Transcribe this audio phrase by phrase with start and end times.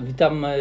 [0.00, 0.44] Witam.
[0.44, 0.54] e,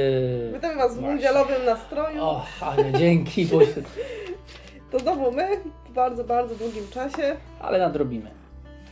[0.54, 2.24] Witamy Was w mundialowym nastroju.
[2.24, 3.60] O, ale dzięki, bo
[4.92, 5.48] To znowu my
[5.90, 8.32] w bardzo, bardzo długim czasie ale nadrobimy.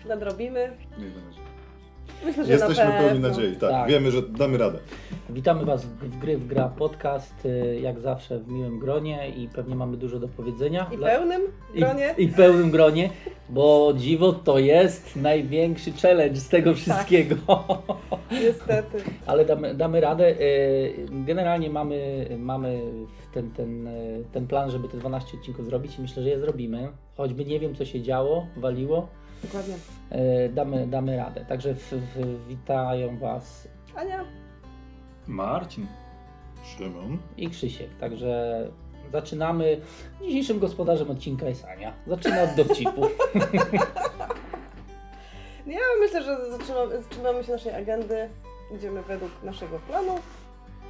[0.05, 0.78] nadrobimy.
[0.97, 1.48] Miejmy nadzieję.
[2.25, 3.89] Myślę, że Jesteśmy na pełni nadziei, tak, Tak.
[3.89, 4.79] Wiemy, że damy radę.
[5.29, 9.75] Witamy Was w Gry w Gra podcast, e, jak zawsze w miłym gronie i pewnie
[9.75, 10.88] mamy dużo do powiedzenia.
[10.93, 11.41] I Dla- pełnym
[11.75, 12.16] gronie.
[12.17, 13.09] I, I pełnym gronie,
[13.49, 16.52] bo dziwo to jest największy challenge z Tak.
[16.52, 17.35] tego wszystkiego.
[18.43, 18.97] Niestety.
[19.25, 20.27] Ale damy, damy radę.
[20.27, 20.36] E,
[21.25, 22.81] Generalnie mamy, mamy
[23.33, 23.91] ten, ten, e,
[24.31, 26.88] ten plan, żeby te 12 odcinków zrobić i myślę, że je zrobimy.
[27.17, 29.08] Choćby nie wiem, co się działo, waliło,
[29.43, 29.75] Dokładnie.
[30.09, 31.45] e, damy, damy radę.
[31.45, 34.25] Także w, w, witają Was Ania,
[35.27, 35.88] Marcin.
[36.63, 37.17] Szymon.
[37.38, 37.89] i Krzysiek.
[37.99, 38.67] Także
[39.11, 39.81] zaczynamy.
[40.21, 41.94] Dzisiejszym gospodarzem odcinka jest Ania.
[42.07, 43.02] Zaczyna od dowcipu.
[45.67, 48.30] ja myślę, że zaczynamy, zaczynamy się naszej agendy.
[48.75, 50.16] Idziemy według naszego planu.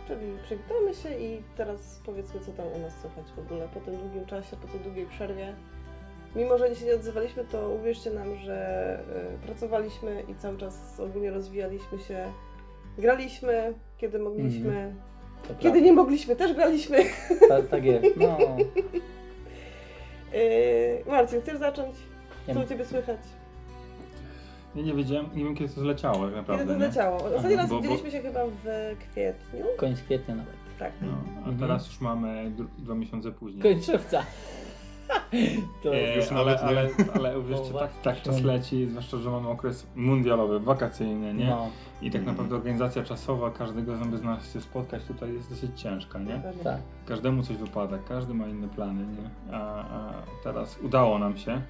[0.08, 3.98] Czyli przywitamy się i teraz powiedzmy, co tam u nas słychać w ogóle po tym
[3.98, 5.56] długim czasie, po tej długiej przerwie.
[6.36, 9.00] Mimo, że się nie odzywaliśmy, to uwierzcie nam, że
[9.44, 12.26] y, pracowaliśmy i cały czas ogólnie rozwijaliśmy się.
[12.98, 14.94] Graliśmy, kiedy mogliśmy.
[15.48, 16.98] To Kiedy nie mogliśmy, też graliśmy.
[17.38, 17.62] prawda.
[17.62, 18.18] Ta, tak jest.
[18.18, 18.38] No,
[20.34, 21.96] Yy, Marcin, chcesz zacząć?
[22.48, 22.66] nie Co u.
[22.68, 23.20] Ciebie słychać?
[24.76, 26.64] Ja nie wiedziałem, nie wiem kiedy to zleciało tak naprawdę.
[26.64, 26.88] Kiedy to nie?
[26.88, 27.18] leciało?
[27.18, 29.66] Ostatni raz bo- bo- widzieliśmy się chyba w kwietniu.
[29.78, 30.54] koniec kwietnia nawet.
[30.80, 30.92] Tak.
[31.02, 31.60] No, a Mhm.
[31.60, 33.62] teraz już mamy dwa miesiące później.
[33.64, 34.24] Koniec czerwca.
[35.84, 39.50] To E, Już ale, ale, ale uwierzcie, No tak, tak czas leci, zwłaszcza, że mamy
[39.50, 41.50] okres mundialowy, wakacyjny, nie?
[41.50, 41.70] No,
[42.02, 46.42] I tak naprawdę organizacja czasowa każdego z nas się spotkać tutaj jest dosyć ciężka, nie?
[46.64, 46.82] Tak.
[47.06, 49.56] Każdemu coś wypada, każdy ma inne plany, nie?
[49.56, 51.62] A, a teraz udało nam się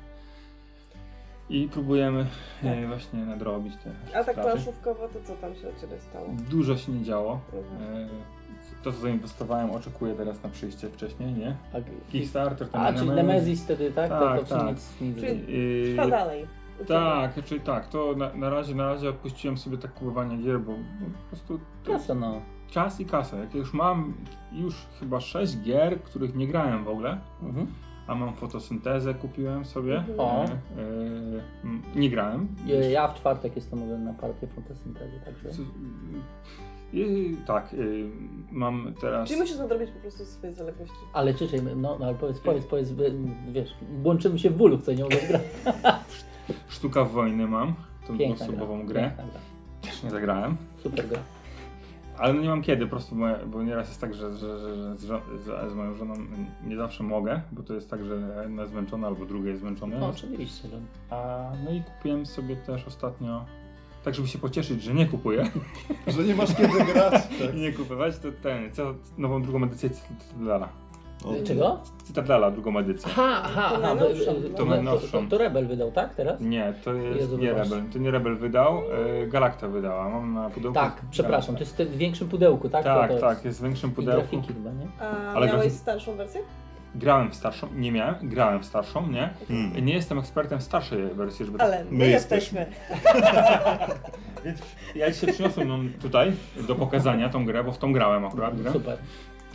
[1.50, 2.26] i próbujemy
[2.64, 6.28] e, właśnie nadrobić te A tak planszówkowo, to co tam się u Ciebie stało?
[6.50, 7.40] Dużo się nie działo.
[7.54, 8.04] Mhm.
[8.04, 8.39] E,
[8.84, 11.56] To, co zainwestowałem, oczekuję teraz na przyjście wcześniej, nie?
[11.74, 11.78] A,
[12.12, 14.10] Kickstarter, ten a czyli Nemesis wtedy, tak?
[14.10, 14.68] to, Tak, to tak.
[14.68, 16.46] nic, nic Czyli- Yy, Trwa dalej.
[16.88, 20.72] tak, znaczy tak, to na, na razie na razie odpuściłem sobie tak kupowanie gier, bo
[20.72, 22.42] po prostu to Kasa, no.
[22.70, 23.38] czas i kasa.
[23.38, 24.14] Jak już mam
[24.52, 27.68] już chyba 6 gier, których nie grałem w ogóle, Mhm.
[28.08, 29.98] a mam fotosyntezę, kupiłem sobie.
[29.98, 30.20] Mhm.
[30.20, 30.44] O.
[30.46, 32.48] E, e, nie grałem.
[32.66, 35.50] Ja- Ja w czwartek jestem na partię fotosyntezy, także...
[35.50, 35.62] Co-
[36.94, 38.10] I, tak, y,
[38.52, 39.28] mam teraz.
[39.28, 40.96] Czyli musisz nadrobić po prostu swoje zaległości.
[41.14, 43.14] Ale czyszej, no, no ale powiedz, powiedz, powiedz, by-
[43.52, 43.70] wiesz,
[44.04, 45.42] łączymy się w bólu, co nie mogę grać.
[46.70, 47.76] Sztuka wojny mam,
[48.08, 48.86] tą Piękna dwuosobową gra.
[48.86, 49.04] grę.
[49.10, 49.40] Piękna gra.
[49.82, 50.58] Też nie zagrałem.
[50.84, 51.20] Super gra.
[52.18, 54.76] Ale no nie mam kiedy, po prostu, moje, bo nieraz jest tak, że, że, że,
[54.76, 56.14] że z, z, z moją żoną
[56.68, 60.00] nie zawsze mogę, bo to jest tak, że jedna jest zmęczona albo druga jest zmęczona.
[60.00, 60.68] No oczywiście.
[61.10, 63.46] A, no i kupiłem sobie też ostatnio,
[64.10, 65.50] tak żeby się pocieszyć, że nie kupuję
[66.18, 67.14] Że nie masz kiedy grać.
[67.14, 67.56] Tak?
[67.56, 70.70] i nie kupować, to ten, co, nową drugą edycję Cytadela.
[71.26, 71.80] O, Czego?
[72.04, 73.10] Cytadela, drugą edycję.
[73.12, 73.96] Aha, aha, To aha.
[73.96, 74.50] najnowszą, wy-
[74.84, 74.92] no.
[74.96, 76.42] to, to, to, to Rebel wydał, tak, teraz?
[76.42, 77.54] Nie, to jest Jezu, nie.
[77.54, 78.82] Rebel, to nie Rebel wydał,
[79.24, 80.76] e, Galacta wydała, mam na pudełku.
[80.76, 82.84] Tak, przepraszam, to jest w większym pudełku, tak?
[82.84, 84.28] Tak, to, to tak, jest w większym I pudełku.
[84.32, 84.88] grafiki chyba, nie?
[85.00, 86.42] A Ale miałeś grafik- starszą wersję?
[86.96, 89.30] Grałem w starszą, nie miałem, grałem w starszą, nie?
[89.48, 89.86] Hmm.
[89.86, 92.66] Nie jestem ekspertem w starszej wersji, żeby tak- Ale my, My jesteśmy.
[94.46, 94.60] Więc
[94.96, 96.32] ja dzisiaj przyniosłem ją tutaj
[96.68, 98.72] do pokazania tą grę, bo w tą grałem akurat grę.
[98.72, 98.98] Super.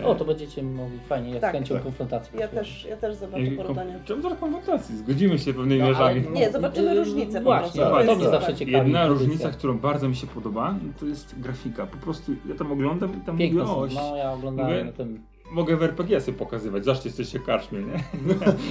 [0.05, 1.53] O, to będziecie mogli fajnie, ja z Tak.
[1.53, 1.83] chęcią Tak.
[1.85, 2.39] konfrontacji.
[2.39, 3.99] Ja też, ja też zobaczę porównanie.
[4.05, 4.97] Czemu to konfrontacji?
[4.97, 6.31] Zgodzimy się pewnymi No.
[6.31, 7.99] Nie, zobaczymy różnice po Właśnie, prostu.
[8.01, 8.73] to To mnie jest zawsze ciekawi.
[8.77, 9.27] Jedna pozycja.
[9.27, 11.87] różnica, którą bardzo mi się podoba, to jest grafika.
[11.87, 14.85] Po prostu ja tam oglądam i tam Piękne mówię, o, są, no ja oglądałem Mówię-
[14.85, 15.23] na tym...
[15.51, 18.05] mogę w RPG sobie pokazywać, zawsze jesteście karczmie, nie?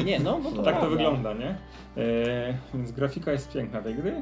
[0.06, 1.56] Nie, no, no to tak to wygląda, nie?
[1.98, 4.22] E, więc grafika jest piękna tej gry e,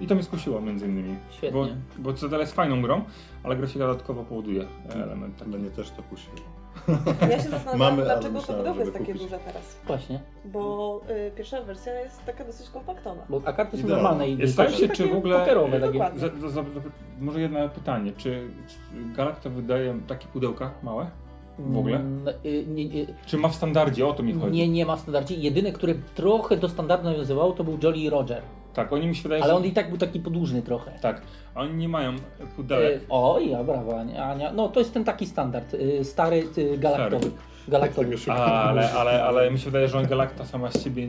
[0.00, 1.16] i to mnie skusiło między innymi.
[1.30, 1.60] Świetnie.
[1.60, 1.66] Bo,
[1.98, 3.04] bo Citadel jest fajną grą,
[3.42, 5.50] ale grafika dodatkowo powoduje element taki.
[5.50, 6.36] Mnie też to kusiło.
[7.30, 9.22] Ja się zastanawiam, Mamy, ale dlaczego to myślałem, pudełko jest żeby takie kupić.
[9.22, 9.80] duże teraz.
[9.86, 13.22] Właśnie, Bo y, pierwsza wersja jest taka dosyć kompaktowa.
[13.28, 14.02] bo a karty są Idealnie.
[14.02, 15.38] normalne i Zastanawiam się, czy w ogóle...
[15.38, 15.92] pokerowe takie.
[15.92, 16.20] Dokładnie.
[16.20, 16.64] Za, za, za,
[17.20, 18.76] może jedno pytanie, czy, czy
[19.16, 21.10] Galacta wydaje takie pudełka małe?
[21.66, 21.96] W ogóle?
[21.96, 24.06] Mm, y, nie, nie, Czy ma w standardzie?
[24.06, 24.56] O to mi chodzi.
[24.56, 25.34] nie, nie ma w standardzie.
[25.34, 28.42] Jedyny, który trochę do standardu nawiązywał, to był Jolly Roger.
[28.74, 30.98] Tak, oni mi się wydaje, Ale on i tak był taki podłużny trochę.
[31.02, 31.22] Tak,
[31.54, 32.12] a oni nie mają
[32.56, 33.02] pudełek.
[33.02, 34.52] Y, O, ja brawo, Ania.
[34.52, 36.78] No to jest ten taki standard, y, stary galaktowy.
[36.78, 37.30] galaktowy.
[37.70, 38.36] Tego szukam.
[38.40, 41.08] A, ale, ale, ale mi się wydaje, że Galacta sama z siebie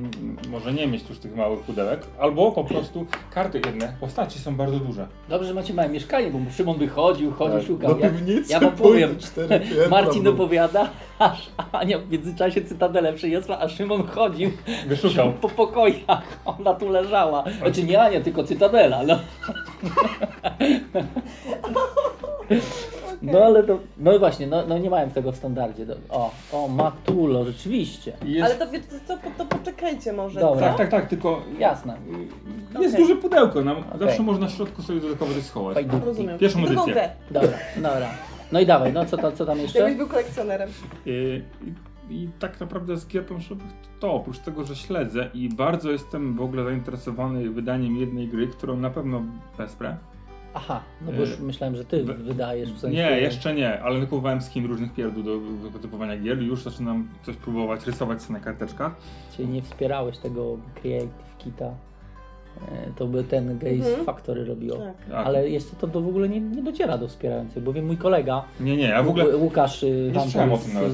[0.50, 4.80] może nie mieć już tych małych pudełek, albo po prostu karty jedne, postaci są bardzo
[4.80, 5.08] duże.
[5.30, 7.96] Dobrze, że macie małe mieszkanie, bo Szymon by chodził, chodził, Tak, szukał.
[7.96, 12.12] Do Ja, piwnicy ja wam powiem, pójdę, cztery piętra, Marcin bo- opowiada, aż Ania w
[12.12, 14.52] międzyczasie cytadelę przyniosła, a Szymon chodził
[14.88, 15.34] Wyszukał.
[15.34, 16.22] po pokojach.
[16.46, 17.44] Ona tu leżała.
[17.62, 19.04] Znaczy nie Ania, tylko cytadela.
[19.04, 19.20] No.
[23.22, 25.86] No ale to, no właśnie, no, no nie mają tego w standardzie.
[25.86, 28.14] Do- O, o, Matulo, rzeczywiście.
[28.26, 30.40] Jest, Ale to wiecie co, po- to poczekajcie może.
[30.40, 30.68] Dobra.
[30.68, 31.98] Tak, tak, tak, tylko Jasne.
[32.80, 33.08] jest Okej.
[33.08, 35.74] duże pudełko, nam zawsze można w środku sobie dodatkowo coś schować.
[35.74, 36.06] Fajdówki.
[36.06, 36.38] Rozumiem.
[36.40, 36.94] Pierwszą Drugą edycję.
[36.94, 37.10] grę.
[37.32, 38.10] Dobra, dobra.
[38.52, 39.80] No i dawaj, no co, tam- co tam jeszcze?
[39.80, 40.70] Jakbyś był kolekcjonerem.
[41.06, 41.42] I,
[42.10, 45.92] i, I tak naprawdę z gier planszowych to, to oprócz tego, że śledzę i bardzo
[45.92, 49.22] jestem w ogóle zainteresowany wydaniem jednej gry, którą na pewno
[49.58, 49.98] wesprę.
[50.54, 52.98] Aha, no bo już Y, myślałem, że ty wydajesz w sensie...
[52.98, 55.40] Nie, jeszcze nie, ale kupowałem skin różnych pierdół do
[55.70, 58.96] wytypowania gier i już zaczynam coś próbować rysować sobie na karteczkach.
[59.36, 61.76] Czyli nie wspierałeś tego Creative Kita.
[62.72, 64.06] E, To by ten Gaze Mhm.
[64.06, 64.78] Factory robiło.
[64.78, 64.94] Tak.
[65.10, 65.28] Tak.
[65.28, 68.44] Ale jeszcze to do, w ogóle nie, nie dociera do wspierających, bo wiem, mój kolega
[68.60, 70.94] Nie, nie, ja w ogóle Łu- Łukasz y, nie słyszałem o z- tym nawet.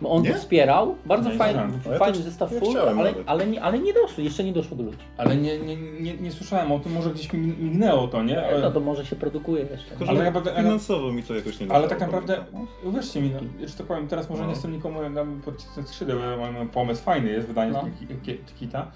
[0.00, 0.32] Bo on Nie?
[0.32, 1.62] to wspierał, bardzo Nie, fajny,
[1.92, 3.14] ja fajny zestaw full, ale, nawet.
[3.26, 4.98] ale, nie, ale nie doszło, jeszcze nie doszło do ludzi.
[5.16, 8.46] Ale nie, nie, nie, nie słyszałem o tym, może gdzieś mi mignęło to, nie?
[8.46, 9.88] Ale, No to może się produkuje jeszcze.
[9.88, 12.36] Tylko, Ale tak naprawdę- finansowo mi to jakoś nie ale dało, tak naprawdę,
[12.84, 14.48] uwierzcie mi, no, że to powiem, teraz może No.
[14.48, 17.82] nie jestem nikomu dam podcisnąć skrzydeł, ja mam mam pomysł fajny jest, wydanie No.
[18.10, 18.16] no.
[18.60, 18.86] kita,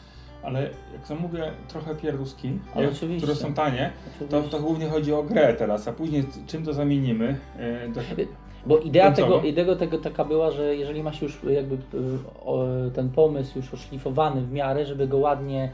[0.42, 0.62] ale
[0.92, 3.26] jak zamówię trochę pierdółski, Ale jak- oczywiście.
[3.26, 3.90] które są tanie,
[4.30, 8.00] to, to głównie chodzi o grę teraz, a później czym to zamienimy, e, to,
[8.66, 9.36] Bo idea Końcowo.
[9.36, 11.78] tego, idea tego taka była, że jeżeli masz już jakby y,
[12.44, 15.70] o, ten pomysł już oszlifowany w miarę, żeby go ładnie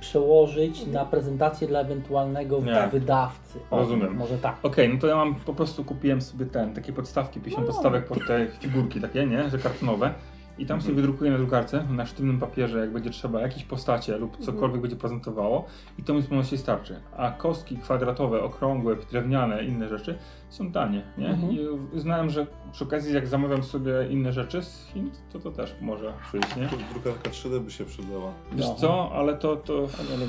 [0.00, 2.88] przełożyć na prezentację dla ewentualnego Nie.
[2.92, 3.58] wydawcy.
[3.70, 4.16] O, Rozumiem.
[4.16, 4.56] Może tak.
[4.62, 7.72] Okej, no to ja mam po prostu kupiłem sobie ten, takie podstawki, 50 No.
[7.72, 10.14] podstawek pod te figurki takie, nie, że kartonowe.
[10.58, 10.96] I tam sobie Mhm.
[11.06, 15.66] wydrukuję na drukarce, na sztywnym papierze, jak będzie trzeba, jakieś postacie lub cokolwiek będzie prezentowało
[15.98, 17.00] i to mi zupełności starczy.
[17.16, 20.18] A kostki kwadratowe, okrągłe, drewniane, inne rzeczy
[20.48, 21.28] są tanie, nie?
[21.28, 21.52] Mhm.
[21.52, 25.74] I uznałem, że przy okazji jak zamawiam sobie inne rzeczy z Chin, to to też
[25.80, 26.68] może przyjść, nie?
[26.92, 28.32] Drukarka 3D by się przydała.
[28.52, 28.74] Wiesz No.
[28.74, 29.86] co, ale to, to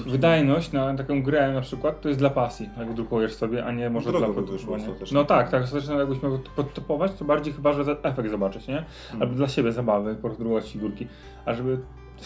[0.08, 3.90] wydajność na taką grę na przykład to jest dla pasji, jak drukujesz sobie, a nie
[3.90, 4.86] może Drogo dla produkowania.
[5.12, 8.86] No tak, tak, ostatecznie jakbyś miał to podtopować, to bardziej chyba, że efekt zobaczyć, nie?
[9.20, 11.08] Albo dla siebie zabawy, podrukować figurki,
[11.46, 11.80] a żeby,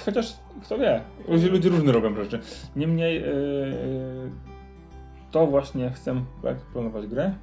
[0.05, 2.39] chociaż kto wie, ludzie, ludzie różne robią rzeczy.
[2.75, 4.31] Niemniej yy, yy,
[5.31, 6.15] to właśnie chcę
[6.73, 7.33] planować grę,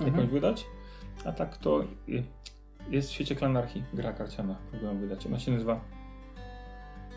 [0.00, 0.28] jakąś Mhm.
[0.28, 0.66] wydać,
[1.24, 1.84] a tak to
[2.90, 5.26] jest w świecie klanarchii gra karciana, próbuję wydać.
[5.26, 5.80] Ona się nazywa.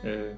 [0.03, 0.35] Yy,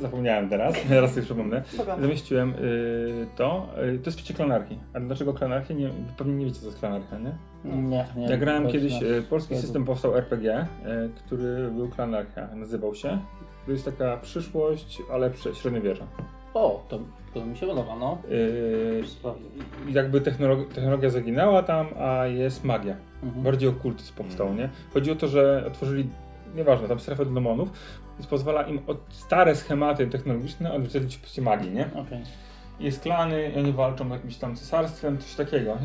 [0.00, 1.62] zapomniałem teraz, teraz sobie przypomnę.
[1.76, 2.00] Dobra.
[2.00, 3.68] Zamieściłem y, to.
[3.94, 4.78] Y, to jest w świecie klanarchii.
[4.94, 5.76] A dlaczego klanarchii?
[5.76, 7.32] Nie, pewnie nie wiecie, co jest klanarchia, nie?
[7.64, 8.26] Nie, nie.
[8.30, 10.66] Ja grałem kiedyś, y, polski system powstał RPG,
[11.06, 13.18] y, który był klanarchia, nazywał się.
[13.66, 16.06] To jest taka przyszłość, ale średniowiecza.
[16.54, 16.98] O, to,
[17.34, 18.18] to mi się podoba, no.
[18.30, 19.02] Y,
[19.88, 22.96] i jakby technologia, technologia zaginęła tam, a jest magia.
[23.22, 23.42] Mhm.
[23.44, 24.68] Bardziej okultyzm powstał, nie?
[24.94, 26.08] Chodzi o to, że otworzyli,
[26.54, 27.68] nieważne, tam strefę do demonów,
[28.18, 31.86] więc pozwala im od stare schematy technologiczne odzwierciedlić w postaci magii, nie?
[31.86, 32.20] Okej.
[32.80, 35.78] Jest klany, oni walczą jakimś tam cesarstwem, coś takiego.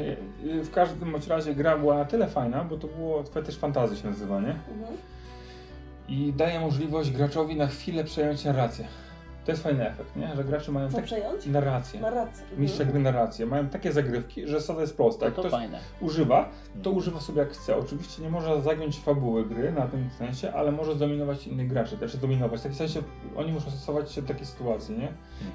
[0.63, 4.07] W każdym bądź razie gra była na tyle fajna, bo to było fetysz fantazy się
[4.07, 4.49] nazywa, nie?
[4.51, 4.97] Mhm.
[6.07, 8.87] I daje możliwość graczowi na chwilę przejąć narrację.
[9.45, 10.35] To jest fajny efekt, nie?
[10.35, 11.05] Że gracze mają Co tak...
[11.05, 11.45] przejąć?
[11.45, 12.01] narrację.
[12.01, 12.43] Narrację.
[12.43, 12.61] Mhm.
[12.61, 13.45] Mistrze gry narrację.
[13.45, 15.19] Mają takie zagrywki, że zasada jest prosta.
[15.19, 15.79] To, Jak to ktoś fajne.
[16.01, 16.49] używa,
[16.83, 17.77] to używa sobie jak chce.
[17.77, 22.17] Oczywiście nie może zagiąć fabuły gry na tym sensie, ale może zdominować innych graczy, też
[22.17, 22.59] dominować.
[22.59, 22.99] W takim sensie
[23.35, 25.07] oni muszą stosować się do takiej sytuacji, nie?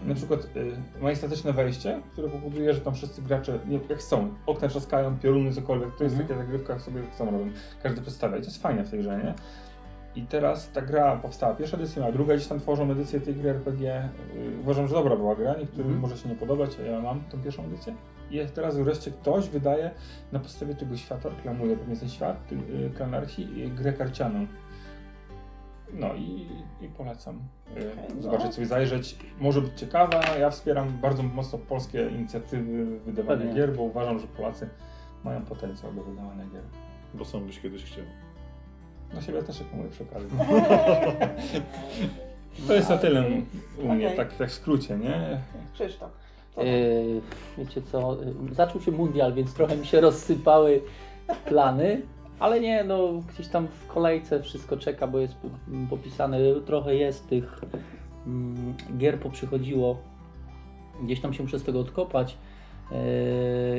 [0.06, 4.68] Na przykład y, majestatyczne wejście, które powoduje, że tam wszyscy gracze, nie, jak chcą, okna
[4.68, 6.28] trzaskają, pioruny, cokolwiek, to jest Mhm.
[6.28, 7.50] taka zagrywka, jak sobie chcą robią.
[7.82, 9.34] Każdy przedstawia i to jest fajne w tej grze, nie?
[10.16, 13.50] I teraz ta gra powstała, pierwsza edycja, a druga gdzieś tam tworzą edycję tej gry
[13.50, 14.08] RPG.
[14.60, 16.00] Uważam, że dobra była gra, niektórym Mhm.
[16.00, 17.94] może się nie podobać, a ja mam tą pierwszą edycję.
[18.30, 19.90] I teraz wreszcie ktoś wydaje
[20.32, 22.54] na podstawie tego świata, reklamuje pewnie ten świat, ty-
[22.86, 24.46] y, klanarchii, y, grę karcianą.
[25.92, 26.46] No i,
[26.80, 28.22] i polecam y, Okej, no.
[28.22, 29.16] zobaczyć sobie, zajrzeć.
[29.40, 30.20] Może być ciekawa.
[30.38, 33.54] Ja wspieram bardzo mocno polskie inicjatywy wydawania Pewnie.
[33.54, 34.68] gier, bo uważam, że Polacy
[35.24, 36.62] mają potencjał do wydawania gier.
[37.14, 38.04] Bo sam byś kiedyś chciał.
[39.14, 40.28] Na siebie też jak mówię przy okazji.
[42.66, 43.24] To jest na tyle
[43.82, 44.16] u mnie, Okej.
[44.16, 45.40] tak, tak w skrócie, nie?
[45.74, 46.10] Krzysztof.
[46.54, 46.62] co?
[46.62, 47.20] Yy,
[47.58, 48.16] wiecie co,
[48.48, 50.82] yy, zaczął się mundial, więc trochę mi się rozsypały
[51.46, 52.02] plany,
[52.38, 55.34] ale nie, no gdzieś tam w kolejce wszystko czeka, bo jest
[55.90, 57.60] popisane, trochę jest tych
[58.26, 59.96] mm, gier poprzychodziło,
[61.02, 62.36] gdzieś tam się muszę z tego odkopać
[62.90, 62.98] yy,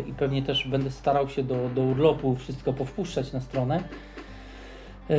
[0.08, 3.84] i pewnie też będę starał się do, do urlopu wszystko powpuszczać na stronę.
[5.10, 5.16] Yy,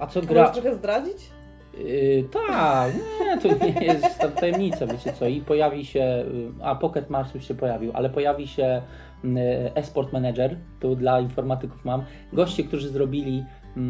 [0.00, 0.40] a co gra...
[0.40, 1.30] Możesz trochę zdradzić?
[1.78, 6.24] Yy, tak, nie, to nie jest ta tajemnica, wiecie co, i pojawi się,
[6.58, 8.82] yy, a Pocket Mars już się pojawił, ale pojawi się
[9.24, 9.30] yy,
[9.74, 13.44] Esport Manager, tu dla informatyków mam, goście, którzy zrobili
[13.76, 13.82] yy,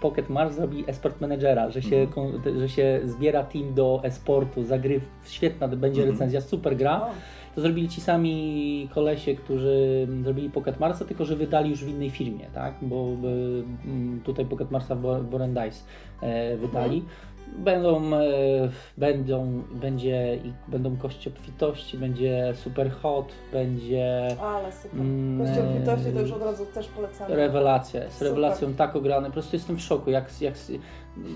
[0.00, 2.60] Pocket Mars zrobili Esport Managera, że się, Mhm.
[2.60, 6.12] że się zbiera team do esportu, zagryw, świetna będzie Mhm.
[6.18, 7.06] recenzja, super gra
[7.54, 12.10] To zrobili ci sami kolesie, którzy zrobili Pocket Marsa, tylko że wydali już w innej
[12.10, 12.74] firmie, tak?
[12.82, 15.82] Bo e, m, tutaj Pocket Marsa Bo- Borendice
[16.22, 17.04] e, wydali.
[17.58, 18.20] Będą, e,
[18.98, 25.00] będą, będzie, i będą kości obfitości, będzie super hot, będzie Ale super.
[25.00, 27.36] Mm, Kościół obfitości to już od razu też polecamy.
[27.36, 28.28] rewelacja, Super.
[28.28, 30.54] rewelacją tak ograne, po prostu jestem w szoku, jak, jak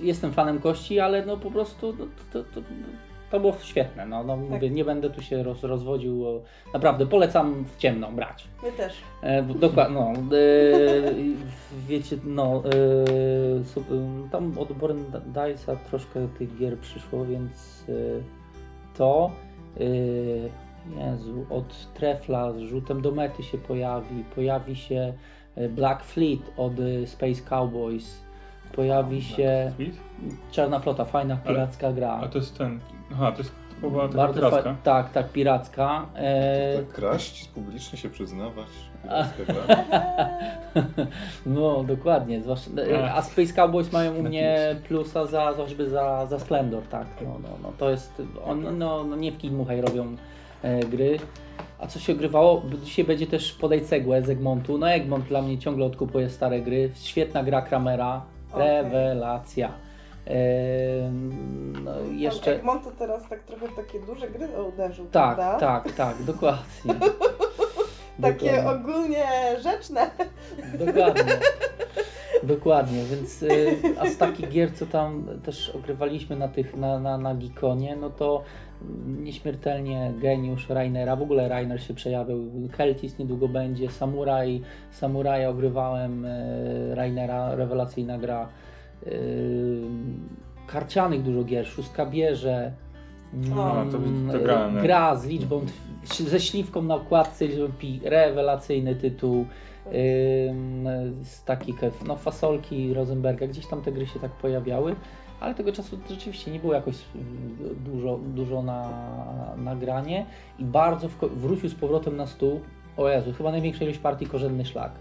[0.02, 2.66] jestem fanem kości, ale no po prostu no, to, to, to,
[3.34, 6.24] to było świetne, no, no mówię, nie będę tu się roz, rozwodził,
[6.74, 8.48] naprawdę polecam w ciemną brać.
[8.62, 8.96] My też.
[9.22, 11.14] E, dokładnie, no, e,
[11.88, 12.70] wiecie, no, e,
[14.26, 17.92] e, tam od Borendice'a troszkę tych gier przyszło, więc e,
[18.98, 19.30] to,
[19.80, 19.84] e,
[21.10, 25.12] Jezu, od Trefla z rzutem do mety się pojawi, pojawi się
[25.70, 26.72] Black Fleet od
[27.06, 28.20] Space Cowboys,
[28.72, 29.72] pojawi się?
[30.50, 32.10] Czarna Flota, fajna Ale- piracka gra.
[32.22, 32.80] A to jest ten.
[33.14, 36.06] Aha, to jest typowa taka Bardzo fa- tak, tak, piracka.
[36.14, 38.66] E, Tak kraść, publicznie się przyznawać.
[41.46, 42.42] No, dokładnie.
[42.42, 42.70] Zwłaszcza,
[43.14, 47.06] a Space Cowboys mają u mnie plusa za, za choćby za, za Splendor, tak.
[47.20, 50.16] No, no, no, to jest, on, no, no nie w kij dmuchaj robią
[50.62, 51.18] e, gry.
[51.78, 52.62] A co się ogrywało?
[52.84, 54.78] Dzisiaj będzie też podaj cegłę z Egmontu.
[54.78, 56.90] No Egmont dla mnie ciągle odkupuje stare gry.
[56.94, 58.22] Świetna gra Kramera.
[58.52, 58.82] Okej.
[58.82, 59.70] Rewelacja.
[61.84, 62.60] No jeszcze...
[62.62, 65.58] Mam to teraz tak trochę takie duże gry uderzył, Tak, prawda?
[65.58, 66.94] tak, tak, dokładnie.
[68.22, 68.70] Takie Dokładnie.
[68.70, 69.24] ogólnie
[69.62, 70.10] rzeczne.
[70.78, 71.32] Dokładnie.
[72.42, 77.18] Dokładnie, więc y, a z takich gier, co tam też ogrywaliśmy na tych, na, na,
[77.18, 78.42] na Gikonie, no to
[79.06, 86.94] nieśmiertelnie geniusz Rainera, w ogóle Rainer się przejawił, Keltis niedługo będzie, Samuraj, Samuraja ogrywałem, y,
[86.94, 88.48] Rainera, rewelacyjna gra,
[90.66, 92.72] karcianych dużo gier, Szóstka bierze,
[93.56, 95.60] O, mm, to- to grałem, gra z liczbą,
[96.04, 99.46] ze śliwką na okładce, liczbą pi, rewelacyjny tytuł,
[101.22, 104.94] z takich no, fasolki Rosenberga, gdzieś tam te gry się tak pojawiały,
[105.40, 108.90] ale tego czasu rzeczywiście nie było jakoś ym, dużo, dużo na
[109.56, 110.26] nagranie
[110.58, 112.60] i bardzo wko- wrócił z powrotem na stół.
[112.96, 114.92] O Jezu, chyba największa ilość partii korzenny szlak.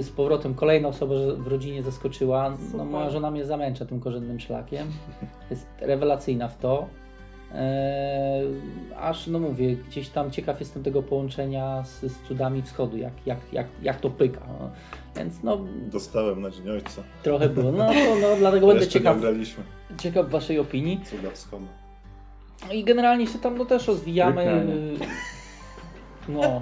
[0.00, 2.56] Z powrotem kolejna osoba w rodzinie zaskoczyła.
[2.76, 4.88] No, moja żona mnie zamęcza tym korzennym szlakiem.
[5.50, 6.88] Jest rewelacyjna w to.
[7.54, 8.60] Eee,
[8.96, 13.38] aż no mówię, gdzieś tam ciekaw jestem tego połączenia z, z cudami wschodu, jak, jak,
[13.52, 14.40] jak, jak to pyka.
[14.60, 14.70] No.
[15.16, 15.58] Więc no
[15.92, 17.02] Dostałem na Dzień Ojca.
[17.22, 17.72] trochę było.
[17.72, 19.16] No, to, no dlatego będę ciekaw,
[19.98, 21.00] ciekaw waszej opinii.
[21.04, 21.66] Cuda wschodu.
[22.66, 24.44] No I generalnie się tam no, też rozwijamy.
[24.44, 25.06] Pykanie.
[26.28, 26.60] No,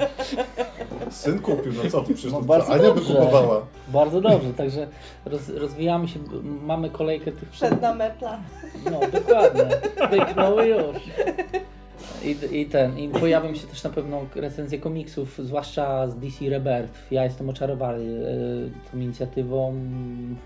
[1.11, 3.14] Syn kupił, no co ty, przecież No to bardzo Ania by dobrze.
[3.14, 3.66] kupowała.
[3.88, 4.87] bardzo dobrze, także
[5.25, 6.21] roz, rozwijamy się,
[6.64, 8.38] mamy kolejkę tych Przedna metla.
[8.85, 9.64] No, dokładnie.
[10.11, 10.97] Pyknął i już.
[12.25, 17.12] I, I ten, i pojawią się też na pewno recenzje komiksów, zwłaszcza z DC Rebirth.
[17.12, 19.75] Ja jestem oczarowany e, tą inicjatywą,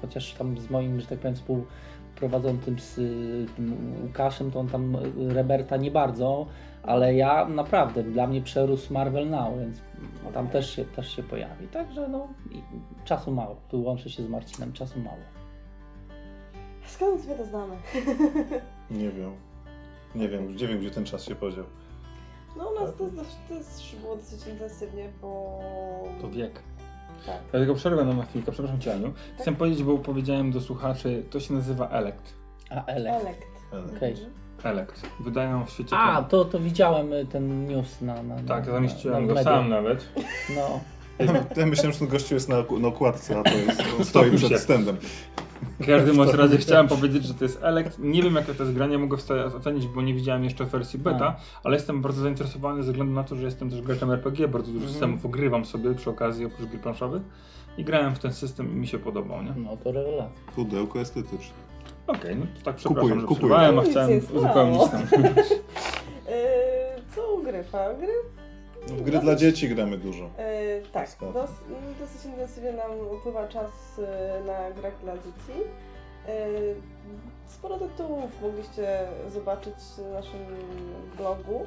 [0.02, 4.96] chociaż tam z moim, że tak powiem, współprowadzącym z y, tym Łukaszem, to on tam
[5.28, 6.46] Reberta nie bardzo,
[6.86, 9.80] ale ja naprawdę, dla mnie przerósł Marvel Now, więc
[10.34, 11.68] tam też się, też się pojawi.
[11.68, 12.62] Także no, i
[13.04, 13.56] czasu mało.
[13.68, 15.18] Tu łączę się z Marcinem, czasu mało.
[16.86, 17.76] Skąd my to znamy?
[18.90, 19.32] Nie wiem.
[20.14, 21.64] Nie wiem, nie wiem gdzie ten czas się podział.
[22.56, 25.60] No u nas to, to, to jest było dosyć intensywnie, bo...
[26.20, 26.62] To wiek.
[27.26, 27.36] Tak.
[27.50, 29.12] Dlatego przerwę na chwilkę, przepraszam Cię Aniu.
[29.38, 32.34] Chcę powiedzieć, bo powiedziałem do słuchaczy, to się nazywa Elect.
[32.70, 33.14] A Elek.
[33.14, 33.46] Elekt.
[33.72, 34.14] Ale Okej.
[34.66, 35.06] Elect.
[35.20, 35.96] Wydają w świecie...
[35.96, 38.22] A, to, to widziałem y, ten news na.
[38.22, 40.08] na Tak, na, zamieściłem na go sam nawet.
[40.56, 40.80] No,
[41.56, 44.46] Ja myślałem, że ten gościu jest na, na okładce, a to jest, on stoi się.
[44.46, 44.96] przed standem.
[45.80, 47.98] W każdym razie chciałem powiedzieć, że to jest Elect.
[47.98, 49.16] Nie wiem jakie to jest granie, mogę
[49.56, 53.36] ocenić, bo nie widziałem jeszcze wersji beta, ale jestem bardzo zainteresowany ze względu na to,
[53.36, 54.92] że jestem też graczem RPG, bardzo dużo Mhm.
[54.92, 57.22] systemów ogrywam sobie przy okazji oprócz gier planszowych
[57.78, 59.54] i grałem w ten system i mi się podobał, nie?
[59.56, 60.40] no to rewelacja.
[60.54, 61.54] Pudełko estetyczne.
[62.06, 63.38] Okej, no to tak przepraszam, Kupuję, że kupuję.
[63.38, 65.00] przerwałem, a Nic chciałem uzupełnić tam.
[65.02, 67.94] Yy, co ugrywa?
[67.94, 68.12] Gry?
[68.88, 70.24] No, w gry dla dzieci gramy dużo.
[70.24, 71.50] Yy, tak, dos,
[72.00, 74.04] dosyć intensywnie nam upływa czas yy,
[74.46, 75.60] na grach dla dzieci.
[76.28, 76.74] Yy,
[77.46, 78.98] sporo tytułów mogliście
[79.32, 80.40] zobaczyć na naszym
[81.16, 81.66] blogu,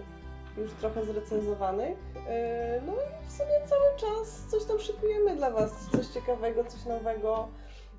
[0.57, 1.97] już trochę zrecenzowanych.
[2.15, 2.21] Yy,
[2.85, 7.47] no i w sumie cały czas coś tam szykujemy dla Was, coś ciekawego, coś nowego.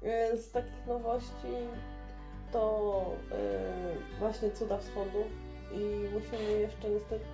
[0.02, 1.46] Yy, z takich nowości
[2.52, 5.24] to yy, właśnie Cuda Wschodu
[5.72, 7.24] i musimy jeszcze niestety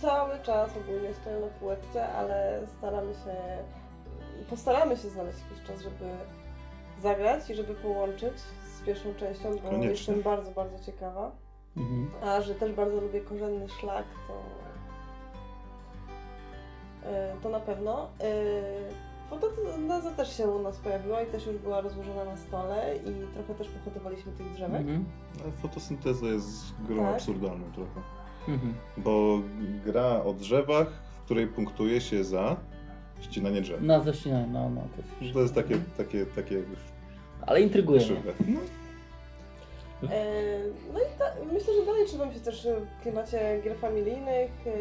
[0.00, 3.34] cały czas ogólnie stoją na półeczce, ale staramy się
[4.50, 6.10] postaramy się znaleźć jakiś czas, żeby
[7.02, 9.90] zagrać i żeby połączyć z pierwszą częścią, bo Koniecznie.
[9.90, 11.32] jestem bardzo, bardzo ciekawa.
[11.76, 12.10] Mhm.
[12.22, 14.34] A że też bardzo lubię korzenny szlak, to
[17.08, 18.08] e, to na pewno.
[19.32, 23.34] E, Fotosynteza też się u nas pojawiła i też już była rozłożona na stole i
[23.34, 24.80] trochę też pohodowaliśmy tych drzewek.
[24.80, 25.04] Mhm.
[25.42, 27.14] Ale fotosynteza jest grą Tak.
[27.14, 28.00] absurdalną trochę.
[28.48, 28.74] Mhm.
[28.96, 29.40] Bo
[29.84, 30.88] gra o drzewach,
[31.20, 32.56] w której punktuje się za
[33.20, 33.78] ścinanie drzew.
[33.82, 34.80] No, zaczynaj, no, no.
[34.80, 36.62] To jest, To jest takie, takie, takie
[37.46, 38.00] Ale intryguje.
[38.48, 38.60] No,
[40.10, 40.24] E,
[40.94, 42.66] No i ta, myślę, że dalej trzymam się też
[42.98, 44.50] w klimacie gier familijnych.
[44.66, 44.72] E,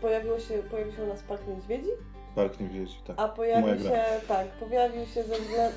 [0.00, 1.88] Pojawiło się, pojawił się u nas Park Niedźwiedzi,
[2.34, 3.16] Park Niedźwiedzi, tak.
[3.20, 3.90] a pojawił Moja gra.
[3.90, 5.76] się, tak, pojawił się ze względu,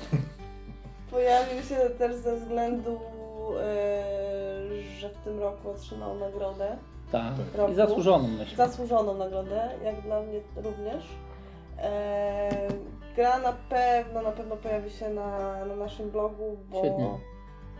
[1.10, 3.00] pojawił się też ze względu,
[3.60, 6.76] e, że w tym roku otrzymał nagrodę,
[7.12, 7.32] Tak.
[7.56, 7.72] Roku.
[7.72, 8.56] I zasłużoną myślę.
[8.56, 11.04] zasłużoną nagrodę, jak dla mnie również.
[11.78, 12.50] E,
[13.16, 17.10] Gra na pewno, na pewno pojawi się na, na naszym blogu, bo, Świetnie.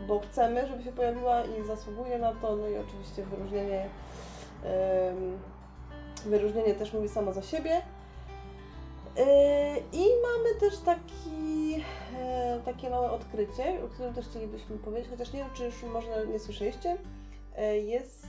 [0.07, 2.57] bo chcemy, żeby się pojawiła i zasługuje na to.
[2.57, 3.88] No i oczywiście wyróżnienie,
[6.26, 7.83] wyróżnienie też mówi samo za siebie.
[9.18, 11.75] E, I mamy też taki,
[12.21, 16.26] e, takie małe odkrycie, o którym też chcielibyśmy powiedzieć, chociaż nie wiem, czy już może
[16.33, 16.97] nie słyszeliście.
[17.56, 18.26] E, Jest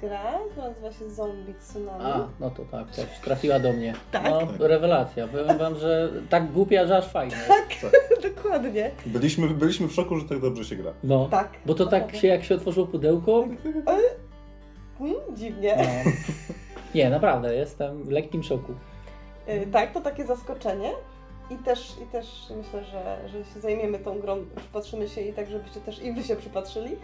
[0.00, 2.04] gra, która nazywa się Zombie Tsunami.
[2.04, 3.94] A, no to tak, też trafiła do mnie.
[4.12, 4.24] Tak?
[4.58, 5.28] No, rewelacja.
[5.28, 7.36] Powiem wam, że tak głupia, że aż fajnie.
[7.48, 7.90] Tak,
[8.34, 8.90] dokładnie.
[9.06, 10.92] Byliśmy, byliśmy w szoku, że tak dobrze się gra.
[11.04, 11.28] No.
[11.30, 11.48] Tak.
[11.66, 13.44] Bo to tak się, jak się otworzyło pudełko,
[14.98, 15.76] Hmm, dziwnie.
[15.78, 16.10] no.
[16.94, 18.72] Nie, naprawdę, jestem w lekkim szoku.
[19.48, 20.90] Y, Tak, to takie zaskoczenie.
[21.50, 25.50] I też, I też myślę, że, że się zajmiemy tą grą, przypatrzymy się i tak,
[25.50, 26.96] żebyście też i wy się przypatrzyli.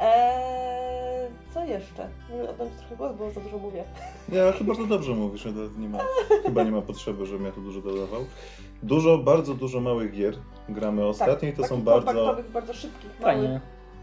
[0.00, 2.08] Eee, co jeszcze?
[2.50, 3.84] Oddam ci trochę głos, bo za dużo mówię.
[4.32, 5.98] Ale ty bardzo dobrze mówisz, to nie ma,
[6.42, 8.24] chyba nie ma potrzeby, żebym ja tu dużo dodawał.
[8.82, 10.34] Dużo, bardzo dużo małych gier
[10.68, 12.36] gramy ostatnio i to tak, są bardzo...
[12.52, 13.50] bardzo szybkich, małych,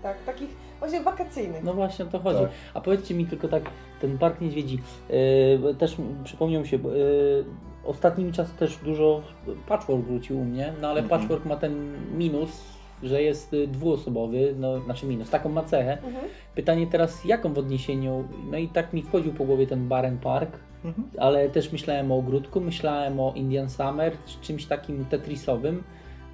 [0.03, 0.49] tak, takich
[0.79, 1.63] właśnie wakacyjnych.
[1.63, 2.39] No właśnie o to chodzi.
[2.39, 2.51] Tak.
[2.73, 3.63] A powiedzcie mi tylko tak,
[4.01, 7.45] ten Park Niedźwiedzi, yy, też przypomniał mi się, bo, yy,
[7.85, 9.21] ostatnimi czasy też dużo
[9.67, 11.19] patchwork wrócił u mnie, no ale Mhm.
[11.19, 12.61] patchwork ma ten minus,
[13.03, 15.91] że jest y, dwuosobowy, no znaczy minus, taką ma cechę.
[16.03, 16.25] Mhm.
[16.55, 20.59] Pytanie teraz, jaką w odniesieniu, no i tak mi wchodził po głowie ten Baren Park,
[20.85, 21.07] Mhm.
[21.19, 25.83] ale też myślałem o ogródku, myślałem o Indian Summer, czy czymś takim tetrisowym.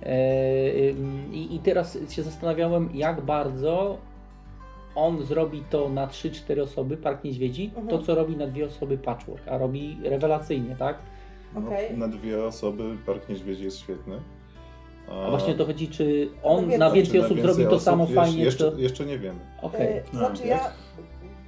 [0.03, 0.09] E,
[0.89, 3.97] ym, I, I teraz się zastanawiałem, jak bardzo
[4.95, 7.87] on zrobi to na 3-4 osoby, Park Niedźwiedzi, Mhm.
[7.87, 10.97] to co robi na dwie osoby Patchwork, a robi rewelacyjnie, tak?
[11.55, 11.97] No, Okej.
[11.97, 14.19] Na dwie osoby Park Niedźwiedzi jest świetny.
[15.11, 18.03] A właśnie o to chodzi, czy on na więcej Czy osób na zrobi to samo
[18.03, 18.77] Jeszcze- fajnie, Jeszcze, to...
[18.77, 19.39] jeszcze nie wiemy.
[19.73, 20.59] E, to No, znaczy ja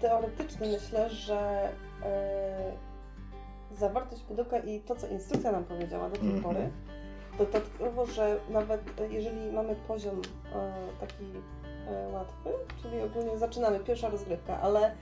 [0.01, 1.69] teoretycznie myślę, że
[2.03, 2.71] e,
[3.71, 6.43] zawartość pudełka i to, co instrukcja nam powiedziała do tej Mhm.
[6.43, 6.69] pory,
[7.37, 10.21] dodatkowo, że nawet e, jeżeli mamy poziom
[10.55, 11.23] e, taki
[12.13, 12.49] łatwy,
[12.81, 14.95] czyli ogólnie zaczynamy, pierwsza rozgrywka, ale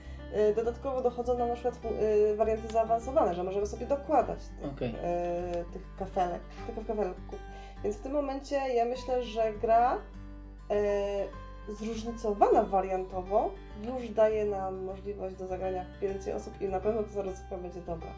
[0.56, 4.94] dodatkowo dochodzą nam na przykład e, warianty zaawansowane, że możemy sobie dokładać tych, Okej.
[5.02, 7.38] e, tych kafelek, tych kafelków.
[7.84, 9.98] Więc w tym momencie ja myślę, że gra
[10.70, 11.26] e,
[11.68, 13.50] zróżnicowana wariantowo
[13.82, 17.80] już daje nam możliwość do zagrania w więcej osób i na pewno ta rozrywka będzie
[17.80, 18.08] dobra.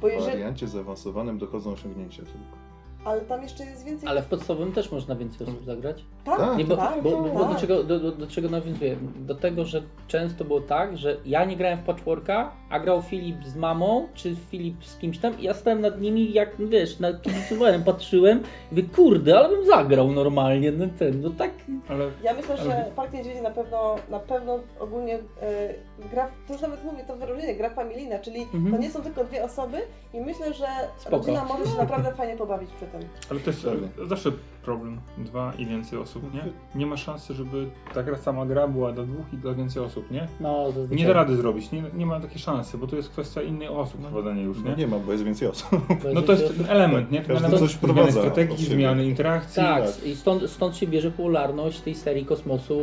[0.00, 2.71] Bo W jeżeli, wariancie zaawansowanym dochodzą osiągnięcia tylko.
[3.04, 4.08] Ale tam jeszcze jest więcej...
[4.08, 6.04] Ale w podstawowym też można więcej osób zagrać?
[6.24, 6.58] tak, Tak.
[6.58, 7.60] Nie, bo, tak, bo, bo, bo do, tak.
[7.60, 8.96] czego, do, do, do czego nawiązuję?
[9.16, 13.44] Do tego, że często było tak, że ja nie grałem w patchworka, a grał Filip
[13.44, 17.12] z mamą, czy Filip z kimś tam i ja stałem nad nimi, jak wiesz, na
[17.12, 18.38] kibicowałem, patrzyłem
[18.72, 21.50] i mówię, kurde, ale bym zagrał normalnie, no ten, no tak,
[21.88, 25.74] Ale Ja myślę, że Ale- Park Niedźwiedzi na pewno, na pewno ogólnie e,
[26.10, 28.70] gra, to już nawet mówię to wyróżnienie, gra familijna, czyli Mhm.
[28.70, 29.78] to nie są tylko dwie osoby
[30.14, 30.66] i myślę, że
[30.98, 31.16] Spoko.
[31.16, 32.91] rodzina może się naprawdę fajnie pobawić przy tym.
[33.30, 33.88] Ale to jest Pewnie.
[34.08, 35.00] zawsze problem.
[35.18, 36.42] Dwa i więcej osób, nie?
[36.74, 40.10] Nie ma szansy, żeby ta gra sama gra była dla dwóch i dla więcej osób,
[40.10, 40.28] nie?
[40.40, 40.96] no zazwyczaj.
[40.96, 44.00] Nie da rady zrobić, nie, nie ma takiej szansy, bo to jest kwestia innych osób
[44.00, 44.76] prowadzenia już, No nie?
[44.76, 45.68] nie ma, bo jest więcej osób.
[46.14, 47.18] No to jest ten element, nie?
[47.22, 49.62] Ten Każdy element coś zmiany strategii, zmiany interakcji.
[49.62, 50.06] Tak, tak.
[50.06, 52.80] i stąd, stąd się bierze popularność tej serii kosmosu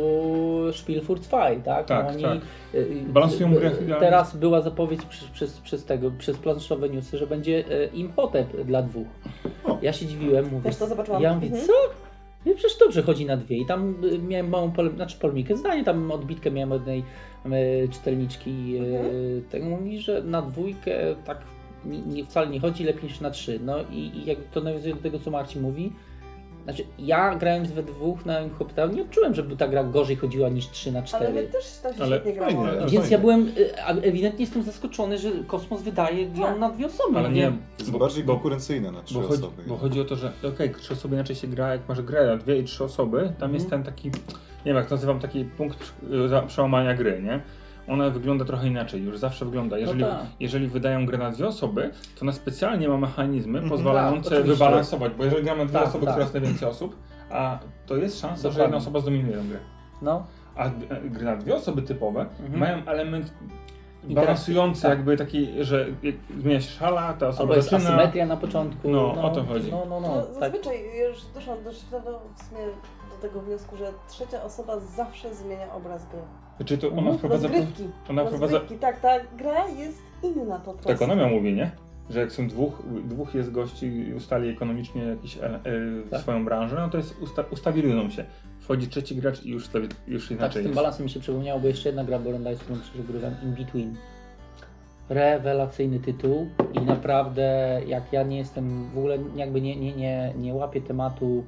[0.72, 1.86] Spielfurt 2, tak?
[1.86, 2.38] Tak, Oni, tak.
[2.74, 3.70] y, Balansują y, grę.
[4.00, 8.82] Teraz była zapowiedź przez, przez, przez tego, przez planszowe newsy, że będzie y, Imhotep dla
[8.82, 9.06] dwóch.
[9.64, 9.78] O.
[9.82, 11.22] Ja się dziwiłem, mówię, Też to zobaczyłam.
[11.22, 11.66] ja mówię, Mhm.
[11.66, 11.72] co?
[12.44, 15.84] Ja przecież dobrze chodzi na dwie i tam y, miałem małą pole, znaczy polemikę, zdanie,
[15.84, 17.04] tam odbitkę miałem od jednej
[17.84, 19.42] y, czytelniczki, y, Mhm.
[19.50, 20.92] tego mówi, że na dwójkę
[21.24, 21.38] tak
[21.84, 23.60] nie, nie, wcale nie chodzi, lepiej niż na trzy.
[23.64, 25.92] No i, i jak to nawiązuje do tego, co Marcin mówi,
[26.64, 30.68] znaczy ja grając we dwóch na Imhotep nie odczułem, żeby ta gra gorzej chodziła niż
[30.70, 31.26] 3 na 4.
[31.26, 32.52] Ale my też tam się Ale świetnie grało.
[32.64, 32.78] fajnie.
[32.80, 33.08] Więc fajnie.
[33.10, 36.58] ja byłem, y, ewidentnie jestem zaskoczony, że Kosmos wydaje ją Tak.
[36.58, 37.18] na dwie osoby.
[37.18, 39.62] Ale nie, To jest bo, bardziej bo, konkurencyjne na trzy bo, chodzi, osoby.
[39.66, 42.36] bo chodzi o to, że okej, trzy osoby inaczej się gra, jak masz grę na
[42.36, 44.12] dwie i trzy osoby, tam jest ten taki, nie
[44.64, 45.92] wiem jak to nazywam, taki punkt
[46.42, 47.40] y, przełamania gry, nie?
[47.90, 49.78] Ona wygląda trochę inaczej, już zawsze wygląda.
[49.78, 50.20] Jeżeli, tak.
[50.40, 53.70] jeżeli wydają grę na dwie osoby, to ona specjalnie ma mechanizmy Mhm.
[53.70, 56.14] pozwalające Tak, wybalansować, bo jeżeli gramy na dwie Tak, osoby, tak.
[56.14, 56.96] która jest najwięcej osób,
[57.30, 58.62] a to jest szansa, że Dokładnie.
[58.62, 59.58] jedna osoba zdominuje grę.
[60.02, 60.26] No,
[60.56, 60.70] A
[61.04, 62.58] gry na dwie osoby typowe Mhm.
[62.60, 63.32] mają element
[64.04, 64.90] balansujący, tak.
[64.90, 67.90] jakby taki, że jak zmienia się szala, ta osoba albo jest zaczyna.
[67.90, 68.88] asymetria na początku.
[68.90, 69.70] No, o to chodzi.
[69.70, 70.22] No, no, No, no.
[70.22, 70.34] Tak.
[70.34, 70.76] zazwyczaj
[71.08, 71.74] już doszłam do, w
[72.42, 72.60] sumie
[73.10, 76.20] do tego wniosku, że trzecia osoba zawsze zmienia obraz gry.
[76.64, 77.16] Czy to ona Mhm.
[77.18, 77.48] wprowadza...
[77.48, 77.84] Rozgrywki.
[78.10, 78.52] Ona wprowadza...
[78.58, 80.82] Rozgrywki, tak, ta gra jest inna po prostu.
[80.84, 81.70] To ekonomia mówi, nie?
[82.10, 85.60] Że jak są dwóch, dwóch jest gości i ustali ekonomicznie jakiś, e, e,
[86.10, 86.20] Tak.
[86.20, 88.24] swoją branżę, no to jest usta, ustabilizują się.
[88.60, 90.74] Wchodzi trzeci gracz i już, stawi- już Tak, z inaczej tym jest.
[90.74, 93.96] balansem mi się przypomniało, bo jeszcze jedna gra Dice, którą przegrywam, In Between.
[95.08, 100.54] Rewelacyjny tytuł i naprawdę jak ja nie jestem, w ogóle jakby nie, nie, nie, nie
[100.54, 101.44] łapię tematu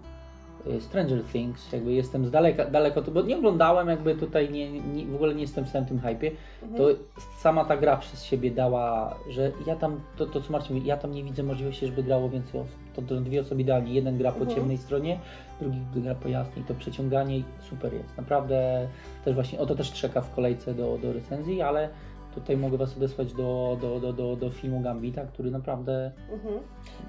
[0.81, 5.15] Stranger Things, jakby jestem z daleka, daleko, bo nie oglądałem, jakby tutaj nie, nie, w
[5.15, 6.31] ogóle nie jestem w tym hypie,
[6.63, 6.77] Mhm.
[6.79, 6.99] to
[7.39, 10.97] sama ta gra przez siebie dała, że ja tam, to, to co Marcin mówi, ja
[10.97, 12.77] tam nie widzę możliwości, żeby grało więcej osób.
[12.97, 14.57] To, to dwie osoby idealnie, jeden gra po Mhm.
[14.57, 15.19] ciemnej stronie,
[15.61, 18.17] drugi gra po jasnej, to przeciąganie super jest.
[18.17, 18.89] Naprawdę
[19.25, 21.89] też właśnie, o to też czeka w kolejce do, do recenzji, ale
[22.35, 26.55] tutaj mogę Was odesłać do, do, do, do, do filmu Gambita, który naprawdę Mhm.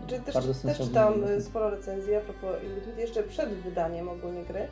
[0.07, 0.87] Czyli też, Bardzo też sensowny.
[0.87, 4.67] czytałam y, sporo recenzji a propos Illuminati jeszcze przed wydaniem ogólnie gry.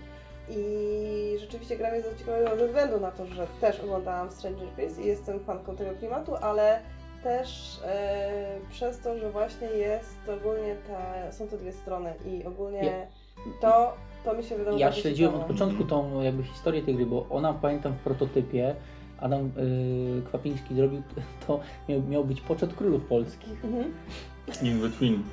[0.49, 5.05] I rzeczywiście gra mnie zaciekawiła ze względu na to, że też oglądałam Stranger Things i
[5.05, 6.79] jestem fanką tego klimatu, ale
[7.23, 8.29] też e,
[8.71, 12.93] przez to, że właśnie jest ogólnie te, są te dwie strony i ogólnie Ja-
[13.61, 13.93] to,
[14.25, 17.53] to mi się wydało Ja śledziłem od początku tą jakby historię tej gry, bo ona
[17.53, 18.75] pamiętam w prototypie
[19.21, 21.01] Adam y, Kwapiński zrobił
[21.47, 23.65] to, miał, miał być poczet królów polskich.
[23.65, 23.83] Mhm.
[24.63, 25.23] In between.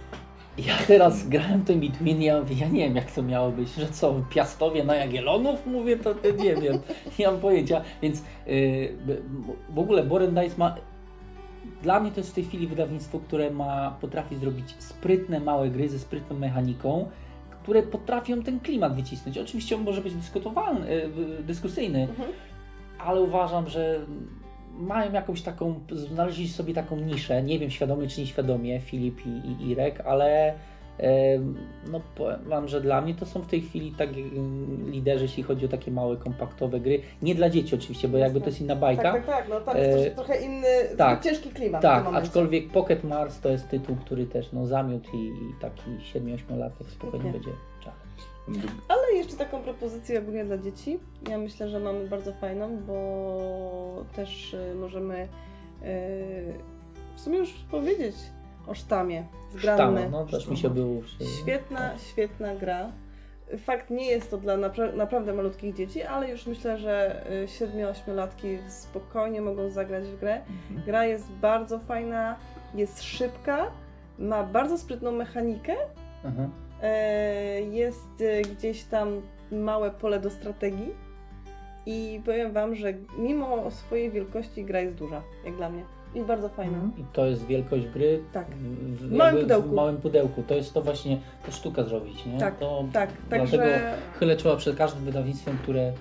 [0.67, 3.89] Ja teraz grałem to in between, ja ja nie wiem jak to miało być, że
[3.89, 5.67] co, Piastowie na Jagiellonów?
[5.67, 6.79] Mówię, to, nie wiem,
[7.19, 9.17] nie mam pojęcia, więc y, b-
[9.71, 10.75] w ogóle Boren Dice ma,
[11.83, 15.89] dla mnie to jest w tej chwili wydawnictwo, które ma, potrafi zrobić sprytne, małe gry
[15.89, 17.09] ze sprytną mechaniką,
[17.63, 19.39] które potrafią ten klimat wycisnąć.
[19.39, 22.29] Oczywiście on może być dyskutowalny, y, dyskusyjny, Mhm.
[22.99, 24.01] Ale uważam, że
[24.79, 29.71] mają jakąś taką, znaleźli sobie taką niszę, nie wiem świadomie czy nieświadomie, Filip i, i
[29.71, 30.55] Irek, ale
[31.91, 35.43] no powiem wam, że dla mnie to są w tej chwili tak em, liderzy, jeśli
[35.43, 37.01] chodzi o takie małe, kompaktowe gry.
[37.23, 39.03] Nie dla dzieci oczywiście, bo jakby to jest inna bajka.
[39.03, 41.25] Tak, tak, tak, no tam jest E, trochę inny, tak.
[41.25, 45.61] ciężki klimat Tak, aczkolwiek Pocket Mars to jest tytuł, który też no, zamiótł i, i
[45.61, 47.33] taki 7-8 latek spokojnie Okej.
[47.33, 47.51] będzie.
[48.89, 50.99] Ale jeszcze taką propozycję ogólnie dla dzieci.
[51.29, 55.29] Ja myślę, że mamy bardzo fajną, bo też y, możemy y,
[57.17, 58.17] w sumie już powiedzieć
[58.67, 59.25] o sztamie.
[59.51, 60.01] Zgranny.
[60.01, 61.03] Sztama, no też mi się było.
[61.43, 62.93] Świetna, świetna gra.
[63.59, 68.59] Fakt nie jest to dla napra- naprawdę malutkich dzieci, ale już myślę, że y, 7-8-latki
[68.69, 70.35] spokojnie mogą zagrać w grę.
[70.35, 70.87] Mhm.
[70.87, 72.37] Gra jest bardzo fajna,
[72.75, 73.71] jest szybka,
[74.19, 75.75] ma bardzo sprytną mechanikę,
[76.25, 76.51] Mhm.
[76.83, 80.95] E, Jest e, gdzieś tam małe pole do strategii
[81.87, 85.83] i powiem Wam, że mimo swojej wielkości gra jest duża, jak dla mnie.
[86.15, 86.79] I bardzo fajna.
[86.99, 88.47] I to jest wielkość gry Tak.
[88.51, 89.69] w, małym pudełku.
[89.69, 90.43] W małym pudełku.
[90.43, 92.39] To jest to właśnie, to sztuka zrobić, nie?
[92.39, 95.93] Tak, to Tak, Dlatego także chylę czoła przed każdym wydawnictwem, które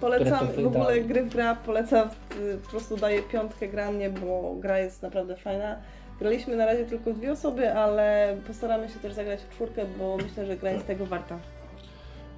[0.00, 2.08] polecam w ogóle gry w gra, polecam,
[2.64, 5.76] po prostu daję piątkę granie, bo gra jest naprawdę fajna.
[6.18, 10.46] Graliśmy na razie tylko dwie osoby, ale postaramy się też zagrać w czwórkę, bo myślę,
[10.46, 11.38] że gra jest tego warta.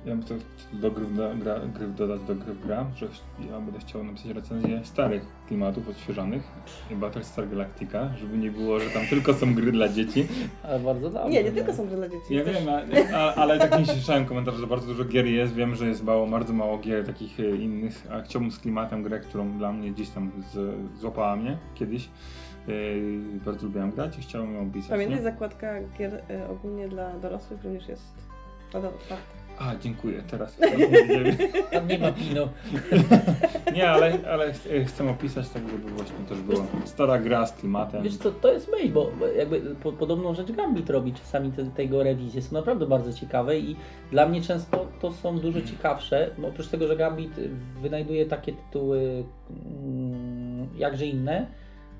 [0.06, 0.38] Ja bym chciał
[0.72, 3.06] do gry, do, gra, gry dodać do gry w gra, że
[3.50, 6.42] ja będę chciał napisać recenzję starych klimatów odświeżonych
[6.90, 10.26] i Battlestar Galactica, żeby nie było, że tam tylko są gry dla dzieci.
[10.62, 11.30] ale bardzo dobrze.
[11.30, 12.34] Nie, nie tylko są gry dla dzieci.
[12.34, 12.68] Ja też- wiem,
[13.14, 16.04] a, a, ale tak nie słyszałem komentarzy, że bardzo dużo gier jest, wiem, że jest
[16.04, 19.90] mało, bardzo mało gier takich e, innych, a chciałbym z klimatem grę, którą dla mnie
[19.90, 22.08] gdzieś tam z, złapała mnie kiedyś.
[22.68, 24.90] Yy, bardzo lubiłem grać i chciałem ją opisać.
[24.90, 25.22] Pamiętaj, nie?
[25.22, 28.14] zakładka gier y, ogólnie dla dorosłych również jest
[28.68, 29.16] otwarta.
[29.58, 30.56] A, dziękuję, teraz.
[31.72, 32.48] Tam nie ma pino.
[33.74, 38.02] Nie, ale, ale ch- chcę opisać tak, żeby właśnie też było stara gra z klimatem.
[38.02, 42.02] Wiesz co, to jest myśl, bo jakby po, podobną rzecz Gambit robi czasami te, tego
[42.02, 43.76] rewizje, są naprawdę bardzo ciekawe i
[44.10, 47.32] dla mnie często to są dużo ciekawsze, bo oprócz tego, że Gambit
[47.82, 51.46] wynajduje takie tytuły mm, jakże inne,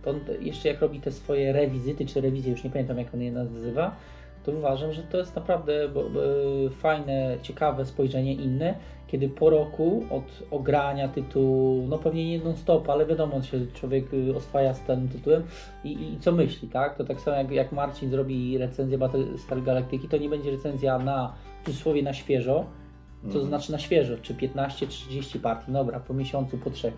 [0.06, 3.32] on jeszcze jak robi te swoje rewizyty, czy rewizje, już nie pamiętam jak on je
[3.32, 3.96] nazywa,
[4.44, 5.88] to uważam, że to jest naprawdę
[6.70, 8.74] fajne, ciekawe spojrzenie inne,
[9.06, 14.14] kiedy po roku od ogrania tytułu, no pewnie nie non stop, ale wiadomo, się człowiek
[14.14, 15.42] y, oswaja z tym tytułem
[15.84, 16.96] i, i co myśli, tak?
[16.96, 21.34] To tak samo jak, jak Marcin zrobi recenzję Battlestar Galactyki, to nie będzie recenzja na,
[21.62, 22.64] w cudzysłowie na świeżo,
[23.22, 23.46] co Mhm.
[23.46, 26.94] znaczy na świeżo, czy 15, 30 partii, dobra, po miesiącu, po trzech.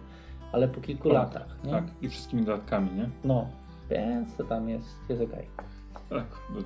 [0.52, 1.70] Ale po kilku Tak, latach, nie?
[1.70, 3.08] Tak, i wszystkimi dodatkami, nie?
[3.24, 3.46] No,
[3.90, 5.46] więc to tam jest, jest okej.
[6.10, 6.24] Tak.
[6.54, 6.60] no,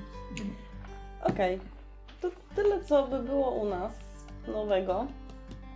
[1.22, 1.60] Okej.
[2.20, 3.92] To tyle, co by było u nas
[4.48, 5.06] nowego.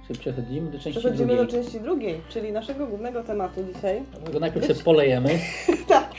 [0.06, 1.46] Czyli przechodzimy do części Przechodzimy drugiej.
[1.46, 4.02] do części drugiej, czyli naszego głównego tematu dzisiaj.
[4.12, 5.38] Dlatego najpierw się polejemy.
[5.88, 6.10] tak.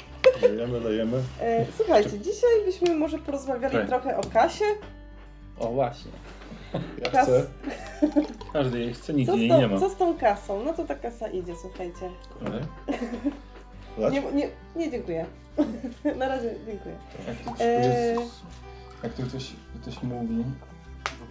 [0.42, 1.18] Lejemy, lejemy.
[1.42, 3.88] E, słuchajcie, dzisiaj byśmy może porozmawiali Tak.
[3.88, 4.66] trochę o kasie.
[5.60, 6.12] O właśnie.
[7.04, 7.24] Ja Kas...
[7.28, 7.46] chcę.
[8.54, 9.80] Każdy jej chce, Co nigdzie z, jej nie tą, ma.
[9.80, 10.64] co z tą kasą?
[10.64, 12.10] No to ta kasa idzie, słuchajcie.
[12.46, 14.12] Ale?
[14.12, 15.26] Nie, nie, nie dziękuję.
[16.20, 16.96] Na razie dziękuję.
[17.28, 18.18] jak Eee.
[19.04, 19.52] jak to ktoś,
[19.82, 20.44] ktoś mówi,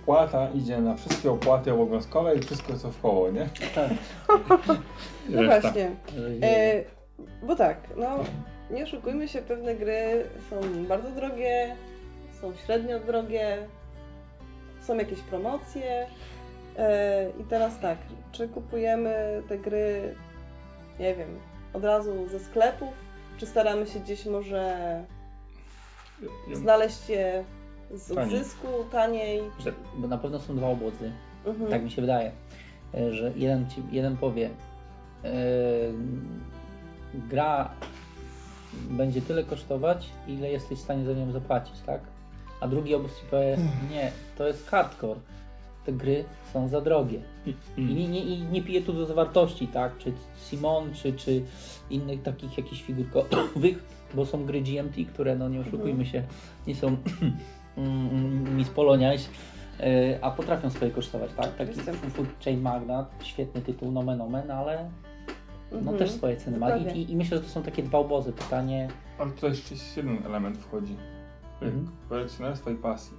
[0.02, 3.48] opłata idzie na wszystkie opłaty obowiązkowe i wszystko co w koło, nie?
[3.74, 3.90] Tak.
[5.28, 5.60] No Reszta.
[5.60, 5.90] właśnie.
[6.42, 6.84] E,
[7.42, 8.18] bo tak, no
[8.70, 10.56] nie oszukujmy się, pewne gry są
[10.88, 11.76] bardzo drogie,
[12.40, 13.58] są średnio drogie,
[14.88, 16.06] są jakieś promocje.
[16.76, 17.98] E, I teraz tak,
[18.32, 20.14] czy kupujemy te gry,
[21.00, 21.28] nie wiem,
[21.72, 22.94] od razu ze sklepów,
[23.38, 25.04] czy staramy się gdzieś może
[26.52, 27.44] znaleźć je
[27.94, 29.42] z odzysku, taniej?
[29.96, 31.12] Bo na pewno są dwa obozy.
[31.46, 31.70] Mhm.
[31.70, 32.32] Tak mi się wydaje,
[32.94, 34.50] e, że jeden, ci, jeden powie,
[35.24, 35.30] e,
[37.14, 37.70] gra
[38.74, 42.00] będzie tyle kosztować, ile jesteś w stanie za nią zapłacić, tak?
[42.60, 43.56] A drugi obóz ci powie,
[43.90, 45.20] nie, to jest hardcore.
[45.86, 47.20] Te gry są za drogie.
[47.76, 49.98] I nie, nie, i nie piję tu do zawartości, tak?
[49.98, 51.42] Czy Simon, czy, czy
[51.90, 56.22] innych takich jakichś figurkowych, bo są gry GMT, które, no nie oszukujmy się,
[56.66, 56.96] nie są
[57.76, 59.28] mm, Miss Poloniaś,
[59.80, 61.56] e, a potrafią swoje kosztować, tak?
[61.56, 61.80] Taki.
[62.10, 64.90] Food Chain Magnat, świetny tytuł, nomen omen, ale
[65.72, 65.98] no Mhm.
[65.98, 66.76] też swoje ceny ma.
[66.76, 68.32] I, i, I myślę, że to są takie dwa obozy.
[68.32, 70.96] Pytanie, Ale tutaj jeszcze jeden element wchodzi.
[71.62, 71.86] Mhm.
[72.08, 73.16] Kolekcjonerstwa i pasji.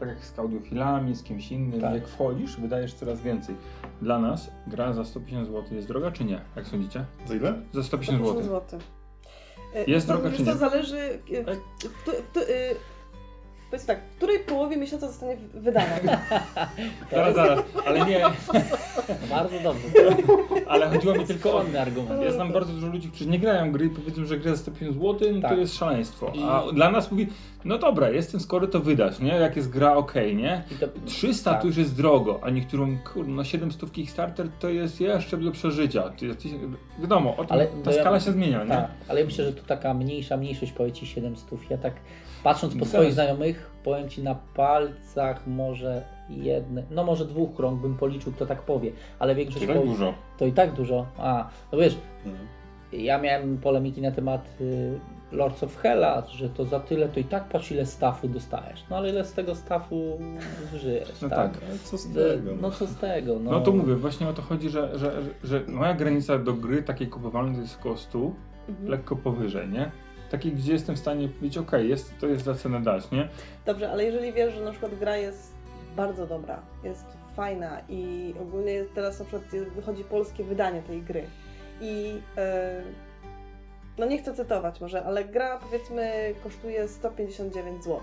[0.00, 1.94] Tak jak z audiofilami, z kimś innym, Tak.
[1.94, 3.54] jak wchodzisz, wydajesz coraz więcej.
[4.02, 6.40] Dla nas gra za 150 zł jest droga czy nie?
[6.56, 7.04] Jak sądzicie?
[7.26, 7.54] Za ile?
[7.72, 8.42] Za 150 zł.
[8.42, 8.80] zł.
[9.86, 10.56] Jest droga, wiesz czy co, nie?
[10.58, 11.18] zależy.
[11.26, 11.56] W,
[11.88, 12.74] w, w, e,
[13.70, 15.86] Powiedz tak, w której połowie miesiąca zostanie wydana?
[17.12, 18.20] Zaraz, zaraz, ale nie,
[19.30, 19.88] bardzo dobrze,
[20.66, 21.64] ale chodziło mi tylko o...
[21.80, 22.22] argument.
[22.22, 24.96] Ja znam bardzo dużo ludzi, którzy nie grają gry i powiedzą, że gra za 150
[24.96, 25.58] zł, no to Tak.
[25.58, 26.32] jest szaleństwo.
[26.34, 27.28] I- A dla nas mówi,
[27.64, 29.28] no dobra, jestem skory to wydać, nie?
[29.34, 30.62] Jak jest gra okej, nie?
[30.70, 31.60] I to, 300 tak.
[31.60, 36.02] to już jest drogo, a niektórym, kurde, no 700 Kickstarter to jest jeszcze do przeżycia.
[36.10, 36.48] Ty- ty-
[37.00, 38.70] Wiadomo, o tym, Ale ta to ja- skala się zmienia, nie?
[38.70, 41.70] Tak, ale ja myślę, że to taka mniejsza mniejszość powie ci 700.
[41.70, 41.94] Ja tak
[42.42, 42.88] patrząc po Zaraz.
[42.92, 48.46] swoich znajomych, powiem ci na palcach może jedne, no może dwóch krąg bym policzył, kto
[48.46, 50.14] tak powie, ale większość To tak powie, dużo.
[50.38, 51.06] to i tak dużo.
[51.18, 51.96] A, no wiesz,
[52.26, 52.46] Mhm.
[52.92, 54.98] ja miałem polemiki na temat y,
[55.34, 58.84] Lords of Hella, że to za tyle, to i tak patrz ile stafu dostajesz.
[58.90, 60.18] No ale ile z tego stafu
[60.74, 61.52] żyjesz, No tak?
[61.52, 61.62] tak.
[61.68, 62.50] Ale co z Y, tego?
[62.60, 63.38] No co z tego?
[63.40, 65.12] No, No to mówię, właśnie o to chodzi, że, że,
[65.44, 68.18] że moja granica do gry takiej kupowalnej to jest około 100,
[68.68, 68.88] Mhm.
[68.88, 69.90] lekko powyżej, nie?
[70.30, 73.28] Takiej, gdzie jestem w stanie powiedzieć, okej, jest, to jest za cenę dać, nie?
[73.66, 75.54] Dobrze, ale jeżeli wiesz, że na przykład gra jest
[75.96, 77.04] bardzo dobra, jest
[77.36, 81.24] fajna i ogólnie jest, teraz na przykład wychodzi polskie wydanie tej gry
[81.80, 82.82] i e,
[83.98, 88.00] no nie chcę cytować może, ale gra powiedzmy kosztuje 159 zł.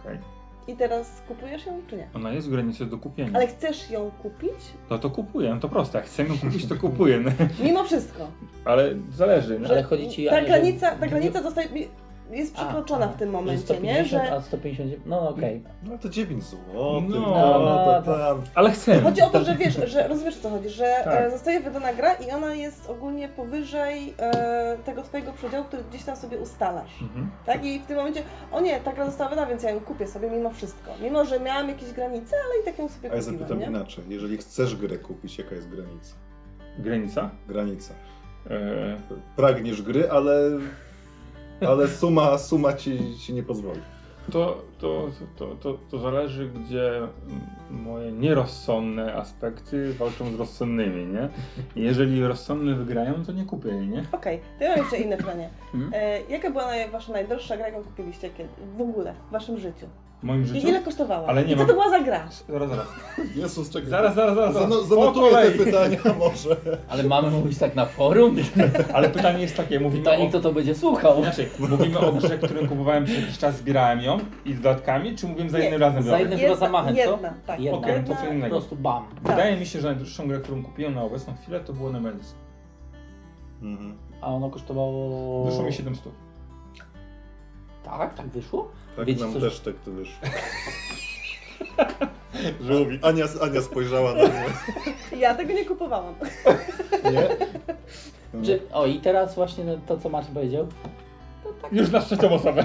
[0.00, 0.18] Okej.
[0.68, 2.08] I teraz kupujesz ją czy nie?
[2.14, 3.30] Ona jest w granicy do kupienia.
[3.34, 4.54] Ale chcesz ją kupić?
[4.90, 7.30] No to kupuję, no to proste, jak chcę ją kupić, to kupuję, no.
[7.64, 8.26] Mimo wszystko.
[8.64, 9.68] ale zależy, nie?
[9.68, 11.68] Ale chodzi ci, ta granica, ta granica zostaje,
[12.30, 14.04] jest przekroczona a, w tym momencie, nie?
[14.04, 15.62] 150, Że a 150, no okej.
[15.82, 16.58] No to 9 zł.
[16.74, 17.20] No, No,
[17.58, 18.42] no, to tam.
[18.54, 19.00] Ale chcę.
[19.00, 21.20] Chodzi o to, że wiesz, że rozumiesz o co chodzi, że Tak.
[21.20, 26.04] e, zostaje wydana gra i ona jest ogólnie powyżej e, tego twojego przedziału, który gdzieś
[26.04, 27.02] tam sobie ustalasz.
[27.02, 27.30] Mhm.
[27.46, 27.64] Tak?
[27.64, 30.30] I w tym momencie, o nie, ta gra została wydana, więc ja ją kupię sobie
[30.30, 30.90] mimo wszystko.
[31.02, 33.66] Mimo, że miałam jakieś granice, ale i tak ją sobie A ja kupiłam, zapytam nie?
[33.66, 34.04] inaczej.
[34.08, 36.14] Jeżeli chcesz grę kupić, jaka jest granica?
[36.78, 37.30] Granica?
[37.48, 37.94] Granica.
[38.50, 38.96] E,
[39.36, 40.32] Pragniesz gry, ale,
[41.60, 43.80] ale suma, suma ci, ci nie pozwoli.
[44.32, 47.08] To, to, to, to, to zależy, gdzie
[47.70, 51.28] moje nierozsądne aspekty walczą z rozsądnymi, nie?
[51.76, 54.04] Jeżeli rozsądne wygrają, to nie kupię jej, nie?
[54.12, 55.50] Okej, to ja mam jeszcze inne pytanie.
[55.74, 55.92] Mhm.
[55.94, 59.86] E, jaka była naj, wasza najdroższa gra, jaką kupiliście kiedy, w ogóle, w waszym życiu?
[60.20, 60.68] W moim I życiu.
[60.68, 61.26] ile kosztowała?
[61.28, 62.28] Ale nie I co mam- to była za gra?
[62.48, 62.86] Zaraz, zaraz.
[63.36, 63.90] Jezus, czekaj.
[63.90, 64.54] Zaraz, zaraz, zaraz.
[64.54, 64.70] zaraz.
[64.70, 66.56] Zano, zanotuję te pytania może.
[66.88, 68.36] Ale mamy mówić tak na forum?
[68.94, 70.28] Ale pytanie jest takie, mówimy Pytanie, o...
[70.28, 71.18] kto to będzie słuchał.
[71.18, 75.26] Inaczej, mówimy o grze, którą kupowałem przez jakiś czas, zbierałem ją i z dodatkami, czy
[75.26, 76.02] mówimy za jednym razem?
[76.02, 77.00] za jednym- chyba zamachem, co?
[77.00, 77.60] jedna, tak.
[77.60, 77.78] Jedna.
[77.78, 78.56] Okej, to co Jedna- Po innego.
[78.56, 79.04] prostu bam.
[79.22, 82.34] Wydaje mi się, że najdroższą grę, którą kupiłem na obecną chwilę, to było Nemesis.
[83.62, 83.94] Mhm.
[84.20, 85.44] A ono kosztowało...
[85.44, 86.12] Wyszło mi 700.
[87.84, 88.68] Tak, tak wyszło?
[88.98, 90.18] Tak Wiecie nam co, też tak to wyszło.
[92.66, 92.98] Żółwi.
[93.02, 94.44] Ania, Ania spojrzała na mnie.
[95.22, 96.14] Ja tego nie kupowałam.
[97.12, 97.28] Nie?
[98.34, 98.44] No.
[98.44, 100.66] Czy, o i teraz właśnie to, co Marcin powiedział,
[101.44, 102.64] to tak Już na trzecią osobę.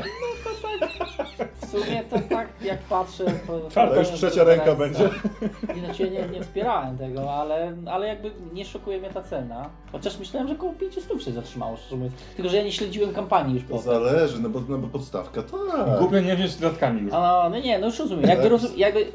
[1.53, 3.24] w sumie to tak jak patrzę...
[3.48, 5.10] Po, Czwarta To już po- trzecia ręka tak, będzie.
[5.10, 5.78] tak.
[5.78, 9.70] Inaczej nie, nie wspierałem tego, ale, ale jakby nie szokuje mnie ta cena.
[9.92, 12.14] Chociaż myślałem, że około 500 się zatrzymało, szczerze mówiąc.
[12.36, 13.84] Tylko, że ja nie śledziłem kampanii już potem.
[13.84, 16.00] zależy, no bo, no bo podstawka tak.
[16.00, 17.14] Głupio nie wziąć dodatkami już.
[17.14, 18.30] A, no nie, no już rozumiem.
[18.30, 19.06] Jakby, rozum, jakby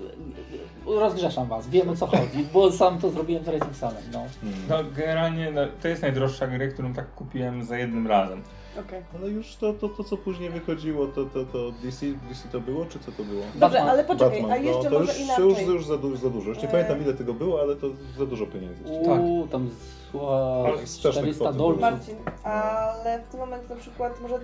[0.86, 4.22] rozgrzeszam was, wiem o co chodzi, bo sam to zrobiłem z Racing Sunem, no.
[4.68, 8.42] No generalnie no, to jest najdroższa gra, którą tak kupiłem za jednym razem.
[8.86, 9.02] Okej.
[9.14, 12.84] Ale już to, to, to, co później wychodziło, to, to, to DC, DC to było,
[12.86, 13.42] czy co to było?
[13.42, 13.88] Dobrze, Batman.
[13.88, 15.44] ale poczekaj, Batman, a jeszcze no, to może już, inaczej.
[15.48, 16.48] już, już za, du- za dużo.
[16.48, 16.72] Już nie E.
[16.72, 17.86] pamiętam ile tego było, ale to
[18.18, 18.84] za dużo pieniędzy.
[18.84, 19.70] Uuu, tam
[20.12, 21.80] zła, Ale straszne 400 kwoty dolców.
[21.80, 21.90] były.
[21.90, 24.38] Marcin, ale w tym momencie na przykład może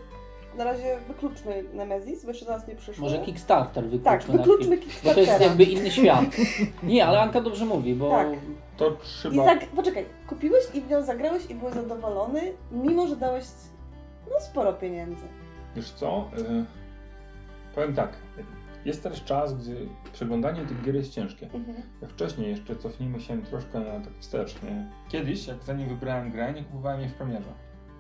[0.56, 3.04] na razie wykluczmy Nemezis, bo jeszcze do nas nie przyszło.
[3.04, 4.92] Może Kickstarter wykluczmy Tak, wykluczmy chwilę.
[5.04, 6.24] Bo to jest jakby inny świat.
[6.82, 8.10] Nie, ale Anka dobrze mówi, bo...
[8.10, 8.28] Tak.
[8.76, 9.44] To I trzeba...
[9.44, 12.40] tak, poczekaj, kupiłeś i w nią zagrałeś i byłeś zadowolony,
[12.72, 13.44] mimo że dałeś
[14.30, 15.24] no sporo pieniędzy.
[15.76, 16.30] Wiesz co?
[16.38, 16.64] Y,
[17.74, 18.16] powiem tak.
[18.84, 19.74] Jest teraz czas, gdzie
[20.12, 21.46] przeglądanie tych gier jest ciężkie.
[21.46, 21.82] Mhm.
[22.02, 24.62] Jak wcześniej jeszcze cofnijmy się troszkę na tak wstecz.
[24.62, 24.86] Nie?
[25.08, 27.52] Kiedyś, jak zanim wybrałem grę, nie kupowałem jej w premierze.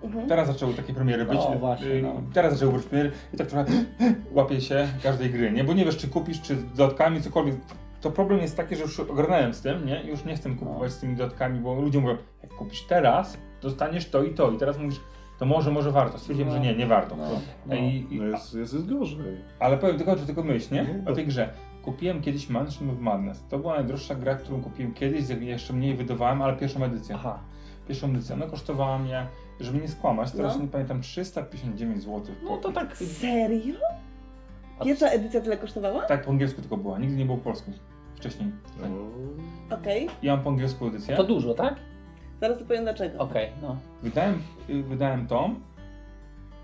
[0.02, 0.28] Mhm.
[0.28, 1.38] Teraz zaczęły takie premiery być.
[1.38, 2.22] O, właśnie, y, no.
[2.32, 3.72] Teraz zaczęły być premiery i tak trochę
[4.36, 5.64] łapie się każdej gry, nie?
[5.64, 7.56] Bo nie wiesz, czy kupisz, czy z dodatkami, cokolwiek.
[8.00, 10.02] To problem jest taki, że już ogarnąłem z tym, nie?
[10.02, 14.10] I Już nie chcę kupować z tymi dodatkami, bo ludzie mówią, jak kupisz teraz, dostaniesz
[14.10, 14.50] to i to.
[14.50, 15.00] I teraz mówisz,
[15.38, 16.18] to może, może warto.
[16.18, 17.16] Stwierdziłem, że nie, nie warto.
[17.16, 17.24] No,
[17.66, 17.74] no.
[17.74, 19.16] I, i, No jest, jest, jest gorzej.
[19.58, 20.86] ale powiem tylko, tylko myśl, nie?
[21.04, 21.10] No.
[21.12, 21.50] O tej grze.
[21.82, 23.44] Kupiłem kiedyś Mansion of Madness.
[23.48, 27.14] To była najdroższa gra, którą kupiłem kiedyś, jeszcze mniej wydawałem, ale pierwszą edycję.
[27.14, 27.38] Aha.
[27.88, 28.34] Pierwszą edycję.
[28.34, 29.26] Ona kosztowała mnie,
[29.60, 30.62] żeby nie skłamać, teraz No.
[30.62, 32.22] nie pamiętam, 359 zł.
[32.44, 32.96] No to tak...
[32.96, 33.74] Serio?
[34.84, 36.02] Pierwsza edycja tyle kosztowała?
[36.06, 37.74] Tak, po angielsku tylko była, nigdy nie było polskiej.
[38.16, 38.50] Wcześniej.
[38.80, 39.76] No.
[39.76, 41.16] Okej, Ja mam po angielsku edycję.
[41.16, 41.74] To dużo, tak?
[42.40, 43.18] Zaraz to powiem dlaczego.
[43.18, 43.76] Okej, no.
[44.02, 45.54] Wydałem, wydałem tą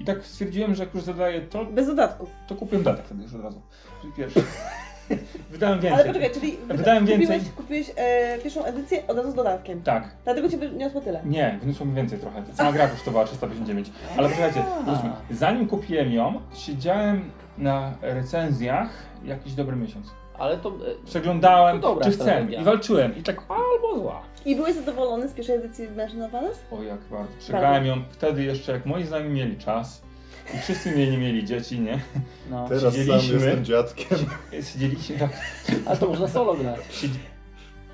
[0.00, 2.30] i tak stwierdziłem, że jak już zadaję to, Bez dodatków.
[2.46, 3.60] to kupiłem datę wtedy już od razu.
[4.00, 4.42] Czyli pierwszy.
[5.50, 6.00] wydałem więcej.
[6.00, 7.52] Ale poczekaj, czyli Wydałem kupiłeś, więcej.
[7.56, 9.82] kupiłeś e, pierwszą edycję od razu z dodatkiem.
[9.82, 10.08] Tak.
[10.24, 11.20] Dlatego cię wyniosło tyle.
[11.24, 12.42] Nie, wniosło mi więcej trochę.
[12.54, 13.90] Cała gra kosztowała 359.
[14.16, 14.62] Ale poczekajcie,
[15.30, 18.90] zanim kupiłem ją, siedziałem na recenzjach
[19.24, 20.10] jakiś dobry miesiąc.
[20.40, 20.68] Ale to...
[20.68, 23.16] e, Przeglądałem, To czy chcę i walczyłem.
[23.16, 24.22] I tak, Albo zła.
[24.44, 26.32] I byłeś zadowolony z pierwszej edycji Mansion of
[26.70, 27.32] o jak bardzo.
[27.38, 30.02] Przegrałem ją wtedy jeszcze, jak moi znajomi mieli czas.
[30.54, 32.00] I wszyscy mieli, mieli dzieci, nie?
[32.50, 32.68] No.
[32.68, 34.18] Teraz sam jestem dziadkiem.
[34.72, 35.30] Siedzieliśmy tak.
[35.86, 36.80] Ale to można solo grać.
[36.90, 37.18] Siedzi...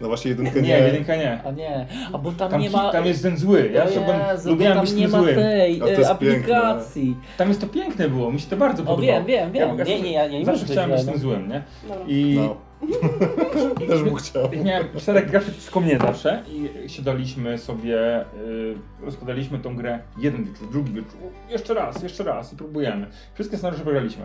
[0.00, 0.78] No właśnie jedynkę Nie, nie.
[0.78, 1.42] jedynka nie.
[1.44, 2.92] A nie, a bo tam, Tam, nie ma...
[2.92, 3.70] tam jest ten zły.
[3.74, 5.34] Ja O Jezu, lubiłem bo być tam nie tym ma złym.
[5.34, 7.16] tej A to e, jest aplikacji.
[7.38, 9.24] Tam jest to piękne było, mi się to bardzo No podobało.
[9.24, 9.78] wiem, wiem, wiem.
[9.78, 11.28] Ja, Nie, nie, ja nie zawsze mówię, chciałem być źle, tym no.
[11.28, 11.62] złym, nie?
[11.88, 12.04] Dobra.
[12.08, 12.56] I, No.
[13.88, 14.42] Też bym chciał.
[14.64, 20.70] Miałem czterech graczy przeciwko mnie zawsze i siadaliśmy sobie, y, rozkładaliśmy tą grę jeden wieczór,
[20.70, 21.18] drugi wieczór,
[21.50, 23.06] jeszcze raz, jeszcze raz i próbujemy.
[23.34, 24.24] Wszystkie scenariusze wygraliśmy.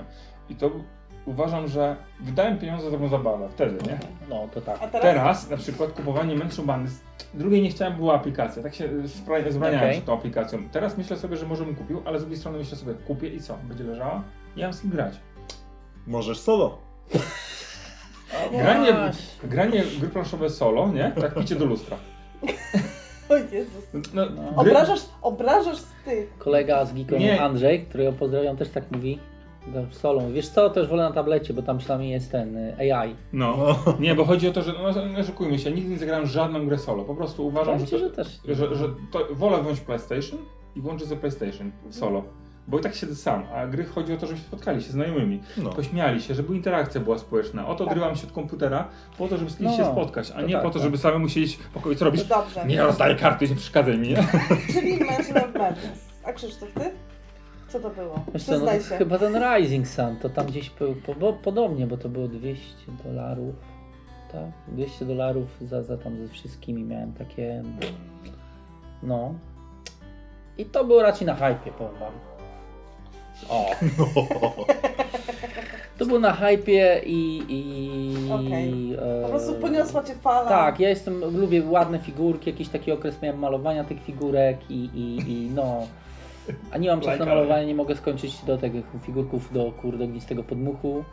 [0.50, 0.72] I to
[1.26, 4.00] uważam, że wydałem pieniądze za tą zabawę wtedy, nie?
[4.30, 4.76] No, to tak.
[4.76, 5.02] A teraz?
[5.02, 6.92] Teraz na przykład kupowanie Bandy,
[7.34, 9.92] drugiej nie chciałem była aplikacja, tak się zbraniałem Okej.
[9.92, 10.60] przed tą aplikacją.
[10.72, 13.40] Teraz myślę sobie, że może bym kupił, ale z drugiej strony myślę sobie, kupię i
[13.42, 14.24] co, będzie leżała?
[14.58, 15.14] Nie mam z kim grać.
[16.08, 16.78] Możesz solo.
[18.52, 18.94] Granie,
[19.44, 21.12] granie gry planszowe solo, nie?
[21.22, 21.98] Tak picie do lustra.
[23.30, 23.84] O Jezus.
[24.14, 24.42] No, No.
[24.42, 26.28] gry- Obrażasz, obrażasz ty.
[26.38, 27.42] Kolega z Geeką Nie.
[27.42, 29.20] Andrzej, którego pozdrawiam, też tak mówi.
[29.92, 30.32] Solą.
[30.34, 33.16] Wiesz co, już wolę na tablecie, bo tam przynajmniej jest ten y, AI.
[33.34, 33.58] No.
[33.86, 33.94] No.
[34.00, 36.78] Nie, bo chodzi o to, że no, nie oszukujmy się, nigdy nie zagrałem żadną grę
[36.78, 37.04] solo.
[37.04, 38.40] Po prostu uważam, Powiem że, to, że też.
[38.48, 40.40] że, że to wolę wziąć PlayStation
[40.76, 42.24] i włączyć sobie PlayStation solo.
[42.68, 45.42] Bo i tak siedzę sam, a gry chodzi o to, żebyśmy spotkali się z znajomymi,
[45.58, 45.70] No.
[45.70, 47.68] pośmiali się, żeby interakcja była społeczna.
[47.68, 47.92] Oto Tak.
[47.92, 50.64] odrywam się od komputera po to, żeby z kimś No, się spotkać, a nie tak,
[50.64, 50.84] po to, tak.
[50.84, 51.96] żeby samemu siedzieć w pokoju.
[51.96, 52.30] Co robisz?
[52.30, 52.66] No dobrze.
[52.68, 54.16] Nie rozdaję karty, nie przeszkadzaj mi.
[54.74, 56.10] Czyli Mansion of Madness.
[56.24, 56.92] A Krzysztof, ty?
[57.72, 58.16] Co to było?
[58.34, 58.98] Wiesz co, no, Przyznaj się.
[58.98, 62.64] chyba ten Rising Sun, to tam gdzieś po, po, bo, podobnie, bo to było 200
[63.06, 63.56] dolarów.
[64.32, 64.46] Tak?
[64.68, 67.64] 200 dolarów za, za tam ze wszystkimi miałem takie.
[69.04, 69.34] No.
[70.58, 72.14] I to było raczej na hypie, powiem wam.
[73.50, 73.66] O.
[75.98, 77.44] To było na hypie i.
[77.50, 78.94] i Okej.
[78.94, 80.50] e, Po prostu poniosła cię fala.
[80.50, 85.32] Tak, ja jestem, lubię ładne figurki, jakiś taki okres miałem malowania tych figurek i, i,
[85.32, 85.88] i no.
[86.72, 88.72] A nie mam czasu na malowanie, nie mogę skończyć do tych
[89.02, 91.04] figurków do kurde ognistego podmuchu.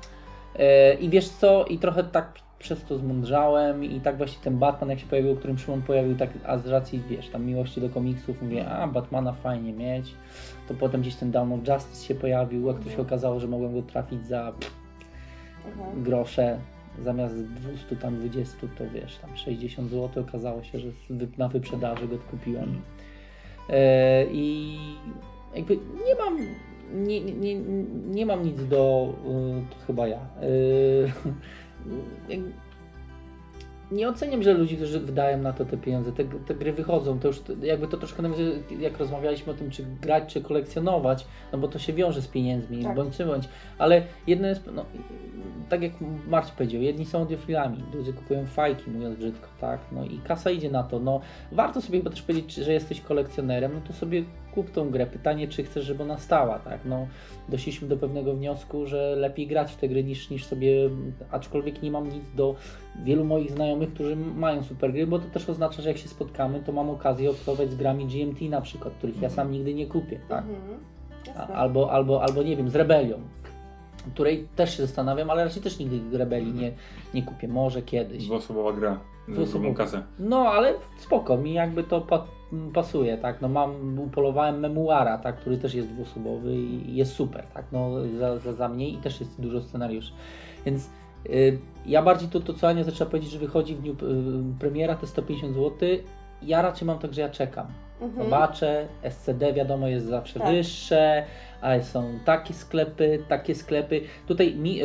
[0.56, 4.90] E, I wiesz co, i trochę tak przez to zmądrzałem i tak właśnie ten Batman
[4.90, 8.42] jak się pojawił, którym Szymon pojawił, tak, a z racji wiesz, tam miłości do komiksów,
[8.42, 10.14] mówię, a Batmana fajnie mieć.
[10.68, 13.74] To potem gdzieś ten Dawn of Justice się pojawił, jak to się okazało, że mogłem
[13.74, 14.52] go trafić za
[15.66, 16.02] Mhm.
[16.02, 16.58] grosze
[17.04, 20.88] zamiast 200 tam 20 to wiesz tam 60 zł okazało się, że
[21.38, 22.80] na wyprzedaży go kupiłem.
[23.68, 24.78] E, I
[25.54, 26.38] jakby nie mam,
[26.92, 30.20] nie, nie, nie, mam nic do, y, to chyba ja.
[33.90, 37.28] Nie oceniam, że ludzi, którzy wydają na to te pieniądze, te, te gry wychodzą, to
[37.28, 38.22] już jakby to troszkę
[38.80, 42.82] jak rozmawialiśmy o tym, czy grać, czy kolekcjonować, no bo to się wiąże z pieniędzmi,
[42.82, 42.96] Tak.
[42.96, 44.84] bądź czy bądź, ale jedno jest, no,
[45.68, 45.92] tak jak
[46.28, 50.70] Marcin powiedział, jedni są audiofilami, drudzy kupują fajki, mówiąc brzydko, tak, no i kasa idzie
[50.70, 51.20] na to, no
[51.52, 54.24] warto sobie chyba też powiedzieć, że jesteś kolekcjonerem, no to sobie
[54.54, 57.06] kup tą grę, pytanie, czy chcesz, żeby ona stała, tak, no
[57.48, 60.90] doszliśmy do pewnego wniosku, że lepiej grać w te gry niż, niż sobie,
[61.30, 62.54] aczkolwiek nie mam nic do
[63.04, 66.60] wielu moich znajomych, którzy mają super gry, bo to też oznacza, że jak się spotkamy,
[66.66, 70.20] to mam okazję obcować z grami GMT na przykład, których ja sam nigdy nie kupię,
[70.28, 70.44] tak?
[70.44, 70.78] Mhm.
[71.54, 73.20] Albo, albo, albo nie wiem, z Rebelią,
[74.14, 76.72] której też się zastanawiam, ale raczej też nigdy Rebelii nie,
[77.14, 78.24] nie kupię, może kiedyś.
[78.24, 79.00] Dwuosobowa gra.
[79.28, 79.60] Dwuosobowa.
[79.60, 80.02] grubą kasę.
[80.18, 82.26] No, ale spoko, mi jakby to pa,
[82.74, 87.64] pasuje, tak, no mam, upolowałem Memuara, tak, który też jest dwuosobowy i jest super, tak,
[87.72, 90.12] no za, za, za mnie i też jest dużo scenariuszy,
[90.66, 90.90] więc
[91.26, 93.96] y, ja bardziej to, to co Ania zaczęła powiedzieć, że wychodzi w dniu y,
[94.58, 95.88] premiera te 150 zł,
[96.42, 97.66] ja raczej mam tak, że ja czekam,
[98.00, 98.24] Mhm.
[98.24, 100.48] zobaczę, SCD wiadomo jest zawsze Tak.
[100.48, 101.24] wyższe,
[101.60, 104.00] ale są takie sklepy, takie sklepy.
[104.26, 104.80] Tutaj mi,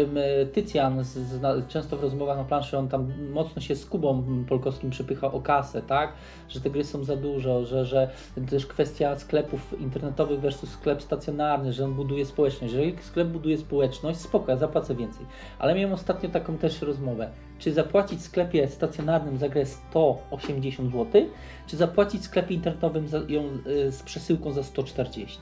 [0.53, 4.89] Tycjan z, z, często w rozmowach na planszy, on tam mocno się z Kubą Polkowskim
[4.89, 6.13] przypycha o kasę, tak?
[6.49, 8.09] Że te gry są za dużo, że, że
[8.49, 12.73] też kwestia sklepów internetowych versus sklep stacjonarny, że on buduje społeczność.
[12.73, 15.25] Jeżeli sklep buduje społeczność, spoko, ja zapłacę więcej.
[15.59, 17.29] Ale miałem ostatnio taką też rozmowę.
[17.59, 21.21] Czy zapłacić w sklepie stacjonarnym za grę 180 zł,
[21.67, 25.39] czy zapłacić w sklepie internetowym za, ją y, z przesyłką za 140?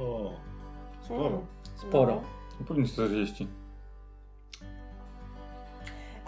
[0.00, 0.32] O,
[1.04, 1.42] sporo.
[1.76, 2.22] Sporo.
[2.60, 2.66] No.
[2.66, 3.46] Pewnie 140.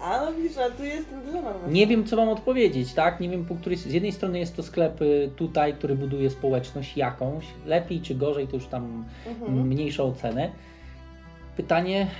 [0.02, 1.72] A no widzisz, a tu jest ten dylemat.
[1.72, 3.20] Nie wiem, co mam odpowiedzieć, tak?
[3.20, 3.78] Nie wiem, po której.
[3.78, 8.48] Z jednej strony jest to sklep y, tutaj, który buduje społeczność jakąś, lepiej czy gorzej,
[8.48, 9.68] to już tam Mhm.
[9.68, 10.50] mniejszą ocenę.
[11.56, 12.10] Pytanie,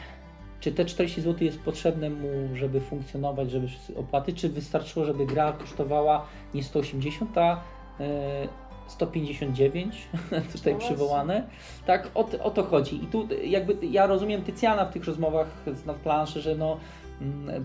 [0.61, 5.53] czy te 40 zł jest potrzebne mu, żeby funkcjonować, żeby opłaty, czy wystarczyło, żeby gra
[5.53, 7.61] kosztowała nie 180, a
[8.01, 8.49] e,
[8.87, 10.09] 159,
[10.53, 11.47] tutaj No przywołane.
[11.87, 13.05] Tak, o, to- o to chodzi.
[13.05, 16.77] I tu jakby ja rozumiem Tycjana w tych rozmowach z nadplanszy, że no
[17.21, 17.65] mm,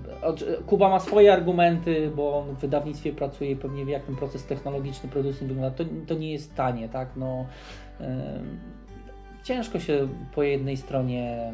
[0.66, 4.46] Kuba ma swoje argumenty, bo on w wydawnictwie pracuje i pewnie wie, jak ten proces
[4.46, 5.78] technologiczny, produkcyjny wygląda.
[5.78, 7.10] To, to nie jest tanie, tak?
[7.16, 7.46] No,
[8.00, 8.60] em,
[9.44, 11.54] ciężko się po jednej stronie.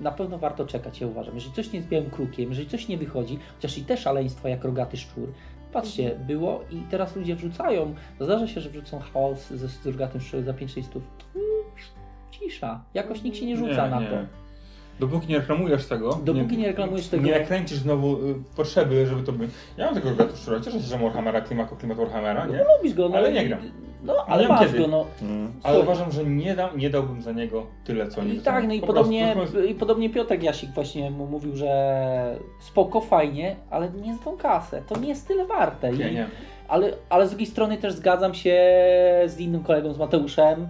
[0.00, 1.34] Na pewno warto czekać, ja uważam.
[1.34, 4.64] Jeżeli coś nie jest białym krukiem, jeżeli coś nie wychodzi, chociaż i te szaleństwa jak
[4.64, 5.28] rogaty szczur,
[5.72, 7.94] patrzcie, było i teraz ludzie wrzucają.
[8.20, 11.02] Zdarza się, że wrzucą chaos ze z rogatym szczurem za 5-6 stów.
[11.34, 11.46] Mm,
[12.30, 12.80] Cisza.
[12.94, 14.16] Jakoś nikt się nie rzuca na to.
[15.00, 16.20] Dopóki nie reklamujesz tego.
[16.24, 19.48] Dopóki nie reklamujesz tego- Nie nakręcisz znowu y, potrzeby, żeby to by.
[19.76, 22.64] Ja mam tego gatu szczura, cieszę się, że Warhammera, klimat, klimat Warhammera, nie?
[22.76, 23.60] Lubisz go, no Ale nie gram.
[24.02, 24.78] No, ale Nie masz kiedy.
[24.78, 25.04] go, no.
[25.22, 25.52] Mm.
[25.62, 25.82] Ale Słuchaj.
[25.82, 28.80] uważam, że nie, dam, nie dałbym za niego tyle, co nie I tak, no i
[28.80, 34.14] Po podobnie, prostu- i podobnie Piotrek Jasik właśnie mu mówił, że spoko, fajnie, ale nie
[34.14, 34.82] z tą kasę.
[34.88, 35.94] To nie jest tyle warte.
[35.94, 36.26] I, Nie, nie.
[36.68, 38.56] Ale, ale z drugiej strony też zgadzam się
[39.26, 40.68] z innym kolegą, z Mateuszem,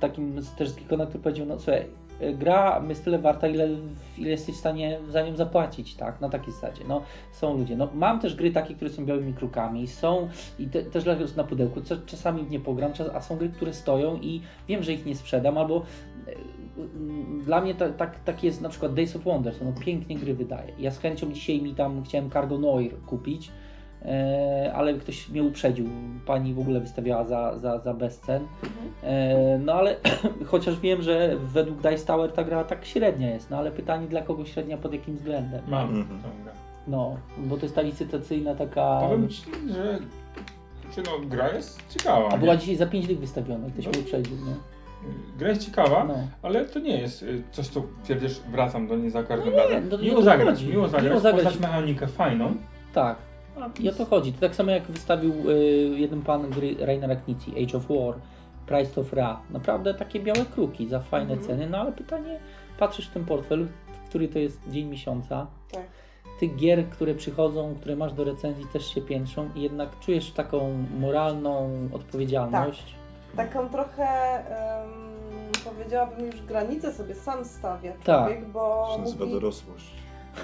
[0.00, 1.86] takim z- też z Geekona, który powiedział, no słuchaj,
[2.32, 3.68] gra jest tyle warta, ile,
[4.18, 6.84] ile jesteś w stanie za nią zapłacić, tak, na takiej zasadzie.
[6.88, 7.02] No,
[7.32, 7.76] są ludzie.
[7.76, 11.04] No, mam też gry takie, które są białymi krukami, są i te, też
[11.36, 14.82] na pudełku, co, czasami w nie pogram, czas, a są gry, które stoją i wiem,
[14.82, 15.82] że ich nie sprzedam, albo
[16.78, 20.34] mm, dla mnie tak tak tak jest na przykład Days of Wonders, ono pięknie gry
[20.34, 20.72] wydaje.
[20.78, 23.50] Ja z chęcią dzisiaj mi tam chciałem Cargo Noir kupić,
[24.74, 25.86] ale ktoś mnie uprzedził.
[26.26, 28.42] Pani w ogóle wystawiała za, za, za bezcen.
[28.62, 28.90] Mhm.
[29.02, 29.96] E, no ale
[30.50, 34.22] chociaż wiem, że według Dice Tower ta gra tak średnia jest, no ale pytanie dla
[34.22, 35.62] kogo średnia pod jakim względem?
[35.68, 36.06] Mam Mhm.
[36.22, 36.52] tą grę.
[36.86, 38.98] No, bo to jest ta licytacyjna taka...
[39.02, 39.98] Powiem ci, że
[40.94, 42.28] czy no, gra jest ciekawa.
[42.28, 42.60] A była nie?
[42.60, 43.90] dzisiaj za 5 dych wystawiona i ktoś No.
[43.90, 44.52] mnie uprzedził, no.
[45.38, 46.14] Gra jest ciekawa, no.
[46.42, 49.62] ale to nie jest y, coś, co twierdzisz, wracam do niej za każdym No nie,
[49.74, 49.88] razem.
[49.88, 51.44] no miło zagrać, miło zagrać, Miło zagrać.
[51.44, 52.54] poznać mechanikę fajną.
[52.94, 53.16] Tak.
[53.80, 54.32] I o to chodzi.
[54.32, 55.54] To tak samo jak wystawił y,
[55.96, 58.14] jeden pan gry Rainer Knizzi, Age of War,
[58.66, 59.40] Price of Ra.
[59.50, 61.48] Naprawdę takie białe kruki za fajne Mhm.
[61.48, 62.38] ceny, no ale pytanie,
[62.78, 63.66] patrzysz w ten portfel,
[64.08, 65.82] który to jest dzień miesiąca, Tak.
[66.40, 70.84] tych gier, które przychodzą, które masz do recenzji też się piętrzą i jednak czujesz taką
[71.00, 72.94] moralną odpowiedzialność.
[73.36, 74.04] Taką trochę,
[74.84, 74.90] em,
[75.64, 78.02] powiedziałabym już granicę sobie sam stawia Tak.
[78.04, 79.32] człowiek, bo To się nazywa mówi...
[79.40, 79.86] dorosłość.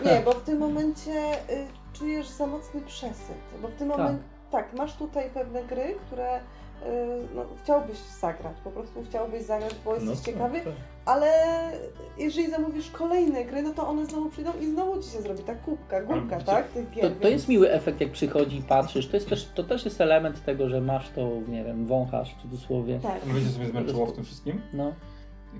[0.05, 3.99] Nie, bo w tym momencie y, czujesz za mocny przesyt, bo w tym Tak.
[3.99, 6.41] momencie, tak, masz tutaj pewne gry, które
[7.35, 10.73] no, chciałbyś zagrać, po prostu chciałbyś zagrać, bo jesteś tak, ciekawy, tak.
[11.05, 11.33] ale
[12.19, 15.55] jeżeli zamówisz kolejne gry, no to one znowu przyjdą i znowu ci się zrobi ta
[15.55, 17.15] kubka, górka, tak, tych gier.
[17.15, 19.09] To, to jest miły efekt, jak przychodzi i patrzysz.
[19.09, 22.43] To, jest też, to też jest element tego, że masz to, nie wiem, wąchasz w
[22.43, 23.01] cudzysłowie.
[23.03, 23.25] Tak.
[23.25, 24.61] Wiecie, co mnie zmęczyło w tym wszystkim?
[24.73, 24.93] No,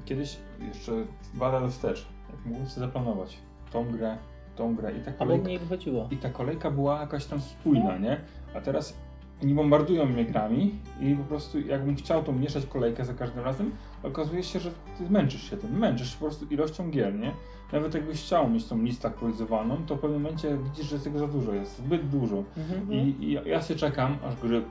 [0.05, 0.93] Kiedyś jeszcze
[1.35, 3.39] dwa lata wstecz, jak mógłbym sobie zaplanować
[3.73, 4.19] tą grę,
[4.61, 6.09] tą grę i ta ale kolejka, nie wychodziło.
[6.11, 8.21] i ta kolejka była jakaś tam spójna, nie?
[8.55, 8.97] A teraz
[9.43, 13.71] oni bombardują mnie grami i po prostu jakbym chciał tą mieszać kolejkę za każdym razem,
[14.03, 17.33] okazuje się, że ty męczysz się tym, męczysz się po prostu ilością gier, nie?
[17.73, 21.27] Nawet jakbyś chciał mieć tą listę aktualizowaną, to w pewnym momencie widzisz, że tego za
[21.27, 22.45] dużo jest, zbyt dużo.
[22.57, 22.93] Mhm.
[22.93, 24.63] I, I ja się czekam, aż gry,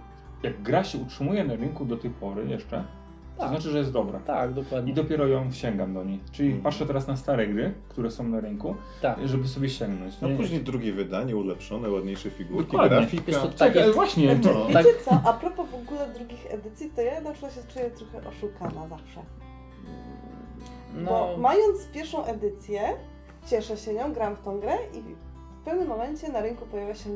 [0.44, 2.84] jak gra się utrzymuje na rynku do tej pory jeszcze,
[3.40, 3.54] to Tak.
[3.54, 4.20] znaczy, że jest dobra.
[4.20, 4.92] Tak, dokładnie.
[4.92, 6.20] I dopiero ją sięgam do niej.
[6.32, 6.64] Czyli Mhm.
[6.64, 9.28] patrzę teraz na stare gry, które są na rynku, Tak.
[9.28, 10.22] żeby sobie sięgnąć.
[10.22, 12.98] No Nie- później drugie wydanie, ulepszone, ładniejsze figurki, Dokładnie.
[12.98, 13.24] grafika.
[13.28, 13.96] Wiesz co, tak Czekaj, jest.
[13.96, 14.40] właśnie.
[14.44, 14.66] No.
[14.68, 18.30] wiecie co, a propos w ogóle drugich edycji, to ja na przykład się czuję trochę
[18.30, 19.22] oszukana zawsze.
[20.96, 22.82] No, Bo mając pierwszą edycję,
[23.48, 25.02] cieszę się nią, gram w tą grę i
[25.62, 27.10] w pewnym momencie na rynku pojawia się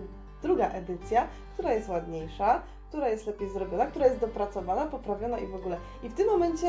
[0.43, 2.61] druga edycja, która jest ładniejsza,
[2.94, 5.78] która jest lepiej zrobiona, która jest dopracowana, poprawiona i w ogóle.
[6.04, 6.68] I w tym momencie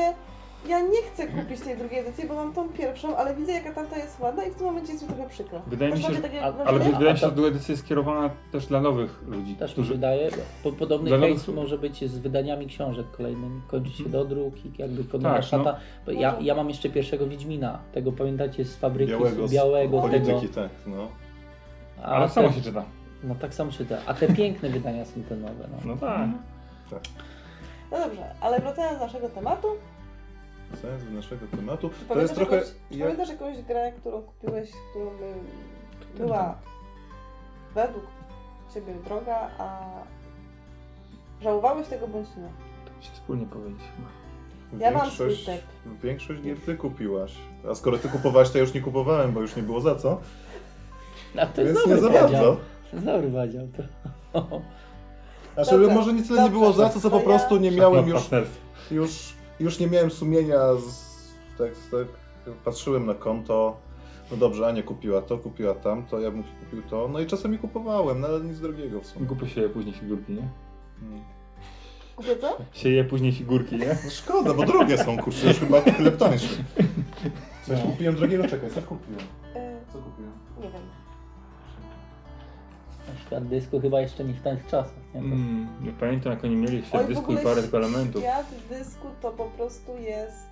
[0.67, 3.97] ja nie chcę kupić tej drugiej edycji, bo mam tą pierwszą, ale widzę jaka tamta
[3.97, 5.61] jest ładna i w tym momencie jest mi trochę przykro.
[5.67, 8.29] Wydaje mi się, że- takie a- Ale wydaje mi się, że druga edycja jest skierowana
[8.51, 9.93] też dla nowych ludzi, też mi którzy...
[9.93, 10.29] wydaje.
[10.63, 13.61] Po, podobny Dla case nowych- może być z wydaniami książek kolejnymi.
[13.67, 15.47] Kończy się dodruk i jakby kolejna Tak, no.
[15.47, 15.79] szata.
[16.05, 17.79] Bo ja, ja mam jeszcze pierwszego Wiedźmina.
[17.93, 20.25] Tego pamiętacie z fabryki Białego, z białego z tego.
[20.25, 21.07] polityki, tak, no.
[22.03, 22.83] A Ale samo się czyta.
[23.25, 23.97] No tak samo czyta.
[24.05, 25.67] A te piękne wydania są te nowe.
[25.71, 25.77] No.
[25.85, 26.29] No tak.
[27.91, 29.67] No dobrze, ale wracając do naszego tematu,
[30.81, 31.89] Sens naszego tematu.
[31.89, 32.55] czy To pamiętasz, jest trochę...
[32.55, 35.33] jakąś, czy jak- pamiętasz jakąś grę, którą kupiłeś, którą by
[36.17, 36.55] Ten była
[37.75, 38.05] według
[38.73, 39.79] Ciebie droga, a
[41.41, 42.49] żałowałeś tego bądź nie?
[42.85, 44.09] To się wspólnie powiedzieć chyba.
[44.85, 45.61] Ja mam swój Większość,
[46.03, 47.33] większość nie ty kupiłaś.
[47.71, 50.21] A skoro ty kupowałeś, to ja już nie kupowałem, bo już nie było za co.
[51.37, 52.57] A to jest Więc nie za bardzo.
[52.91, 53.67] To dobry podział.
[53.77, 54.61] To.
[55.53, 56.59] Znaczy, Dobra, może nie tyle nie dobrze.
[56.59, 58.21] było za co, co To po prostu ja- nie miałem już,
[58.91, 61.15] już, już nie miałem sumienia z,
[61.57, 62.07] tak, tak,
[62.65, 63.77] patrzyłem na konto,
[64.31, 68.19] no dobrze, Ania kupiła to, kupiła tamto, ja bym kupił to, no i czasami kupowałem,
[68.21, 69.27] no ale nic drogiego w sumie.
[69.27, 70.47] Kupię się później figurki, nie?
[70.99, 71.21] Hmm.
[72.15, 72.57] Kupię co?
[72.73, 73.97] Sieje później figurki, nie?
[74.05, 76.47] No szkoda, bo drogie są, kurczę, już chyba tyle tańsze.
[77.67, 77.91] Coś No.
[77.91, 79.21] kupiłem drogiego, czekaj, co kupiłem?
[79.55, 80.31] E, Co kupiłem?
[80.61, 80.81] nie wiem.
[83.09, 84.93] Na przykład dysku chyba jeszcze nie w tych czasach.
[85.13, 85.19] Nie?
[85.19, 88.21] Mm, nie pamiętam jak oni mieli jeszcze Oj, dysku i parę tylko elementów.
[88.21, 90.47] Świat dysku to po prostu jest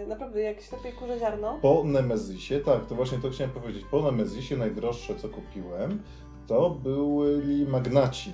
[0.00, 1.58] yy, naprawdę jak ślepej kurze ziarno.
[1.62, 3.84] Po Nemezisie, tak, to właśnie to chciałem powiedzieć.
[3.90, 6.02] Po Nemezisie najdroższe, co kupiłem,
[6.46, 8.32] to byli magnaci.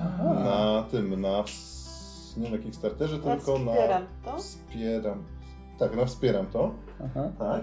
[0.00, 0.24] Aha.
[0.34, 4.36] Na tym, na ws- nie na Kickstarterze, Ja tylko na wspieram to.
[4.38, 5.24] wspieram.
[5.78, 6.74] Tak, na wspieram to.
[7.04, 7.32] Aha.
[7.38, 7.62] Tak.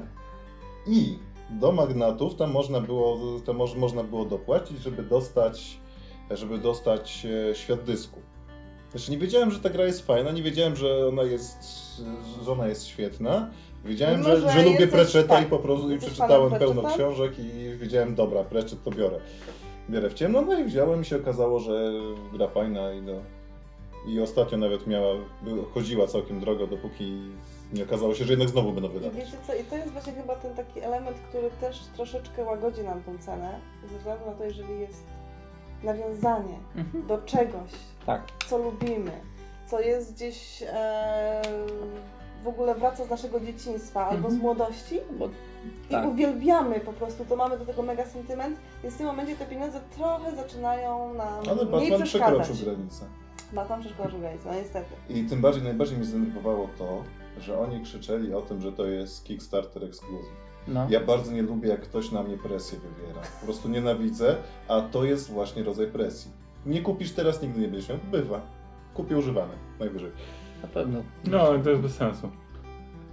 [0.87, 1.19] I
[1.49, 5.79] do magnatów tam można było, tam moż, można było dopłacić, żeby dostać,
[6.31, 8.19] żeby dostać e, świat dysku.
[8.91, 11.57] Znaczy nie wiedziałem, że ta gra jest fajna, nie wiedziałem, że ona jest,
[12.45, 13.49] że ona jest świetna.
[13.85, 17.39] Wiedziałem, Mimo, że, że że lubię Pratchetta tak, i po prostu i przeczytałem pełno książek
[17.39, 19.19] i wiedziałem, dobra, Pratchett to biorę.
[19.89, 21.91] Biorę w ciemno, no i wziąłem i się okazało, że
[22.33, 23.13] gra fajna i no,
[24.07, 25.15] i ostatnio nawet miała,
[25.73, 27.21] chodziła całkiem drogo, dopóki
[27.73, 29.15] nie okazało się, że jednak znowu będą I wydawać.
[29.17, 33.03] wiecie co, i to jest właśnie chyba ten taki element, który też troszeczkę łagodzi nam
[33.03, 33.59] tą cenę,
[33.91, 35.03] ze względu na to, jeżeli jest
[35.83, 37.07] nawiązanie Mhm.
[37.07, 37.71] do czegoś,
[38.05, 38.21] Tak.
[38.49, 39.11] co lubimy,
[39.67, 41.41] co jest gdzieś e,
[42.43, 44.41] w ogóle wraca z naszego dzieciństwa albo z Mhm.
[44.41, 45.25] młodości Bo,
[45.89, 46.07] i tak.
[46.07, 49.79] uwielbiamy po prostu, to mamy do tego mega sentyment, więc w tym momencie te pieniądze
[49.95, 52.39] trochę zaczynają nam Ale mniej Batman przeszkadzać.
[52.41, 53.05] przekroczył granicę.
[53.53, 54.89] Batman przekroczył granicę, no niestety.
[55.09, 57.03] I tym bardziej, najbardziej mnie zdenerwowało to,
[57.41, 60.47] że oni krzyczeli o tym, że to jest Kickstarter Exclusive.
[60.67, 60.87] No.
[60.89, 63.21] Ja bardzo nie lubię, jak ktoś na mnie presję wywiera.
[63.39, 64.35] Po prostu nienawidzę,
[64.67, 66.31] a to jest właśnie rodzaj presji.
[66.65, 67.97] Nie kupisz teraz, nigdy nie będziesz miał.
[68.11, 68.41] Bywa.
[68.93, 70.11] Kupię używane, najwyżej.
[70.61, 71.03] Na pewno.
[71.31, 72.29] No, ale to jest bez sensu.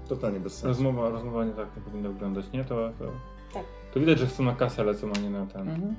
[0.09, 0.69] Totalnie bez sensu.
[0.69, 2.65] Rozmowa, rozmowa nie tak nie powinna wyglądać, nie?
[2.65, 3.05] To, to,
[3.55, 3.63] Tak.
[3.95, 5.69] to widać, że chcą na kasę lecą, a nie na ten.
[5.69, 5.95] Mhm.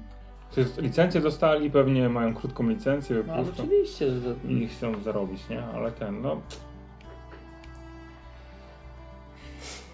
[0.55, 4.35] To jest, licencję dostali, pewnie mają krótką licencję No oczywiście, że...
[4.49, 5.63] i chcą zarobić, nie?
[5.65, 6.41] Ale ten, no...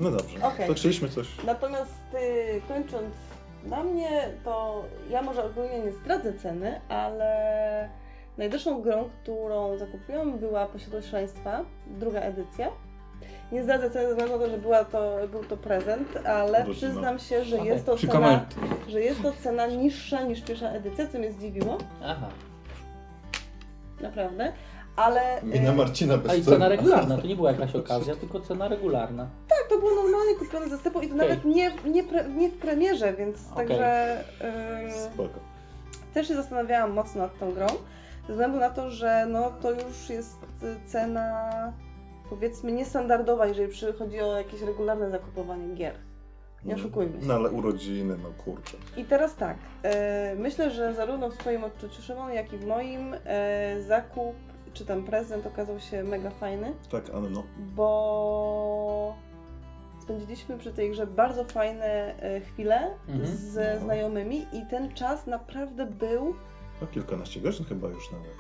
[0.02, 0.68] No dobrze, Okej.
[0.68, 1.28] to chcieliśmy coś...
[1.46, 3.16] Natomiast y, kończąc
[3.66, 7.90] na mnie, to ja może ogólnie nie zdradzę ceny, ale
[8.38, 12.68] najdroższą grą, którą zakupiłam była Posiadłość Szaleństwa, druga edycja.
[13.52, 16.76] Nie zdradzę ceny ze względu na to, że była to, był to prezent, ale Rodzina.
[16.76, 18.46] przyznam się, że jest to cena,
[18.88, 22.30] że jest to cena niższa niż pierwsza edycja, co mnie zdziwiło, Aha.
[24.02, 24.54] naprawdę.
[24.96, 28.40] Ale Mina y, Marcina bez A i cena regularna, to nie była jakaś okazja, tylko
[28.40, 29.28] cena regularna.
[29.48, 31.28] tak, to było normalnie kupione ze sklepu i to Okej.
[31.30, 33.68] nawet nie, nie, pre, nie w premierze, więc Okej.
[33.68, 34.20] także
[34.90, 35.40] y, Spoko.
[36.14, 37.68] też się zastanawiałam mocno nad tą grą,
[38.28, 41.50] ze względu na to, że no to już jest y, cena
[42.30, 45.94] powiedzmy niestandardowa, jeżeli przychodzi o jakieś regularne zakupowanie gier.
[46.66, 47.28] Nie oszukujmy się.
[47.28, 48.78] No ale urodziny, no kurczę.
[48.98, 53.16] I teraz tak, e, myślę, że zarówno w Twoim odczuciu Szymon, jak i w moim
[53.26, 54.36] e, zakup
[54.74, 57.44] czy tam prezent okazał się mega fajny, Tak, Anno.
[57.76, 59.16] bo
[60.02, 61.86] spędziliśmy przy tej grze bardzo fajne
[62.20, 63.26] e, chwile Mhm.
[63.38, 63.82] ze No.
[63.82, 66.36] znajomymi i ten czas naprawdę był
[66.82, 68.36] No kilkanaście godzin chyba już nawet.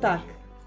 [0.00, 0.20] tak.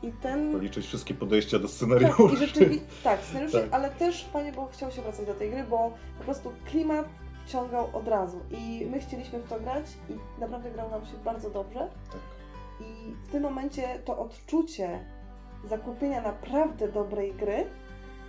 [0.03, 2.23] I ten Policzyć wszystkie podejścia do Tak, scenariuszy.
[2.33, 3.73] i rzeczywiście, tak, scenariusze, Tak.
[3.73, 7.05] ale też fajnie było, chciało się wracać do tej gry, bo po prostu klimat
[7.45, 11.49] wciągał od razu i my chcieliśmy w to grać i naprawdę grało nam się bardzo
[11.49, 11.79] dobrze
[12.11, 12.21] Tak.
[12.81, 14.99] I w tym momencie to odczucie
[15.69, 17.55] zakupienia naprawdę dobrej gry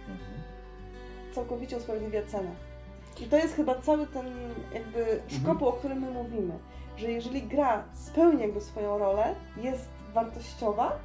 [0.08, 0.42] Mhm.
[1.32, 2.50] całkowicie usprawiedliwia cenę.
[3.20, 4.26] I to jest chyba cały ten
[4.74, 6.58] jakby szkopuł, o którym my mówimy,
[6.96, 10.98] że jeżeli gra spełni jakby swoją rolę, jest wartościowa,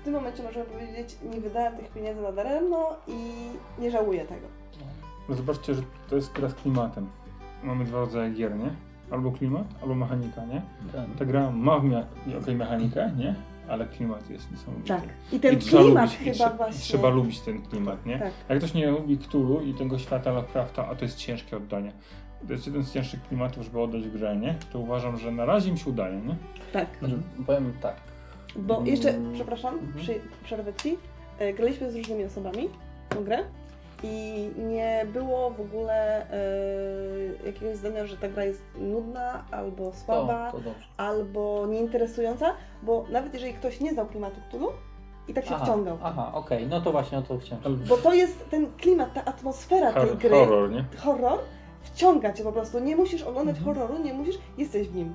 [0.00, 3.32] w tym momencie możemy powiedzieć, nie wydałem tych pieniędzy na daremno i
[3.78, 4.46] nie żałuję tego.
[5.28, 7.10] No zobaczcie, że to jest gra z klimatem.
[7.62, 8.70] Mamy dwa rodzaje gier, nie?
[9.10, 10.62] Albo klimat, albo mechanika, nie?
[10.92, 11.14] Ten.
[11.18, 12.04] Ta gra ma w mia-
[12.42, 13.34] okej mechanikę, nie?
[13.68, 14.88] Ale klimat jest niesamowity.
[14.88, 15.02] Tak.
[15.32, 16.78] I ten I klimat lubić, i chyba trze- właśnie.
[16.78, 18.18] I trzeba lubić ten klimat, nie?
[18.18, 18.32] Tak.
[18.48, 21.92] Jak ktoś nie lubi Cthulhu i tego świata Lovecrafta, a to jest ciężkie oddanie.
[22.46, 24.54] To jest jeden z cięższych klimatów, żeby oddać w grze, nie?
[24.72, 26.34] To uważam, że na razie im się udaje, nie?
[26.72, 26.86] Tak.
[26.98, 27.94] Znaczy, powiem tak.
[28.56, 29.32] Bo jeszcze, Mm.
[29.34, 29.92] przepraszam, Mhm.
[29.98, 30.96] przy, przerwę ci.
[31.38, 32.68] E, Graliśmy z różnymi osobami
[33.10, 33.38] w tą grę
[34.02, 40.52] i nie było w ogóle e, jakiegoś zdania, że ta gra jest nudna albo słaba.
[40.52, 44.68] To, to albo nieinteresująca, bo nawet jeżeli ktoś nie znał klimatu Cthulhu
[45.28, 45.98] i tak się Aha, wciągał.
[46.02, 47.84] aha okej, no to właśnie o to chciałem.
[47.88, 50.84] Bo to jest ten klimat, ta atmosfera tej gry, horror, nie?
[50.98, 51.38] horror,
[51.82, 52.78] wciąga cię po prostu.
[52.78, 53.76] Nie musisz oglądać Mhm.
[53.76, 55.14] horroru, nie musisz, jesteś w nim.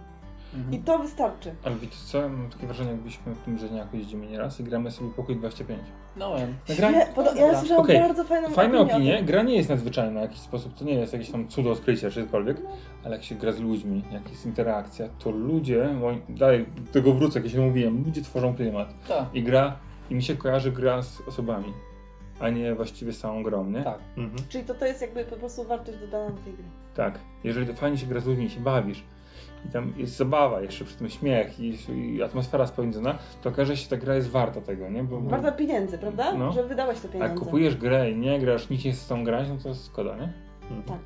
[0.55, 0.73] Mhm.
[0.73, 1.55] I to wystarczy.
[1.63, 5.09] Ale wiecie co, mam takie wrażenie, jakbyśmy w tym Rzeniaku jeździmy nieraz i gramy sobie
[5.09, 5.79] pokój 25.
[6.17, 6.55] No wiem.
[6.77, 8.93] Gra- Nie, podo- ja słyszałam Okej, bardzo fajną Fajne opinię.
[8.93, 9.25] o opinie, tym.
[9.25, 12.25] gra nie jest nadzwyczajna w jakiś sposób, to nie jest jakieś tam cudo odkrycia czy
[12.25, 12.57] cokolwiek,
[13.03, 17.13] ale jak się gra z ludźmi, jak jest interakcja, to ludzie, moim- dalej do tego
[17.13, 18.93] wrócę, jak ja się mówiłem, ludzie tworzą klimat.
[19.07, 19.75] Tak, I gra,
[20.09, 21.73] i mi się kojarzy gra z osobami,
[22.39, 23.83] a nie właściwie z całą grą, nie?
[23.83, 23.99] tak.
[24.17, 24.43] Mhm.
[24.49, 26.63] Czyli to, to jest jakby po prostu wartość dodana do tej gry.
[26.95, 27.19] Tak.
[27.43, 29.03] Jeżeli to fajnie się gra z ludźmi, się bawisz
[29.65, 33.83] i tam jest zabawa, jeszcze przy tym śmiech i, i atmosfera spędzona, to okaże się,
[33.83, 35.03] że ta gra jest warta tego, nie?
[35.03, 36.33] Bo, bo, Warta pieniędzy, prawda?
[36.33, 36.51] No.
[36.51, 37.33] Że wydałeś te a pieniądze.
[37.33, 40.33] jak kupujesz grę i nie grasz, nikt nie z tą grać, no to szkoda, nie?
[40.61, 40.83] Mhm.
[40.83, 40.99] Tak.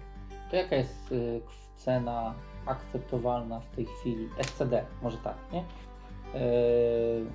[0.51, 1.41] To jaka jest y,
[1.75, 2.33] cena
[2.65, 4.29] akceptowalna w tej chwili?
[4.41, 5.59] SCD, może tak, nie?
[5.59, 7.25] Yy,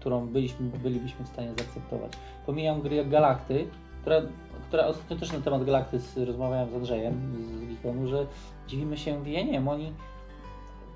[0.00, 2.12] którą byliśmy, bylibyśmy w stanie zaakceptować.
[2.46, 3.66] Pomijam gry jak Galakty,
[4.00, 4.22] która,
[4.68, 8.26] która ostatnio też na temat Galakty rozmawiałem z Andrzejem z Gikonu, że
[8.68, 9.92] dziwimy się, ja nie wiem, oni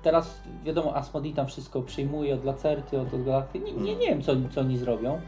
[0.03, 4.21] teraz wiadomo, Asmodee tam wszystko przyjmuje od Lacerty, od, od Galakty, nie, nie, nie wiem
[4.21, 5.21] co, co oni zrobią,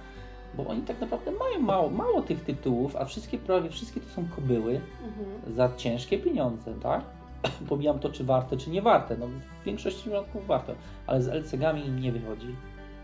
[0.58, 4.26] bo oni tak naprawdę mają mało, mało tych tytułów, a wszystkie, prawie wszystkie to są
[4.36, 5.54] kobyły, Mhm.
[5.56, 7.02] za ciężkie pieniądze, tak?
[7.70, 9.18] Pomijam to, czy warte, czy nie warte.
[9.18, 9.28] No,
[9.62, 10.74] w większości przypadków warto,
[11.08, 12.56] ale z LCG-ami im nie wychodzi.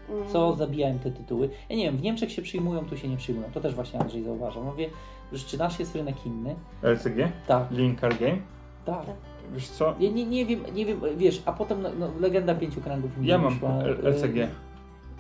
[0.10, 0.28] Mm.
[0.28, 1.50] Co zabijają te tytuły?
[1.70, 3.50] Ja nie wiem, w Niemczech się przyjmują, tu się nie przyjmują.
[3.54, 4.64] To też właśnie Andrzej zauważał.
[4.64, 4.90] Mówię,
[5.34, 6.56] że czy nasz jest rynek inny?
[6.84, 7.32] LCG?
[7.48, 8.38] Tak, Link Card Game?
[8.86, 9.06] tak.
[9.54, 9.96] Wiesz co?
[10.00, 13.12] Ja nie, nie wiem, nie wiem, wiesz, a potem no, no, Legenda Pięciu Kręgów.
[13.22, 14.36] Ja mam wyszła, LCG.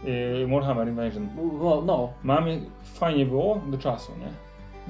[0.04, 1.30] Yy, Warhammer Invasion.
[1.60, 4.32] No, no, Mamy, fajnie było do czasu, nie?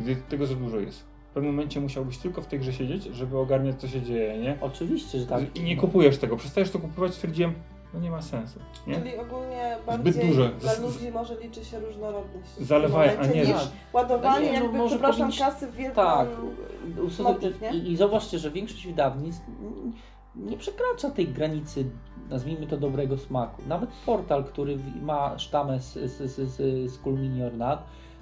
[0.03, 1.03] Gdy tego za dużo jest.
[1.29, 4.57] W pewnym momencie musiałbyś tylko w tej grze siedzieć, żeby ogarniać co się dzieje, nie?
[4.61, 5.55] oczywiście, że tak.
[5.57, 7.53] I nie kupujesz tego, przestajesz to kupować, stwierdziłem,
[7.93, 8.95] no nie ma sensu, nie?
[8.95, 10.49] Czyli ogólnie bardziej dużo.
[10.49, 12.57] dla Z- ludzi może liczy się różnorodność.
[12.59, 13.67] Zalewają, a nie- niż Tak.
[13.93, 15.95] ładowanie No nie, no jakby, może przepraszam, powinniś- kasy w wielką...
[16.01, 16.27] Tak,
[17.23, 17.69] motyw, nie?
[17.73, 19.41] i, i zauważcie, że większość wydawnictw
[20.35, 21.85] nie przekracza tej granicy,
[22.29, 23.61] nazwijmy to dobrego smaku.
[23.67, 26.99] Nawet portal, który ma sztamę z, z, z, z, z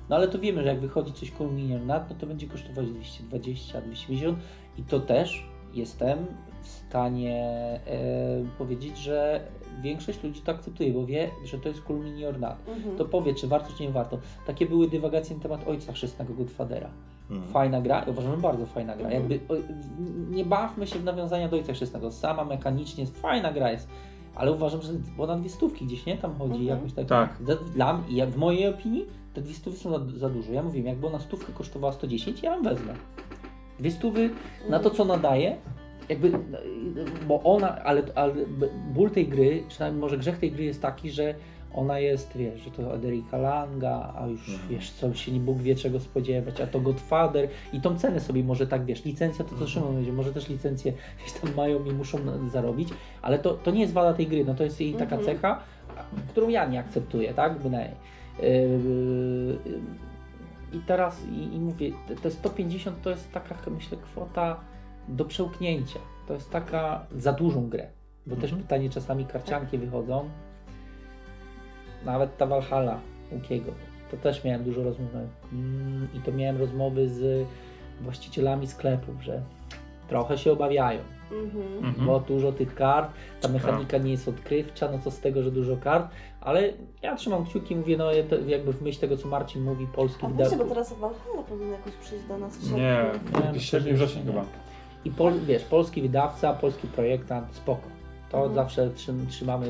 [0.09, 2.47] no ale to wiemy, że jak wychodzi coś Cool Mini or Not, no to będzie
[2.47, 4.39] kosztować 220, 250
[4.77, 6.25] i to też jestem
[6.65, 7.39] w stanie
[7.87, 7.99] e,
[8.57, 9.41] powiedzieć, że
[9.81, 12.55] większość ludzi to akceptuje, bo wie, że to jest Cool Mini or Not.
[12.67, 12.97] Mhm.
[12.97, 14.19] To powie, czy warto, czy nie warto.
[14.47, 16.89] Takie były dywagacje na temat Ojca Chrzestnego Godfathera
[17.31, 17.51] Mhm.
[17.51, 19.05] fajna gra, ja uważam, że bardzo fajna gra.
[19.09, 19.31] Mhm.
[19.31, 19.57] Jakby o,
[20.29, 22.11] nie bawmy się w nawiązania do Ojca Chrzestnego.
[22.11, 23.87] Sama mechanicznie jest fajna gra jest,
[24.35, 26.67] ale uważam, że bo na dwie stówki gdzieś nie tam chodzi Mhm.
[26.77, 27.07] jakoś tak.
[27.07, 27.43] Tak.
[27.43, 30.53] Dla, dla mnie, w mojej opinii te dwie stówy są za, za dużo.
[30.53, 32.93] Ja mówiłem, jakby ona stówkę kosztowała 110, ja ją wezmę.
[33.79, 34.29] Dwie stówy
[34.69, 35.57] na to, co nadaje,
[36.09, 36.31] jakby,
[37.27, 38.33] bo ona, ale, ale
[38.93, 41.35] ból tej gry, przynajmniej może grzech tej gry jest taki, że
[41.75, 44.69] Ona jest, wiesz, że to Aderika Langa, a już Mhm.
[44.69, 48.43] wiesz, co się nie Bóg wie czego spodziewać, a to Godfather i tą cenę sobie
[48.43, 49.71] może tak, wiesz, licencja to co Mhm.
[49.71, 52.17] Szymon będzie, może też licencję gdzieś tam mają i muszą
[52.49, 52.89] zarobić,
[53.21, 55.25] ale to, to nie jest wada tej gry, no to jest jej taka Mhm.
[55.37, 55.59] cecha,
[56.29, 57.95] którą ja nie akceptuję, tak, bynajmniej.
[58.41, 59.57] Yy,
[60.73, 61.91] I teraz, i, i mówię,
[62.23, 64.59] te 150 to jest taka, myślę, kwota
[65.07, 65.99] do przełknięcia.
[66.27, 67.87] To jest taka za dużą grę.
[68.27, 68.61] Bo też Mhm.
[68.61, 70.29] pytanie, czasami karcianki wychodzą.
[72.05, 72.99] Nawet ta Valhalla
[73.31, 73.71] Łukiego.
[74.11, 75.09] To też miałem dużo rozmów.
[75.53, 77.47] Mm, I to miałem rozmowy z
[78.01, 79.41] właścicielami sklepów, że
[80.07, 80.99] trochę się obawiają,
[81.31, 81.85] Mhm.
[81.85, 82.07] Mhm.
[82.07, 85.77] bo dużo tych kart, ta mechanika nie jest odkrywcza, no co z tego, że dużo
[85.77, 86.07] kart,
[86.41, 88.11] ale ja trzymam kciuki, mówię, no
[88.47, 92.25] jakby w myśl tego, co Marcin mówi, polski A bo teraz Valhalla powinna jakoś przyjść
[92.25, 92.77] do nas w sierpniu.
[92.77, 94.45] Nie, Nie, jakiś sierpniu, wrzesień chyba.
[95.05, 97.87] I pol, wiesz, polski wydawca, polski projektant, spoko.
[98.31, 98.55] To Mhm.
[98.55, 99.67] zawsze trzym, trzymamy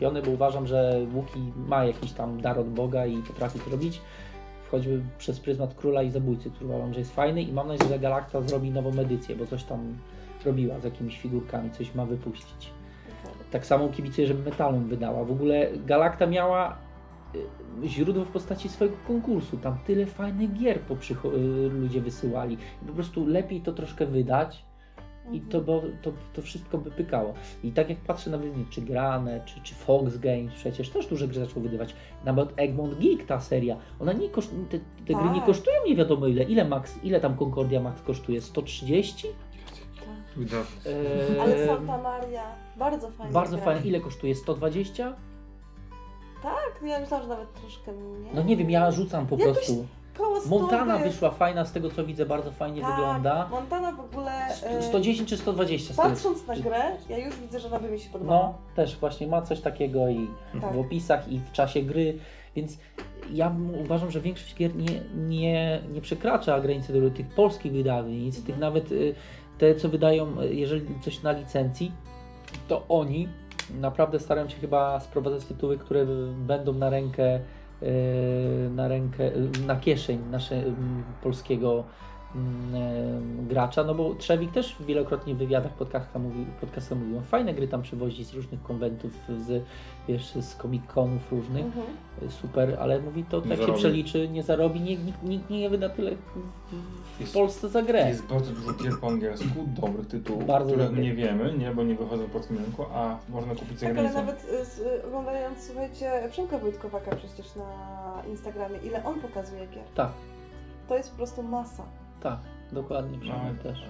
[0.00, 4.00] piony, bo uważam, że Łuki ma jakiś tam dar od Boga i potrafi to robić.
[4.70, 7.98] Choćby przez pryzmat króla i zabójcy, który uważam, że jest fajny i mam nadzieję, że
[7.98, 9.96] Galacta zrobi nową edycję, bo coś tam
[10.44, 12.70] robiła z jakimiś figurkami, coś ma wypuścić.
[13.50, 15.24] Tak samo kibicuję, żeby Metalum wydała.
[15.24, 16.76] W ogóle Galacta miała
[17.84, 19.56] źródło w postaci swojego konkursu.
[19.56, 22.58] Tam tyle fajnych gier y, ludzie wysyłali.
[22.82, 24.64] I po prostu lepiej to troszkę wydać
[25.32, 27.34] i to, bo, to, to wszystko by pykało.
[27.64, 31.28] I tak jak patrzę na wydanie, czy Grane, czy, czy Fox Games, przecież też duże
[31.28, 31.94] gry zaczął wydawać.
[32.24, 35.46] Nawet Egmont Geek, ta seria, ona nie koszt, te, te gry nie Tak.
[35.46, 36.44] kosztują nie wiadomo ile.
[36.44, 38.40] Ile Max, ile tam Concordia Max kosztuje?
[38.40, 39.28] 130?
[40.50, 40.66] Tak.
[40.86, 42.42] Eee, Ale Santa Maria,
[42.76, 43.88] bardzo fajna Bardzo fajnie.
[43.88, 44.34] Ile kosztuje?
[44.34, 45.16] 120?
[46.42, 48.30] Tak, ja myślałam, że nawet troszkę mniej.
[48.34, 49.86] No nie wiem, ja rzucam po Jakoś prostu.
[50.18, 51.10] Koło Montana stówy.
[51.10, 53.48] wyszła fajna, z tego co widzę, bardzo fajnie Tak, wygląda.
[53.50, 54.32] Montana w ogóle...
[54.62, 55.94] e, 110 czy 120?
[55.94, 58.40] z tego- Patrząc na grę, ja już widzę, że by mi się podobała.
[58.42, 60.28] No, też właśnie ma coś takiego i
[60.60, 60.72] Tak.
[60.74, 62.18] w opisach, i w czasie gry,
[62.56, 62.78] więc
[63.32, 68.40] ja m- uważam, że większość gier nie, nie, nie przekracza granicy do tych polskich wydawnictw,
[68.46, 68.60] tych Mhm.
[68.74, 69.14] nawet y,
[69.58, 71.92] te, co wydają, y, jeżeli coś na licencji,
[72.68, 73.28] to oni
[73.74, 76.06] naprawdę starają się chyba sprowadzać tytuły, które
[76.36, 77.40] będą na rękę,
[77.82, 79.30] y, na rękę,
[79.66, 80.70] na kieszeń naszego
[81.22, 82.09] polskiego e,
[83.48, 87.68] gracza, no bo Trzewik też wielokrotnie w wywiadach, podcastach mówił, podcastach mówił, on fajne gry
[87.68, 89.64] tam przywozi z różnych konwentów, z,
[90.08, 91.86] wiesz, z comic-conów różnych, Mhm.
[92.28, 93.78] super, ale mówi to Nie tak się zarobi.
[93.78, 96.18] przeliczy, nie zarobi, nikt, nikt, nikt nie wyda tyle w,
[97.16, 98.08] w Jest- Polsce za grę.
[98.08, 101.04] Jest bardzo dużo gier po angielsku, dobrych tytułów, Bardzo które dobrych.
[101.04, 104.08] nie wiemy, nie, bo nie wychodzą w polskim rynku, a można kupić za Tak, ale
[104.08, 104.26] granicą.
[104.26, 109.84] nawet y, z, oglądając, słuchajcie, Przemka Wojtkowaka przecież na Instagramie, ile on pokazuje gier.
[109.94, 110.12] Tak,
[110.88, 111.82] To jest po prostu masa.
[112.22, 112.38] Tak,
[112.72, 113.82] dokładnie, No, Przemek też.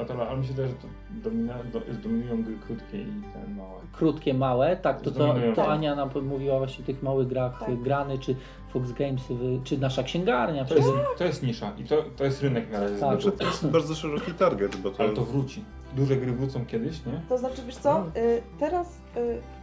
[0.00, 3.50] A to, ale mi się wydaje, że to domina, do, dominują gry krótkie i te
[3.56, 3.80] małe.
[3.92, 5.68] Krótkie, małe, tak, to, to, to.
[5.72, 7.82] Ania nam mówiła właśnie o tych małych grach, Tak.
[7.82, 8.36] grany, czy
[8.72, 12.42] Fox Games, y, czy nasza księgarnia, To jest, to jest nisza i to, to jest
[12.42, 12.98] rynek na razie Tak.
[13.20, 15.02] Znaczy, to jest bardzo szeroki target, bo to...
[15.02, 15.64] Ale to wróci.
[15.96, 17.20] Duże gry wrócą kiedyś, nie?
[17.28, 18.20] To znaczy, wiesz co, No.
[18.20, 19.00] y, teraz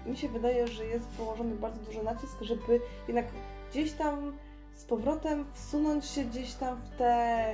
[0.06, 3.26] y, mi się wydaje, że jest położony bardzo duży nacisk, żeby jednak
[3.72, 4.32] gdzieś tam
[4.76, 7.46] z powrotem wsunąć się gdzieś tam w te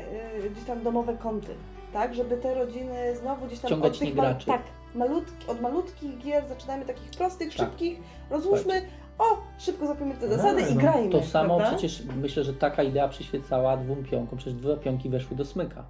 [0.46, 1.56] y, gdzieś tam domowe kąty,
[1.94, 2.16] tak?
[2.16, 4.46] Żeby te rodziny znowu gdzieś tam Ściągać od tych niegraczy.
[4.48, 4.62] tak,
[4.96, 7.58] malutki, od malutkich gier zaczynamy takich prostych, Tak.
[7.70, 8.00] szybkich,
[8.30, 8.82] rozłóżmy,
[9.20, 11.10] o, szybko zapiemy te No, zasady i no, grajmy.
[11.12, 11.78] To samo prawda?
[11.78, 15.84] przecież myślę, że taka idea przyświecała dwóm pionkom, przecież dwa pionki weszły do smyka.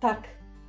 [0.00, 0.22] Tak,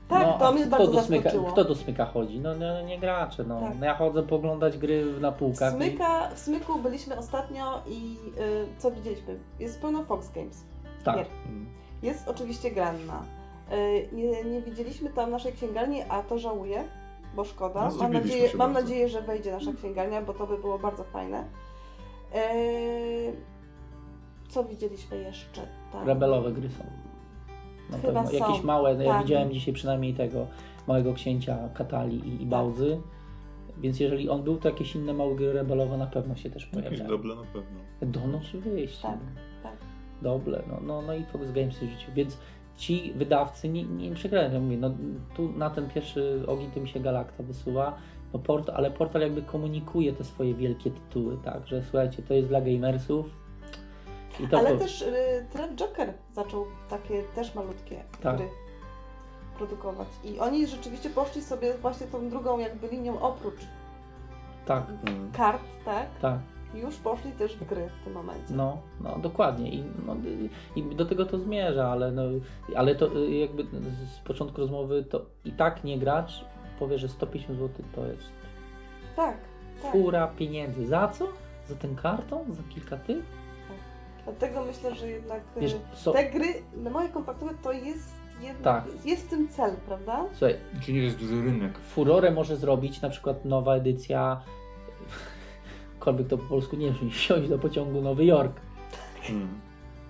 [0.10, 1.52] tak, no, to mnie kto bardzo do smyka, zaskoczyło.
[1.52, 2.40] Kto do smyka chodzi?
[2.40, 3.60] No, no nie gracze, no.
[3.62, 3.80] Tak.
[3.80, 5.74] no ja chodzę poglądać gry na półkach.
[5.74, 9.40] i- Smyka, w Smyku byliśmy ostatnio i y, co widzieliśmy?
[9.60, 10.64] Jest pełno Fox Games.
[11.04, 11.16] Tak.
[11.16, 11.26] gier.
[11.46, 11.66] Mm.
[12.04, 13.24] Jest oczywiście Granna.
[13.74, 16.84] Y, Nie, nie widzieliśmy tam naszej księgarni, a to żałuję,
[17.36, 17.90] bo szkoda.
[17.90, 21.44] No, mam nadzieję, mam nadzieję, że wejdzie nasza księgarnia, bo to by było bardzo fajne.
[22.36, 23.34] Y,
[24.50, 26.08] Co widzieliśmy jeszcze tam?
[26.08, 26.84] Rebelowe gry są.
[27.90, 28.40] Na Chyba pewno.
[28.40, 29.24] są, Jakieś małe, ja tak.
[29.24, 30.48] widziałem dzisiaj przynajmniej tego
[30.88, 32.48] małego księcia Katali i, i Tak.
[32.48, 33.02] Bałdzy.
[33.82, 36.84] Więc jeżeli on był, to jakieś inne małe gry rebelowe na pewno się też Jakieś
[36.84, 37.10] pojawiają.
[37.10, 37.80] doble na pewno.
[38.02, 39.02] Do no oczywiście.
[39.08, 39.18] Tak,
[39.64, 39.78] tak.
[40.22, 42.12] Doble, no, no, no i Fox Games w życiu.
[42.16, 42.38] Więc
[42.78, 44.54] ci wydawcy nie, nie przegrają.
[44.54, 44.92] Ja mówię, no
[45.36, 47.98] tu na ten pierwszy ogień to mi się Galacta wysuwa.
[48.34, 52.48] No port, ale portal jakby komunikuje te swoje wielkie tytuły, tak, że słuchajcie, to jest
[52.48, 53.26] dla gamersów.
[54.40, 58.38] I to Ale po- też y, Trend Joker zaczął takie też malutkie Tak.
[58.38, 58.50] gry
[59.58, 60.08] produkować.
[60.24, 63.60] I oni rzeczywiście poszli sobie właśnie tą drugą jakby linią oprócz
[64.66, 65.32] Tak, Mm.
[65.32, 66.06] kart, tak?
[66.22, 66.40] tak.
[66.74, 68.54] Już poszli też w gry w tym momencie.
[68.54, 69.70] No, no dokładnie.
[69.72, 70.16] I, no,
[70.76, 72.22] I do tego to zmierza, ale, no,
[72.76, 73.64] ale to y, jakby
[74.16, 76.46] z początku rozmowy to i tak nie gracz
[76.80, 78.24] powie, że 150 zł to jest
[79.16, 79.38] Tak,
[79.82, 79.92] tak.
[79.92, 80.88] fura pieniędzy.
[80.88, 81.28] Za co?
[81.70, 82.54] Za ten karton?
[82.56, 83.37] Za kilka tych?
[84.28, 86.12] Dlatego myślę, że jednak e, Wiesz, co?
[86.12, 86.48] te gry
[86.84, 88.10] na moje kompaktowe to jest
[88.42, 89.06] jednak, Tak.
[89.06, 90.26] jest w tym cel, prawda?
[90.32, 91.78] Słuchaj, Czyli nie jest duży rynek.
[91.80, 94.42] furorę może zrobić na przykład nowa edycja,
[96.00, 98.60] kolwiek to po polsku nie brzmi, wsiąść do pociągu Nowy Jork.
[99.22, 99.48] Hmm.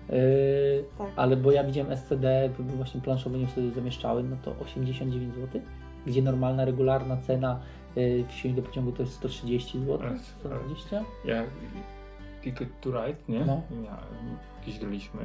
[0.08, 1.06] Yy, Tak.
[1.16, 5.60] ale bo ja widziałem SCD, właśnie planszowe nie wtedy zamieszczały, no to 89 zł,
[6.06, 7.60] gdzie normalna, regularna cena
[7.96, 11.04] yy, wsiąść do pociągu to jest 130 zł, Ale- 120.
[11.24, 11.42] Ja
[12.52, 13.44] Ticket to Ride, nie?
[13.44, 13.62] No.
[13.84, 13.96] Ja,
[14.58, 15.20] jakieś graliśmy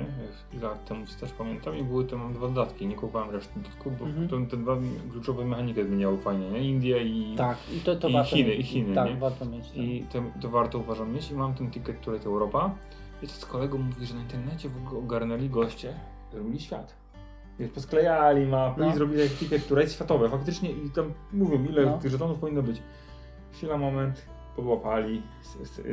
[0.57, 2.87] e, lat temu też pamiętam i były tam dwa dodatki.
[2.87, 4.27] Nie kupowałem reszty dodatków, bo Mhm.
[4.27, 4.77] to, te dwa
[5.11, 6.59] kluczowe mechaniki zmieniały fajnie, nie?
[6.69, 8.59] India i, Tak, i to, to I Chiny, mieć.
[8.59, 9.15] i Chiny, Tak, nie?
[9.15, 9.67] warto mieć.
[9.67, 9.77] tak.
[9.77, 11.31] i to, to warto uważam mieć.
[11.31, 12.75] I mam ten Ticket to Ride Europa.
[13.23, 15.93] I to z kolegą mówi, że na internecie w ogóle ogarnęli goście,
[16.31, 16.93] zrobili świat.
[17.59, 18.89] Wiesz, posklejali mapy No.
[18.89, 20.29] i zrobili jak Ticket to Ride światowe.
[20.29, 21.97] Faktycznie i tam mówią, ile No.
[21.97, 22.81] tych żetonów powinno być.
[23.53, 25.21] Chwila, moment, podłapali.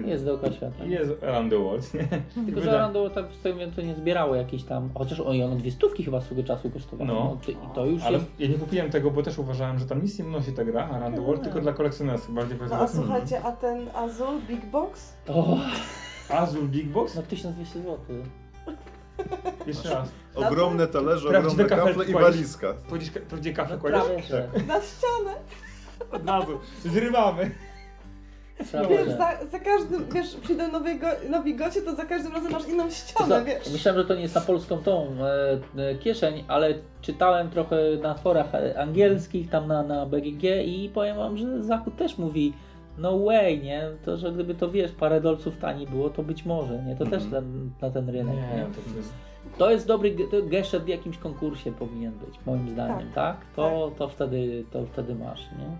[0.06, 0.84] Jest dookoła świata.
[0.84, 2.08] Jest around the world, nie?
[2.44, 5.56] Tylko, że Wyda- Orlando tak z tego to nie zbierało jakieś tam, chociaż oj, ono
[5.56, 7.10] dwie stówki chyba swego czasu kosztowało.
[7.10, 7.38] No.
[7.46, 8.30] to, I to już Ale jest...
[8.38, 11.16] ja nie kupiłem tego, bo też uważałem, że tam nic nie wnosi ta gra Around
[11.16, 12.34] the World, tylko dla kolekcjonerów.
[12.34, 15.12] Bardziej No a powiedzmy słuchajcie, a ten Azul Big Box?
[15.28, 15.56] O,
[16.28, 17.14] Azul Big Box?
[17.14, 17.96] no 1200 zł.
[19.66, 20.08] Jeszcze raz.
[20.34, 22.74] Ogromne talerze, ogromne kafle i walizka.
[23.28, 24.30] Powiedzieć kafę No kładziesz?
[24.66, 25.34] Na ścianę!
[26.12, 26.58] Od razu.
[26.84, 27.50] Zrywamy.
[28.88, 32.68] Wiesz, za, za każdym, wiesz, przyjdą nowi, go, nowi goście, to za każdym razem masz
[32.68, 33.72] inną ścianę, Co, wiesz.
[33.72, 35.06] Myślałem, że to nie jest na polską tą
[35.76, 40.90] e, e, kieszeń, ale czytałem trochę na forach e, angielskich, tam na, na BGG i
[40.94, 42.52] powiem wam, że Zachód też mówi
[42.98, 43.88] no way, nie?
[44.04, 46.96] To, że gdyby to wiesz, parę dolców taniej było, to być może, nie?
[46.96, 47.30] To też Mhm.
[47.30, 48.56] ten, na ten rynek, nie?
[48.56, 49.12] Nie, to jest...
[49.58, 53.36] To jest dobry ge- to gesture w jakimś konkursie powinien być, moim zdaniem, tak?
[53.56, 55.76] To, to, wtedy, to wtedy masz, nie?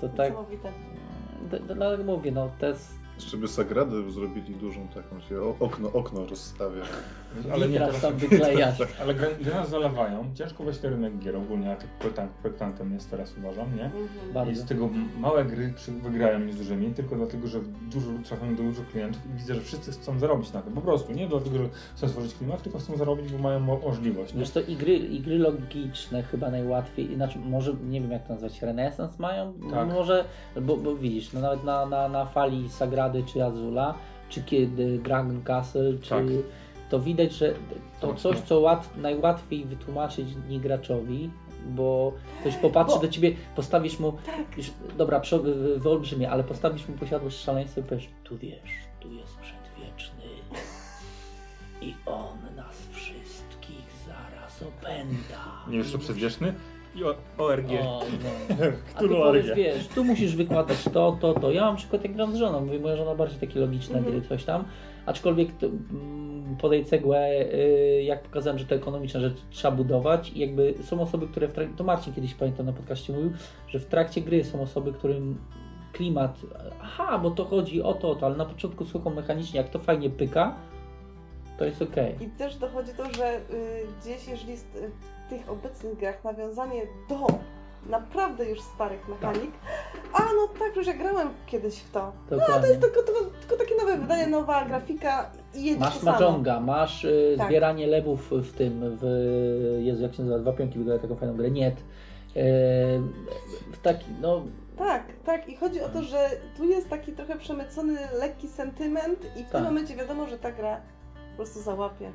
[0.00, 0.68] To tak, Niesamowite.
[1.74, 6.82] Dlatego mówię, no te s- Jeszcze by Sagradę zrobili dużą taką, się okno, okno rozstawia.
[7.52, 8.74] Ale nie teraz tam wyklejać.
[9.02, 10.30] Ale gry nas zalewają.
[10.34, 13.84] Ciężko wejść ten rynek gier ogólnie, a projektant, projektantem jest teraz uważam, nie?
[13.84, 14.50] Mhm.
[14.52, 15.72] I z tego małe gry
[16.02, 17.60] wygrają mi z dużymi, tylko dlatego, że
[17.90, 20.72] dużo trafiają do dużo klientów i widzę, że wszyscy chcą zarobić na tym.
[20.72, 21.64] Po prostu, nie dlatego, że
[21.96, 24.34] chcą stworzyć klimat, tylko chcą zarobić, bo mają mo- możliwość.
[24.34, 24.40] Nie?
[24.40, 28.32] Wiesz to i gry, i gry logiczne chyba najłatwiej, znaczy może, nie wiem jak to
[28.32, 29.52] nazwać, renesans mają?
[29.70, 29.88] Tak.
[29.88, 30.24] Może,
[30.62, 33.94] bo, bo widzisz, no nawet na, na, na fali Sagrady czy Azula,
[34.28, 36.24] czy kiedy Dragon Castle, czy Tak.
[36.90, 37.54] To widać, że
[38.00, 38.42] to Tak, coś, no.
[38.46, 41.30] co łat, najłatwiej wytłumaczyć niegraczowi,
[41.66, 44.56] bo ktoś popatrzy Bo- do ciebie, postawisz mu, Tak.
[44.56, 45.20] już, dobra,
[45.76, 48.70] wyolbrzymie, ale postawisz mu posiadłość szaleństwa i powiesz, tu wiesz,
[49.00, 50.22] tu jest przedwieczny
[51.80, 55.64] i on nas wszystkich zaraz opęta.
[55.70, 56.54] Nie jeszcze przedwieczny
[56.94, 57.70] i o, ORG.
[57.82, 58.56] O, no.
[58.96, 61.50] A ty powiesz, wiesz, tu musisz wykładać to, to, to.
[61.50, 64.18] Ja mam przykład jak gram z żoną, mówię, moja żona bardziej takie logiczne Mhm.
[64.18, 64.64] gry, coś tam.
[65.06, 70.38] Aczkolwiek to, mm, podaj cegłę, y, jak pokazałem, że te ekonomiczne rzeczy trzeba budować i
[70.38, 73.32] jakby są osoby, które w to Marcin kiedyś pamiętam na podcaście mówił,
[73.68, 75.38] że w trakcie gry są osoby, którym
[75.92, 76.38] klimat,
[76.82, 79.78] aha, bo to chodzi o to, o to, ale na początku słucham mechanicznie, jak to
[79.78, 80.56] fajnie pyka,
[81.58, 82.14] to jest okej.
[82.20, 83.40] I też dochodzi to, że y,
[84.00, 84.56] gdzieś, jeżeli y,
[85.26, 87.26] w tych obecnych grach nawiązanie do
[87.88, 89.50] naprawdę już starych mechanik,
[90.12, 92.12] a no tak, już ja grałem kiedyś w to.
[92.30, 92.68] Dokładnie.
[92.68, 96.04] Tylko, tylko, tylko takie nowe wydanie, nowa grafika i jedzie Masz to.
[96.06, 97.46] Mahjonga, masz y, Tak.
[97.46, 99.04] zbieranie lewów w tym, w
[99.82, 101.72] Jezu, jak się nazywa, dwa pionki wygląda taką fajną grę, nie.
[103.72, 104.42] w taki, no,
[104.78, 105.48] Tak, tak.
[105.48, 109.52] I chodzi o to, że tu jest taki trochę przemycony, lekki sentyment i w Tak.
[109.52, 110.80] tym momencie wiadomo, że ta gra
[111.30, 112.10] po prostu załapie.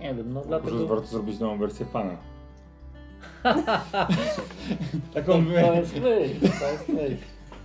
[0.00, 0.86] nie wiem, no Może dlatego...
[0.86, 2.16] warto zrobić nową wersję pana.
[5.14, 6.00] Taką, to jest myśl,
[6.60, 7.16] to jest myśl.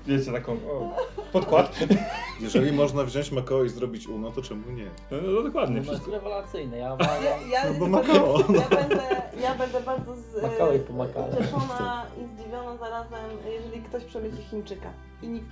[0.08, 0.96] wiecie, taką o,
[1.32, 1.80] podkład.
[2.42, 4.86] Jeżeli można wziąć Makao i zrobić UNO, to czemu nie?
[5.12, 6.12] No, no dokładnie, No, to jest wszystko.
[6.12, 8.38] rewelacyjne, ja Ja, uważam, ja, No bo będę, Makao.
[8.40, 9.02] ja, będę,
[9.42, 11.28] ja będę bardzo z, Makao i pomakale.
[11.28, 14.90] ucieszona i zdziwiona zarazem, jeżeli ktoś przemyci Chińczyka.
[15.22, 15.48] I nikt,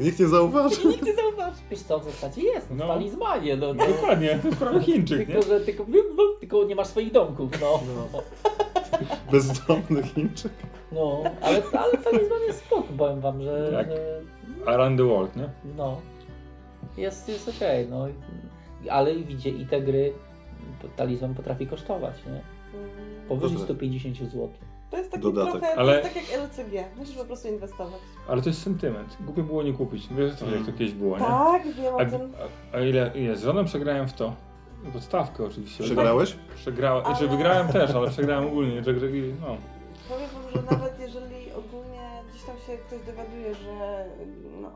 [0.00, 0.82] Nikt nie zauważy.
[0.82, 1.56] i nikt nie zauważy.
[1.70, 2.84] wiesz co, w zasadzie jest, no, No.
[2.84, 3.86] w talizmanie, no, no.
[3.86, 5.34] Dokładnie, to jest prawo Chińczyk, nie?
[5.34, 5.86] Tylko, że tylko,
[6.40, 7.80] tylko nie masz swoich domków, no.
[8.12, 8.22] No,
[9.32, 10.52] Bezdomny Chińczyk.
[10.92, 13.86] no ale, ale talizman jest spoko, powiem wam, że, Tak.
[13.90, 14.22] że
[14.66, 15.48] Around the World, nie?
[15.76, 16.00] No.
[16.96, 18.06] Jest, jest okej, no.
[18.90, 20.12] Ale widzicie, i te gry
[20.96, 22.40] talizman potrafi kosztować, nie?
[23.28, 23.64] Powyżej Dobra.
[23.74, 24.48] 150 zł.
[24.90, 25.52] To jest taki Dodatek.
[25.52, 26.84] trochę, Ale- to jest tak jak LCG.
[26.96, 28.00] Musisz po prostu inwestować.
[28.28, 29.16] Ale to jest sentyment.
[29.20, 30.08] Głupio było nie kupić.
[30.10, 31.24] Wiesz co, jak to kiedyś było, nie?
[31.24, 32.32] Tak, wiem A, o tym.
[32.72, 33.36] a, a ile, ile?
[33.36, 34.32] Z żoną przegrałem w to.
[34.92, 35.84] Podstawkę oczywiście.
[35.84, 36.36] Przegrałeś?
[36.56, 39.06] Przegrałem, Ale- czy wygrałem też, ale przegrałem ogólnie, że że-
[39.40, 39.56] no.
[40.08, 44.04] Powiem wam, że nawet jeżeli ogólnie gdzieś tam się ktoś dowiaduje, że
[44.62, 44.70] no,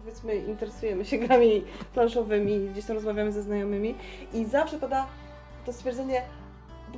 [0.00, 3.94] powiedzmy interesujemy się grami planszowymi, gdzieś tam rozmawiamy ze znajomymi
[4.34, 5.06] i zawsze pada
[5.66, 6.22] to stwierdzenie,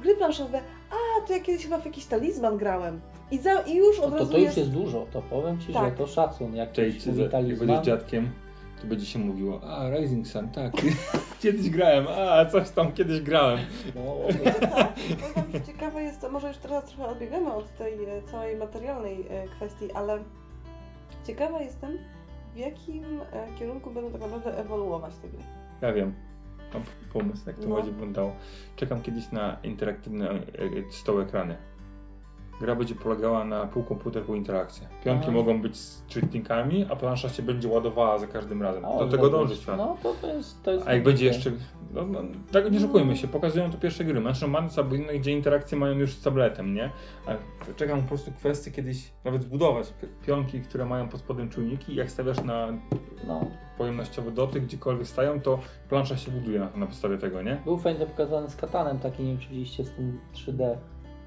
[0.01, 3.01] gry planszowe, a to ja kiedyś chyba w jakiś talizman grałem.
[3.31, 4.57] I, za, i już No od to, razu to już jest...
[4.59, 5.95] jest dużo, to powiem Ci, że Tak.
[5.95, 7.85] to szacun, jak Cześć, ktoś jak mówi będziesz talizman.
[7.85, 8.31] dziadkiem,
[8.81, 10.73] to będzie się mówiło, a Rising Sun, tak,
[11.43, 13.59] kiedyś grałem, a coś tam kiedyś grałem.
[13.95, 14.17] No,
[14.61, 14.93] Tak,
[15.35, 19.27] powiem że ciekawe jest to, może już teraz trochę odbiegamy od tej e, całej materialnej
[19.31, 20.19] e, kwestii, ale
[21.27, 21.99] ciekawa jestem,
[22.55, 25.39] w jakim e, kierunku będą tak naprawdę ewoluować te gry.
[25.83, 26.15] Ja wiem.
[26.75, 27.75] Mam pomysł, jak to No.
[27.77, 28.37] będzie wyglądało.
[28.77, 30.41] Czekam kiedyś na interaktywne e, e,
[30.91, 31.57] stoły ekrany.
[32.61, 34.89] Gra będzie polegała na pół komputer, pół interakcja.
[35.05, 35.31] Pionki A.
[35.31, 38.85] mogą być z czytnikami, a plansza się będzie ładowała za każdym razem.
[38.85, 39.77] o, Do tego dąży świat.
[39.79, 40.63] No to, to jest.
[40.63, 41.51] To jest A jak będzie jeszcze.
[41.95, 42.19] No, no,
[42.53, 44.21] tak nie szukujmy się, pokazują to pierwsze gry.
[44.21, 46.91] Mansion inne, gdzie interakcje mają już z tabletem, nie?
[47.27, 47.31] A
[47.77, 51.95] czekam po prostu kwestię kiedyś nawet zbudować pi- pionki, które mają pod spodem czujniki.
[51.95, 52.69] Jak stawiasz na
[53.27, 53.41] No,
[53.79, 57.61] pojemnościowy dotyk, gdziekolwiek stają, to plansza się buduje na, na podstawie tego, nie?
[57.65, 60.77] był fajnie pokazany z katanem, taki nie wiem, z tym 3D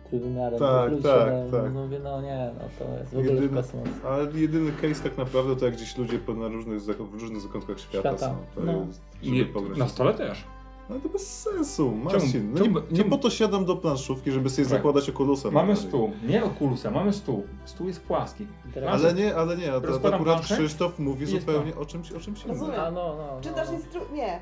[0.10, 0.60] trójwymiarem.
[0.60, 1.74] Tak, tak, tak.
[1.74, 3.88] No mówię, no nie, no to jest w ogóle Jedyny, kosmos.
[4.06, 8.00] ale jedyny case tak naprawdę to jak gdzieś ludzie na różnych, w różnych zakątkach świata,
[8.10, 8.36] Świata, są.
[8.56, 8.88] To no.
[9.22, 9.78] jest, pograć.
[9.78, 10.44] na stole też.
[10.90, 12.54] No to bez sensu, Marcin.
[12.54, 15.52] No czemu- nie, nie po to siadam do planszówki, żeby sobie Słuchaj, zakładać okulusa.
[15.52, 17.44] Mamy na stół, nie okulusa, mamy stół.
[17.66, 18.48] Stół jest płaski.
[18.90, 20.56] Ale nie, ale nie, a to, akurat planszę?
[20.56, 22.60] Krzysztof mówi Jest zupełnie o czymś, o czymś innym.
[22.60, 22.80] Rozumiem.
[22.80, 23.42] A no, no.
[23.42, 23.74] Czytasz no.
[23.74, 24.02] instru...
[24.14, 24.42] Nie,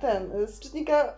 [0.00, 1.14] ten, z czytnika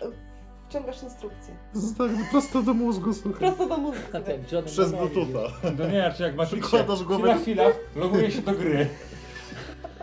[0.73, 1.55] wciągasz instrukcję.
[1.99, 3.39] Tak, prosto do mózgu, słuchaj.
[3.41, 4.03] Prosto do mózgu.
[4.12, 5.14] Tak jak John Przez Bonowi.
[5.14, 5.61] Bluetootha.
[5.79, 6.68] To nie, czy jak Matrixie.
[6.79, 8.87] Przykładasz głowę Chwila, do- chwila, loguję się do gry.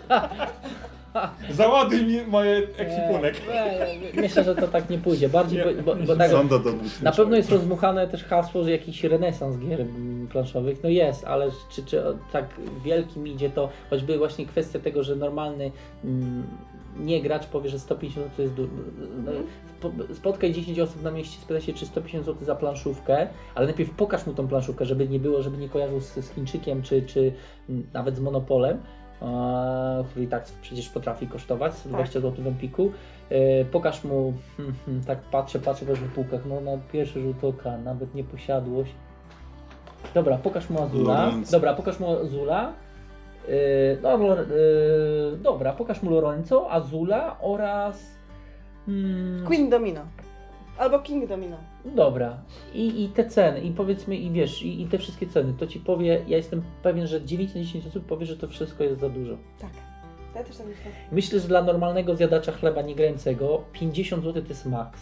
[1.52, 3.36] Załaduj mi moje ekwipunek.
[3.48, 5.30] Nie, nie, myślę, że to tak nie pójdzie.
[5.30, 7.02] Bardziej, Nie, bo, bo, tak, Sonda do odwrócenia.
[7.04, 10.84] na pewno jest rozmuchane też hasło, że jakiś renesans gier mm, planszowych.
[10.84, 12.46] No jest, ale czy, czy o- tak
[12.84, 15.72] wielkim idzie to, choćby właśnie kwestia tego, że normalny
[16.06, 16.44] mm,
[16.98, 18.68] nie gracz powie, że 150 zł to jest du-
[19.26, 19.32] no,
[19.82, 23.90] spo- Spotkaj 10 osób na mieście, spytaj się, czy 150 zł za planszówkę, ale najpierw
[23.90, 27.34] pokaż mu tą planszówkę, żeby nie było, żeby nie kojarzył z, z Chińczykiem, czy, czy
[27.94, 28.78] nawet z Monopolem,
[30.10, 32.92] który i tak przecież potrafi kosztować 20 zł w Empiku.
[33.30, 37.78] E, pokaż mu, hmm, hmm, tak patrzę, patrzę po półkach, no na pierwszy rzut oka,
[37.78, 38.92] nawet nie posiadłość.
[40.14, 41.32] Dobra, pokaż mu Azula.
[41.52, 42.74] Dobra, pokaż mu Azula.
[43.48, 43.54] Yy,
[44.02, 48.06] no, Lor- yy, dobra, pokaż mu Lorenzo, Azula oraz.
[48.88, 50.02] Mm, Queen Domino.
[50.78, 51.58] Albo King Domino.
[51.86, 52.38] Dobra,
[52.74, 55.80] I, i te ceny, i powiedzmy, i wiesz, i, i te wszystkie ceny, to ci
[55.80, 59.10] powie, ja jestem pewien, że 9 na 10 osób powie, że to wszystko jest za
[59.10, 59.38] dużo.
[59.60, 59.70] Tak.
[60.36, 60.92] Ja też tak myślę.
[61.12, 65.02] Myślę, że dla normalnego zjadacza chleba niegrającego 50 zł to jest maks.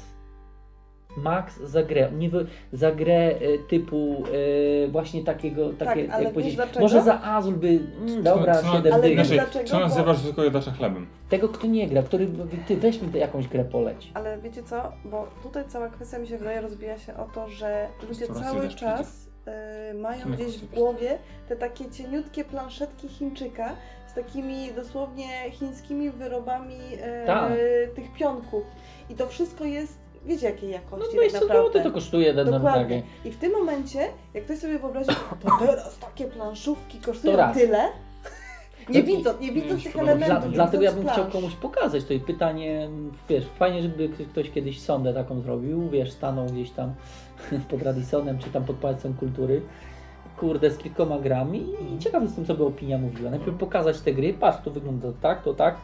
[1.18, 2.12] Max za grę.
[2.18, 4.24] Nie wy, za grę e, typu
[4.86, 6.56] e, właśnie takiego, takie, ale jak powiedzieć.
[6.56, 6.80] dlaczego?
[6.80, 9.18] Może za Azul by, mm, dobra, Co- co- 7 ale dych.
[9.18, 9.66] wiesz Znaczy, dlaczego?
[9.70, 11.08] co nazywasz tylko jadacza chlebem?
[11.30, 12.28] Tego, kto nie gra, który,
[12.68, 14.12] ty weź mi jakąś grę poleć.
[14.14, 14.92] Ale wiecie co?
[15.06, 19.28] Bo tutaj cała kwestia mi się wydaje rozbija się o to, że ludzie cały czas
[19.92, 21.18] y, mają gdzieś w głowie
[21.50, 23.70] te takie cieniutkie planszetki Chińczyka
[24.08, 26.76] z takimi dosłownie chińskimi wyrobami
[27.24, 27.52] y, Tak.
[27.96, 28.64] tych pionków.
[29.10, 29.98] I to wszystko jest,
[30.28, 31.84] wiecie jakiej No jakości 20 tak naprawdę.
[31.84, 33.04] to kosztuje ten Dokładnie.
[33.26, 34.00] I w tym momencie,
[34.34, 35.10] jak ktoś sobie wyobrazi,
[35.44, 37.80] to teraz takie planszówki kosztują tyle,
[38.90, 40.52] nie No widząc, nie widząc nie, tych elementów.
[40.52, 41.34] Dla, dlatego ja bym chciał plansz.
[41.34, 42.90] komuś pokazać to i pytanie,
[43.30, 46.94] wiesz, fajnie, żeby ktoś kiedyś sondę taką zrobił, wiesz, stanął gdzieś tam
[47.70, 49.62] pod Radisonem, czy tam pod Pałacem Kultury,
[50.38, 51.66] kurde, z kilkoma grami
[51.96, 53.30] i ciekaw jestem, co by opinia mówiła.
[53.32, 55.76] Najpierw pokazać te gry, patrz, to wygląda tak, to tak,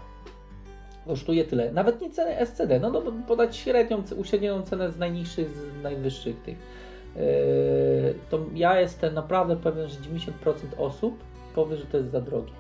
[1.08, 1.72] kosztuje tyle.
[1.72, 6.42] Nawet nie cenę SCD, no, no no, podać średnią, uśrednioną cenę z najniższych, z najwyższych
[6.42, 6.58] tych.
[7.16, 7.22] Yy,
[8.30, 10.32] to ja jestem naprawdę pewien, że 90%
[10.78, 11.24] osób
[11.56, 12.54] powie, że to jest za drogie.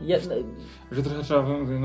[0.00, 0.34] Jedne,
[0.92, 1.42] Że trochę trzeba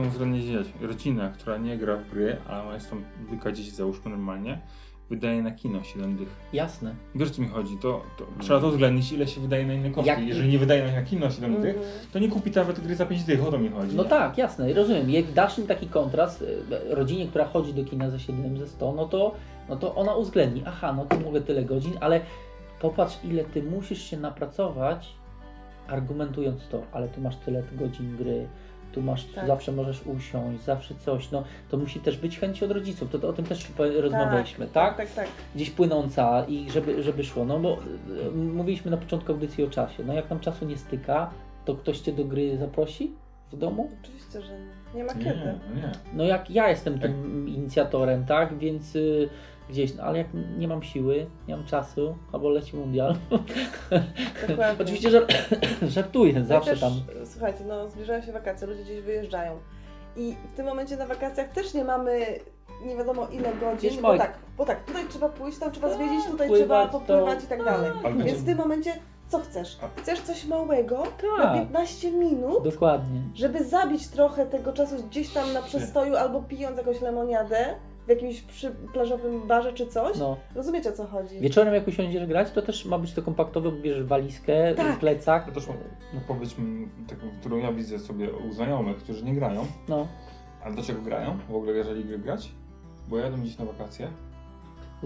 [0.09, 0.73] względnie wiedzieć.
[0.81, 4.61] Rodzina, która nie gra w gry, ale ma jest tam dwójka dzieci załóżmy normalnie,
[5.09, 6.27] wydaje na kino 7 dych.
[6.53, 6.95] jasne.
[7.15, 7.77] Wiesz o co mi chodzi?
[7.77, 10.07] To, to trzeba to uwzględnić, ile się wydaje na inne koszty.
[10.09, 11.61] Jak- Jeżeli nie wydaje na kino 7 Mhm.
[11.75, 13.95] dych, to nie kupi nawet gry za 5 dych, o to mi chodzi.
[13.95, 15.09] No tak, jasne, rozumiem.
[15.09, 18.91] Jak dasz im taki kontrast, y, rodzinie, która chodzi do kina za 7, ze 100,
[18.93, 19.35] no to,
[19.69, 22.21] no to ona uwzględni, aha, no to mogę tyle godzin, ale
[22.81, 25.09] popatrz ile ty musisz się napracować,
[25.87, 28.47] argumentując to, ale tu masz tyle godzin gry,
[28.91, 29.47] tu masz, Tak.
[29.47, 33.29] zawsze możesz usiąść, zawsze coś, no to musi też być chęć od rodziców, to, to
[33.29, 34.97] o tym też po- rozmawialiśmy, tak?
[34.97, 35.27] Tak, tak, tak.
[35.55, 37.77] Gdzieś płynąca i żeby, żeby szło, no bo
[38.27, 41.29] y, mówiliśmy na początku audycji o czasie, no jak nam czasu nie styka,
[41.65, 43.11] to ktoś cię do gry zaprosi?
[43.51, 43.89] w domu?
[44.03, 44.53] Oczywiście, że
[44.95, 45.35] nie ma Nie, kiedy.
[45.75, 45.91] nie.
[46.13, 48.57] No jak ja jestem tym inicjatorem, tak?
[48.57, 49.29] Więc y,
[49.69, 53.15] gdzieś, no ale jak nie mam siły, nie mam czasu, albo leci mundial.
[54.47, 54.75] Dokładnie.
[54.85, 55.23] Oczywiście żar
[55.95, 56.91] żartuję, Ja zawsze też, tam.
[57.25, 59.59] Słuchajcie, no zbliżają się wakacje, ludzie gdzieś wyjeżdżają.
[60.17, 62.25] I w tym momencie na wakacjach też nie mamy
[62.85, 66.25] nie wiadomo ile godzin, bo tak, bo tak, tutaj trzeba pójść, tam trzeba Tak, zwiedzić,
[66.25, 67.91] tutaj pływać, trzeba popływać to- i tak dalej.
[68.03, 68.93] Ale Więc w tym momencie
[69.27, 69.77] co chcesz?
[69.95, 71.03] Chcesz coś małego
[71.37, 73.21] na Tak, 15 minut, dokładnie.
[73.35, 77.75] żeby zabić trochę tego czasu gdzieś tam na przestoju albo pijąc jakąś lemoniadę
[78.09, 80.17] w jakimś przy plażowym barze czy coś.
[80.17, 80.37] No.
[80.55, 81.39] Rozumiecie o co chodzi?
[81.39, 84.99] Wieczorem jak usiądziesz grać, to też ma być to kompaktowe, bo bierzesz walizkę, Tak.
[84.99, 85.47] plecak.
[85.47, 85.77] Ja też mam,
[86.13, 89.65] no powiedzmy, taką, którą ja widzę sobie u znajomych, którzy nie grają.
[89.89, 90.07] No.
[90.63, 91.37] A do czego grają?
[91.49, 92.51] W ogóle jeżeli gry grać?
[93.07, 94.07] Bo jadą gdzieś na wakacje,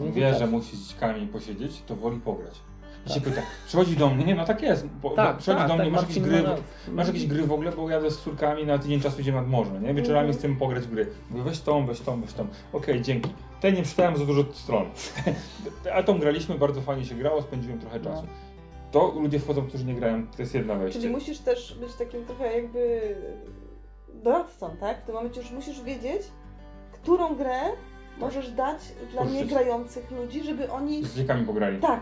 [0.02, 0.40] on wie, tak.
[0.40, 2.62] że musi z dzikami posiedzieć, to woli pograć.
[3.08, 5.76] I się pyta, przychodzi do mnie, nie no tak jest, bo, Tak, przychodzi tak, do
[5.76, 6.56] mnie, tak, masz, jakieś gry, ma-
[6.92, 9.80] masz jakieś gry w ogóle, bo jadę z córkami na tydzień czasu idziemy nad morze,
[9.82, 9.94] nie?
[9.94, 11.08] Wieczorami z tym pograć w gry.
[11.30, 12.48] Mówię, weź tą, weź tą, weź tą.
[12.74, 13.30] Okej, dzięki.
[13.62, 14.86] Tej nie czytałem za dużo stron.
[15.96, 18.04] A tą graliśmy, bardzo fajnie się grało, spędziłem trochę No.
[18.06, 18.28] czasu.
[18.92, 21.00] To ludzie wchodzą, którzy nie grają, to jest jedna wejście.
[21.02, 23.16] Czyli musisz też być takim trochę jakby
[24.14, 25.02] doradcą, tak?
[25.02, 26.22] W tym momencie już musisz wiedzieć,
[26.92, 27.60] którą grę
[28.20, 28.80] możesz dać
[29.12, 29.36] dla Kurczę.
[29.38, 31.04] niegrających ludzi, żeby oni...
[31.06, 31.80] Z dziekami pograli.
[31.80, 32.02] Tak,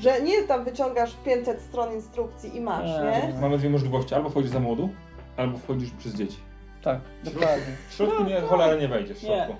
[0.00, 3.40] że nie tam wyciągasz 500 stron instrukcji i masz, Nie.
[3.40, 4.88] Mamy dwie możliwości, albo wchodzisz za młodu,
[5.36, 6.36] albo wchodzisz przez dzieci.
[6.82, 7.76] Tak, dokładnie.
[7.88, 8.44] W środku nie, tak.
[8.44, 9.54] cholera nie wejdzie w środku.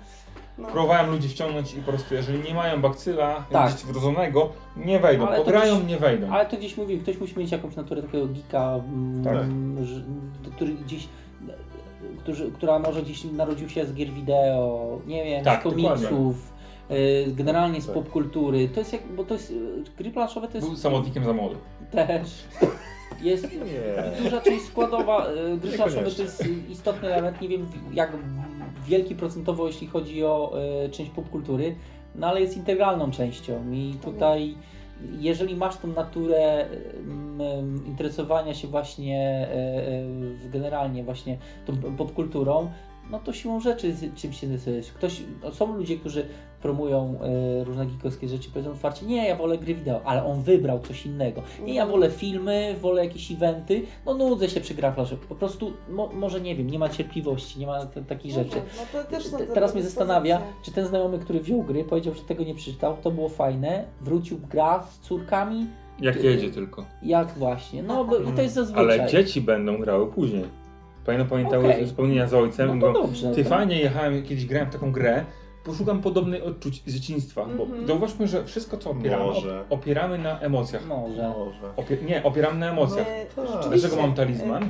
[0.58, 0.68] No.
[0.68, 3.70] Próbowałem ludzi wciągnąć i po prostu, jeżeli nie mają bakcyla, Tak.
[3.72, 5.26] gdzieś wrodzonego, nie wejdą.
[5.26, 6.30] Ale Pograją, też- nie wejdą.
[6.32, 9.34] Ale to gdzieś mówi, ktoś musi mieć jakąś naturę takiego geeka, mm, Tak.
[9.86, 10.02] że-
[10.56, 11.08] który gdzieś,
[12.18, 16.51] którzy, która może gdzieś narodził się z gier wideo, nie wiem, Tak, z komiksów,
[17.26, 17.94] generalnie z Tak.
[17.94, 18.68] popkultury.
[18.68, 19.54] To jest jak, bo to jest, y,
[19.98, 21.56] gry planszowe to jest Był samotnikiem za młody.
[21.90, 22.44] też,
[23.22, 24.22] jest Nie.
[24.22, 28.12] duża część składowa, y, gry planszowe to jest istotny element, nie wiem jak
[28.86, 30.52] wielki procentowo jeśli chodzi o
[30.90, 31.74] część popkultury,
[32.14, 34.54] no ale jest integralną częścią i tutaj
[35.18, 36.66] jeżeli masz tą naturę
[36.98, 39.54] mm, interesowania się właśnie e,
[40.46, 42.70] e, generalnie właśnie tą popkulturą,
[43.12, 44.92] no to siłą rzeczy z- czym się interesujesz.
[44.92, 46.26] Ktoś, no są ludzie, którzy
[46.62, 47.18] promują
[47.60, 51.06] e, różne geekowskie rzeczy, powiedzą otwarcie, nie, ja wolę gry wideo, ale on wybrał coś
[51.06, 51.42] innego.
[51.64, 54.94] Nie, ja wolę filmy, wolę jakieś eventy, no nudzę się przy grach.
[55.28, 58.56] Po prostu, mo, może nie wiem, nie ma cierpliwości, nie ma t- takich Może, rzeczy.
[58.76, 61.84] No to też są Te- te Teraz mnie zastanawia, czy ten znajomy, który wziął gry,
[61.84, 65.66] powiedział, że tego nie przeczytał, to było fajne, wrócił gra z córkami,
[66.00, 66.84] Jak jedzie tylko.
[67.02, 68.84] jak właśnie, no bo, bo to jest zazwyczaj.
[69.00, 70.44] Ale dzieci będą grały później.
[71.06, 71.86] Pamiętam, pamiętały Okej.
[71.86, 73.34] wspomnienia z ojcem, No to bo dobrze.
[73.34, 75.24] ty to- fajnie jechałem, kiedyś grałem w taką grę,
[75.64, 77.86] poszukam podobnej odczuć z dzieciństwa, bo Mhm.
[77.86, 79.64] zauważmy, że wszystko co opieramy, op Może.
[79.70, 80.86] opieramy na emocjach.
[80.86, 81.28] Może.
[81.28, 81.76] Może.
[81.76, 83.06] Opie nie, opieramy na emocjach.
[83.36, 83.46] Tak.
[83.68, 84.62] Dlaczego mam talizman?
[84.62, 84.66] e,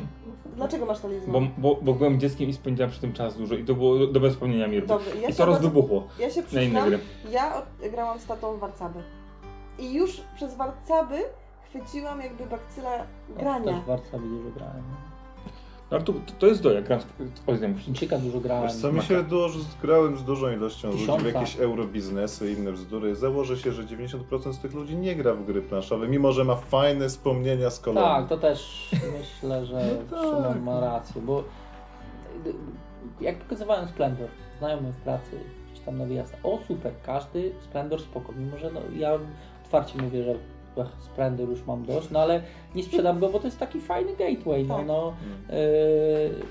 [0.57, 1.33] Dlaczego masz talizman?
[1.33, 1.41] Bo,
[1.74, 4.68] bo, bo byłem dzieckiem i spędziłem przy tym czas dużo i to było dobre wspomnienia
[4.68, 4.87] Mirby.
[4.87, 6.99] Dobry, ja I to bardzo- rozwybuchło Ja się na inne gry.
[7.30, 8.99] ja od- grałam z tatą w warcaby.
[9.78, 11.16] I już przez warcaby
[11.68, 12.91] chwyciłam jakby bakcyla
[13.39, 13.72] grania.
[13.72, 14.83] Też w Warszawie dużo grałem.
[15.93, 17.05] No ale to, to jest do, jak gram z.
[17.78, 18.68] Chińczyka dużo grałem.
[18.68, 21.22] Wiesz co, mi się dużo, grałem z dużą ilością ludzi Tysiąca.
[21.22, 23.16] w jakieś eurobiznesy i inne bzdury.
[23.16, 26.57] Założę się, że 90% z tych ludzi nie gra w gry planszowe, mimo że ma
[26.57, 28.11] fajne wspomnienia z kolonii.
[28.11, 28.90] Tak, to też
[29.20, 29.74] myślę, że
[30.11, 30.30] No tak.
[30.30, 31.45] Szymon ma rację, bo
[33.20, 34.28] jak pokazywałem Splendor,
[34.59, 35.40] znajomy w pracy,
[35.72, 39.18] gdzieś tam na wyjazdach, o super, każdy Splendor spoko, mimo że no, ja
[39.64, 40.34] otwarcie mówię, że
[40.81, 42.43] ach, Splendor już mam dość, no ale
[42.75, 44.87] nie sprzedam go, bo to jest taki fajny gateway, no, Tak.
[44.87, 45.59] no Mm.
[45.59, 46.43] Yy,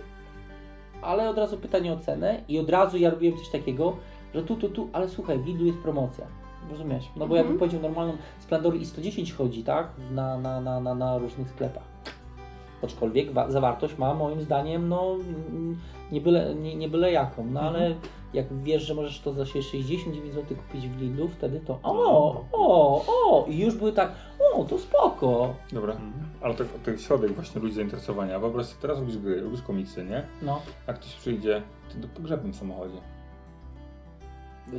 [1.01, 3.95] ale od razu pytanie o cenę i od razu ja robiłem coś takiego,
[4.35, 6.25] że tu, tu, tu, ale słuchaj, w Lidlu jest promocja.
[6.71, 7.03] Rozumiesz?
[7.15, 7.37] No bo Mhm.
[7.37, 9.87] jakbym powiedział normalną Splendor i 110 chodzi, tak?
[10.11, 11.83] Na, na, na, na, na różnych sklepach.
[12.83, 15.15] Aczkolwiek wa- zawartość ma moim zdaniem, no
[16.11, 17.95] nie byle, nie, nie byle jaką, no ale
[18.33, 23.03] jak wiesz, że możesz to za 69 zł kupić w Lidlu, wtedy to o, o,
[23.07, 24.11] o i już były tak,
[24.55, 25.53] o, to spoko.
[25.71, 26.13] Dobra, Mhm.
[26.41, 28.39] ale to, to jest środek właśnie ludzi zainteresowania.
[28.39, 30.23] Wyobraź sobie, teraz robisz gry, robisz komiksy, nie?
[30.41, 31.61] No, A ktoś przyjdzie
[31.93, 32.97] ty do pogrzebnym samochodzie.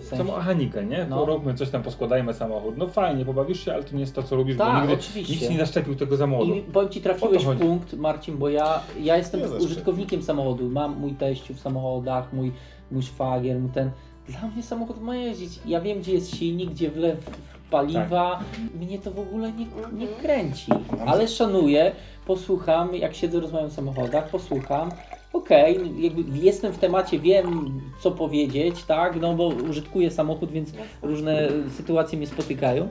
[0.01, 0.32] W Co sensie.
[0.36, 1.06] mechanikę, nie?
[1.10, 1.16] No.
[1.16, 2.77] To róbmy coś tam, poskładajmy samochód.
[2.77, 5.35] No fajnie, pobawisz się, ale to nie jest to, co lubisz, bo Tak, nigdy oczywiście.
[5.35, 6.55] nikt nie zaszczepił tego za młodo.
[6.55, 10.69] I powiem Ci, trafiłeś to punkt, Marcin, bo ja, ja jestem użytkownikiem samochodu.
[10.70, 12.52] Mam mój teściu w samochodach, mój,
[12.90, 13.90] mój szwagier, mój ten.
[14.28, 15.60] Dla mnie samochód ma jeździć.
[15.66, 17.31] Ja wiem, gdzie jest silnik, gdzie wlew
[17.70, 18.40] paliwa.
[18.81, 20.73] Mnie to w ogóle nie, nie kręci.
[21.06, 21.93] Ale szanuję,
[22.27, 24.90] posłucham, jak siedzę, rozmawiam w samochodach, posłucham.
[25.32, 30.72] Okej, jakby jestem w temacie, wiem co powiedzieć, tak, no bo użytkuję samochód, więc
[31.02, 32.88] różne sytuacje mnie spotykają.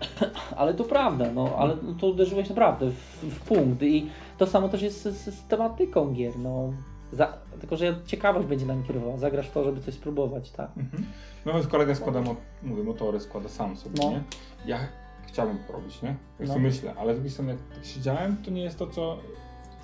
[0.56, 4.06] Ale to prawda, no, ale to uderzyłeś naprawdę w, w punkt i
[4.38, 6.72] to samo też jest z, z, tematyką gier, no.
[7.12, 10.70] Za, tylko, że ciekawość będzie nam kierowała, zagrasz w to, żeby coś spróbować, tak?
[10.76, 11.06] Mhm.
[11.46, 14.10] Nawet kolega składa, mo- mówię, motory składa sam sobie, No.
[14.10, 14.22] nie?
[14.66, 14.78] Ja
[15.26, 16.14] chciałbym to robić, nie?
[16.40, 16.58] Jak No.
[16.58, 19.18] myślę, ale z drugiej strony jak tak siedziałem, to nie jest to, co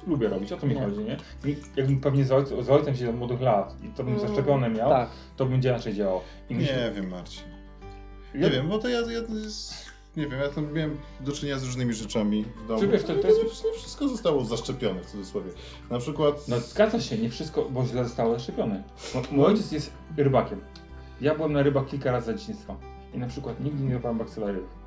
[0.07, 0.81] lubię robić, o to mi Nie.
[0.81, 1.17] chodzi, nie?
[1.45, 4.29] I jakbym pewnie z, ojc- z ojcem siedział od młodych lat i to bym Mm.
[4.29, 5.09] zaszczepione miał, Tak.
[5.37, 6.21] to bym inaczej działał.
[6.51, 7.43] I myślę, Nie wiem, Marcin.
[8.35, 9.75] Nie wiem, bo to ja, ja to jest,
[10.17, 12.81] nie wiem, ja tam miałem do czynienia z różnymi rzeczami w domu.
[12.81, 15.51] Czy wiesz, to- to No jest- nie wszystko zostało zaszczepione w cudzysłowie.
[15.91, 16.49] Na przykład...
[16.49, 18.83] No zgadza się, nie wszystko, bo źle zostało zaszczepione.
[19.15, 20.61] Mo- Mój ojciec jest rybakiem.
[21.21, 22.77] Ja byłem na rybach kilka razy za dzieciństwa.
[23.15, 24.65] I na przykład nigdy nie łapałem bakcyla ryb.
[24.65, 24.84] A.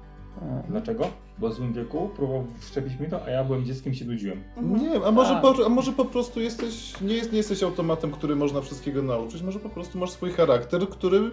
[0.70, 1.08] Dlaczego?
[1.38, 4.44] Bo w złym wieku próbował wszczepić mi to, a ja byłem dzieckiem i się nudziłem.
[4.58, 4.82] Mhm.
[4.84, 5.42] Nie wiem, a może, Tak.
[5.42, 9.42] po, a może po prostu jesteś, nie, jest, nie jesteś automatem, który można wszystkiego nauczyć,
[9.42, 11.32] może po prostu masz swój charakter, który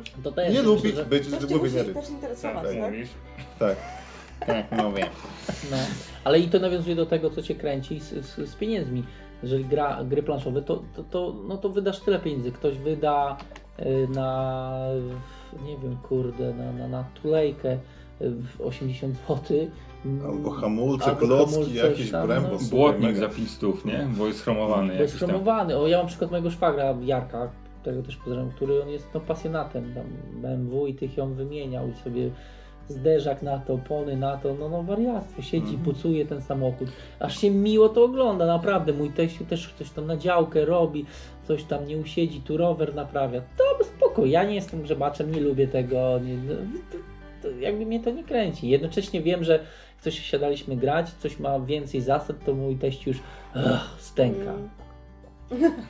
[0.53, 1.95] nie lubi że- być Coś z cię łowienia musi ryb.
[2.03, 2.83] też interesować, Tak, tak?
[2.93, 3.09] mówisz?
[3.59, 3.77] Tak.
[4.47, 5.07] Tak, mówię.
[5.71, 5.77] No,
[6.25, 9.05] ale i to nawiązuje do tego, co cię kręci z, z, z pieniędzmi.
[9.43, 12.53] Jeżeli gra gry planszowe, to, to, to, no to wydasz tyle pieniędzy.
[12.53, 13.37] Ktoś wyda
[13.81, 14.79] y, na,
[15.67, 17.79] nie wiem, kurde, na, na, na tulejkę
[18.21, 19.57] w 80 zł.
[20.29, 22.49] Albo hamulce, Albo klocki, hamulce, jakieś tam, brembo.
[22.53, 22.59] no.
[22.71, 24.09] Błotnik za 5 stów, nie?
[24.19, 25.29] Bo jest chromowany Jest jakiś tam.
[25.29, 25.77] chromowany.
[25.79, 27.51] O, ja mam przykład mojego szwagra Jarka,
[27.83, 30.05] którego też pozdrawiam, który on jest no, pasjonatem tam
[30.43, 32.31] BMW i tych ją wymieniał i sobie
[32.89, 35.85] zderzak na to, opony na to, no, no wariactwo, siedzi, Mhm.
[35.85, 36.89] pucuje ten samochód.
[37.21, 38.93] Aż się miło to ogląda, naprawdę.
[38.93, 41.07] Mój teściu też coś tam na działkę robi,
[41.49, 43.41] coś tam nie usiedzi, tu rower naprawia.
[43.41, 46.55] To spoko, ja nie jestem grzebaczem, nie lubię tego, nie, no,
[47.45, 48.69] to, jakby mnie to nie kręci.
[48.69, 49.63] Jednocześnie wiem, że jak
[50.01, 53.17] coś siadaliśmy grać, coś ma więcej zasad, to mój teść już
[53.57, 54.51] ugh, stęka.
[54.51, 54.71] Mm.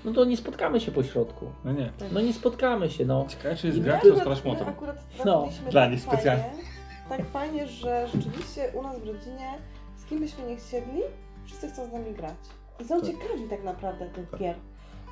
[0.04, 1.46] No to nie spotkamy się po środku.
[1.64, 1.92] No nie.
[2.12, 3.26] No nie spotkamy się, no.
[3.28, 4.68] Ciekawe, czy jest I gra, My czy motor.
[4.68, 6.42] akurat No, dla tak nich specjalnie.
[6.42, 6.64] Fajnie,
[7.08, 9.48] tak fajnie, że rzeczywiście u nas w rodzinie,
[9.96, 11.02] z kim byśmy nie chcieli,
[11.44, 12.34] wszyscy chcą z nami grać.
[12.80, 13.10] I są Tak.
[13.10, 14.56] ciekawi tak naprawdę tych gier.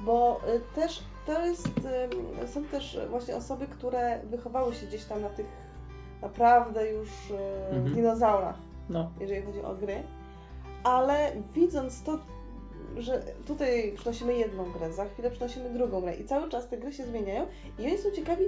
[0.01, 1.69] Bo y, też to jest,
[2.47, 5.47] są też właśnie osoby, które wychowały się gdzieś tam na tych
[6.23, 7.35] naprawdę już y,
[7.77, 7.95] Mhm.
[7.95, 8.57] dinozaurach,
[8.91, 9.11] no.
[9.21, 10.03] jeżeli chodzi o gry.
[10.85, 12.19] Ale widząc to,
[12.97, 16.93] że tutaj przynosimy jedną grę, za chwilę przynosimy drugą grę i cały czas te gry
[16.93, 17.47] się zmieniają
[17.79, 18.45] i oni są ciekawi,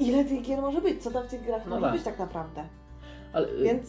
[0.00, 1.92] ile tych gier może być, co tam w tych grach No może tak.
[1.94, 2.64] być tak naprawdę.
[3.32, 3.88] Ale y, Więc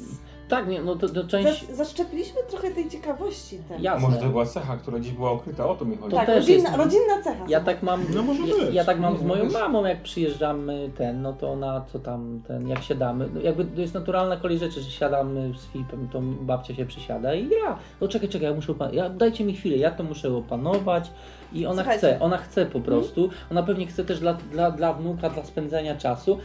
[0.49, 1.47] tak, nie, no to, to część.
[1.47, 3.81] Zasz- zaszczepiliśmy trochę tej ciekawości tym.
[3.83, 4.07] Jasne.
[4.09, 6.11] Może to była cecha, która gdzieś była ukryta, o to mi chodzi.
[6.11, 7.45] To tak, też rodzinna, jest- rodzinna cecha.
[7.47, 8.03] Ja tak mam.
[8.15, 11.51] No może ja, ja tak mam z Nie, moją mamą, jak przyjeżdżamy ten, no to
[11.51, 13.29] ona co tam, ten, jak siadamy.
[13.33, 17.33] No jakby to jest naturalna kolej rzeczy, że siadamy z Filipem, to babcia się przysiada
[17.33, 17.77] i gra.
[18.01, 18.97] No czekaj, czekaj, ja muszę opanować.
[18.97, 21.11] Ja, dajcie mi chwilę, ja to muszę opanować.
[21.53, 22.07] I ona Słuchajcie.
[22.07, 23.29] chce, ona chce po prostu.
[23.51, 26.37] Ona pewnie chce też dla, dla, dla wnuka, dla spędzania czasu.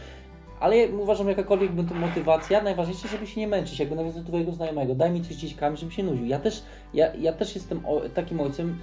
[0.59, 4.27] Ale ja uważam, jakakolwiek by to motywacja, najważniejsze, żeby się nie męczyć, jakby nawiązać do
[4.27, 4.95] twojego znajomego.
[4.95, 6.25] Daj mi coś gdzieś kamień, żeby się nudził.
[6.25, 6.63] Ja też,
[6.93, 8.79] ja, ja też jestem o, takim ojcem,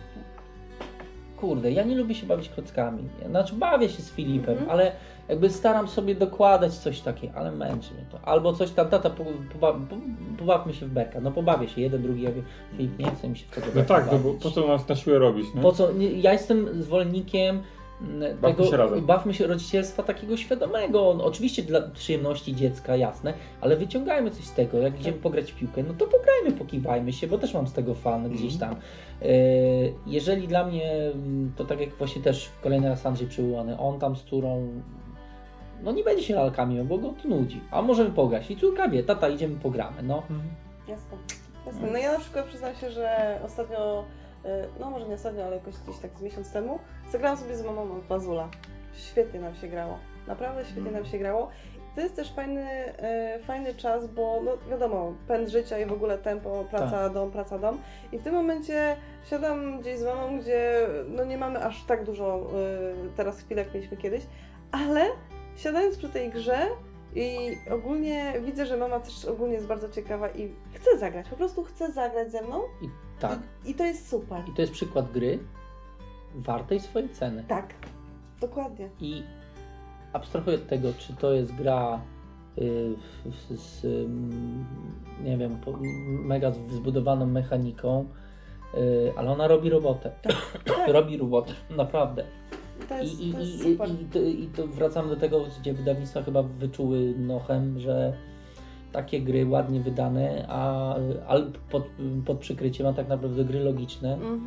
[1.37, 3.03] kurde, ja nie lubię się bawić klockami.
[3.31, 4.71] Znaczy bawię się z Filipem, Mhm.
[4.71, 4.93] ale
[5.29, 8.29] jakby staram sobie dokładać coś takiego, ale męczy mnie to.
[8.29, 9.97] Albo coś tam, tata, po, poba, po,
[10.39, 11.21] pobawmy się w berka.
[11.21, 12.45] No pobawię się, jeden, drugi, ja wiem,
[12.77, 14.97] Filip, nie chce mi się w tego No tak, no bo po co nas na
[14.97, 15.63] siłę robić, nie?
[15.63, 15.93] Po co?
[15.93, 17.63] Nie, Ja jestem zwolennikiem
[18.01, 19.07] mm, Bawmy tego, się razem.
[19.07, 21.15] bawmy się rodzicielstwa takiego świadomego.
[21.19, 24.79] No, oczywiście dla przyjemności dziecka, jasne, ale wyciągajmy coś z tego.
[24.79, 27.95] Jak idziemy pograć w piłkę, no to pograjmy, pokiwajmy się, bo też mam z tego
[27.95, 28.61] fan gdzieś Mhm.
[28.71, 28.81] tam.
[29.23, 29.27] E,
[30.07, 34.17] Jeżeli dla mnie, mm, to tak jak właśnie też kolejny raz Andrzej Przyłony, on tam
[34.17, 34.69] z córą
[35.83, 37.61] no nie będzie się lalkami, bo go to nudzi.
[37.71, 38.51] A możemy pograć.
[38.51, 40.23] I córka wie, tata, idziemy, pogramy, no.
[40.89, 41.17] Jasne.
[41.67, 41.91] Jasne.
[41.93, 44.05] No ja na przykład przyznam się, że ostatnio,
[44.45, 44.49] y,
[44.81, 46.79] no może nie ostatnio, ale jakoś gdzieś tak z miesiąc temu,
[47.11, 48.49] zagrałam sobie z mamą od Bazula.
[48.95, 49.99] Świetnie nam się grało.
[50.27, 51.51] Naprawdę świetnie nam się grało.
[51.95, 52.93] To jest też fajny,
[53.39, 57.59] y, fajny czas, bo no wiadomo, pęd życia i w ogóle tempo, praca, dom, praca,
[57.59, 57.79] dom.
[58.13, 58.97] I w tym momencie
[59.31, 62.47] siadam gdzieś z mamą, gdzie no nie mamy aż tak dużo
[63.07, 64.23] y, teraz chwil, jak mieliśmy kiedyś,
[64.73, 65.05] ale
[65.57, 66.59] siadając przy tej grze
[67.15, 71.65] i ogólnie widzę, że mama też ogólnie jest bardzo ciekawa i chce zagrać, po prostu
[71.65, 72.89] chce zagrać ze mną I
[73.21, 73.39] tak.
[73.65, 74.43] i, i to jest super.
[74.49, 75.39] I to jest przykład gry
[76.37, 77.45] wartej swojej ceny.
[77.49, 77.75] Tak,
[78.41, 78.89] dokładnie.
[79.01, 79.23] I
[80.13, 82.01] abstrahuję od tego, czy to jest gra
[82.59, 82.95] y,
[83.51, 83.87] z,
[85.25, 85.59] nie wiem,
[86.25, 88.07] mega zbudowaną mechaniką,
[88.75, 90.11] y, ale ona robi robotę.
[90.89, 92.25] robi robotę, naprawdę.
[92.89, 95.75] To jest, I, i, to jest i, i, to, I to wracamy do tego, gdzie
[95.75, 98.13] wydawnictwa chyba wyczuły nochem, że
[98.93, 100.95] takie gry ładnie wydane, a,
[101.27, 101.83] ale pod,
[102.27, 104.15] pod przykryciem, a tak naprawdę gry logiczne.
[104.15, 104.41] Mhm.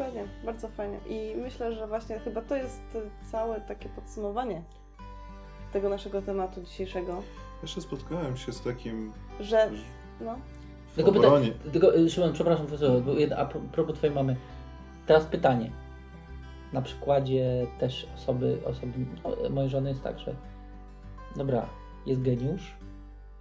[0.00, 0.98] Dokładnie, bardzo fajnie.
[1.08, 2.82] I myślę, że właśnie chyba to jest
[3.30, 4.62] całe takie podsumowanie
[5.72, 7.22] tego naszego tematu dzisiejszego.
[7.62, 9.70] Jeszcze spotkałem się z takim Że,
[10.20, 10.36] no,
[10.92, 11.28] w Tylko, pyta,
[11.72, 14.36] tylko y, Szymon, przepraszam, profesor, bo jedna- a pro- propos twojej mamy.
[15.06, 15.70] Teraz pytanie.
[16.72, 18.92] Na przykładzie też osoby, osoby
[19.24, 20.34] no, mojej żony jest tak, że
[21.36, 21.66] dobra,
[22.06, 22.76] jest geniusz,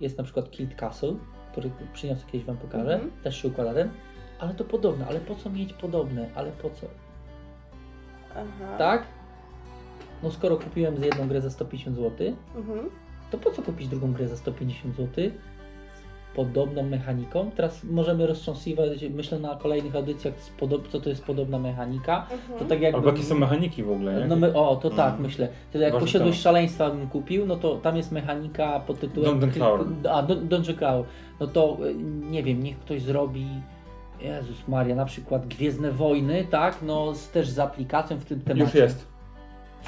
[0.02, 1.16] jest na przykład Kilt Castle,
[1.52, 3.12] który przyniosę kiedyś wam pokażę, Mhm.
[3.24, 3.90] też się układa ten,
[4.40, 6.88] ale to podobne, ale po co mieć podobne, ale po co?
[8.32, 8.78] aha.
[8.78, 9.04] Tak?
[10.24, 12.90] No skoro kupiłem z jedną grę za 150 zł, Mhm.
[13.32, 15.08] to po co kupić drugą grę za 150 zł
[15.94, 17.52] z podobną mechaniką?
[17.56, 20.34] Teraz możemy roztrząsać, myślę na kolejnych audycjach,
[20.92, 22.28] co to jest podobna mechanika.
[22.32, 22.60] Mhm.
[22.60, 22.98] To tak jakby...
[22.98, 24.28] Albo jakie są mechaniki w ogóle, nie?
[24.28, 25.22] No my, o, to tak, Mhm.
[25.22, 25.48] myślę.
[25.72, 26.44] To jak posiadłość temat.
[26.44, 29.30] szaleństwa bym kupił, no to tam jest mechanika pod tytułem...
[29.40, 29.88] Dungeon Crawler.
[30.12, 31.06] A, Dun- Dungeon Crawler.
[31.40, 31.96] No to, y,
[32.32, 33.48] nie wiem, niech ktoś zrobi...
[34.22, 36.78] Jezus Maria, na przykład Gwiezdne Wojny, tak?
[36.82, 38.64] No z, też z aplikacją w tym temacie.
[38.64, 39.08] Już jest.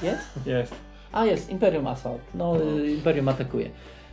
[0.04, 0.40] Jest?
[0.46, 0.76] Jest.
[1.12, 2.22] A jest, Imperium Assault.
[2.36, 3.70] No, y, Imperium atakuje.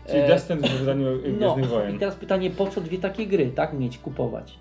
[0.07, 1.07] Czyli E, Descent w wydaniu
[1.41, 1.99] No, Gwiezdnych i Wojen.
[1.99, 4.59] teraz pytanie, po co dwie takie gry, tak, mieć, kupować?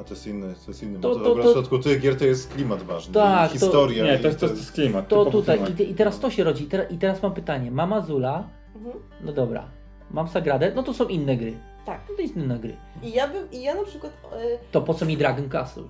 [0.00, 2.16] A to jest inny, to jest inny To- to- To, to- w przypadku tych gier
[2.18, 3.14] to jest klimat ważny.
[3.14, 4.04] Tak, i to- historia.
[4.04, 5.08] Nie, i to jest, to jest klimat.
[5.08, 5.74] To tutaj, klimat.
[5.74, 8.48] i, te- i teraz to się rodzi, I teraz, i teraz mam pytanie, mam Azula,
[8.76, 8.94] Mhm.
[9.24, 9.64] no dobra,
[10.10, 11.52] mam Sagradę, no to są inne gry,
[11.86, 12.00] Tak.
[12.10, 12.76] no to jest inne gry.
[13.02, 15.82] I ja bym, i ja na przykład, y, To po co mi Dragon Castle?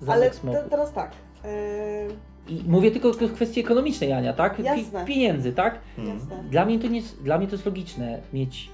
[0.00, 1.12] Zamek ale te, teraz tak,
[1.44, 2.08] y,
[2.48, 4.56] I mówię tylko o kwestii ekonomicznej, Ania, tak?
[4.56, 5.04] Pi- Jasne.
[5.04, 5.78] pieniędzy, tak?
[5.98, 6.18] Mhm.
[6.18, 6.44] jasne.
[6.50, 8.70] Dla mnie, to nie jest, dla mnie to jest logiczne mieć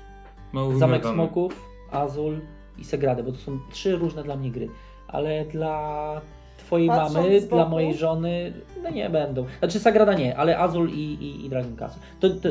[0.53, 1.15] Mało Zamek wymiatany.
[1.15, 2.41] Smoków, Azul
[2.79, 4.69] i Sagradę, bo to są trzy różne dla mnie gry.
[5.09, 6.20] Ale dla
[6.59, 8.53] twojej Patrząc mamy, dla mojej żony,
[8.83, 9.47] no nie będą.
[9.59, 12.03] Znaczy Sagrada nie, ale Azul i, i, i Dragon Castle.
[12.20, 12.49] To, to,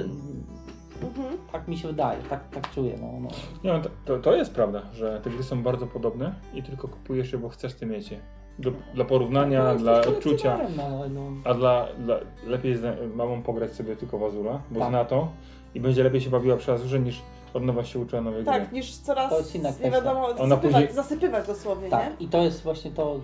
[1.03, 1.37] Mhm.
[1.51, 2.95] tak mi się wydaje, tak, tak czuję.
[3.01, 3.29] No, no.
[3.63, 7.31] Nie, no to, to, jest prawda, że te gry są bardzo podobne i tylko kupujesz
[7.33, 8.19] je, bo chcesz te mieć je.
[8.59, 10.57] Do, dla porównania, No, dla odczucia.
[10.77, 11.21] No, no.
[11.43, 12.15] A dla, dla
[12.47, 14.89] lepiej z mamą pograć sobie tylko w Azura, bo Tak.
[14.89, 15.27] zna to
[15.75, 17.21] i będzie lepiej się bawiła przy Azurze niż
[17.53, 18.73] od nowa się uczyła nowej Tak, gry.
[18.77, 21.91] niż coraz To jest inna nie wiadomo, Ona zasypywać, później- zasypywać dosłownie, nie?
[21.91, 23.19] Tak, i to jest właśnie to,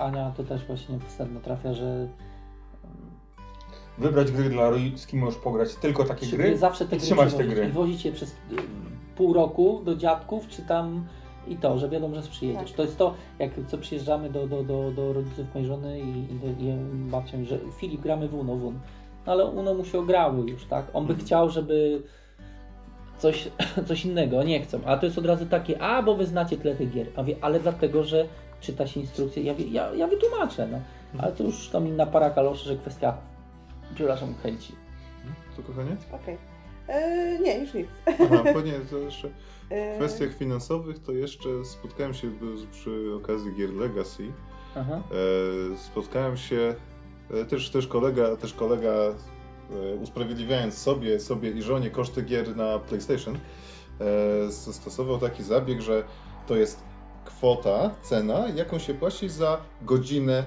[0.00, 2.08] Ania, to też właśnie w sedno trafia, że
[4.02, 7.06] Wybrać gry dla Rui, z kim możesz pograć tylko takie gry zawsze te i gry
[7.06, 7.66] trzymać te gry.
[7.66, 8.34] i wozić je przez y,
[9.16, 11.04] pół roku do dziadków, czy tam
[11.48, 12.68] i to, że wiadomo, że przyjedziesz.
[12.68, 12.76] Tak.
[12.76, 16.64] To jest to, jak co przyjeżdżamy do, do, do, do rodziców mojej żony i, i,
[16.64, 16.72] i
[17.10, 18.78] babcią, że Filip, gramy w Uno, w Uno.
[19.26, 20.86] No ale Uno mu się ograły już, tak?
[20.92, 21.26] On by Mhm.
[21.26, 22.02] chciał, żeby
[23.18, 23.48] coś,
[23.88, 24.78] coś innego, nie chcą.
[24.86, 27.06] A to jest od razu takie, a bo wy znacie tyle tych gier.
[27.16, 28.26] A wie, ale dlatego, że
[28.60, 30.78] czyta się instrukcje, ja, ja, ja wytłumaczę, no.
[31.18, 33.16] Ale to już tam inna para kaloszy, że kwestia,
[33.94, 34.74] przepraszam, chęci.
[35.56, 35.96] Co kochanie?
[36.12, 36.38] Okej.
[36.88, 37.86] E, nie, już nic.
[38.06, 39.30] Aha, bo nie, to jeszcze
[39.72, 42.30] E, w kwestiach finansowych to jeszcze spotkałem się
[42.72, 44.32] przy okazji gier Legacy.
[44.76, 45.02] Aha.
[45.72, 46.74] E, spotkałem się
[47.30, 49.14] e, też, też kolega, też kolega e,
[50.02, 53.38] usprawiedliwiając sobie, sobie i żonie koszty gier na PlayStation,
[54.00, 56.04] e, stosował taki zabieg, że
[56.46, 56.82] to jest
[57.24, 60.44] kwota, cena, jaką się płaci za godzinę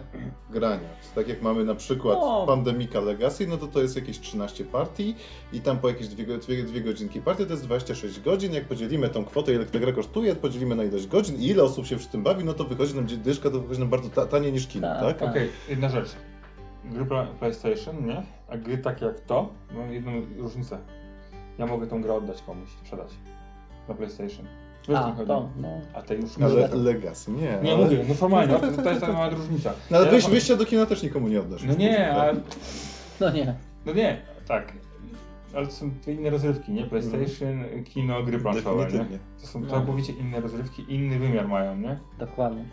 [0.50, 0.90] grania.
[1.16, 2.46] Tak jak mamy na przykład O.
[2.48, 5.16] Pandemika Legacy, no to to jest jakieś 13 partii
[5.54, 8.54] i tam po jakieś dwie, dwie, dwie godzinki partii to jest 26 godzin.
[8.54, 11.86] Jak podzielimy tą kwotę, ile ta gra kosztuje, podzielimy na ilość godzin i ile osób
[11.86, 14.54] się przy tym bawi, no to wychodzi nam dyszka, to wychodzi nam bardzo ta, taniej
[14.54, 15.18] niż kino, Tak, tak?
[15.20, 15.30] tak.
[15.30, 16.10] Okej, jedna rzecz.
[16.86, 18.24] Gry pla- PlayStation, nie?
[18.48, 20.78] A gry takie jak to, mam jedną różnicę.
[21.58, 23.10] Ja mogę tą grę oddać komuś, sprzedać.
[23.88, 24.46] Na PlayStation.
[24.90, 25.82] Wiesz, A, to, no.
[25.94, 26.76] A te już Ale nie.
[26.76, 27.42] Legacy, nie.
[27.64, 27.84] Nie ale...
[27.84, 29.74] mówię, no formalnie, to, to jest ta mała różnica.
[29.92, 31.64] No ale Ja wyjścia do kina też nikomu nie oddasz.
[31.64, 32.34] No nie, ale,
[33.20, 33.56] No nie.
[33.86, 34.74] no nie, tak.
[35.56, 36.84] Ale to są to inne rozrywki, nie?
[36.86, 39.20] PlayStation, kino, gry planszowe, nie?
[39.42, 39.70] To są No.
[39.70, 42.00] całkowicie inne rozrywki, inny wymiar mają, nie?
[42.20, 42.66] Dokładnie.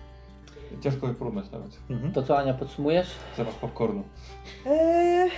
[0.80, 1.78] Ciężko je porównać nawet.
[1.90, 2.12] Mhm.
[2.12, 3.10] To co Ania, podsumujesz?
[3.36, 4.02] Zapach popcornu.
[4.66, 5.28] E,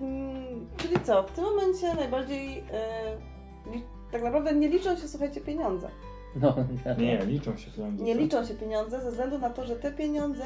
[0.00, 3.82] mm, czyli co, w tym momencie najbardziej e, li,
[4.12, 5.88] tak naprawdę nie liczą się, słuchajcie, pieniądze.
[6.36, 6.54] No,
[6.98, 8.04] Nie, liczą się pieniądze.
[8.04, 8.20] Nie co?
[8.20, 10.44] liczą się pieniądze ze względu na to, że te pieniądze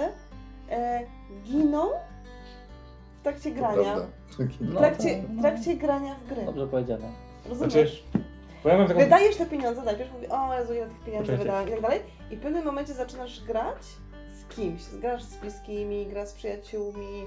[0.71, 1.01] e,
[1.45, 1.89] giną
[3.21, 3.83] w trakcie grania.
[3.83, 4.07] prawda.
[4.61, 6.45] W No, trakcie, w trakcie grania w gry.
[6.47, 7.09] Dobrze powiedziane.
[7.49, 7.73] Rozumiesz?
[7.73, 8.27] Znaczy,
[8.65, 9.01] Bo ja taką...
[9.01, 12.01] Wydajesz te pieniądze, najpierw mówisz, o Jezu, ile tych pieniędzy wydałem i tak dalej.
[12.31, 13.83] I w pewnym momencie zaczynasz grać
[14.35, 14.83] z kimś.
[15.01, 17.25] Grasz z bliskimi, grasz z przyjaciółmi,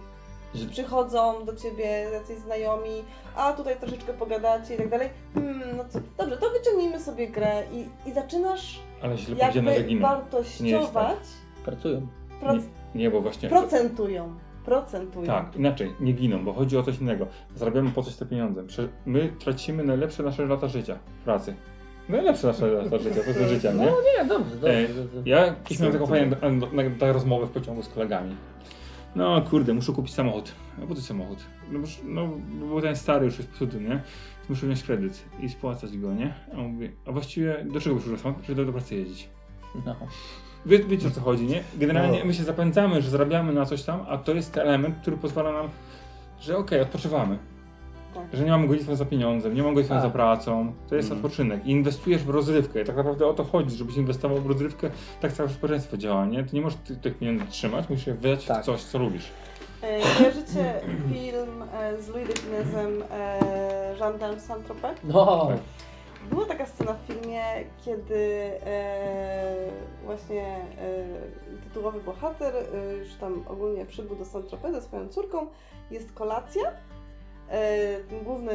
[0.57, 3.03] Że- przychodzą do ciebie jacyś znajomi,
[3.35, 5.09] a tutaj troszeczkę pogadacie i tak dalej.
[5.33, 10.01] Hmm, no co, dobrze, to wyciągnijmy sobie grę i, i zaczynasz Ale źle jakby giną.
[10.01, 11.17] wartościować.
[11.65, 12.07] Pracują.
[12.43, 12.55] Proc-
[12.95, 13.49] Nie, nie, bo właśnie...
[13.49, 14.35] procentują.
[14.65, 15.25] Procentują.
[15.27, 17.27] Tak, inaczej, nie giną, bo chodzi o coś innego.
[17.55, 18.63] Zarabiamy po coś te pieniądze.
[18.63, 21.55] Prze- My tracimy najlepsze nasze lata życia w pracy.
[22.09, 23.85] Najlepsze nasze lata życia, po prostu życia, nie?
[23.85, 24.77] No nie, dobrze, dobrze.
[24.77, 25.21] Ej, dobrze.
[25.25, 26.35] Ja kiedyś miałem taką fajną
[27.01, 28.35] na rozmowę w pociągu z kolegami.
[29.15, 30.55] No kurde, muszę kupić samochód.
[30.79, 31.37] No po co samochód?
[31.71, 34.01] No, bo- no bo ten stary już jest psuty, nie?
[34.49, 36.33] muszę wziąć kredyt i spłacać go, nie?
[36.53, 39.29] A on mówi, a właściwie do czego przyszło Żeby do pracy jeździć.
[39.85, 39.95] No.
[40.65, 41.63] Wie, wiecie o co chodzi, nie?
[41.77, 42.25] Generalnie No.
[42.25, 45.69] my się zapędzamy, że zarabiamy na coś tam, a to jest element, który pozwala nam,
[46.41, 47.37] że okej, odpoczywamy.
[48.15, 48.23] Tak.
[48.33, 50.03] Że nie mamy gonitwa za pieniądzem, nie mamy gonitwa Tak.
[50.03, 50.73] za pracą.
[50.89, 51.25] To jest Mhm.
[51.25, 51.65] odpoczynek.
[51.65, 52.81] I inwestujesz w rozrywkę.
[52.81, 54.89] I tak naprawdę o to chodzi, żebyś inwestował w rozrywkę.
[55.21, 56.43] Tak całe społeczeństwo działa, nie?
[56.43, 58.61] Ty nie możesz ty- tych pieniędzy trzymać, musisz je wydać Tak.
[58.61, 59.31] w coś, co lubisz.
[59.81, 60.81] E, Kojarzycie
[61.13, 64.95] film e, z Louis de Funèsem e, Gendarme Saint-Tropez?
[65.03, 65.47] No,
[66.29, 67.41] Była taka scena w filmie,
[67.85, 68.15] kiedy
[68.65, 69.71] e,
[70.05, 75.47] właśnie e, tytułowy bohater e, już tam ogólnie przybył do Saint-Tropez ze swoją córką.
[75.91, 76.61] Jest kolacja.
[77.49, 78.53] E, ten główny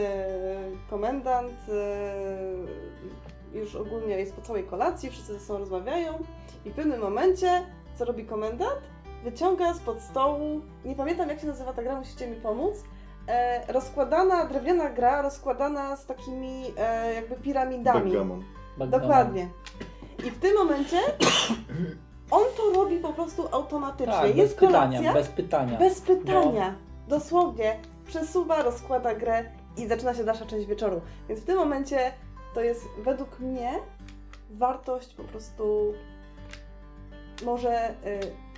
[0.91, 6.19] komendant e, już ogólnie jest po całej kolacji, wszyscy ze sobą rozmawiają
[6.65, 7.63] i w pewnym momencie,
[7.95, 8.81] co robi komendant?
[9.25, 12.75] Wyciąga spod stołu, nie pamiętam jak się nazywa ta gra, musicie mi pomóc,
[13.29, 18.11] e, rozkładana, drewniana gra, rozkładana z takimi e, jakby piramidami.
[18.11, 18.45] Backgammon.
[18.79, 19.49] Dokładnie.
[20.27, 20.97] I w tym momencie
[22.31, 24.13] on to robi po prostu automatycznie.
[24.13, 25.79] Tak, bez Jest pytania, kolacja, bez pytania.
[25.79, 26.75] bez pytania.
[27.09, 27.77] Dosłownie
[28.11, 29.45] przesuwa, rozkłada grę
[29.77, 31.01] i zaczyna się dalsza część wieczoru.
[31.29, 32.13] Więc w tym momencie
[32.55, 33.73] to jest według mnie
[34.51, 35.95] wartość po prostu
[37.45, 37.95] może y,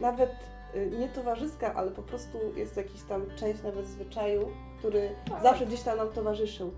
[0.00, 0.30] nawet
[0.74, 4.48] y, nie towarzyska, ale po prostu jest jakiś tam część nawet zwyczaju,
[4.78, 5.42] który Tak.
[5.42, 6.70] zawsze gdzieś tam nam towarzyszył.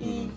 [0.00, 0.30] I Mhm.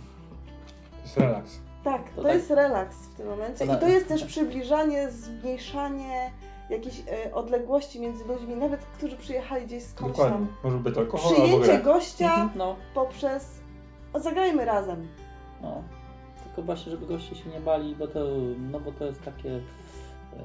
[0.97, 1.51] To jest relaks.
[1.83, 3.65] tak, To to, tak- jest relaks w tym momencie.
[3.65, 6.31] I to jest też przybliżanie, zmniejszanie
[6.69, 10.37] jakiejś e, odległości między ludźmi, nawet którzy przyjechali gdzieś skądś Dokładnie.
[10.37, 10.47] tam.
[10.63, 13.59] Może być to alkohol Przyjęcie gościa No, poprzez
[14.13, 15.07] o, zagrajmy razem.
[15.61, 15.83] no.
[16.43, 18.19] Tylko właśnie, żeby goście się nie bali, bo to,
[18.71, 19.49] no bo to jest takie,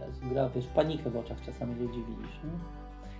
[0.07, 2.51] Jezu, gra, wiesz, panikę w oczach czasami ludzi widzisz, nie?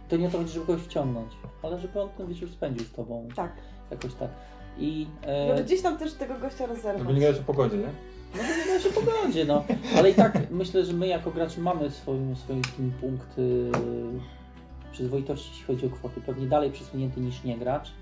[0.09, 1.33] To nie o to chodzi, żeby kogoś wciągnąć,
[1.63, 3.53] ale żeby on ten wieczór spędził z tobą, Tak.
[3.91, 4.29] jakoś tak.
[4.79, 6.99] I e, Żeby gdzieś tam też tego gościa rozerwać.
[7.03, 7.89] Żeby nie gadać o pogodzie, nie?
[8.35, 9.65] No to nie się pogodzie, no.
[9.97, 12.63] Ale i tak myślę, że my jako gracze mamy swoim, swoim
[13.01, 13.71] punkt yy,
[14.93, 16.21] przyzwoitości, jeśli chodzi o kwoty.
[16.21, 17.93] Pewnie dalej przesunięty niż nie gracz.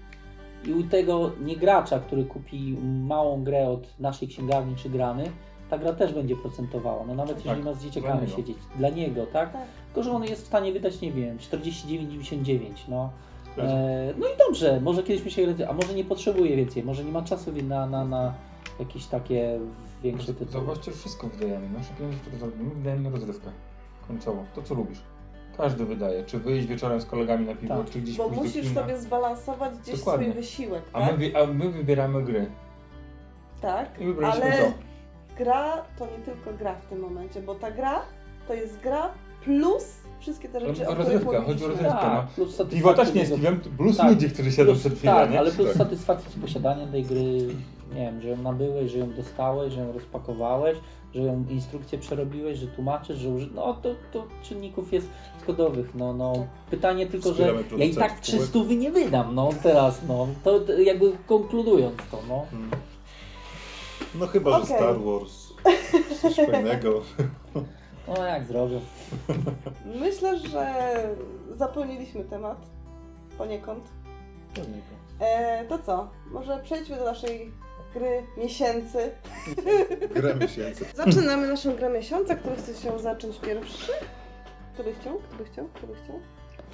[0.65, 2.77] I u tego nie gracza, który kupi
[3.07, 5.31] małą grę od naszej księgarni czy grany,
[5.71, 7.05] ta gra też będzie procentowała.
[7.07, 8.57] No nawet Tak, jeżeli ma z dzieciakami siedzieć.
[8.77, 9.53] Dla niego, tak?
[9.53, 9.63] Tak.
[9.87, 13.11] Tylko, że on jest w stanie wydać, nie wiem, 49,99, no.
[13.59, 17.13] E, no i dobrze, może kiedyś mi się a może nie potrzebuje więcej, może nie
[17.13, 18.35] ma czasu na, na, na
[18.79, 19.59] jakieś takie
[20.03, 20.65] większe tytuły.
[20.67, 21.69] Zobaczcie, wszystko wydajemy.
[21.69, 23.51] Nasze pieniądze, które zarobimy, wydajemy rozrywkę.
[24.09, 24.45] Końcowo.
[24.55, 24.99] To, co lubisz.
[25.57, 26.25] Każdy wydaje.
[26.25, 27.91] Czy wyjść wieczorem z kolegami na piwo, Tak.
[27.91, 28.81] czy gdzieś Bo pójść do musisz kina.
[28.83, 30.27] sobie zbalansować gdzieś Dokładnie.
[30.31, 31.19] swój wysiłek, A tak?
[31.19, 32.47] my, a my wybieramy gry.
[33.61, 34.73] Tak, I wybraliśmy ale to.
[35.39, 38.03] gra to nie tylko gra w tym momencie, bo ta gra
[38.49, 39.11] to jest gra
[39.45, 39.85] plus
[40.21, 41.93] wszystkie te rzeczy, O o rozrywkę, chodzi o rozrywkę.
[41.95, 42.35] Tak, no.
[42.35, 44.11] plus Piwo też nie jest piwem, plus Tak.
[44.11, 45.39] ludzie, którzy siedzą plus, przed piwem, Tak, nie?
[45.39, 45.77] ale plus Tak.
[45.77, 47.39] satysfakcja z posiadania tej gry,
[47.95, 50.79] nie wiem, że ją nabyłeś, że ją dostałeś, że ją rozpakowałeś,
[51.15, 53.49] że ją instrukcję przerobiłeś, że tłumaczysz, że uży...
[53.55, 55.09] no to, to czynników jest
[55.43, 56.33] zgodowych, no, no.
[56.33, 56.47] Tak.
[56.71, 57.43] Pytanie tylko, że
[57.79, 58.49] ja i tak spółek.
[58.51, 62.47] 300 nie wydam, no teraz, no, to, to jakby konkludując to, no.
[62.51, 62.71] Hmm.
[64.15, 64.77] No chyba, że Okej.
[64.77, 65.53] Star Wars.
[66.23, 67.01] Coś fajnego.
[68.17, 68.81] No jak zrobię.
[70.01, 70.75] Myślę, że
[71.57, 72.59] zapełniliśmy temat
[73.39, 73.85] poniekąd.
[75.21, 76.11] E, to co?
[76.31, 77.53] Może przejdźmy do naszej
[77.95, 79.11] gry miesięcy.
[80.15, 80.85] Grę miesięcy.
[81.05, 82.35] Zaczynamy naszą grę miesiąca.
[82.35, 83.93] Który chce się zacząć pierwszy?
[84.75, 85.19] Kto by chciał?
[85.19, 85.69] Kto by chciał?
[85.75, 86.21] Kto by chciał?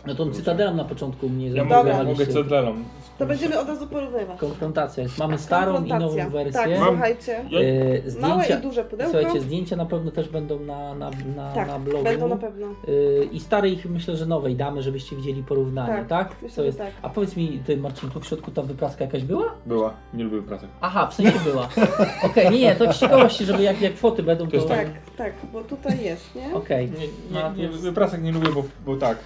[0.06, 2.74] No tą cytadelą na początku mnie Ja mogę, mogę co drelą.
[3.18, 4.38] To będziemy od razu porównywać.
[4.40, 5.04] Konfrontacja.
[5.18, 6.30] Mamy starą i nową Konfrontacja.
[6.30, 6.52] wersję.
[6.62, 7.44] Tak, Mam- słuchajcie.
[7.50, 9.12] Ja- E, Małe zdjęcia, i duże pudełko.
[9.18, 12.04] słuchajcie, zdjęcia na pewno też będą na, na, na, tak, na blogu.
[12.04, 12.66] będą na pewno.
[12.88, 16.28] Y, I starej myślę, że nowej damy, żebyście widzieli porównanie, Tak, tak?
[16.42, 16.78] myślę, Co że jest?
[16.78, 16.90] tak.
[17.02, 19.54] A powiedz mi, ty Marcin, tu w środku ta wypraska jakaś była?
[19.66, 20.66] Była, nie lubię pracy.
[20.80, 21.68] Aha, w sensie była.
[22.22, 24.56] Okej, nie, nie, to z ciekawości, żeby jak, jak foty będą, To to...
[24.56, 26.54] jest Tak, tak, bo tutaj jest, nie?
[26.54, 26.90] Okej.
[26.90, 26.96] Nie,
[27.42, 29.18] No, nie, nie, to- wyprasek nie lubię, bo, bo tak.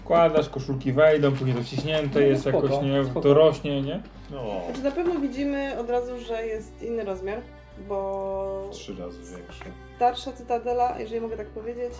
[0.00, 3.20] Wkładasz, koszulki wejdą, później to wciśnięte No, jest spoko, jakoś, nie, spoko.
[3.20, 4.00] to rośnie, nie?
[4.30, 7.38] No, Znaczy na pewno widzimy od razu, że jest inny rozmiar,
[7.88, 9.64] bo trzy razy większe.
[9.96, 11.92] starsza cytadela, jeżeli mogę tak powiedzieć,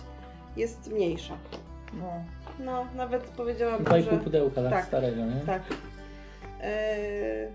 [0.57, 1.37] jest mniejsza.
[1.93, 2.23] No,
[2.59, 4.23] No, nawet powiedziałabym, dwa i pół że...
[4.23, 4.85] pudełka, tak, tak.
[4.85, 5.41] starego, nie?
[5.45, 5.61] Tak.
[6.61, 7.47] Eee...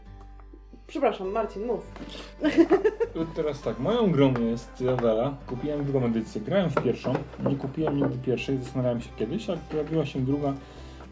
[0.87, 1.81] Przepraszam, Marcin, mów.
[3.25, 5.35] Teraz tak, moją grą jest Jawela.
[5.47, 6.41] Kupiłem drugą edycję.
[6.41, 7.15] Grałem w pierwszą,
[7.49, 10.53] nie kupiłem nigdy pierwszej, zastanawiałem się kiedyś, jak pojawiła się druga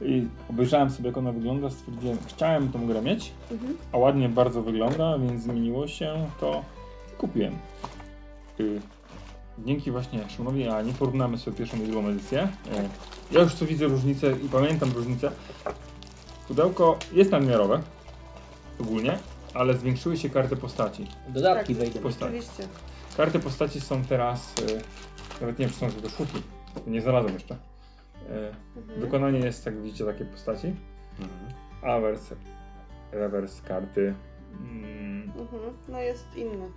[0.03, 3.77] i obejrzałem sobie jak ona wygląda, stwierdziłem, chciałem tą grę mieć, Mhm.
[3.93, 6.63] a ładnie bardzo wygląda, więc zmieniło się to
[7.15, 7.55] i kupiłem.
[8.61, 8.81] Y,
[9.59, 12.41] Dzięki właśnie Szymonowi, a nie porównamy sobie pierwszą i drugą edycję.
[12.43, 12.89] E,
[13.33, 15.31] Ja już tu widzę różnicę i pamiętam różnicę.
[16.49, 17.81] Pudełko jest nadmiarowe,
[18.81, 19.19] ogólnie,
[19.55, 21.07] ale zwiększyły się karty postaci.
[21.29, 22.01] Dodatki tak, wejdą.
[22.01, 22.25] Postaci.
[22.39, 22.69] Oczywiście.
[23.17, 24.81] Karty postaci są teraz, y,
[25.41, 26.43] nawet nie wiem czy są to sztuki,
[26.87, 27.55] nie znalazłem jeszcze.
[27.55, 27.59] Y,
[28.77, 29.01] Mhm.
[29.01, 30.67] wykonanie jest, jak widzicie, takie postaci.
[31.21, 31.53] Mhm.
[31.97, 32.35] Avers,
[33.13, 34.15] reverse karty.
[34.61, 35.63] Mm, Mhm.
[35.89, 36.69] No jest inny.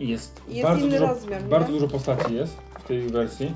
[0.00, 1.48] Jest, Jest bardzo, inny dużo, rozmiar, nie?
[1.48, 3.54] bardzo dużo postaci jest w tej wersji.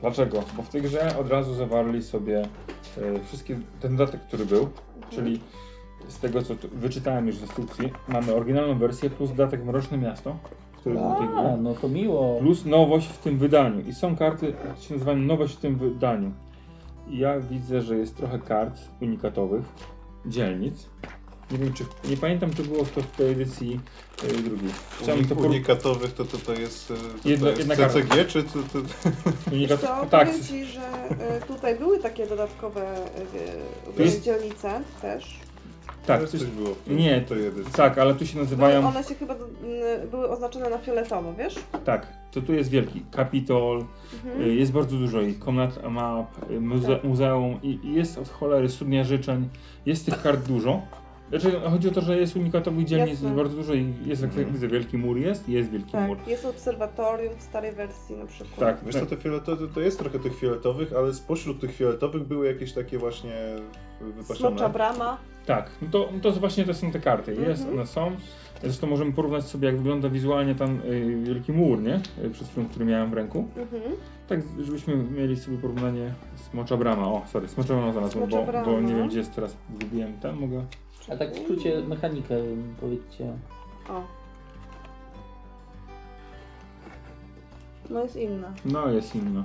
[0.00, 0.44] Dlaczego?
[0.56, 4.68] Bo w tej grze od razu zawarli sobie e, wszystkie, ten dodatek, który był,
[5.10, 5.40] czyli
[6.08, 10.36] z tego co tu wyczytałem już z instrukcji, mamy oryginalną wersję plus dodatek Mroczne Miasto,
[10.76, 12.38] który był tej A, no to miło.
[12.40, 13.80] plus nowość w tym wydaniu.
[13.80, 16.32] I są karty, które się nazywają nowość w tym wydaniu.
[17.10, 19.64] I ja widzę, że jest trochę kart unikatowych,
[20.26, 20.86] dzielnic.
[21.50, 23.80] Nie wiem, czy, nie pamiętam, czy było to w tej edycji
[24.24, 24.70] e, drugiej.
[25.02, 28.00] Chciałbym to Unik- Unikatowych to, to, to jest, e, to Jedna- to jest jedna karta.
[28.00, 28.78] CCG, czy to, to...
[29.52, 29.80] Unikat...
[29.80, 30.80] To Tak, powiem Ci, że
[31.20, 35.40] e, tutaj były takie dodatkowe e, Tu jest- dzielnice też.
[36.06, 37.20] Tak, coś coś, było w Nie.
[37.20, 37.72] tej edycji.
[37.72, 38.86] tak, ale tu się nazywają.
[38.88, 41.54] One się chyba mm, były oznaczone na fioletowo, wiesz?
[41.84, 43.02] Tak, to tu jest wielki.
[43.10, 43.84] Kapitol,
[44.24, 44.42] Mhm.
[44.50, 47.04] y, jest bardzo dużo i komnat map, y, muze Tak.
[47.04, 49.48] muzeum i i jest od cholery studnia życzeń.
[49.86, 50.80] Jest tych kart dużo.
[51.40, 53.26] Znaczy, chodzi o to, że jest unikatowych dzielnic Jasne.
[53.28, 54.52] jest bardzo dużo i jest, jak Mhm.
[54.52, 56.18] widzę, wielki mur jest, jest wielki mur.
[56.18, 58.58] Tak, jest obserwatorium w starej wersji na przykład.
[58.60, 62.46] Tak, Wiesz co, te fioletowe, to jest trochę tych fioletowych, ale spośród tych fioletowych były
[62.46, 63.32] jakieś takie właśnie
[64.24, 64.70] Smocza wypaczone.
[64.70, 65.18] brama.
[65.46, 65.70] tak.
[65.82, 67.34] No to, to właśnie to są te karty.
[67.34, 67.78] Jest, Mhm.
[67.78, 68.12] one są.
[68.62, 72.00] Zresztą możemy porównać sobie, jak wygląda wizualnie tam y, wielki mur, nie?
[72.24, 73.48] Y, Przed chwilą, który miałem w ręku.
[73.56, 73.82] Mhm.
[74.28, 76.14] Tak, żebyśmy mieli sobie porównanie
[76.50, 77.06] Smocza Brama.
[77.08, 79.56] O, sorry, Smocza Brama znalazłem, bo, Smocza bo nie wiem gdzie jest teraz.
[79.80, 80.64] Zgubiłem tam, mogę...
[81.10, 82.34] A tak w skrócie mechanikę
[82.80, 83.32] powiedzcie.
[83.88, 84.02] O.
[87.90, 88.52] No jest inna.
[88.64, 89.44] No, jest inna.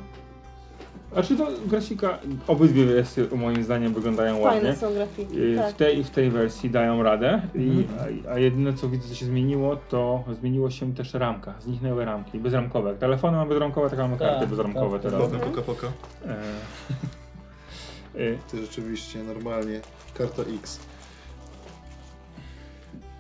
[1.16, 4.62] A czy to grafika, obydwie wersje moim zdaniem wyglądają ładnie.
[4.62, 5.40] Fajne są grafiki.
[5.42, 5.74] Y, Tak.
[5.74, 8.20] W tej i w tej wersji dają radę, I, Mhm.
[8.28, 11.54] a, a jedyne co widzę, co się zmieniło, to zmieniło się też ramka.
[11.62, 12.90] Zniknęły ramki, bezramkowe.
[12.90, 15.12] Jak telefony mam bezramkowe, tak mamy karty Tak, bezramkowe tak.
[15.12, 15.30] teraz.
[15.32, 15.88] Poka, poka, poka.
[16.26, 19.82] E, y, To rzeczywiście, normalnie.
[20.18, 20.80] Karta X.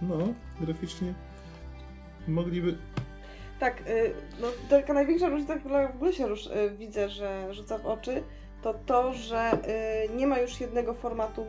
[0.01, 0.17] No,
[0.61, 1.13] graficznie
[2.27, 2.77] mogliby...
[3.59, 7.77] Tak, y, no taka największa różnica, która w ogóle się rusz, y, widzę, że rzuca
[7.77, 8.23] w oczy,
[8.61, 11.45] to to, że y, nie ma już jednego formatu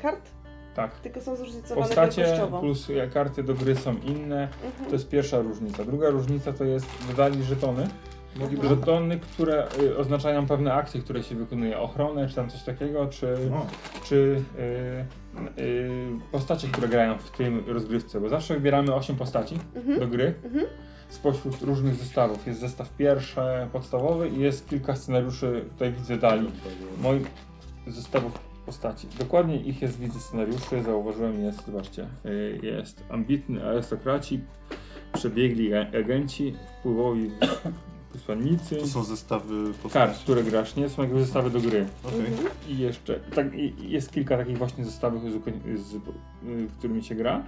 [0.00, 0.30] kart,
[0.74, 1.00] tak.
[1.00, 2.60] tylko są zróżnicowane Postacie wielkościowo.
[2.60, 4.48] plus karty do gry są inne.
[4.64, 4.86] Mhm.
[4.86, 5.84] To jest pierwsza różnica.
[5.84, 7.88] Druga różnica to jest, dodali żetony.
[8.36, 8.68] Mhm.
[8.68, 13.34] Żetony, które y, oznaczają pewne akcje, które się wykonuje, ochronę czy tam coś takiego, czy,
[13.50, 13.66] No,
[14.04, 14.42] czy
[15.56, 15.90] y, y,
[16.32, 20.00] postacie, które grają w tym rozgrywce, bo zawsze wybieramy 8 postaci Mhm.
[20.00, 20.66] do gry Mhm.
[21.08, 22.46] spośród różnych zestawów.
[22.46, 23.40] Jest zestaw pierwszy,
[23.72, 26.50] podstawowy i jest kilka scenariuszy, tutaj widzę dali,
[27.02, 27.26] moich
[27.86, 28.32] zestawów
[28.66, 29.08] postaci.
[29.18, 34.40] Dokładnie ich jest, widzę scenariuszy, zauważyłem, jest, zobaczcie, y, jest ambitny arystokraci,
[35.12, 37.30] przebiegli a- agenci, wpływowi
[38.12, 39.92] wysłannicy, to są zestawy postaci.
[39.92, 40.88] kart, które grasz, nie?
[40.88, 41.86] Są jakby zestawy do gry.
[42.04, 42.18] Okej.
[42.20, 42.48] Mhm.
[42.68, 45.98] I jeszcze, tak, i- jest kilka takich właśnie zestawów, z, z, y,
[46.78, 47.42] którymi się gra.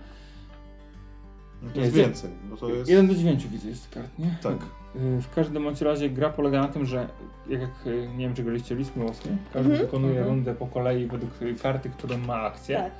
[1.62, 2.91] No to jest Jest- więcej, bo to jest...
[2.91, 4.37] 1 do 9 widzę jest kart, nie?
[4.43, 4.57] Tak.
[4.97, 7.09] Y, W każdym bądź razie gra polega na tym, że
[7.49, 9.87] jak, jak y, nie wiem czy graliście List Miłosny, każdy Mhm.
[9.87, 10.28] wykonuje Mhm.
[10.37, 11.31] rundę po kolei według
[11.62, 12.77] karty, którą ma akcję.
[12.77, 12.93] Tak.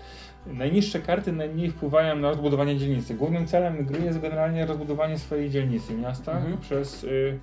[0.47, 3.15] Najniższe karty najmniej wpływają na rozbudowanie dzielnicy.
[3.15, 6.59] Głównym celem gry jest generalnie rozbudowanie swojej dzielnicy miasta Mhm.
[6.59, 7.05] przez.
[7.05, 7.39] Y,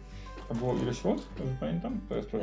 [0.49, 1.21] to było ile świąt?
[1.37, 1.99] Dobrze pamiętam?
[2.09, 2.33] To jest.
[2.33, 2.39] Yy,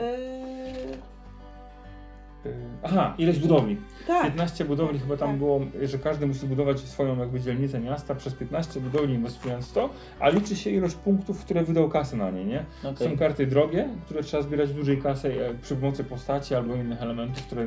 [2.46, 3.76] Y, aha, ileś budowli.
[4.06, 4.22] tak.
[4.24, 5.38] 15 budowli chyba tam Tak.
[5.38, 9.90] było, że każdy musi budować swoją jakby dzielnicę miasta przez 15 budowli inwestując w to,
[10.20, 12.64] a liczy się ilość punktów, które wydał kasę na nie, nie?
[12.84, 13.08] Okej.
[13.10, 17.42] Są karty drogie, które trzeba zbierać dużej kasy e, przy pomocy postaci albo innych elementów,
[17.46, 17.66] które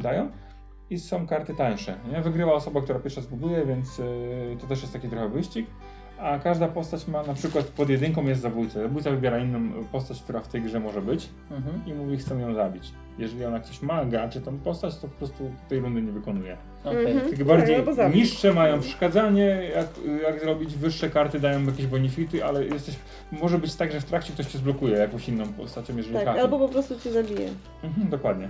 [0.00, 0.30] dają.
[0.90, 1.94] I są karty tańsze.
[2.12, 2.20] Nie?
[2.20, 5.66] Wygrywa osoba, która pierwsza zbuduje, więc y, to też jest taki trochę wyścig.
[6.20, 8.82] A każda postać ma na przykład pod jedynką jest zabójca.
[8.82, 11.82] Zabójca wybiera inną postać, która w tej grze może być Mhm.
[11.86, 12.92] i mówi, chcę ją zabić.
[13.18, 16.56] Jeżeli ona ktoś ma graczy tą postać, to po prostu tej rundy nie wykonuje.
[16.84, 17.06] Okej.
[17.12, 17.28] Mhm.
[17.30, 18.16] Tylko bardziej zabić.
[18.16, 19.86] niższe mają przeszkadzanie, jak,
[20.22, 22.96] jak zrobić wyższe karty dają jakieś bonifity, ale jesteś,
[23.32, 26.58] może być tak, że w trakcie ktoś cię zblokuje jakąś inną postacią, jeżeli Tak, albo
[26.58, 27.48] po prostu cię zabije.
[27.84, 28.48] Mhm, dokładnie.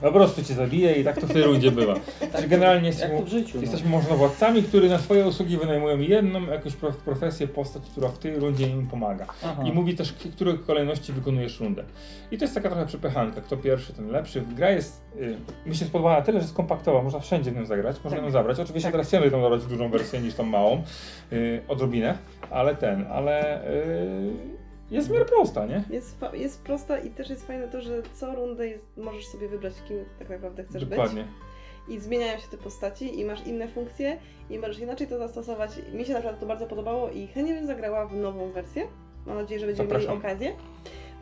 [0.00, 1.94] Po prostu cię zabije i tak to w tej rundzie bywa.
[2.36, 3.52] Czyli generalnie Jak jesteśmy, życiu.
[3.54, 3.60] no.
[3.60, 8.36] jesteśmy możnowładcami, którzy na swoje usługi wynajmują jedną jakąś prof- profesję, postać, która w tej
[8.36, 9.26] rundzie im pomaga.
[9.44, 9.62] Aha.
[9.66, 11.84] I mówi też, w których kolejności wykonujesz rundę.
[12.30, 13.40] I to jest taka trochę przepychanka.
[13.40, 14.42] Kto pierwszy, ten lepszy.
[14.56, 17.02] Gra jest, y, mi się spodobała tyle, że jest kompaktowa.
[17.02, 18.26] Można wszędzie w nią zagrać, można Tak.
[18.26, 18.60] ją zabrać.
[18.60, 18.92] Oczywiście Tak.
[18.92, 20.82] teraz chciałem tą zabrać dużą wersję niż tą małą,
[21.32, 22.18] y, odrobinę,
[22.50, 24.57] ale ten, ale y,
[24.90, 25.84] jest w miarę prosta, nie?
[25.90, 29.72] Jest, jest prosta i też jest fajne to, że co rundę jest, możesz sobie wybrać,
[29.88, 31.22] kim tak naprawdę chcesz Dokładnie.
[31.88, 31.96] być.
[31.96, 34.18] i zmieniają się te postaci i masz inne funkcje
[34.50, 35.70] i możesz inaczej to zastosować.
[35.92, 38.86] Mi się naprawdę to bardzo podobało i chętnie bym zagrała w nową wersję.
[39.26, 40.24] Mam nadzieję, że będziemy mieli Zapraszam.
[40.26, 40.52] okazję.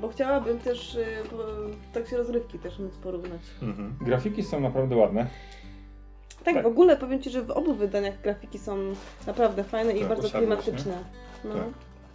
[0.01, 1.37] Bo chciałabym też y, po-
[1.91, 3.41] w trakcie rozrywki też móc porównać.
[3.63, 3.95] Mhm.
[4.01, 5.27] Grafiki są naprawdę ładne.
[6.45, 6.63] Tak, Tak.
[6.65, 8.77] w ogóle powiem Ci, że w obu wydaniach grafiki są
[9.27, 10.99] naprawdę fajne i Tak, bardzo klimatyczne.
[11.45, 11.55] No.
[11.55, 11.63] Tak.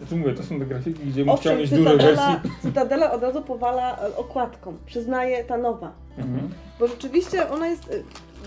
[0.02, 2.34] Ja tu mówię, to są te grafiki, gdzie bym chciał mieć dużo wersji.
[2.62, 4.78] Cytadela od razu powala e, okładką.
[4.86, 5.92] Przyznaję, ta nowa.
[6.18, 6.50] Mhm.
[6.80, 7.90] Bo rzeczywiście ona jest.
[7.92, 8.04] y,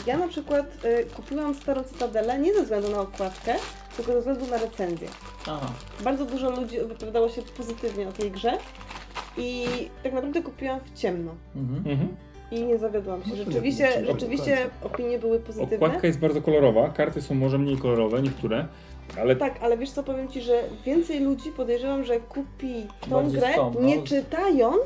[0.06, 3.54] Ja na przykład y, kupiłam starą Cytadelę nie ze względu na okładkę,
[3.96, 5.08] tylko ze względu na recenzję.
[5.46, 5.66] Aha.
[6.04, 8.52] Bardzo dużo ludzi wypowiadało się pozytywnie o tej grze
[9.36, 9.66] i
[10.02, 11.34] tak naprawdę kupiłam w ciemno.
[11.56, 11.92] Mhm.
[11.92, 12.16] Mhm.
[12.50, 13.30] I nie zawiodłam się.
[13.30, 15.76] No Rzeczywiście, rzeczywiście opinie były pozytywne.
[15.76, 18.66] Okładka jest bardzo kolorowa, karty są może mniej kolorowe, niektóre,
[19.20, 23.40] ale Tak, ale wiesz co, powiem Ci, że więcej ludzi podejrzewam, że kupi tą Bardziej
[23.40, 23.72] grę no.
[23.80, 24.80] nie czytając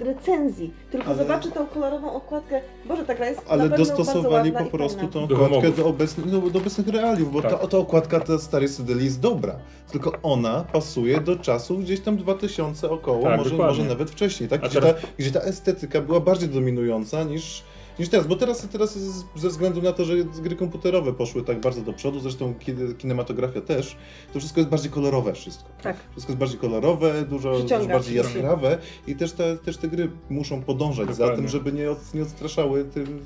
[0.00, 2.60] recenzji, tylko Ale- zobaczy tą kolorową okładkę.
[2.84, 5.70] Boże, ta gra jest Ale na pewno bardzo dostosowali ładna po prostu tą Do okładkę
[5.70, 7.50] do obecnych, no, do obecnych realiów, bo Tak.
[7.60, 9.56] ta, ta okładka ta starej Cydeli jest dobra,
[9.92, 13.76] tylko ona pasuje do czasów gdzieś tam 2000 około, Tak, może, dokładnie.
[13.78, 14.60] może nawet wcześniej, tak?
[14.60, 17.62] Gdzie, teraz- ta, gdzie ta estetyka była bardziej dominująca niż,
[17.98, 21.60] niż teraz, bo teraz, teraz jest ze względu na to, że gry komputerowe poszły tak
[21.60, 23.96] bardzo do przodu, zresztą ki- kinematografia też,
[24.32, 25.68] to wszystko jest bardziej kolorowe wszystko.
[25.82, 25.96] Tak.
[26.10, 30.62] Wszystko jest bardziej kolorowe, dużo, dużo bardziej jaskrawe i też te, też te gry muszą
[30.62, 31.36] podążać za Dokładnie.
[31.36, 33.22] tym, żeby nie, od, nie odstraszały tym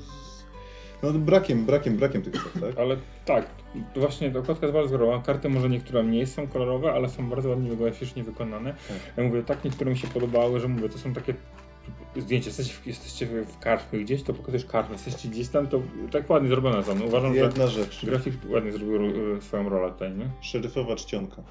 [1.03, 2.79] no, brakiem, brakiem, brakiem tych cech, tak?
[2.79, 3.45] Ale tak,
[3.95, 5.23] właśnie ta okładka jest bardzo kolorowa.
[5.23, 8.73] Karty może niektóre mniej są kolorowe, ale są bardzo ładnie graficznie wykonane.
[8.87, 8.97] Tak.
[9.17, 11.33] Ja mówię, tak niektóre mi się podobały, że mówię, to są takie
[12.17, 15.81] zdjęcie, jesteście w, jesteście w karczmie gdzieś, to pokazujesz kartę, jesteście gdzieś tam, to
[16.11, 16.95] tak ładnie zrobione są.
[16.95, 18.95] No, uważam, że Jedna rzecz, grafik ładnie zrobił
[19.37, 20.29] e, swoją rolę tutaj, nie?
[20.41, 21.43] szeryfowa czcionka.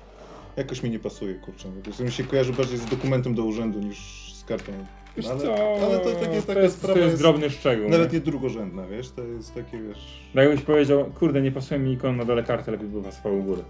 [0.56, 1.68] Jakoś mi nie pasuje, kurczę.
[1.76, 3.98] Jakoś mi się kojarzy bardziej z dokumentem do urzędu niż
[4.34, 4.72] z kartą.
[5.16, 5.54] Wiesz ale, co,
[5.86, 7.88] ale to takie, to taka jest, sprawa to jest jest drobny szczegół.
[7.88, 8.18] nawet nie?
[8.18, 9.10] nie drugorzędna, wiesz?
[9.10, 10.20] To jest takie, wiesz...
[10.34, 13.42] No jakbyś powiedział, kurde, nie pasuje mi ikon na dole karty, lepiej by pasował u
[13.42, 13.62] góry.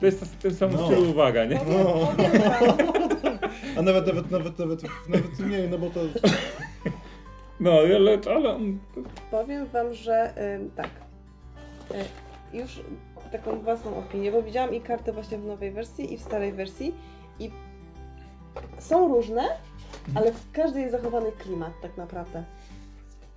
[0.00, 0.86] To jest w tym samym No.
[0.86, 1.60] stylu uwaga, nie?
[1.68, 2.12] No.
[3.78, 6.00] A nawet, nawet, nawet, nawet, nawet mniej, no bo to...
[7.60, 8.58] No, ale, ale
[9.30, 10.90] powiem wam, że ym, tak.
[12.52, 12.80] Y, już
[13.32, 16.94] taką własną opinię, bo widziałam i karty właśnie w nowej wersji i w starej wersji
[17.38, 17.50] i
[18.78, 19.42] są różne,
[20.14, 22.44] ale w każdej jest zachowany klimat tak naprawdę.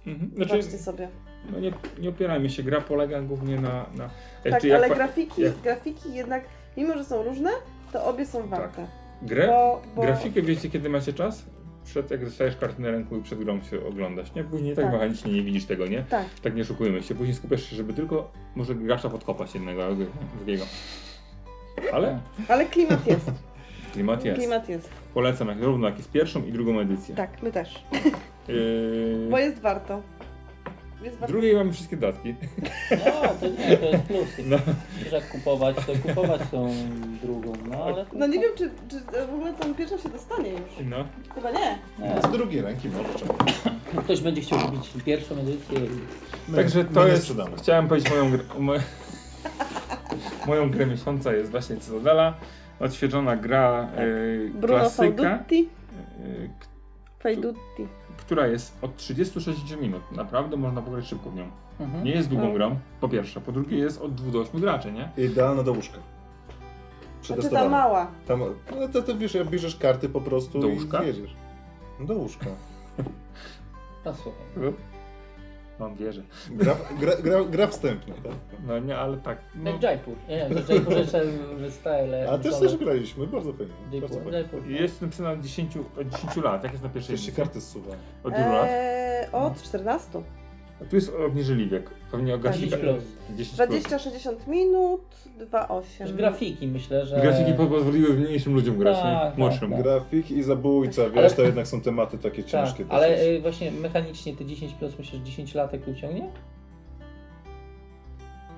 [0.07, 0.31] mhm.
[0.35, 1.09] znaczy, Zobaczcie sobie.
[1.51, 3.85] No nie, nie opierajmy się, gra polega głównie na...
[3.97, 4.09] na
[4.43, 6.43] Tak, jak ale pa- grafiki, jak- grafiki jednak,
[6.77, 7.49] mimo że są różne,
[7.93, 8.87] to obie są warte.
[9.21, 10.01] Grę, Bo, bo...
[10.01, 11.45] grafikę wiecie kiedy macie czas?
[11.85, 14.43] Przed jak dostajesz kartę na ręku i przed grą się oglądasz, nie?
[14.43, 14.93] Później tak, Tak.
[14.93, 16.03] mechanicznie nie widzisz tego, nie?
[16.03, 20.03] Tak, Tak nie szukujmy się, później skupiasz się, żeby tylko może gracza podkopać jednego albo
[20.37, 20.63] drugiego.
[21.93, 23.31] Ale ale klimat jest.
[23.93, 24.39] klimat jest.
[24.39, 24.89] Klimat jest.
[25.13, 27.15] Polecam jak, równo jak jest pierwszą i drugą edycję.
[27.15, 27.83] Tak, my też.
[28.47, 30.01] Yy, Bo jest warto.
[31.03, 31.33] Jest w warto.
[31.33, 32.35] drugiej mamy wszystkie dodatki.
[32.91, 34.27] No, to nie, to jest plus.
[34.45, 34.57] No.
[35.11, 36.69] Jak kupować, to kupować tą
[37.23, 38.05] drugą, no ale...
[38.13, 40.61] No nie wiem, czy, czy w ogóle tą pierwszą się dostanie już.
[40.85, 41.05] No.
[41.35, 41.79] Chyba nie.
[41.99, 42.21] Nie.
[42.21, 43.25] Z drugiej ręki może.
[44.03, 45.89] Ktoś będzie chciał kupić pierwszą edycję i...
[46.51, 47.21] My- Także to jest.
[47.23, 47.57] sprzedamy.
[47.57, 48.43] Chciałem powiedzieć moją grę.
[48.59, 48.79] Moje,
[50.47, 52.33] moją grę miesiąca jest właśnie Cytadela.
[52.79, 55.59] Odświeżona gra yy, Bruno klasyka, Faudutti.
[55.59, 56.65] yy, k-
[57.19, 57.87] Faudutti.
[58.19, 60.01] Która jest od 30-60 minut.
[60.11, 61.49] Naprawdę można pograć szybko w nią.
[61.79, 62.03] Mhm.
[62.03, 62.53] Nie jest długą No.
[62.53, 63.41] grą, po pierwsze.
[63.41, 65.09] Po drugie jest od 2 do 8 graczy, nie?
[65.25, 65.97] Idealna do łóżka.
[67.23, 68.07] Znaczy ta mała.
[68.27, 68.39] Tam,
[68.79, 71.03] no to, to wiesz, jak bierzesz karty po prostu Do i łóżka?
[71.03, 71.35] jedziesz.
[71.99, 72.45] Do łóżka.
[74.05, 74.73] A słuchaj.
[75.79, 76.21] Mam wierzę.
[76.49, 78.33] Gra, gra, gra, gra wstępna, tak?
[78.67, 79.37] No nie, ale tak.
[79.55, 80.15] No, Jak Jaipur.
[80.29, 81.21] Nie wiem, że Jaipur jeszcze
[81.69, 82.29] style.
[82.31, 83.73] A też też graliśmy, bardzo fajnie.
[84.01, 84.31] Bardzo Jaipur, fajnie.
[84.37, 84.67] Jaipur.
[84.67, 86.63] jest napisane od 10, od 10 lat.
[86.63, 87.33] Jak jest na pierwszej edycji?
[87.33, 87.91] karty zsuwa.
[88.23, 88.67] Od ilu lat?
[88.69, 90.23] Eee, od 14.
[90.81, 91.89] A tu jest obniżyli wiek.
[92.11, 92.77] Pewnie o grafika.
[92.77, 93.03] 10 plus.
[93.37, 93.69] 10 plus.
[93.69, 95.01] 20-60 minut,
[95.51, 95.81] 2,8.
[95.97, 97.21] Też grafiki myślę, że...
[97.21, 99.29] Grafiki pozwoliły mniejszym ludziom grać, Tak, nie?
[99.29, 99.71] tak, Młodszym.
[99.71, 99.81] tak.
[99.83, 102.85] Grafik i zabójca, wiesz, Ale- to jednak są tematy takie Tak, ciężkie.
[102.89, 103.27] ale dosyć.
[103.27, 106.29] y, właśnie mechanicznie te 10 plus myślę, że 10 latek uciągnie?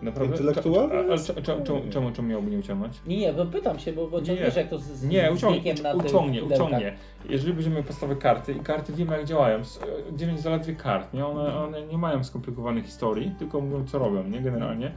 [0.02, 0.36] Naprawdę?
[0.38, 3.02] Intelektualnie A- a- jest- a Czemu, czemu, czemu, miałby nie uciągnąć?
[3.08, 4.34] Nie, nie, bo pytam się, bo, bo Nie.
[4.34, 6.98] nie, wiesz jak to z, z Nie, uciągnie, na uciągnie, uciągnie.
[7.30, 9.80] Jeżeli będziemy mieli podstawowe karty i karty wiemy jak działają, s-
[10.12, 11.26] 9 zaledwie kart, nie?
[11.26, 14.42] One, one nie mają skomplikowanych historii, tylko mówią co robią, nie?
[14.42, 14.92] Generalnie.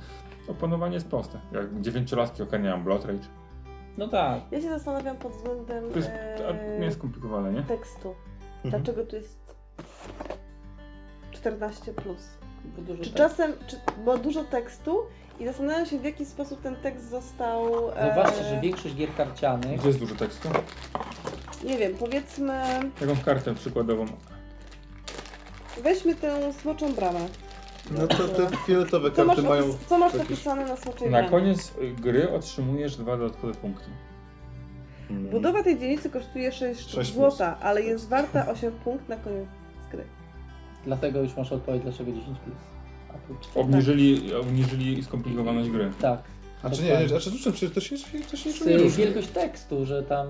[0.48, 1.40] Opanowanie jest proste.
[1.52, 3.24] Jak dziewięciolatki ogarniają Blood Rage.
[3.98, 4.40] No tak.
[4.50, 7.62] Ja się zastanawiam pod względem To jest, eee, nie jest skomplikowane, nie?
[7.62, 8.14] tekstu.
[8.64, 8.82] Mhm.
[8.84, 9.54] Dlaczego tu jest
[11.32, 12.38] 14 plus?
[12.76, 13.18] Bo dużo Czy tak.
[13.18, 14.98] czasem, czy, bo dużo tekstu
[15.40, 17.70] i zastanawiam się w jaki sposób ten tekst został.
[18.10, 20.48] Zobaczcie, e, że większość gier karcianych Gdzie jest dużo tekstu?
[21.64, 22.62] Nie wiem, powiedzmy,
[23.00, 24.06] Taką kartę przykładową.
[25.82, 27.20] weźmy tę smoczą bramę.
[27.90, 29.62] No to te fioletowe Co masz, karty mają...
[29.64, 31.30] opis- co masz jakieś- napisane na smoczej Na brani?
[31.30, 33.84] koniec y, gry otrzymujesz dwa dodatkowe punkty.
[35.10, 39.48] Budowa tej dzielnicy kosztuje 6 sztuk Sześć złota, ale jest warta 8 punkt na koniec.
[40.86, 42.56] Dlatego już masz odpowiedź, dlaczego 10 plus.
[43.08, 43.60] A tu 4.
[43.60, 45.90] Obniżyli, obniżyli skomplikowaność gry.
[46.00, 46.22] Tak.
[46.62, 47.96] A czy nie, a czy to, czy to się,
[48.30, 49.04] to się niczym nie różni?
[49.04, 50.26] wielkość tekstu, że tam...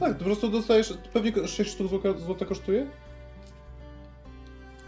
[0.00, 2.86] Tak, po prostu dostajesz, pewnie 6 sztuk złota, złota kosztuje?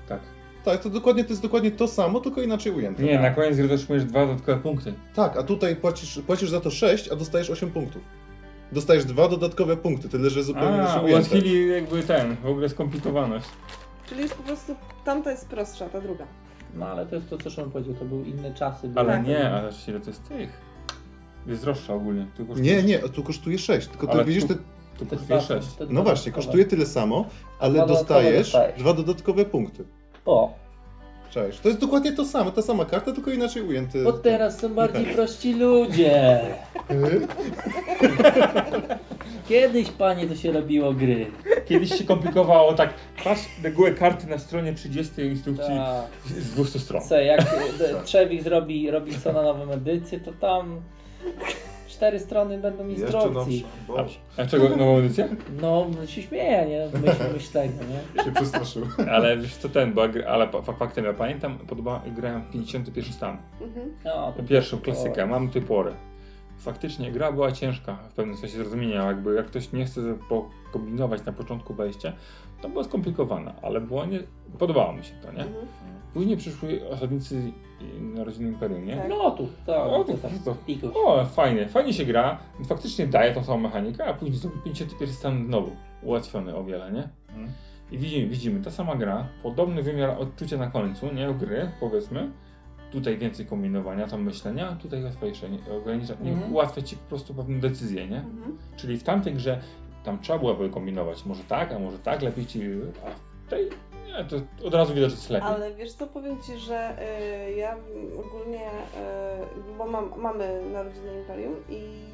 [0.08, 0.20] Tak.
[0.64, 3.02] Tak, to dokładnie, to jest dokładnie to samo, tylko inaczej ujęte.
[3.02, 4.92] Nie, na koniec gry otrzymujesz dwa dodatkowe punkty.
[5.14, 8.02] Tak, a tutaj płacisz, płacisz za to 6, a dostajesz 8 punktów.
[8.72, 11.20] Dostajesz dwa dodatkowe punkty, tyle że zupełnie A, inaczej ujęte.
[11.20, 13.46] ułatwili jakby ten, w ogóle skomplikowaność.
[14.12, 14.74] Czyli już po prostu
[15.04, 16.24] tamta jest prostsza, ta druga.
[16.74, 18.88] No ale to jest to, co Szymon powiedział, to były inne czasy.
[18.88, 19.26] były- Ale Tak.
[19.26, 20.60] nie, ale ile to jest tych?
[21.46, 22.26] Jest droższa ogólnie.
[22.36, 24.54] Tu kosztuje, Nie, nie, a tu kosztuje 6, tylko ty Ale widzisz, tu- te,
[24.98, 25.68] Tu Te kosztuje dwa- 6.
[25.72, 27.24] te dwa no właśnie, kosztuje tyle samo,
[27.58, 28.78] ale Dwa dodatkowe dostajesz dostajesz.
[28.80, 29.84] dwa dodatkowe punkty.
[30.26, 30.54] O,
[31.32, 31.60] Cześć.
[31.60, 34.04] To jest dokładnie to samo, ta sama karta, tylko inaczej ujęty.
[34.04, 36.40] bo teraz są bardziej prości ludzie.
[39.48, 41.26] Kiedyś, panie, to się robiło gry.
[41.66, 42.94] Kiedyś się komplikowało tak,
[43.24, 46.32] patrz regułę karty na stronie 30 instrukcji Tak.
[46.42, 47.02] z 200 stron.
[47.02, 47.44] Co, jak e,
[48.04, 50.80] Trzewik zrobi Robinsona nową edycję, to tam
[52.02, 53.64] cztery strony będą instrukcji.
[53.88, 54.18] nowsza.
[54.36, 55.28] A, czego nową edycję?
[55.60, 57.00] No, się śmieje, nie?
[57.00, 57.72] Myśl, myślenia,
[58.16, 58.24] nie?
[58.24, 58.86] się przestraszył.
[59.14, 63.12] Ale wiesz co ten, bo, ja ale fa- faktem ja pamiętam, podoba, grałem w 51
[63.12, 63.38] stan.
[63.60, 63.94] Mhm.
[64.04, 65.92] No, Pierwszą klasykę, mam tę porę.
[66.58, 71.32] Faktycznie gra była ciężka w pewnym sensie zrozumienia, jakby jak ktoś nie chce pokombinować na
[71.32, 72.12] początku wejścia,
[72.62, 74.20] to była skomplikowana, ale było nie,
[74.58, 75.44] podobało mi się to, nie?
[76.12, 76.14] Mhm.
[76.14, 77.52] Później przyszły osadnicy
[78.00, 78.96] Narodziny Imperium, nie?
[78.96, 79.08] Tak.
[79.08, 79.76] No tu, tak.
[79.86, 80.12] O, to
[80.44, 80.56] to,
[80.92, 85.14] to, o, fajnie, fajnie się gra, faktycznie daje tą samą mechanikę, a później zrobi 51
[85.14, 85.70] stan znowu,
[86.02, 87.08] ułatwiony o wiele, nie?
[87.90, 92.30] I widzimy, widzimy, ta sama gra, podobny wymiar odczucia na końcu, nie, gry, powiedzmy.
[92.92, 96.52] Tutaj więcej kombinowania, tam myślenia, a tutaj łatwiejsze, nie, ogranicza, nie, Mhm.
[96.52, 98.18] ułatwia ci po prostu pewne decyzje, nie?
[98.18, 98.58] Mhm.
[98.76, 99.60] Czyli w tamtej grze
[100.04, 102.60] tam trzeba było kombinować, może tak, a może tak, lepiej ci,
[103.06, 103.10] a
[103.46, 103.68] w tej,
[104.18, 105.48] nie, to od razu widać, że jest lepiej.
[105.48, 106.96] Ale wiesz co, powiem Ci, że
[107.48, 107.76] y, ja
[108.26, 112.04] ogólnie, y, bo mam, mamy Narodziny Imperium i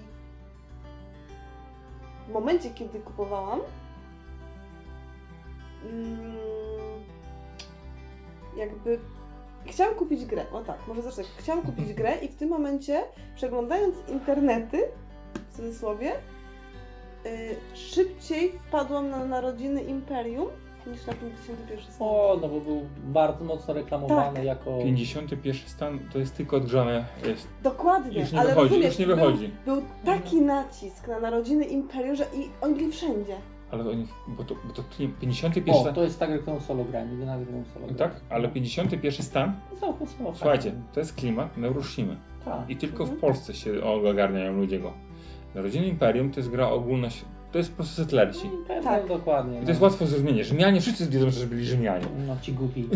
[2.28, 3.60] w momencie, kiedy kupowałam,
[5.84, 6.36] mm,
[8.56, 8.98] jakby
[9.66, 11.24] chciałam kupić grę, o tak, może zacznę.
[11.36, 13.04] Chciałam kupić grę i w tym momencie,
[13.36, 14.82] przeglądając internety,
[15.50, 16.12] w cudzysłowie,
[17.26, 20.48] y, szybciej wpadłam na Narodziny Imperium
[20.92, 22.08] niż na 51 stan.
[22.08, 24.44] O, no bo był bardzo mocno reklamowany Tak.
[24.44, 24.78] jako...
[24.78, 29.06] 51 stan to jest tylko odgrzane, jest, Dokładnie, Już nie ale wychodzi, rozumiesz, już nie
[29.06, 29.50] był- wychodzi.
[29.64, 33.36] Był, taki nacisk na narodziny Imperium, że i oni byli wszędzie.
[33.70, 34.82] ale oni, bo to, bo to
[35.20, 37.96] 51 O, stan, to jest tak, jak tą solo grałem, nigdy nawet tą solo grałem.
[37.96, 40.34] tak, ale 51 stan, Całkiem solo.
[40.34, 42.16] słuchajcie, to jest klimat Neuroshimy.
[42.44, 42.70] Tak.
[42.70, 43.20] I tylko w Mhm.
[43.20, 44.92] Polsce się ogarniają ludzie go.
[45.54, 47.10] Narodziny Imperium to jest gra ogólna,
[47.52, 48.44] to jest po prostu setlerci.
[48.44, 49.06] No, pewnie, Tak.
[49.06, 49.58] dokładnie.
[49.58, 49.86] I to jest no.
[49.86, 50.44] łatwo zrozumienie.
[50.44, 52.06] Rzymianie, wszyscy wiedzą, że byli Rzymianie.
[52.26, 52.88] No ci głupi.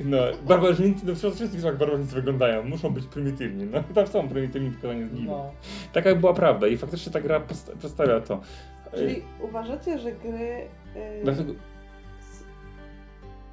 [0.00, 2.64] No, barbarzyńcy, no wszyscy wszyscy wiedzą, jak barbarzyńcy wyglądają.
[2.64, 3.64] Muszą być prymitywni.
[3.64, 5.32] No, tam są prymitywni, tylko nie zginą.
[5.32, 5.50] No.
[5.92, 7.40] Taka była prawda i faktycznie ta gra
[7.78, 8.40] przedstawia to.
[8.94, 10.68] Czyli uważacie, że gry.
[10.94, 11.52] Yy, Dlatego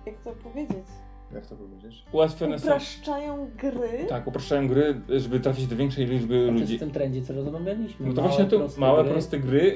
[0.05, 0.85] jak to powiedzieć?
[1.33, 2.03] Jak to powiedzieć?
[2.11, 2.65] ułatwione są...
[2.65, 4.05] Upraszczają gry.
[4.09, 6.77] Tak, upraszczają gry, żeby trafić do większej liczby To jest ludzi.
[6.77, 8.07] w tym trendzie, co rozmawialiśmy.
[8.07, 9.11] No to Małe, właśnie tu proste małe, gry.
[9.13, 9.75] proste gry.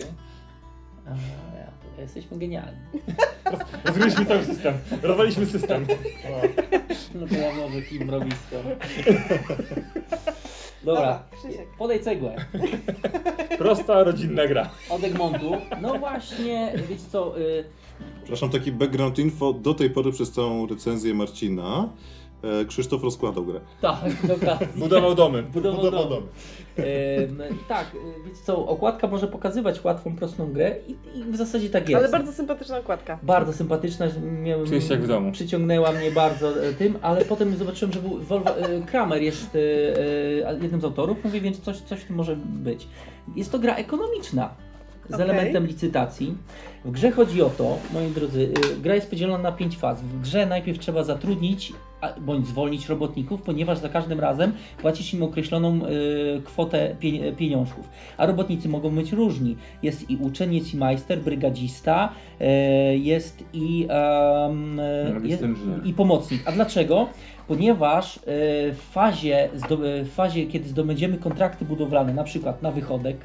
[1.05, 1.09] A,
[1.57, 1.65] ja,
[1.95, 2.79] to jesteśmy genialni.
[3.85, 4.73] Rozgryliśmy cały system.
[5.03, 5.85] Rozwaliśmy system.
[7.15, 8.57] No to ja może kim robić to.
[10.83, 12.35] Dobra, Dobra, podaj cegłę.
[13.57, 14.69] Prosta, rodzinna gra.
[14.89, 15.51] Od Egmontu.
[15.81, 17.63] No właśnie, wiecie co, y,
[18.17, 19.53] Przepraszam, taki background info.
[19.53, 21.89] Do tej pory przez całą recenzję Marcina
[22.43, 23.59] e, Krzysztof rozkładał grę.
[23.81, 24.67] tak, dokładnie.
[24.83, 25.43] Budował domy.
[25.43, 26.09] Budował dom.
[26.09, 26.23] dom.
[26.79, 31.69] Ym, tak, y, wiecie co, okładka może pokazywać łatwą, prostą grę i, i w zasadzie
[31.69, 31.99] tak jest.
[32.03, 33.19] Ale bardzo sympatyczna okładka.
[33.23, 34.07] Bardzo sympatyczna,
[34.41, 35.31] miałem, Czuję się jak w domu.
[35.31, 39.59] przyciągnęła mnie bardzo e, tym, ale potem zobaczyłem, że był e, Kramer jest e,
[40.49, 42.87] e, jednym z autorów, mówię, więc coś, coś w tym może być.
[43.35, 44.49] Jest to gra ekonomiczna
[45.09, 45.29] z Okej.
[45.29, 46.35] elementem licytacji.
[46.85, 50.01] W grze chodzi o to, moi drodzy, e, gra jest podzielona na pięć faz.
[50.01, 51.73] W grze najpierw trzeba zatrudnić
[52.21, 55.89] bądź zwolnić robotników, ponieważ za każdym razem płacisz im określoną e,
[56.43, 57.89] kwotę pie, pieniążków.
[58.17, 59.57] A robotnicy mogą być różni.
[59.83, 63.87] Jest i uczeń, jest i majster, brygadzista, e, jest i,
[65.05, 65.43] Nawet jest,
[65.85, 66.41] i pomocnik.
[66.45, 67.07] A dlaczego?
[67.47, 69.49] Ponieważ w fazie,
[70.03, 73.17] w fazie, kiedy zdobędziemy kontrakty budowlane, na przykład na wychodek,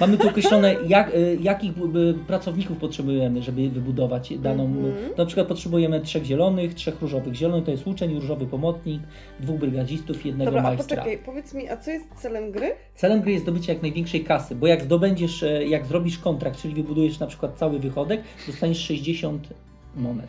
[0.00, 4.64] Mamy tu określone, jak, y, jakich y, pracowników potrzebujemy, żeby wybudować daną.
[4.64, 4.94] Mhm.
[5.18, 7.34] Na przykład potrzebujemy trzech zielonych, trzech różowych.
[7.34, 9.02] Zielony to jest uczeń, różowy pomocnik,
[9.40, 10.96] dwóch brygadzistów i jednego Dobra, a majstra.
[10.96, 12.74] poczekaj, powiedz mi, a co jest celem gry?
[12.94, 16.74] Celem gry jest zdobycie jak największej kasy, bo jak zdobędziesz, e, jak zrobisz kontrakt, czyli
[16.74, 19.48] wybudujesz na przykład cały wychodek, dostaniesz 60
[19.96, 20.28] monet.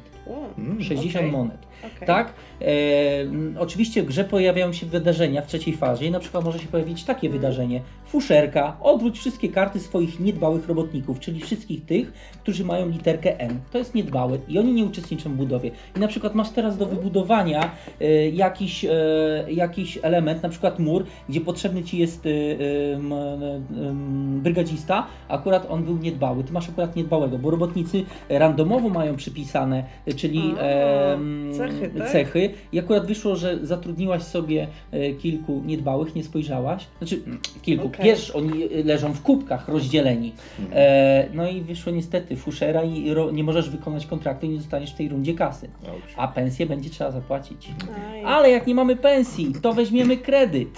[0.58, 0.84] Mm.
[0.84, 1.32] 60 Okej.
[1.32, 1.68] monet.
[1.95, 2.07] Okej.
[2.07, 2.34] Tak?
[2.61, 2.65] E,
[3.60, 7.03] oczywiście w grze pojawiają się wydarzenia w trzeciej fazie i na przykład może się pojawić
[7.03, 7.81] takie wydarzenie.
[8.05, 13.60] Fuszerka, odwróć wszystkie karty swoich niedbałych robotników, czyli wszystkich tych, którzy mają literkę N.
[13.72, 15.72] To jest niedbały i oni nie uczestniczą w budowie.
[15.95, 18.91] I na przykład masz teraz do wybudowania e, jakiś, e,
[19.51, 22.30] jakiś element, na przykład mur, gdzie potrzebny ci jest e,
[22.95, 26.43] em, brygadzista, akurat on był niedbały.
[26.43, 30.64] Ty masz akurat niedbałego, bo robotnicy randomowo mają przypisane, e, czyli A,
[31.80, 32.12] cechy, tak?
[32.12, 32.50] cechy.
[32.72, 36.86] I akurat wyszło, że zatrudniłaś sobie e, kilku niedbałych, nie spojrzałaś.
[36.98, 37.22] Znaczy,
[37.62, 37.88] kilku.
[37.88, 38.06] Okej.
[38.06, 40.34] Wiesz, oni e, leżą w kubkach rozdzieleni.
[40.60, 40.78] Mhm.
[40.82, 44.91] E, no i wyszło niestety fuszera i ro, nie możesz wykonać kontraktu i nie dostaniesz
[44.91, 45.70] w tej rundzie kasy.
[46.16, 47.70] A pensję będzie trzeba zapłacić.
[48.12, 48.24] Aj.
[48.26, 50.70] Ale jak nie mamy pensji, to weźmiemy kredyt.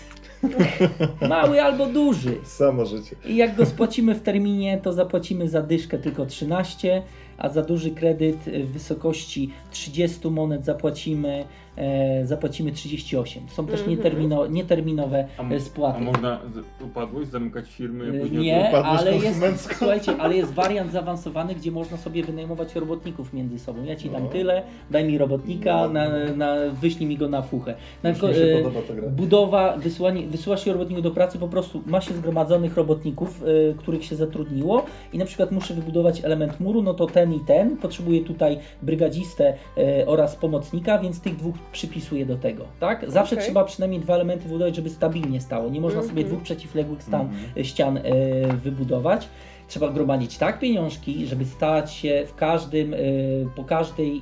[1.30, 2.38] Mały albo duży.
[2.44, 3.16] Samo życie.
[3.26, 7.04] I jak go spłacimy w terminie, to zapłacimy za dyszkę tylko 13,
[7.38, 11.46] a za duży kredyt w wysokości 30 monet zapłacimy,
[11.78, 13.44] e, zapłacimy 38.
[13.50, 13.98] Są też Mhm.
[13.98, 15.98] nietermino, nieterminowe A, e, spłaty.
[15.98, 16.40] a można
[16.86, 19.40] upadłość, zamykać firmy, E, później Nie, upadłość ale jest,
[19.78, 23.84] słuchajcie, ale jest wariant zaawansowany, gdzie można sobie wynajmować robotników między sobą.
[23.84, 24.30] Ja ci dam No.
[24.30, 27.76] tyle, daj mi robotnika, na, na, wyślij mi go na fuchę.
[28.04, 29.10] Na, Już się e, podoba ta gra.
[29.10, 34.06] budowa, wysyłanie, wysyłasz się robotników do pracy, po prostu ma się zgromadzonych robotników, y, których
[34.06, 38.22] się zatrudniło i na przykład muszę wybudować element muru, no to ten i ten, potrzebuję
[38.24, 43.12] tutaj brygadzistę y, oraz pomocnika, więc tych dwóch przypisuję do tego, tak?
[43.12, 43.46] Zawsze Okej.
[43.46, 45.70] trzeba przynajmniej dwa elementy wybudować, żeby stabilnie stało.
[45.70, 46.28] Nie można sobie Mhm.
[46.28, 47.44] dwóch przeciwległych stan, Mhm.
[47.58, 48.02] y, ścian y,
[48.64, 49.28] wybudować.
[49.68, 52.96] Trzeba gromadzić tak pieniążki, żeby stać się w każdym,
[53.56, 54.22] po każdej,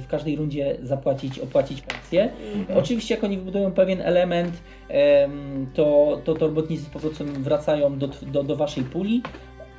[0.00, 2.28] w każdej rundzie zapłacić, opłacić pensję.
[2.58, 2.78] Mhm.
[2.78, 4.54] Oczywiście jak oni wybudują pewien element,
[4.88, 9.22] em, to, to, to robotnicy z powrotem wracają do, do, do waszej puli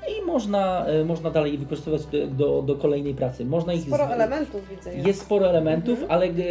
[0.07, 2.01] i można, e, można dalej wykorzystywać
[2.31, 3.45] do, do, kolejnej pracy.
[3.45, 4.95] Można ich Sporo z- elementów widzę.
[4.95, 6.11] Jest sporo elementów, Mhm.
[6.11, 6.43] ale g,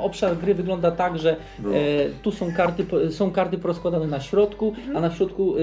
[0.00, 1.74] obszar gry wygląda tak, że Było.
[1.74, 1.78] e,
[2.22, 4.96] tu są karty, po- są karty porozkładane na środku, Mhm.
[4.96, 5.60] a na środku e,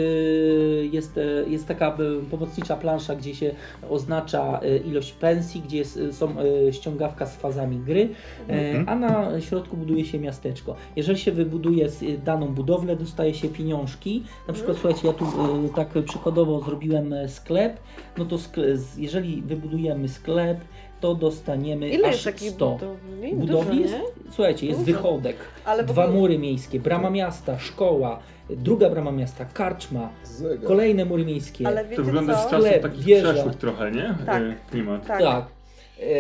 [0.85, 1.95] jest, e, jest taka e,
[2.31, 3.51] pomocnicza plansza, gdzie się
[3.89, 6.35] oznacza e, ilość pensji, gdzie jest, są
[6.67, 8.09] e, ściągawka z fazami gry,
[8.49, 8.89] e, Mhm.
[8.89, 10.75] a na środku buduje się miasteczko.
[10.95, 11.87] Jeżeli się wybuduje
[12.25, 14.23] daną budowlę, dostaje się pieniążki.
[14.47, 15.29] Na przykład, słuchajcie, ja tu e,
[15.75, 17.77] tak przykładowo zrobiłem sklep,
[18.18, 20.57] no to skle, z- jeżeli wybudujemy sklep,
[21.01, 22.72] to dostaniemy Ile aż jest takich 100.
[22.72, 23.35] budowli?
[23.35, 24.31] Budowli Dużo, jest, nie?
[24.31, 24.91] słuchajcie, jest Dużo.
[24.97, 25.35] wychodek,
[25.65, 28.19] Ale dwa ogóle- mury miejskie, brama miasta, szkoła,
[28.49, 30.68] druga brama miasta, karczma, Zegar.
[30.68, 31.68] kolejne mury miejskie.
[31.68, 32.49] Ale wiecie To wygląda z co?
[32.49, 33.34] czasów Sklep, takich wieża.
[33.34, 34.15] przeszłych trochę, nie?
[34.26, 34.41] Tak.
[34.43, 35.07] E, Klimat.
[35.07, 35.22] Tak.
[35.22, 35.45] tak.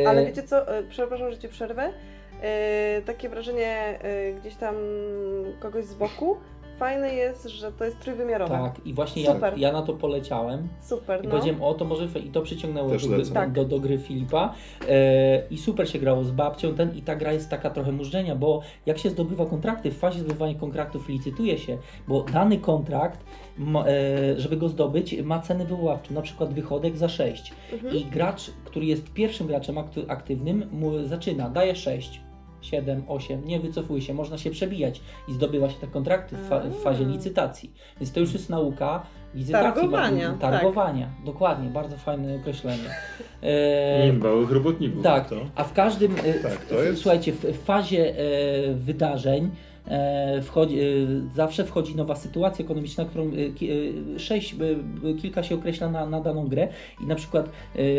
[0.03, 1.93] E, Ale wiecie co, e, przepraszam, że cię przerwę.
[2.41, 3.99] E, takie wrażenie
[4.41, 4.75] gdzieś tam
[5.59, 6.37] kogoś z boku.
[6.79, 8.51] Fajne jest, że to jest trójwymiarowe.
[8.51, 10.67] Tak, i właśnie ja, ja na to poleciałem.
[10.81, 11.31] Super, I no.
[11.31, 13.33] powiedziałem, o to może i to przyciągnęło do.
[13.33, 13.51] Tak.
[13.51, 14.53] do, do gry Filipa.
[14.89, 18.35] E, I super się grało z babcią ten i ta gra jest taka trochę mużdżenia,
[18.35, 21.77] bo jak się zdobywa kontrakty, w fazie zdobywania kontraktów licytuje się,
[22.07, 23.19] bo dany kontrakt,
[23.57, 27.53] ma, e, żeby go zdobyć, ma cenę wywoławczą, na przykład wychodek za 6.
[27.73, 27.95] Mhm.
[27.95, 29.75] I gracz, który jest pierwszym graczem
[30.07, 32.28] aktywnym, mu zaczyna, daje 6.
[32.61, 36.59] 7, 8, nie wycofuje się, można się przebijać i zdobywa się te kontrakty w, fa-
[36.59, 37.71] w fazie licytacji.
[37.99, 39.03] Więc to już jest nauka
[39.35, 39.73] licytacji.
[39.73, 40.39] Targowania, tak.
[40.51, 42.83] Targowania, dokładnie, bardzo fajne określenie.
[43.41, 45.03] E, Niedbałych robotników.
[45.03, 45.35] tak, to.
[45.55, 49.49] a w każdym, e, Tak, to w- jest- słuchajcie, w, w fazie e, wydarzeń
[50.41, 50.83] wchodzi, e,
[51.35, 53.29] zawsze wchodzi nowa sytuacja ekonomiczna, którą e,
[54.15, 54.55] e, sześć,
[55.09, 56.67] e, kilka się określa na, na daną grę
[57.03, 57.49] i na przykład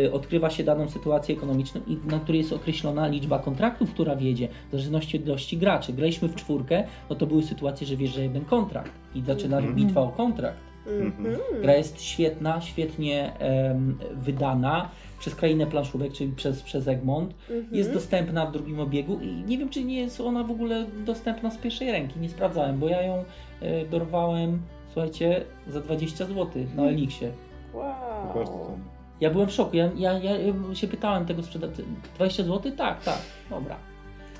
[0.05, 4.47] e, odkrywa się daną sytuację ekonomiczną, i na której jest określona liczba kontraktów, która wiedzie,
[4.67, 5.93] w zależności od ilości graczy.
[5.93, 9.75] Graliśmy w czwórkę, no to były sytuacje, że wjeżdża jeden kontrakt i zaczyna Mhm.
[9.75, 10.71] bitwa o kontrakt.
[10.87, 11.37] Mhm.
[11.61, 14.89] Gra jest świetna, świetnie em, wydana
[15.21, 17.33] przez krainę planszówek, czyli przez, przez Egmont.
[17.49, 17.75] Mhm.
[17.75, 21.51] Jest dostępna w drugim obiegu i nie wiem, czy nie jest ona w ogóle dostępna
[21.51, 22.19] z pierwszej ręki.
[22.19, 23.23] Nie sprawdzałem, bo ja ją
[23.61, 24.61] e, dorwałem,
[24.93, 27.31] słuchajcie, za 20 zł na Elixie.
[27.73, 28.77] Bardzo Wow.
[29.21, 29.77] Ja byłem w szoku.
[29.77, 31.83] Ja, ja, ja się pytałem tego sprzedawcy.
[32.15, 32.71] 20 zł?
[32.77, 33.17] Tak, tak.
[33.49, 33.75] Dobra.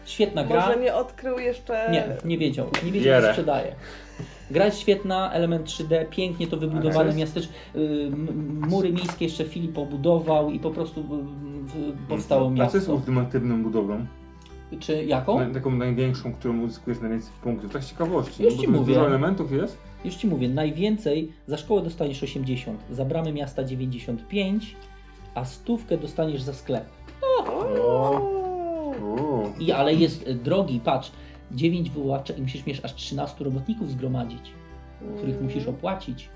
[0.06, 0.68] Świetna gra.
[0.68, 1.90] Może nie odkrył jeszcze...
[1.92, 2.68] Nie, nie wiedział.
[2.84, 3.28] Nie wiedział, Bierę.
[3.28, 3.76] co sprzedaje.
[4.52, 7.54] Gra jest świetna, element 3D, pięknie to wybudowane jest- miasteczko.
[7.76, 8.12] y,
[8.70, 12.94] Mury miejskie jeszcze Filip obudował i po prostu y, powstało A co jest miasto.
[12.94, 14.06] ultimatywną budową?
[14.80, 15.40] Czy jaką?
[15.40, 17.74] Na, taką największą, którą uzyskujesz najwięcej punktów.
[17.74, 18.44] Tak z ciekawości.
[18.44, 18.94] Już no, ci bo mówię.
[18.94, 19.78] Dużo elementów jest.
[20.06, 24.76] Już ci mówię, najwięcej za szkołę dostaniesz 80, za bramy miasta 95,
[25.36, 26.86] a stówkę dostaniesz za sklep.
[29.02, 29.50] Uuu.
[29.60, 31.12] I ale jest drogi, patrz,
[31.56, 34.52] 9 wyłącza i musisz mieć aż 13 robotników zgromadzić,
[35.18, 35.44] których Mm.
[35.44, 36.30] musisz opłacić.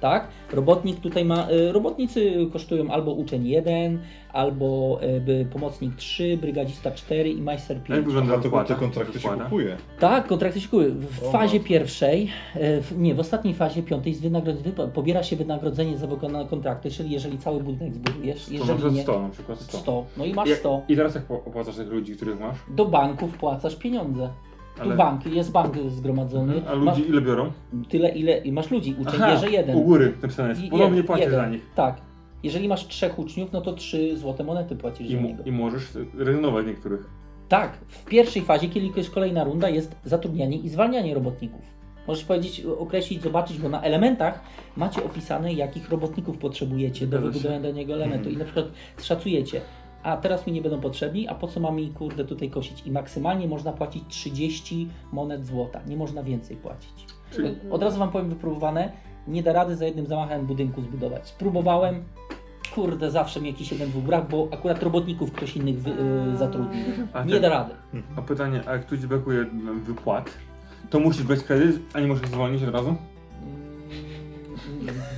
[0.00, 0.28] Tak?
[0.52, 1.50] Robotnik tutaj ma.
[1.50, 3.98] y, Robotnicy kosztują albo uczeń 1,
[4.32, 8.06] albo y, by pomocnik 3, brygadzista 4 i majster Jak 5.
[8.06, 8.74] wygląda Aha, to opłata?
[8.74, 9.76] te kontrakty się kupuje.
[10.00, 10.88] Tak, kontrakty się kupuje.
[10.88, 11.68] W O, fazie matko.
[11.68, 16.48] pierwszej, y, nie, w ostatniej fazie piątej z wynagrod, wypa- pobiera się wynagrodzenie za wykonane
[16.48, 19.78] kontrakty, czyli jeżeli cały budynek zbudujesz, To jeżeli może nie 100 na przykład 100.
[19.78, 20.82] 100, no i masz I- 100.
[20.88, 22.56] I teraz jak opłacasz tych ludzi, których masz?
[22.70, 24.28] Do banków płacasz pieniądze.
[24.78, 26.62] Tu Ale- bank, jest bank zgromadzony.
[26.68, 27.52] A masz ludzi ile biorą?
[27.88, 28.96] tyle, ile i masz ludzi.
[29.26, 29.76] Bierze jeden.
[29.76, 30.62] u góry napisane jest.
[30.62, 31.70] Jeden, płacisz za nich.
[31.74, 32.00] Tak.
[32.42, 35.42] Jeżeli masz trzech uczniów, no to trzy złote monety płacisz I, za niego.
[35.44, 37.10] I możesz rezygnować niektórych.
[37.48, 41.60] Tak, w pierwszej fazie, kiedy jest kolejna runda, jest zatrudnianie i zwalnianie robotników.
[42.08, 44.40] Możesz powiedzieć, określić, zobaczyć, bo na elementach
[44.76, 48.30] macie opisane, jakich robotników potrzebujecie do wybudowania danego elementu.
[48.30, 48.66] I na przykład
[49.02, 49.60] szacujecie,
[50.08, 52.82] a teraz mi nie będą potrzebni, a po co mam mi kurde tutaj kosić?
[52.86, 55.80] I maksymalnie można płacić 30 monet złota.
[55.86, 57.06] Nie można więcej płacić.
[57.30, 58.92] Czyli Od razu wam powiem wypróbowane,
[59.28, 61.26] nie da rady za jednym zamachem budynku zbudować.
[61.28, 62.04] Spróbowałem,
[62.74, 65.90] kurde, zawsze mi jakiś jeden dwóch brak, bo akurat robotników ktoś innych wy,
[66.34, 66.84] y, zatrudnił.
[67.12, 67.74] A Nie ten- da rady.
[68.16, 70.30] A pytanie, a jak tu ci brakuje mm, wypłat,
[70.90, 72.88] to musisz brać kredyt, a nie możesz zwolnić od razu?
[72.88, 72.98] Mm,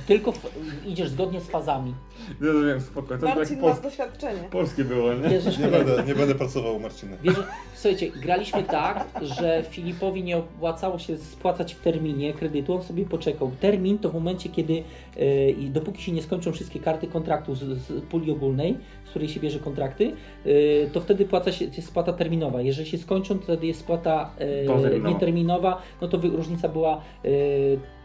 [0.07, 0.45] Tylko w,
[0.85, 1.93] idziesz zgodnie z fazami.
[2.41, 3.17] Ja wiem, spoko.
[3.17, 4.39] To tak Marcin pols ma doświadczenie.
[4.51, 5.29] polskie było, nie?
[5.59, 7.17] Nie będę, nie będę pracował u Marcina.
[7.23, 7.35] Wiesz,
[7.73, 13.51] słuchajcie, graliśmy tak, że Filipowi nie opłacało się spłacać w terminie kredytu, on sobie poczekał.
[13.59, 14.83] Termin to w momencie, kiedy
[15.17, 19.29] e, i dopóki się nie skończą wszystkie karty kontraktu z, z puli ogólnej, z której
[19.29, 20.11] się bierze kontrakty,
[20.45, 22.61] e, to wtedy płaca się, jest spłata terminowa.
[22.61, 25.09] Jeżeli się skończą, to wtedy jest spłata e, Poterminowa.
[25.09, 27.01] nieterminowa, no to wy, różnica była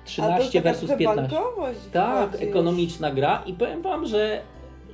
[0.06, 1.22] 13 jest taka versus 15.
[1.36, 2.44] bankowość Tak, chodzi.
[2.44, 4.40] ekonomiczna gra i powiem wam, że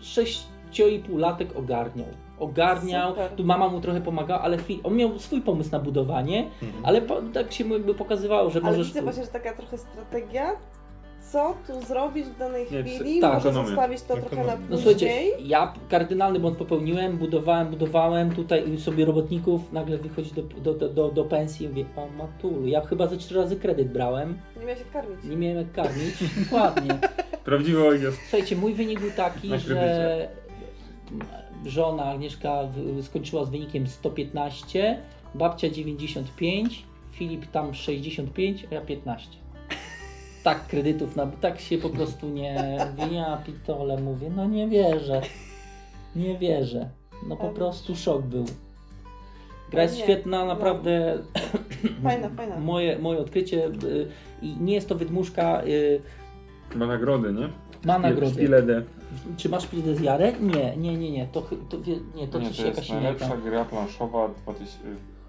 [0.01, 2.07] 6,5 latek ogarniał.
[2.39, 3.31] Ogarniał, Super.
[3.31, 6.85] tu mama mu trochę pomagała, ale chwil, on miał swój pomysł na budowanie, Mhm.
[6.87, 8.87] ale po, tak się mu jakby pokazywało, że Ale możesz...
[8.89, 10.53] widzę właśnie, że taka trochę strategia,
[11.33, 13.35] co tu zrobić w danej Nie, chwili, tak.
[13.35, 13.69] może Ekonomię.
[13.69, 14.43] zostawić to trochę na.
[14.45, 14.79] No później.
[14.79, 20.89] słuchajcie, ja kardynalny błąd popełniłem, budowałem, budowałem tutaj sobie robotników, nagle wychodzi do, do, do,
[20.89, 24.63] do, do pensji i mówię, o matulu, ja chyba ze trzy razy kredyt brałem, Nie
[24.67, 25.25] miałeś jak karmić.
[25.25, 26.15] nie miałem jak karmić,
[26.45, 26.99] dokładnie.
[27.45, 28.15] Prawdziwy ojciec.
[28.15, 30.29] Słuchajcie, mój wynik był taki, Na że
[31.67, 32.59] żona Agnieszka
[33.03, 34.99] skończyła z wynikiem 115,
[35.35, 36.83] babcia 95,
[37.13, 39.29] Filip tam 65, a ja 15.
[40.43, 42.79] Tak kredytów, na, tak się po prostu nie,
[43.13, 45.21] ja pitole mówię, no nie wierzę,
[46.17, 46.89] nie wierzę,
[47.29, 48.45] no po prostu szok był.
[49.71, 50.47] Gra jest Nie, świetna, no.
[50.47, 51.19] naprawdę
[52.03, 52.59] Fajna, fajna.
[52.59, 54.09] moje, moje odkrycie y,
[54.43, 56.01] i nie jest to wydmuszka, y,
[56.75, 57.49] Ma nagrody, nie?
[57.85, 58.35] ma nagrody.
[58.35, 58.83] Spiledę.
[59.37, 60.33] Czy masz Pildezjarę?
[60.41, 61.27] Nie, nie, nie, nie.
[61.27, 63.01] To, to, nie, to nie, to jest jakaś inna.
[63.01, 64.79] najlepsza gra planszowa 2000,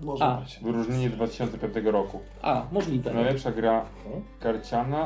[0.01, 0.37] Może A.
[0.37, 0.59] być.
[0.59, 2.19] wyróżnienie 2005 roku.
[2.41, 3.13] A, możliwe.
[3.13, 3.85] Najlepsza gra
[4.39, 5.05] karciana,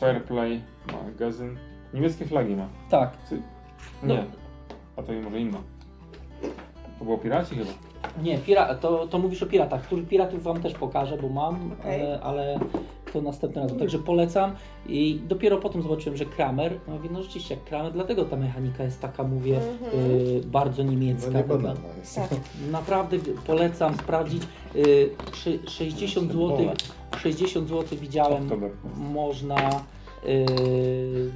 [0.00, 0.60] Fairplay,
[1.04, 1.58] magazyn.
[1.94, 2.68] Niemieckie flagi ma.
[2.90, 3.10] Tak.
[4.02, 4.14] No.
[4.14, 4.24] Nie.
[4.96, 5.58] A to może inna.
[6.98, 7.70] To było Piraci chyba.
[8.22, 9.82] Nie, pira, to, to mówisz o piratach.
[9.82, 12.02] Który piratów wam też pokażę, bo mam, Okej.
[12.02, 12.58] ale, ale
[13.16, 13.78] to następnym razem.
[13.78, 14.52] Także polecam.
[14.86, 16.78] I dopiero potem zobaczyłem, że Kramer.
[16.88, 20.10] No mówię, no rzeczywiście, jak Kramer, dlatego ta mechanika jest taka, mówię, Mhm.
[20.10, 21.26] y, bardzo No niemiecka.
[21.30, 22.14] nie Taka- banana jest.
[22.14, 22.28] Tak.
[22.72, 23.16] Naprawdę
[23.46, 24.42] polecam sprawdzić.
[24.76, 26.58] Y, szy- 60 zł.
[27.18, 28.48] 60 zł widziałem.
[28.96, 29.56] Można.
[30.26, 31.30] Yy,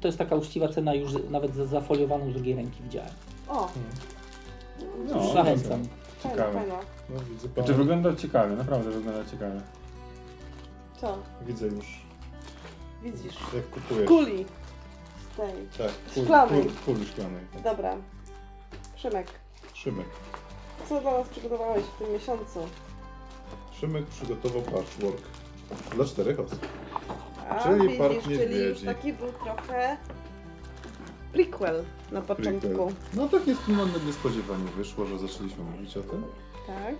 [0.00, 3.10] to jest taka uczciwa cena, już nawet za- zafoliowaną z drugiej ręki widziałem.
[3.48, 3.68] O,
[5.14, 5.70] No, Zachęcam.
[5.70, 6.52] fajna, Ciekawe.
[6.52, 6.74] fajna.
[7.10, 9.60] No, widzę, pan, Znaczy wygląda ciekawie, naprawdę wygląda ciekawie.
[11.00, 11.18] Co?
[11.46, 11.86] widzę już,
[13.02, 13.36] Widzisz?
[13.54, 14.08] jak kupujesz.
[14.08, 14.46] Kuli.
[15.32, 15.66] Z tej.
[15.86, 16.62] Tak, kul, Szklanej.
[16.62, 17.40] kul, kuli szklanej.
[17.52, 17.62] tak.
[17.62, 17.96] Dobra.
[18.96, 19.26] Szymek,
[19.74, 20.06] Szymek.
[20.88, 22.68] co dla nas przygotowałeś w tym miesiącu?
[23.80, 25.22] Szymek przygotował patchwork
[25.94, 26.66] dla czterech osób.
[27.50, 28.86] A, Czyli widzisz, Park czyli już Niedźwiedzi.
[28.86, 29.96] taki był trochę
[31.32, 32.92] prequel na początku.
[33.14, 36.24] No tak jest no, niespodziewanie wyszło, że zaczęliśmy mówić o tym.
[36.66, 36.94] Tak.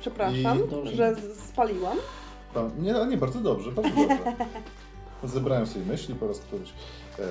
[0.00, 0.58] Przepraszam,
[0.92, 1.98] I- że z- spaliłam.
[2.54, 4.18] Pan, nie, ale nie, bardzo dobrze, bardzo dobrze.
[5.24, 6.72] Zebrałem sobie myśli po raz któryś.
[7.18, 7.22] E,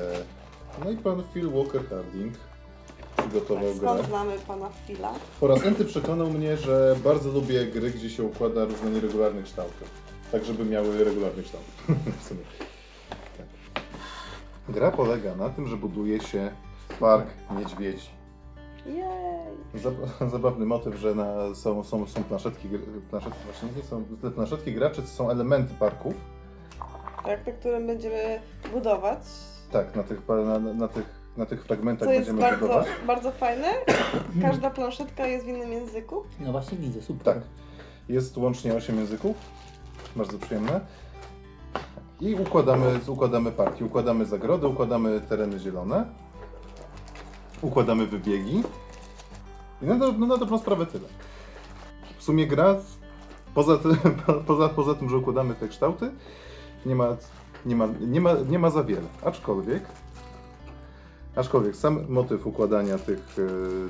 [0.84, 2.34] no i pan Phil Walker Harding
[3.18, 3.76] przygotował grę.
[3.76, 5.14] Skąd znamy pana Phila?
[5.40, 9.86] Po raz enty przekonał mnie, że bardzo lubię gry, gdzie się układa różne nieregularne kształty.
[10.32, 11.64] Tak, żeby miały regularny kształt.
[12.20, 12.42] W sumie.
[13.38, 13.48] Tak.
[14.70, 16.52] Gra polega na tym, że buduje się
[17.00, 17.28] park
[17.60, 18.21] niedźwiedzi.
[18.86, 19.82] Jej!
[19.82, 22.70] Zab- Zabawny motyw, że na, są, są, są planszetki,
[23.10, 26.14] planszetki właśnie nie są, te planszetki graczy to są elementy parków.
[27.26, 28.40] Tak, na którym będziemy
[28.74, 29.20] budować.
[29.72, 31.06] Tak, na tych, na, na tych,
[31.38, 32.88] na tych fragmentach Co jest będziemy bardzo, budować.
[33.08, 33.68] bardzo fajne.
[34.42, 36.24] Każda planszetka jest w innym języku.
[36.40, 37.34] No właśnie widzę, super.
[37.36, 37.44] Tak.
[38.10, 39.36] Jest łącznie 8 języków.
[40.16, 40.80] Bardzo przyjemne.
[42.22, 43.84] I układamy, układamy parki.
[43.84, 46.06] Układamy zagrody, układamy tereny zielone.
[47.62, 48.64] Układamy wybiegi.
[49.82, 51.08] I na, do, no na dobrą sprawę tyle.
[52.18, 52.76] W sumie gra,
[53.54, 53.90] poza, ty,
[54.48, 56.12] poza, poza tym, że układamy te kształty,
[56.86, 57.18] nie ma,
[57.66, 59.08] nie ma, nie ma, nie ma za wiele.
[59.26, 59.84] Aczkolwiek,
[61.36, 63.36] aczkolwiek sam motyw układania tych,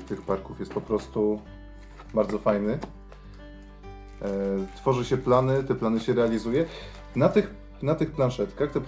[0.08, 1.40] tych parków jest po prostu
[2.14, 2.72] bardzo fajny.
[4.22, 4.28] E,
[4.76, 6.64] Tworzy się plany, te plany się realizuje.
[7.16, 8.80] Na tych, na tych planszetkach, te,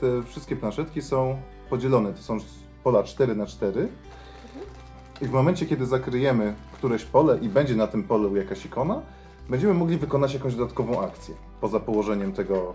[0.00, 2.12] te wszystkie planszetki są podzielone.
[2.12, 2.38] To są
[2.84, 3.88] pola 4 na 4
[5.22, 9.02] I w momencie, kiedy zakryjemy któreś pole i będzie na tym polu jakaś ikona,
[9.48, 11.34] będziemy mogli wykonać jakąś dodatkową akcję.
[11.60, 12.74] Poza położeniem tego,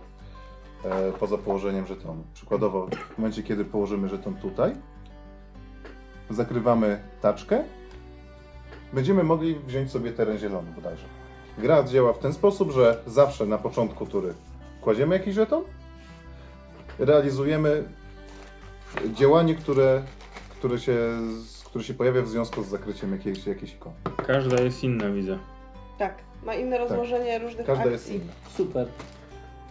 [0.83, 2.23] e, poza położeniem żetonu.
[2.33, 4.75] Przykładowo, w momencie, kiedy położymy żeton tutaj,
[6.29, 7.63] zakrywamy taczkę,
[8.93, 11.05] będziemy mogli wziąć sobie teren zielony bodajże.
[11.57, 14.33] Gra działa w ten sposób, że zawsze na początku tury
[14.81, 15.63] kładziemy jakiś żeton,
[16.99, 17.83] realizujemy
[19.13, 20.03] działanie, które,
[20.49, 20.97] które, się,
[21.67, 23.95] które się pojawia w związku z zakryciem jakiejś, jakiejś ikony.
[24.27, 25.37] Każda jest inna, widzę.
[25.97, 27.91] Tak, ma inne rozłożenie różnych Każda akcji.
[27.93, 28.33] jest inna.
[28.57, 28.87] Super.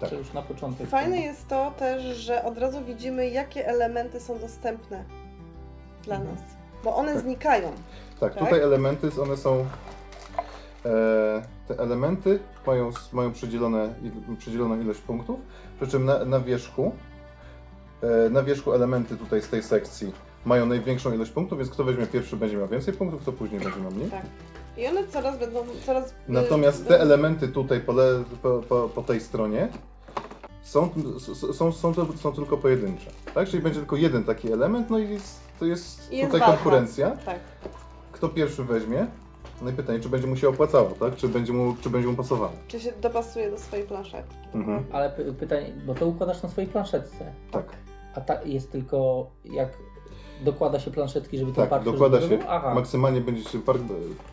[0.00, 0.10] Tak.
[0.10, 0.88] To już na początek.
[0.88, 5.04] Fajne jest to też, że od razu widzimy, jakie elementy są dostępne
[6.02, 6.34] dla Mhm.
[6.34, 6.44] nas.
[6.84, 7.22] Bo one Tak.
[7.22, 7.72] znikają.
[8.20, 8.44] Tak, Tak?
[8.44, 9.66] tutaj elementy, one są.
[10.84, 15.40] E, te elementy mają, mają przydzielone, il- przydzieloną ilość punktów,
[15.80, 16.92] przy czym na, na wierzchu,
[18.02, 20.12] e, na wierzchu elementy tutaj z tej sekcji
[20.46, 23.80] mają największą ilość punktów, więc kto weźmie pierwszy będzie miał więcej punktów, kto później będzie
[23.80, 24.10] miał mniej.
[24.10, 24.22] Tak.
[24.76, 26.10] I one coraz będą, coraz...
[26.10, 29.68] y, Natomiast te elementy tutaj po, le, po, po, po tej stronie
[30.62, 30.88] są,
[31.54, 33.10] są, są, są tylko pojedyncze.
[33.34, 33.48] Tak?
[33.48, 36.56] Czyli będzie tylko jeden taki element, no i jest, to jest, I jest tutaj walka.
[36.56, 37.10] konkurencja.
[37.10, 37.38] Tak.
[38.12, 39.06] Kto pierwszy weźmie?
[39.62, 41.16] No i pytanie, czy będzie mu się opłacało, tak?
[41.16, 42.52] Czy będzie mu, czy będzie mu pasowało?
[42.68, 44.36] Czy się dopasuje do swojej planszetki.
[44.54, 44.84] Mhm.
[44.92, 47.32] Ale py- pytanie, bo to układasz na swojej planszetce.
[47.50, 47.66] Tak.
[48.14, 49.68] A ta jest tylko jak
[50.40, 52.38] dokłada się planszetki, żeby ten Tak, park dokłada się.
[52.48, 53.80] Aha, Maksymalnie będzie się park,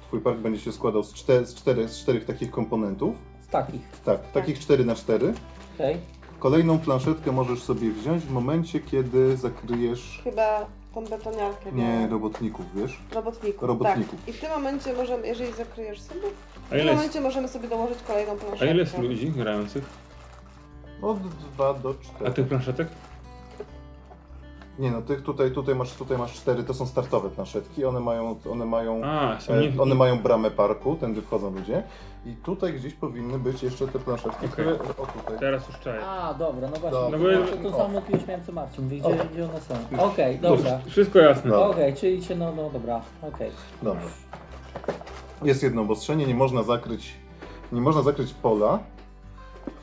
[0.07, 3.15] twój park będzie się składał z, czter, z, czterech, z czterech takich komponentów.
[3.41, 3.81] z takich.
[4.05, 5.33] Tak, takich 4 na 4
[5.75, 5.97] Okej.
[6.39, 11.71] Kolejną planszetkę możesz sobie wziąć w momencie, kiedy zakryjesz Chyba tą betoniarkę.
[11.71, 12.99] nie robotników, wiesz?
[13.13, 13.63] Robotników.
[13.63, 14.19] Robotników.
[14.19, 14.29] Tak.
[14.29, 17.47] I w tym momencie możemy, jeżeli zakryjesz sobie, A w tym ile jest, momencie możemy
[17.47, 18.65] sobie dołożyć kolejną a planszetkę.
[18.71, 19.83] ile jest ludzi grających?
[21.01, 22.29] Od 2 do 4.
[22.29, 22.87] A tych planszetek?
[24.79, 28.35] Nie no, tych tutaj, tutaj masz, tutaj masz 4, to są startowe planszetki, one mają,
[28.51, 29.81] one mają, A, e, nie...
[29.81, 31.83] one mają bramę parku, tędy wchodzą ludzie
[32.25, 34.49] i tutaj gdzieś powinny być jeszcze te planszetki, Okej.
[34.49, 35.39] które, o tutaj.
[35.39, 36.05] Teraz już czaję.
[36.05, 36.99] A, dobra, no właśnie.
[36.99, 37.17] Dobra.
[37.19, 38.97] No No bo bo- to samo już miałem co Marcin, gdzie,
[39.33, 39.75] gdzie one są.
[39.99, 40.71] Okej, dobra.
[40.71, 41.51] To Wszystko jasne.
[41.51, 41.69] No.
[41.69, 43.51] Okej, czyli się, no, no dobra, okej.
[43.83, 44.07] Dobrze.
[45.43, 47.13] Jest jedno obostrzenie, nie można zakryć,
[47.71, 48.79] nie można zakryć pola,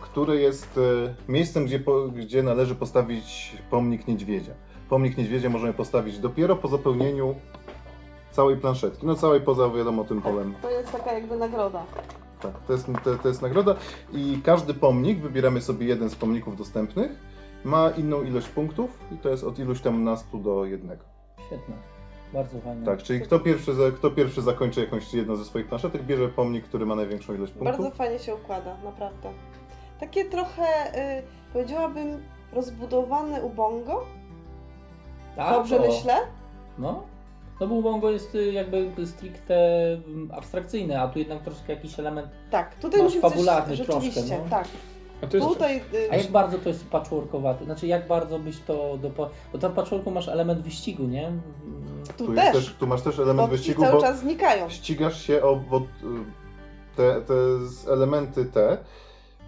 [0.00, 4.52] które jest e, miejscem, gdzie, po, gdzie należy postawić pomnik niedźwiedzia.
[4.90, 7.34] Pomnik niedźwiedzia możemy postawić dopiero po zapełnieniu
[8.30, 10.54] całej planszetki, no całej poza wiadomo tym polem.
[10.62, 11.82] To jest taka jakby nagroda.
[12.42, 13.74] Tak, to jest, to, to jest nagroda
[14.12, 17.10] i każdy pomnik, wybieramy sobie jeden z pomników dostępnych,
[17.64, 21.04] ma inną ilość punktów i to jest od iluś tam nastu do jednego.
[21.46, 21.74] Świetne.
[22.32, 22.86] Bardzo fajne.
[22.86, 26.64] Tak, czyli kto pierwszy, za- kto pierwszy zakończy jakąś jedną ze swoich planszetek, bierze pomnik,
[26.64, 27.78] który ma największą ilość punktów.
[27.78, 29.32] Bardzo fajnie się układa, naprawdę.
[30.00, 30.62] Takie trochę,
[31.18, 31.22] y,
[31.52, 32.22] powiedziałabym,
[32.52, 34.06] rozbudowane ubongo.
[35.36, 36.14] A, Dobrze to- myślę?
[36.78, 37.02] No.
[37.60, 39.54] No bo Ubongo jest y, jakby stricte
[40.06, 42.28] mm, abstrakcyjny, a tu jednak troszkę jakiś element.
[42.50, 44.50] Tak, tutaj Masz musimy coś fabularny rzeczywiście, troszkę, no.
[44.50, 44.68] tak.
[45.22, 45.48] A to jest...
[45.48, 47.64] Tutaj y, A jak bardzo to jest patchworkowaty?
[47.64, 49.10] Znaczy jak bardzo byś to do...
[49.52, 51.26] Bo tam w patchworku masz element wyścigu, nie?
[51.26, 51.42] Mm,
[52.16, 54.68] tu, Tu, też, też, tu masz też element bo wyścigu, cały bo czas znikają.
[54.68, 55.82] ścigasz się o bo, y,
[56.96, 57.34] te, te
[57.92, 58.78] elementy te,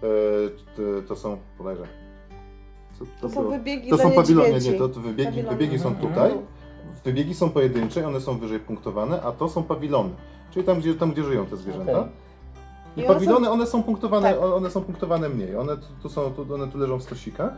[0.01, 1.83] te to są bodajże.
[2.99, 3.51] Co To są było?
[3.51, 5.57] wybiegi To są pawilony, nie, to, to wybiegi, Pawilony.
[5.57, 6.31] wybiegi są tutaj.
[7.05, 10.09] Wybiegi są pojedyncze, one są wyżej punktowane, a to są pawilony,
[10.51, 11.99] czyli tam gdzie, tam, gdzie żyją te zwierzęta.
[11.99, 12.11] Okej.
[12.97, 14.43] I, I one pawilony, one są punktowane, Tak.
[14.43, 15.55] one są punktowane mniej.
[15.55, 17.53] One tu, tu są, tu, one tu leżą w stosikach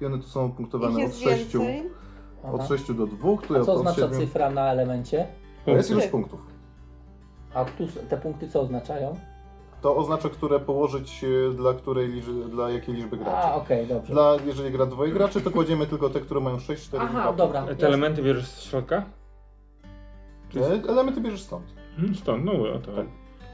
[0.00, 1.82] i one tu są punktowane od jest 6, więcej.
[2.44, 2.52] aha.
[2.52, 4.20] od 6 do 2, tu A co oznacza 7.
[4.20, 5.26] cyfra na elemencie?
[5.64, 6.40] To jest ilość punktów.
[7.54, 9.16] A tu te punkty co oznaczają?
[9.82, 13.36] To oznacza, które położyć e, dla której liczy, dla jakiej liczby graczy.
[13.36, 14.12] A, okej, dobrze.
[14.12, 17.66] Dla, jeżeli gra dwoje graczy, to kładziemy tylko te, które mają 6, 4 Aha, dobra.
[17.78, 19.04] Te elementy bierzesz z środka?
[20.56, 21.64] E, Elementy bierzesz stąd.
[21.96, 22.92] Hmm, Stąd, no o to.
[22.92, 23.06] Tak.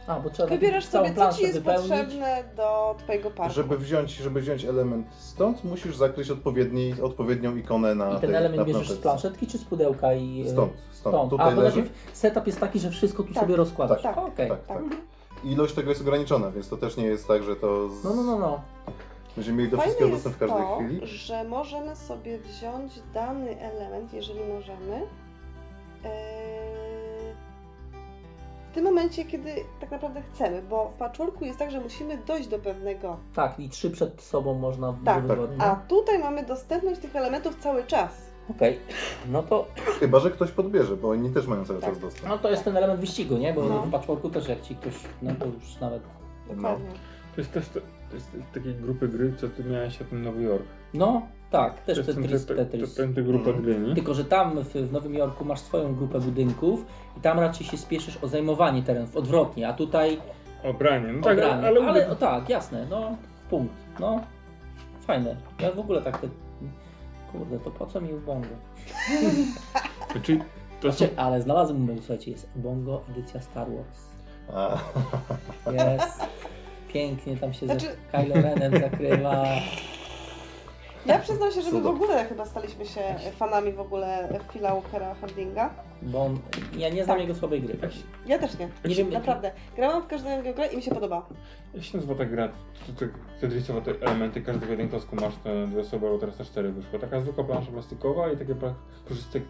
[0.06, 1.88] A, bo trzeba Wybierasz całą sobie, co ci jest wypełnić.
[1.90, 3.55] potrzebne do twojego parku.
[3.55, 8.34] Żeby wziąć, żeby wziąć element stąd, musisz zakryć odpowiedni, odpowiednią ikonę na I ten tej,
[8.34, 9.02] element na bierzesz z planszetce.
[9.02, 10.40] planszetki czy z pudełka i...
[10.46, 11.14] e, Stąd, stąd.
[11.16, 11.30] Stąd.
[11.30, 11.76] Tutaj A, bo leży.
[11.76, 13.42] najpierw setup jest taki, że wszystko tu Tak.
[13.42, 14.02] sobie rozkładasz.
[14.02, 14.48] Tak, Okej.
[14.48, 14.76] Tak, tak.
[14.78, 15.00] Mhm.
[15.44, 18.05] Ilość tego jest ograniczona, więc to też nie jest tak, że to z...
[18.05, 18.60] No, no, no, no.
[19.36, 21.06] będziemy mieli do Fajne wszystkiego dostęp w każdej to, chwili.
[21.06, 24.94] że możemy sobie wziąć dany element, jeżeli możemy,
[26.05, 27.35] eee,
[28.70, 32.48] w tym momencie, kiedy tak naprawdę chcemy, bo w patchworku jest tak, że musimy dojść
[32.48, 35.65] do pewnego, Tak, i trzy przed sobą można Tak, wygodnie.
[35.65, 38.27] a tutaj mamy dostępność tych elementów cały czas.
[38.50, 38.78] Okej,
[39.28, 39.66] no to
[40.00, 41.90] Chyba, że ktoś podbierze, bo oni też mają cały Tak.
[41.90, 42.28] czas dostęp.
[42.28, 43.52] no to jest ten element wyścigu, nie?
[43.52, 43.82] Bo No.
[43.82, 46.02] w patchworku też jak ci ktoś, no to już nawet...
[46.54, 46.86] Dokładnie.
[47.34, 47.80] To jest też to,
[48.10, 50.64] to jest takiej grupy gry, co ty miałeś o tym Nowy Jork.
[50.94, 52.94] No, tak, też To jest ten- Tetris, to- to- Tetris.
[52.94, 53.62] To ta grupa Mhm.
[53.62, 53.94] gry, nie?
[53.94, 56.86] Tylko, że tam w, w Nowym Jorku masz swoją grupę budynków
[57.18, 60.18] i tam raczej się spieszysz o zajmowanie terenów, odwrotnie, a tutaj
[60.64, 61.66] O branie, no o tak, granie.
[61.66, 63.16] ale, ale, ale o, tak, jasne, no,
[63.50, 64.20] punkt, no,
[65.00, 65.36] fajne.
[65.60, 66.28] Ja w ogóle tak te...
[67.32, 68.48] Kurde, to po co mi Ubongo?
[70.22, 70.38] Czyli
[70.80, 74.09] to są, Znaczy, ale znalazłem, no, słuchajcie, jest Ubongo edycja Star Wars.
[74.55, 74.78] A,
[75.72, 76.20] Jest.
[76.92, 79.44] Pięknie tam się Znaczy- za Kylo Renem zakrywa.
[81.06, 83.00] Ja przyznam się, że my w ogóle chyba staliśmy się
[83.36, 85.70] fanami w ogóle Phila Walkera Hardinga.
[86.02, 86.38] Bo on,
[86.78, 87.26] ja nie znam Tak.
[87.28, 87.78] jego słabej gry.
[88.26, 88.68] Ja też nie.
[88.84, 89.52] Nie wiem, Naprawdę.
[89.76, 91.26] Grałam w każdą jego grę i mi się podobała.
[91.74, 92.48] jak się nazywa ta gra?
[93.84, 96.98] Te elementy, każdy w jednym klocku masz te dwie osoby, albo teraz te cztery wyszło.
[96.98, 98.54] Taka zwykła plansza plastikowa i takie
[99.08, 99.40] puszyste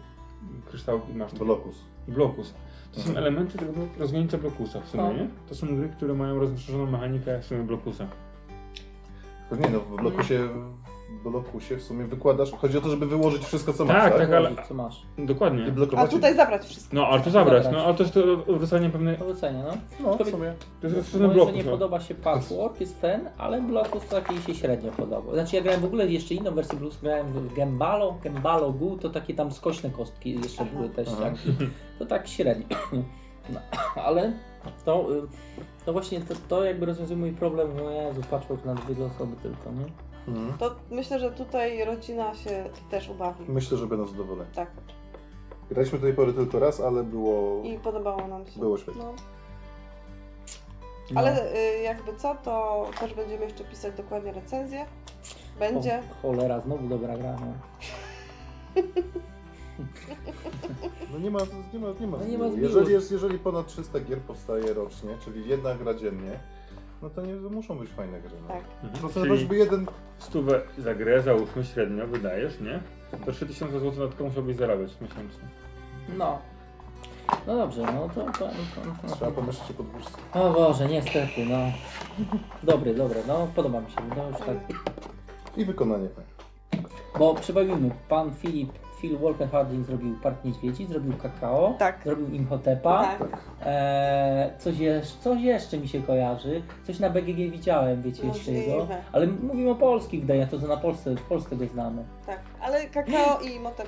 [0.69, 1.33] kryształki masz.
[1.33, 1.75] Blokus.
[2.07, 2.53] Blokus.
[2.91, 3.17] To są Mhm.
[3.17, 5.27] elementy tego rozwinięcia blokusa w sumie, nie?
[5.49, 8.07] To są gry, które mają rozszerzoną mechanikę w sumie blokusa.
[9.59, 10.47] Nie no, w blokusie,
[11.09, 14.19] w blokusie w sumie wykładasz, chodzi o to, żeby wyłożyć wszystko, co Tak, masz, tak,
[14.19, 14.31] tak?
[14.31, 15.01] ale- Co masz?
[15.17, 15.73] I Dokładnie.
[15.97, 16.95] A tutaj zabrać wszystko.
[16.95, 17.81] No, ale to zabrać, Zabrać.
[17.81, 19.15] no, ale też to odwrócenie pewnej...
[19.17, 19.71] Polecenie, no.
[20.17, 20.53] No, w sumie.
[20.81, 21.71] To jest rozszerzony nie no.
[21.71, 25.33] podoba się patchwork, jest ten, ale blokus taki się średnio podobał.
[25.33, 29.09] Znaczy ja grałem w ogóle jeszcze inną wersję blues, grałem w Gembalo, Gembalo Gu, to
[29.09, 30.71] takie tam skośne kostki jeszcze Aha.
[30.75, 31.33] były też, tak?
[31.99, 32.77] To tak średnio.
[33.53, 33.59] No,
[34.03, 34.33] ale
[34.85, 35.21] to, y,
[35.85, 39.71] to właśnie to, to jakby rozwiązuje mój problem, no Jezu, patchwork na dwie osoby tylko,
[39.71, 39.85] nie?
[40.29, 40.57] Mhm.
[40.57, 43.45] To myślę, że tutaj rodzina się też ubawi.
[43.47, 44.51] Myślę, że będą zadowoleni.
[44.55, 44.71] Tak.
[45.69, 47.63] Graliśmy do tej pory tylko raz, ale było...
[47.63, 48.59] I podobało nam się.
[48.59, 49.03] Było świetnie.
[49.03, 49.13] No.
[51.11, 51.19] No.
[51.19, 54.85] Ale y, jakby co, to też będziemy jeszcze pisać dokładnie recenzję.
[55.59, 55.99] Będzie.
[55.99, 57.53] O, cholera, znowu dobra gra, no.
[61.13, 61.39] No nie ma,
[61.73, 62.45] nie ma, nie ma, No nie ma.
[62.45, 66.39] Jeżeli, jest, jeżeli ponad 300 gier powstaje rocznie, czyli jedna gra dziennie,
[67.01, 68.31] no to nie muszą być fajne gry.
[68.41, 68.47] No.
[68.47, 68.63] Tak.
[68.83, 69.13] Mhm.
[69.13, 69.85] To Czyli choćby jeden...
[70.17, 72.79] stówę za grę, załóżmy średnio, wydajesz, nie?
[73.25, 75.47] To 3000 zł na to musiałbyś zarabiać miesięcznie.
[76.17, 76.39] No.
[77.47, 78.25] No dobrze, no to...
[78.25, 79.31] to, to, Trzeba to.
[79.31, 80.17] pomyśleć o podwyżce.
[80.33, 81.57] O Boże, niestety, no.
[82.63, 84.57] Dobry, dobry, no podoba mi się, no już tak.
[85.57, 86.29] I wykonanie fajne.
[87.19, 88.69] Bo przypomnijmy, pan Filip,
[89.01, 91.99] Phil Walker Harding zrobił Park Niedźwiedzi, zrobił Kakao, Tak.
[92.03, 93.19] zrobił Imhotepa, Tak.
[93.31, 93.39] Tak.
[93.65, 98.59] eee, coś, jeszcze, coś jeszcze mi się kojarzy, coś na BGG widziałem, wiecie jeszcze Możliwe.
[98.71, 102.03] jego, ale mówimy o polskich wydaniach, to co na Polsce, w Polsce go znamy.
[102.25, 102.39] Tak.
[102.61, 103.87] Ale kakao i motem.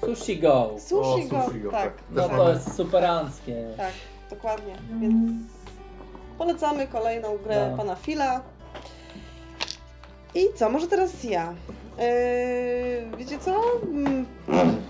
[0.00, 1.42] Sushi Go, Sushi O, go.
[1.46, 1.82] Sushi Go, tak.
[1.82, 2.02] tak.
[2.10, 3.64] no to jest superanckie.
[3.76, 3.92] Tak,
[4.30, 4.74] dokładnie.
[5.00, 5.14] Więc
[6.38, 7.76] polecamy kolejną grę No.
[7.76, 8.40] pana Fila.
[10.34, 11.54] I co, może teraz ja.
[11.98, 13.62] Yy, wiecie co?
[13.84, 14.26] Mm,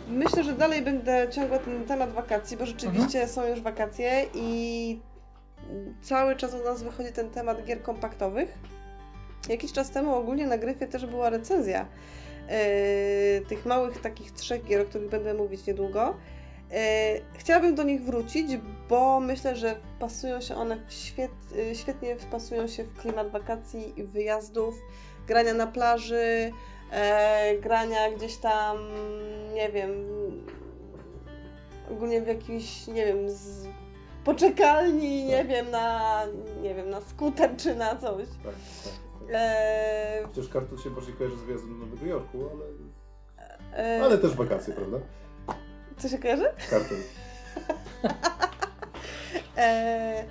[0.08, 5.00] Myślę, że dalej będę ciągła ten temat wakacji, bo rzeczywiście są już wakacje i
[6.02, 8.58] cały czas u nas wychodzi ten temat gier kompaktowych.
[9.48, 11.86] Jakiś czas temu ogólnie na Gryfie też była recenzja
[13.40, 16.14] yy, tych małych takich trzech gier, o których będę mówić niedługo.
[16.72, 18.46] E, Chciałabym do nich wrócić,
[18.88, 21.30] bo myślę, że pasują się one świet,
[21.70, 24.74] e, świetnie wpasują się w klimat wakacji i wyjazdów,
[25.26, 26.50] grania na plaży,
[26.94, 28.78] e, grania gdzieś tam,
[29.54, 29.90] nie wiem,
[31.90, 33.66] ogólnie w jakiejś, nie wiem, z
[34.24, 35.46] poczekalni, nie Tak.
[35.48, 36.20] wiem, na,
[36.62, 38.26] nie wiem, na skuter czy na coś.
[38.28, 38.54] Tak, tak,
[38.84, 38.94] tak.
[39.32, 42.64] E, Przecież kartel się bardziej kojarzy z wyjazdem do Nowego Jorku, ale,
[43.84, 44.98] e, ale też wakacje, prawda?
[45.96, 46.46] Co się kojarzy?
[46.70, 46.98] Kartel.
[49.56, 50.24] E, e,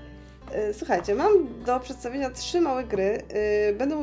[0.73, 3.23] słuchajcie, mam do przedstawienia trzy małe gry.
[3.29, 3.95] E, będę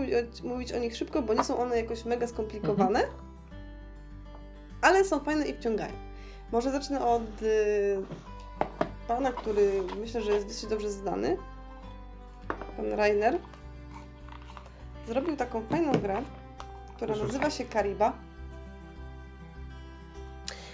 [0.44, 3.02] mówić o, nich szybko, bo nie są one jakoś mega skomplikowane,
[4.82, 5.92] ale są fajne i wciągają.
[6.52, 7.46] Może zacznę od e,
[9.08, 11.36] pana, który myślę, że jest dosyć dobrze znany.
[12.76, 13.38] Pan Rainer.
[15.08, 16.22] Zrobił taką fajną grę,
[16.96, 18.12] która nazywa się Kariba.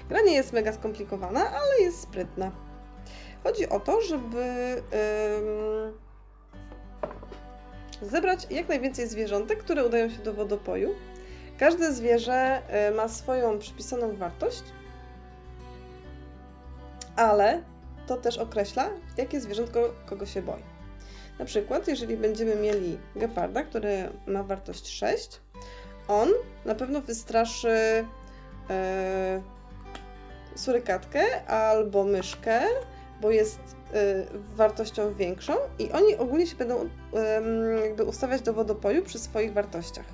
[0.08, 2.65] Gra nie jest mega skomplikowana, ale jest sprytna.
[3.46, 4.82] Chodzi o to, żeby
[8.02, 10.94] zebrać jak najwięcej zwierzątek, które udają się do wodopoju.
[11.58, 14.62] Każde zwierzę y, ma swoją przypisaną wartość,
[17.16, 17.62] ale
[18.06, 20.62] to też określa, jakie zwierzątko kogo się boi.
[21.38, 25.40] Na przykład, jeżeli będziemy mieli geparda, który ma wartość 6,
[26.08, 26.28] on
[26.64, 28.04] na pewno wystraszy
[28.70, 29.42] e,
[30.54, 32.60] surykatkę albo myszkę,
[33.20, 33.58] bo jest
[33.94, 34.24] e,
[34.54, 36.88] wartością większą i oni ogólnie się będą em,
[37.84, 40.06] jakby ustawiać do wodopoju przy swoich wartościach.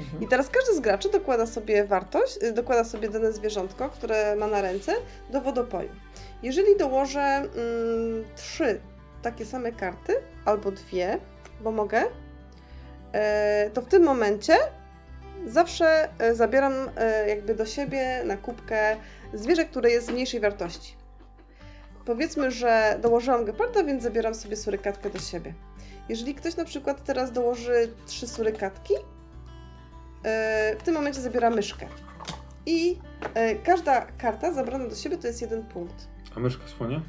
[0.00, 0.22] Mhm.
[0.22, 4.46] I teraz każdy z graczy dokłada sobie wartość, y, dokłada sobie dane zwierzątko, które ma
[4.46, 4.92] na ręce,
[5.30, 5.88] do wodopoju.
[6.42, 7.48] Jeżeli dołożę mm,
[8.36, 8.80] trzy
[9.22, 10.14] takie same karty,
[10.44, 11.18] albo dwie,
[11.60, 12.02] bo mogę,
[13.12, 14.54] e, to w tym momencie
[15.46, 18.96] zawsze e, zabieram e, jakby do siebie na kubkę
[19.34, 20.99] zwierzę, które jest mniejszej wartości.
[22.04, 25.54] Powiedzmy, że dołożyłam geparda, więc zabieram sobie surykatkę do siebie.
[26.08, 28.94] Jeżeli ktoś na przykład teraz dołoży trzy surykatki,
[30.24, 31.86] e, w tym momencie zabiera myszkę.
[32.66, 32.98] I
[33.34, 36.08] e, każda karta zabrana do siebie to jest jeden punkt.
[36.36, 37.00] A myszka słonie?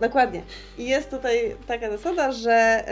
[0.00, 0.42] Dokładnie.
[0.78, 2.84] I jest tutaj taka zasada, że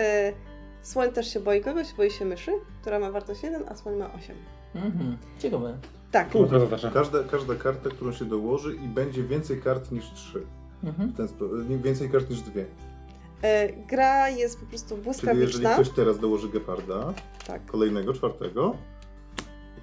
[0.83, 3.97] y, słoń też się boi kogoś, boi się myszy, która ma wartość 1, a słoń
[3.97, 4.37] ma 8.
[4.75, 5.19] Mhm.
[5.39, 5.79] Ciekawe.
[6.11, 6.29] Tak.
[6.51, 6.91] Zaznacza.
[6.91, 10.47] Każda, każda karta, którą się dołoży i będzie więcej kart niż trzy.
[10.85, 11.13] Mhm.
[11.13, 12.63] W ten więcej kart niż dwie.
[12.63, 12.67] Y,
[13.89, 15.75] gra jest po prostu Czyli jeżeli błyskawiczna.
[15.75, 17.15] ktoś teraz dołoży geparda,
[17.47, 17.67] Tak.
[17.67, 18.77] kolejnego, czwartego,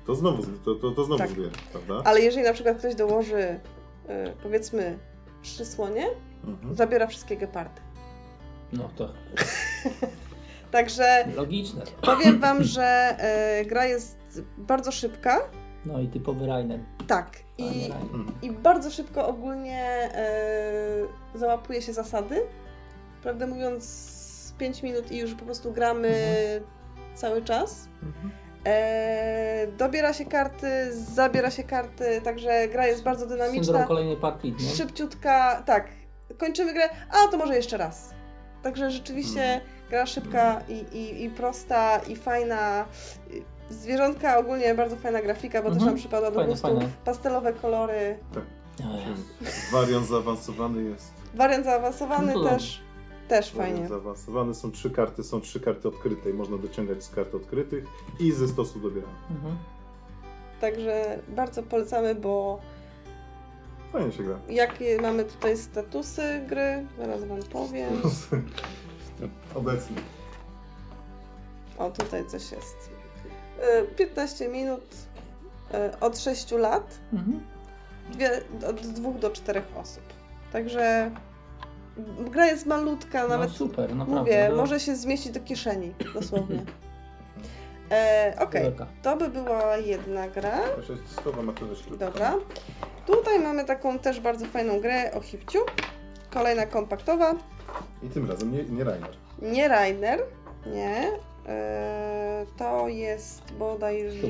[0.05, 1.29] to znowu, to, to, to znowu Tak.
[1.71, 2.01] prawda?
[2.09, 3.59] Ale jeżeli na przykład ktoś dołoży y,
[4.43, 4.97] powiedzmy
[5.41, 6.07] trzy słonie,
[6.45, 6.75] Mhm.
[6.75, 7.81] zabiera wszystkie gepardy.
[8.73, 9.13] No to
[10.71, 11.83] Także logiczne.
[12.01, 13.17] powiem wam, że
[13.61, 14.17] y, gra jest
[14.57, 15.39] bardzo szybka.
[15.85, 16.79] No i typowy Rainer.
[17.07, 17.31] Tak.
[17.57, 17.85] I.
[17.91, 18.31] Mhm.
[18.41, 22.41] I bardzo szybko ogólnie e, załapuje się zasady.
[23.23, 26.11] Prawdę mówiąc, 5 minut i już po prostu gramy
[27.15, 27.87] cały czas.
[28.03, 28.31] Mhm.
[28.65, 33.83] E, dobiera się karty, zabiera się karty, także gra jest bardzo Syndrom dynamiczna.
[33.85, 34.69] kolejnej partii, nie?
[34.75, 35.87] Szybciutka, tak.
[36.37, 38.09] Kończymy grę, a to może jeszcze raz.
[38.63, 39.61] Także rzeczywiście Mhm.
[39.89, 42.85] gra szybka i, i, i prosta, i fajna.
[43.69, 45.91] Zwierzątka ogólnie bardzo fajna grafika, bo też Mhm.
[45.91, 46.79] nam przypada do gustu.
[47.05, 48.17] Pastelowe kolory.
[48.79, 49.23] Jezu.
[49.71, 51.13] Wariant zaawansowany jest.
[51.35, 52.81] Wariant zaawansowany No też,
[53.27, 53.89] też Wariant fajnie.
[53.89, 57.85] zaawansowany są trzy karty, są trzy karty odkryte i można dociągać z kart odkrytych
[58.19, 59.13] i ze stosu dobieramy.
[59.31, 59.57] Mhm.
[60.61, 62.59] Także bardzo polecamy, bo
[63.93, 64.39] Fajnie się gra.
[64.49, 68.01] jakie mamy tutaj statusy gry, zaraz wam powiem.
[69.55, 69.97] Obecnie.
[71.77, 72.96] O, tutaj coś jest.
[73.83, 74.83] Y, 15 minut
[75.93, 77.39] y, od 6 lat, Mhm.
[78.11, 78.31] dwie,
[78.69, 80.03] od 2 do 4 osób.
[80.53, 81.11] Także
[82.19, 84.19] gra jest malutka, nawet no super, naprawdę.
[84.21, 86.65] mówię, no, może się zmieścić do kieszeni, dosłownie.
[87.91, 88.87] E, Okej, wielka.
[89.01, 90.57] to by była jedna gra.
[91.99, 92.33] Dobra.
[93.05, 95.59] Tutaj mamy taką też bardzo fajną grę o hipciu.
[96.33, 97.33] Kolejna kompaktowa.
[98.03, 99.09] I tym razem nie, nie Rainer.
[99.41, 100.19] Nie Rainer.
[100.65, 101.11] Nie.
[101.47, 104.27] Eee, to jest bodajże.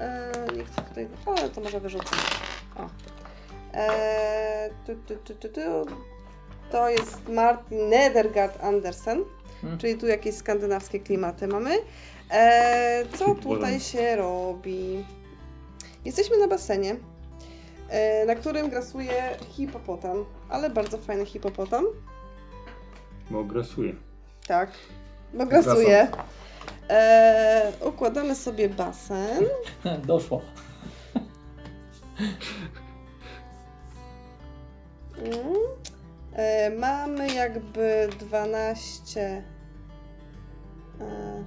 [0.00, 1.08] Eee, nie chcę tutaj.
[1.26, 2.16] Ale to może wyrzucę.
[2.76, 2.88] O.
[4.86, 4.96] Tu.
[6.70, 9.24] To jest Martin Nedergaard Andersen.
[9.62, 9.78] Mhm.
[9.78, 11.78] Czyli tu jakieś skandynawskie klimaty mamy.
[13.18, 15.04] Co tutaj się robi?
[16.04, 16.96] Jesteśmy na basenie,
[17.88, 21.84] e, na którym grasuje hipopotam, ale bardzo fajny hipopotam.
[23.30, 23.92] Bo grasuje.
[24.50, 24.70] Tak,
[25.34, 26.08] bo grasuje.
[26.88, 29.44] E, układamy sobie basen.
[30.06, 30.42] Doszło.
[35.18, 35.54] Mm.
[36.32, 39.42] E, mamy jakby 12
[41.00, 41.44] e,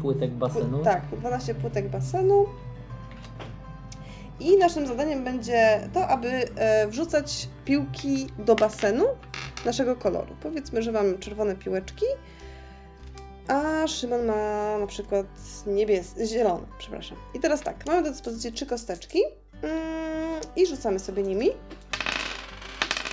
[0.00, 0.78] Płytek basenu.
[0.78, 2.46] Pły- Tak, 12 płytek basenu.
[4.40, 9.04] I naszym zadaniem będzie to, aby e, wrzucać piłki do basenu
[9.64, 10.36] naszego koloru.
[10.42, 12.06] Powiedzmy, że mam czerwone piłeczki,
[13.48, 15.26] a Szymon ma na przykład
[15.66, 17.18] niebieskie, zielone, przepraszam.
[17.34, 19.18] I teraz tak, mamy do dyspozycji trzy kosteczki
[19.62, 21.50] mm, i rzucamy sobie nimi.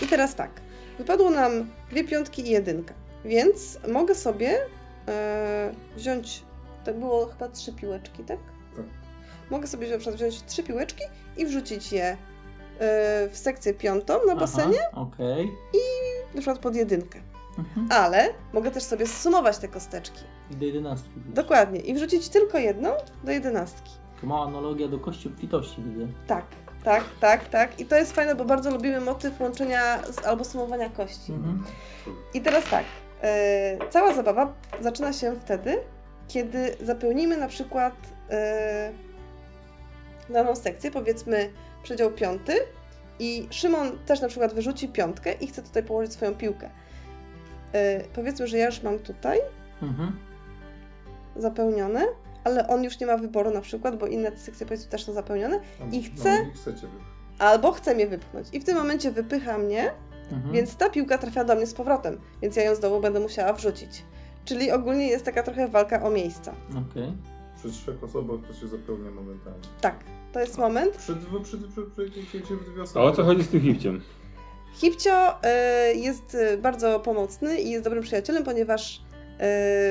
[0.01, 0.51] I teraz tak,
[0.97, 2.93] wypadło nam dwie piątki i jedynka,
[3.25, 4.59] więc mogę sobie
[5.07, 6.43] e, wziąć
[6.85, 8.39] to było chyba trzy piłeczki, tak?
[8.75, 8.85] Tak.
[9.49, 11.03] Mogę sobie na przykład wziąć trzy piłeczki
[11.37, 12.17] i wrzucić je y,
[13.29, 15.51] w sekcję piątą na Aha, basenie, Okej.
[16.33, 17.19] Na przykład pod jedynkę.
[17.57, 17.87] Mhm.
[17.91, 20.23] Ale mogę też sobie zsumować te kosteczki.
[20.51, 21.09] I do jedenastki.
[21.15, 21.79] Dokładnie.
[21.79, 22.89] I wrzucić tylko jedną
[23.23, 23.91] do jedenastki.
[24.21, 26.07] To mała analogia do kości obfitości, widzę.
[26.27, 26.45] Tak.
[26.83, 27.79] Tak, tak, tak.
[27.79, 31.31] I to jest fajne, bo bardzo lubimy motyw łączenia z, albo sumowania kości.
[31.31, 31.63] Mhm.
[32.33, 32.85] I teraz tak,
[33.21, 35.77] e, cała zabawa zaczyna się wtedy,
[36.27, 37.93] kiedy zapełnimy na przykład
[38.29, 38.91] e,
[40.29, 41.49] daną sekcję, powiedzmy
[41.83, 42.53] przedział piąty
[43.19, 46.69] i Szymon też na przykład wyrzuci piątkę i chce tutaj położyć swoją piłkę.
[47.73, 49.39] E, powiedzmy, że ja już mam tutaj
[49.81, 50.11] Mhm.
[51.35, 52.05] zapełnione,
[52.43, 55.55] ale on już nie ma wyboru na przykład, bo inne sekcje powiedzmy też są zapełnione,
[55.57, 56.99] I No, i chcecie wy-
[57.39, 58.47] albo chce mnie wypchnąć.
[58.53, 59.91] I w tym momencie wypycha mnie,
[60.31, 60.53] Mhm.
[60.53, 64.03] Więc ta piłka trafia do mnie z powrotem, więc ja ją znowu będę musiała wrzucić.
[64.45, 66.53] Czyli ogólnie jest taka trochę walka o miejsca.
[66.91, 67.13] Okej.
[67.57, 69.59] Przy trzech osobach to się zapełnia momentalnie.
[69.81, 69.95] Tak,
[70.33, 70.97] to jest moment.
[70.97, 71.57] Przy, przy,
[72.27, 72.99] przy, przy dwie A osoby.
[73.05, 74.01] o co chodzi z tym hipciem?
[74.73, 75.29] Hipcio
[75.91, 78.99] y, jest y, bardzo pomocny i jest dobrym przyjacielem, ponieważ y,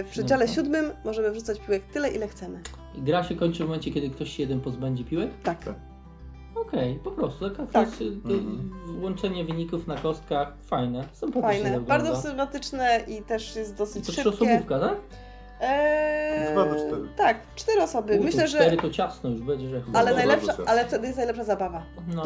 [0.05, 0.55] w przedziale Mhm.
[0.57, 2.61] siódmym możemy wrzucać piłek tyle, ile chcemy.
[2.95, 5.31] I gra się kończy w momencie, kiedy ktoś się jeden pozbędzie piłek?
[5.43, 5.65] Tak.
[5.65, 5.75] Tak.
[6.55, 7.51] Okej, po prostu.
[7.51, 7.89] Taka Tak.
[7.97, 8.71] to jest, y, Mhm.
[9.03, 10.53] łączenie wyników na kostkach.
[10.67, 11.05] Fajne.
[11.13, 12.05] Sympatycznie Fajne, wygląda.
[12.05, 14.21] bardzo sympatyczne i też jest To dosyć szybkie.
[14.23, 14.97] trzyosobówka, tak?
[15.61, 17.09] Eee, Dwa do cztery.
[17.17, 18.19] Tak, cztery osoby.
[18.21, 18.59] U, Myślę, to że.
[18.59, 20.65] cztery to ciasno już będzie, że Ale Bardzo najlepsza, ciasno.
[20.67, 21.83] ale wtedy jest najlepsza zabawa.
[22.15, 22.25] No.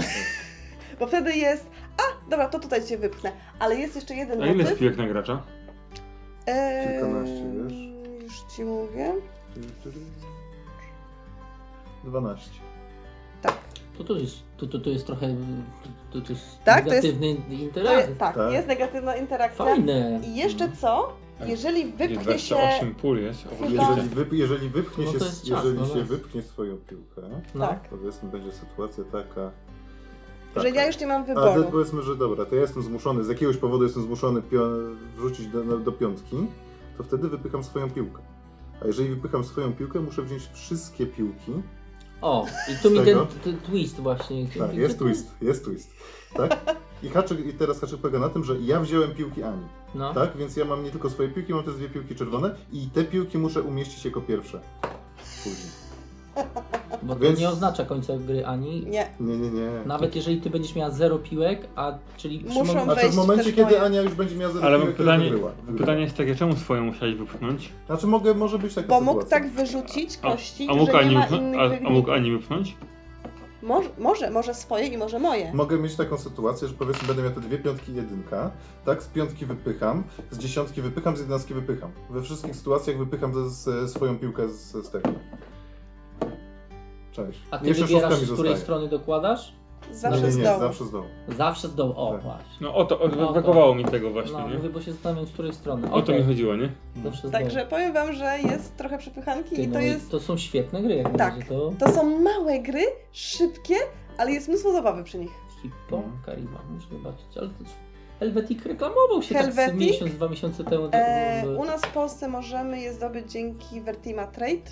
[1.00, 1.66] Bo wtedy jest.
[1.96, 3.32] A, dobra, to tutaj cię wypchnę.
[3.58, 4.78] Ale jest jeszcze jeden A ile jest motyw.
[4.78, 5.42] piłek na gracza?
[6.46, 7.72] Eee, Kilkanaście, wiesz?
[8.22, 9.12] Już ci mówię.
[12.04, 12.50] 12.
[13.98, 15.26] To, to, jest, to, to, to jest trochę
[16.12, 18.00] to, to jest Tak, to jest- negatywny To interakcja.
[18.06, 18.52] jest, tak, Tak.
[18.52, 19.64] jest negatywna interakcja.
[19.64, 20.20] Fajne.
[20.26, 21.12] I jeszcze co?
[21.46, 22.54] Jeżeli wypchnie się.
[22.54, 23.44] 28 pól jest.
[23.60, 26.04] Jeżeli, wyp, jeżeli wypchnie No się, jest jeżeli ciasno, się no.
[26.06, 27.22] wypchnie swoją piłkę,
[27.54, 27.66] No.
[27.66, 29.50] Tak, powiedzmy będzie sytuacja taka.
[30.56, 30.68] że taka.
[30.68, 31.64] ja już nie mam wyboru.
[31.70, 35.78] powiedzmy, że dobra, to ja jestem zmuszony, z jakiegoś powodu jestem zmuszony pio- wrzucić do,
[35.78, 36.36] do, piątki,
[36.98, 38.22] to wtedy wypycham swoją piłkę.
[38.82, 41.52] A jeżeli wypycham swoją piłkę, muszę wziąć wszystkie piłki.
[42.22, 44.46] O, i tu mi ten twist właśnie.
[44.58, 45.90] Tak, jest twist, jest twist.
[46.34, 46.76] Tak?
[47.02, 49.62] I, haczyk, I teraz haczyk polega na tym, że ja wziąłem piłki Ani.
[49.94, 50.14] No.
[50.14, 50.36] Tak?
[50.36, 53.38] Więc ja mam nie tylko swoje piłki, mam też dwie piłki czerwone i te piłki
[53.38, 54.60] muszę umieścić jako pierwsze.
[55.44, 55.72] Później.
[57.02, 58.86] Bo to Więc- nie oznacza końca gry ani.
[58.86, 59.06] Nie.
[59.20, 59.68] Nie, nie, nie.
[59.86, 63.44] Nawet jeżeli ty będziesz miała zero piłek, a czyli Muszą Szymon, Znaczy w wejść momencie,
[63.44, 63.82] też kiedy moje.
[63.82, 65.24] Ania już będzie miała zero Ale piłek, to pytanie.
[65.24, 65.50] Wygrywa.
[65.78, 67.72] pytanie jest takie, czemu swoją musiałeś wypchnąć?
[67.86, 69.14] Znaczy mogę, może być taka Bo sytuacja.
[69.14, 71.42] mógł tak wyrzucić A, kości, a, mógł że nie Ani ma wypchnąć?
[71.42, 71.92] innych A, a wyników.
[71.92, 72.76] mógł Ani wypchnąć?
[73.62, 75.52] Może, może, może swoje i może moje.
[75.54, 78.50] Mogę mieć taką sytuację, że powiedzmy będę miał te dwie piątki i jedynka,
[78.84, 79.02] tak?
[79.02, 81.90] Z piątki wypycham, z dziesiątki wypycham, z jedenastki wypycham.
[82.10, 85.10] We wszystkich sytuacjach wypycham z, z, swoją piłkę z, z tego.
[87.12, 87.40] Cześć.
[87.50, 88.56] a ty Jeszcze wybierasz, z której zostaje.
[88.56, 89.52] strony dokładasz?
[89.92, 90.60] Zawsze nie, nie, z nie, dołu.
[90.60, 91.04] zawsze z dołu.
[91.28, 91.92] Zawsze z dołu.
[91.96, 92.22] O, Tak.
[92.22, 92.46] właśnie.
[92.60, 94.54] No o to, o, No to- brakowało mi tego właśnie, No, nie?
[94.56, 95.86] mówię, bo się zastanawiam, z której strony.
[95.92, 96.20] O to Okej.
[96.20, 96.72] mi chodziło, nie?
[97.04, 97.32] Zawsze z dołu.
[97.32, 100.10] Także powiem wam, że jest trochę przepychanki Ty, i no to i jest.
[100.10, 101.18] to są świetne gry, jak Tak.
[101.18, 101.44] na razie.
[101.48, 102.82] To To są małe gry,
[103.12, 103.74] szybkie,
[104.18, 105.30] ale jest mnóstwo zabawy przy nich.
[105.62, 106.14] Hippo, Mhm.
[106.26, 107.26] Karima, muszę zobaczyć.
[107.36, 107.54] Ale to
[108.20, 110.88] Helvetic reklamował się tak z miesiąc, dwa miesiące temu.
[110.92, 114.70] E, u nas w Polsce możemy je zdobyć dzięki Vertima Trade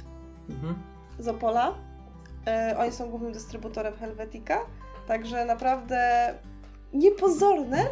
[0.50, 0.74] Mhm.
[1.18, 1.74] z Opola.
[2.46, 4.58] E, oni są głównym dystrybutorem Helvetica,
[5.10, 6.34] także naprawdę
[6.92, 7.86] niepozorne,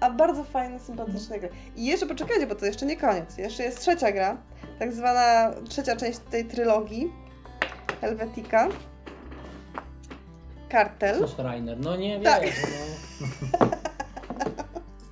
[0.00, 1.48] a bardzo fajne, sympatyczne gry.
[1.76, 3.38] I jeszcze poczekajcie, bo to jeszcze nie koniec.
[3.38, 4.36] Jeszcze jest trzecia gra,
[4.78, 7.12] tak zwana trzecia część tej trylogii
[8.00, 8.68] Helvetica.
[10.68, 11.18] Kartel.
[11.18, 12.42] Coś Rainer, no nie Tak.
[12.42, 12.52] wiem.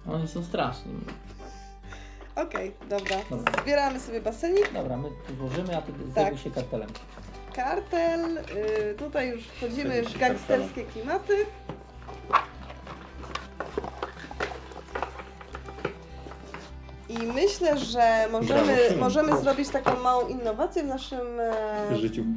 [0.06, 0.14] No.
[0.14, 0.92] Oni są straszni.
[2.36, 3.16] Okej, dobra.
[3.30, 3.62] Dobra.
[3.62, 4.72] Zbieramy sobie basenik.
[4.72, 6.00] Dobra, my tu włożymy, a ty Tak.
[6.14, 6.88] zajmuj się kartelem.
[7.62, 8.38] Kartel.
[8.38, 11.46] y, tutaj już wchodzimy w gangsterskie klimaty.
[17.08, 22.24] I myślę, że możemy, Brawo, możemy zrobić taką małą innowację w naszym, e, W życiu.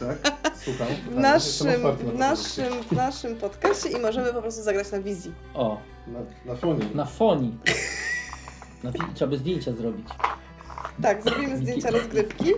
[0.00, 0.32] Tak?
[0.56, 0.86] Słucham.
[1.10, 4.62] w A, naszym, jestem otwarty w na naszym, w naszym podcaście i możemy po prostu
[4.62, 5.32] zagrać na wizji.
[5.54, 6.84] O, Na, na fonie.
[6.94, 7.58] na fonii.
[8.82, 10.06] Na trzeba by zdjęcia zrobić.
[11.02, 12.52] Tak, zrobimy zdjęcia rozgrywki.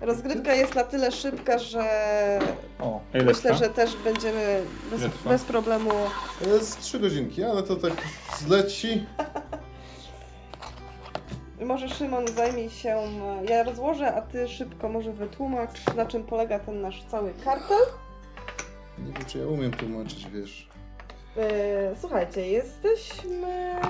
[0.00, 1.84] Rozgrywka jest na tyle szybka, że
[2.80, 5.90] O, myślę, że też będziemy bez, bez problemu
[6.46, 7.92] Jest trzy godzinki, ale to tak
[8.38, 9.06] zleci.
[11.60, 13.02] Może Szymon zajmie się,
[13.48, 17.78] ja rozłożę, a ty szybko może wytłumacz, na czym polega ten nasz cały kartel.
[18.98, 20.68] Nie wiem, czy ja umiem tłumaczyć, wiesz.
[21.36, 21.42] Yy,
[22.00, 23.80] słuchajcie, jesteśmy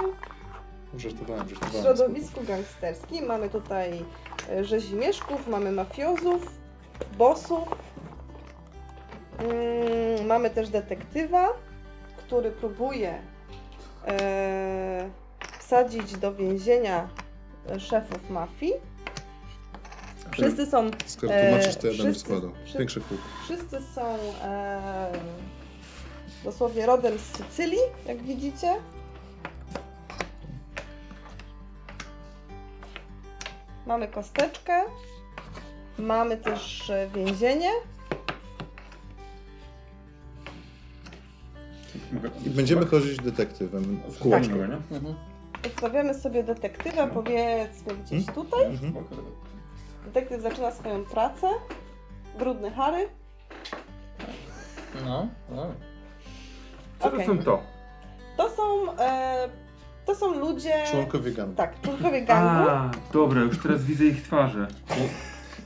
[0.96, 1.82] Żartowałem, w żartowałem.
[1.82, 3.26] środowisku gangsterskim.
[3.26, 4.04] Mamy tutaj
[4.50, 6.52] e, rzezimieszków, mamy mafiozów,
[7.18, 7.68] bossów.
[9.38, 11.48] Mm, mamy też detektywa,
[12.16, 13.18] który próbuje
[14.06, 15.10] e,
[15.58, 17.08] wsadzić do więzienia
[17.70, 18.72] e, szefów mafii.
[20.32, 22.50] Wszyscy są, Skoro tłumaczysz, to ja będę wszyscy- składał.
[22.62, 23.18] wszyscy- Większy kół.
[23.44, 24.02] wszyscy są
[24.42, 25.12] e,
[26.44, 28.74] dosłownie rodem z Sycylii, jak widzicie.
[33.88, 34.84] Mamy kosteczkę.
[35.98, 37.70] Mamy też e, więzienie.
[42.46, 44.50] I będziemy chodzić detektywem w kółeczko.
[44.50, 44.96] Fajnego, nie?
[44.96, 45.14] Mhm.
[45.66, 48.34] Ustawiamy sobie detektywa, powiedzmy gdzieś Hmm?
[48.34, 48.64] tutaj.
[48.66, 48.94] Mhm.
[50.04, 51.48] Detektyw zaczyna swoją pracę.
[52.38, 53.08] Brudny Harry.
[55.04, 55.66] No, no.
[57.00, 57.62] Co to są to?
[58.36, 59.48] To są, e,
[60.08, 60.72] to są ludzie.
[60.90, 61.54] Członkowie gangu.
[61.54, 62.70] Tak, członkowie gangu.
[62.70, 64.66] A, dobra, już teraz widzę ich twarze.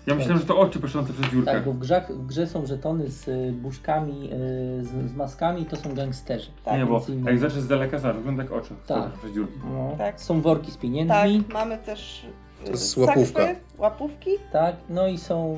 [0.07, 1.53] Ja myślałem, że to oczy patrzące przez dziurkę.
[1.53, 5.67] Tak, bo w grze, w grze są żetony z y, buźkami, y, z, z maskami,
[5.67, 6.51] to są gangsterzy.
[6.65, 6.79] Tak.
[6.79, 8.75] nie, bo jak zaczniesz z daleka, zobacz, wygląda jak oczy.
[8.87, 9.13] Tak.
[9.13, 9.59] Przez dziurki.
[9.73, 9.95] No.
[9.99, 10.21] Tak.
[10.21, 12.25] Są worki z Tak, pieniędzmi, mamy też
[12.63, 13.43] y, To jest łapówka.
[13.47, 14.31] sakwy, łapówki.
[14.53, 15.57] tak, no i są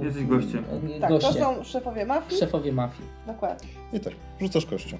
[0.00, 0.64] y, Jesteś gościem.
[1.00, 2.40] Tak, goście, to są szefowie mafii.
[2.40, 3.08] szefowie mafii.
[3.26, 3.68] Dokładnie.
[3.92, 4.96] I tak, rzucasz kością.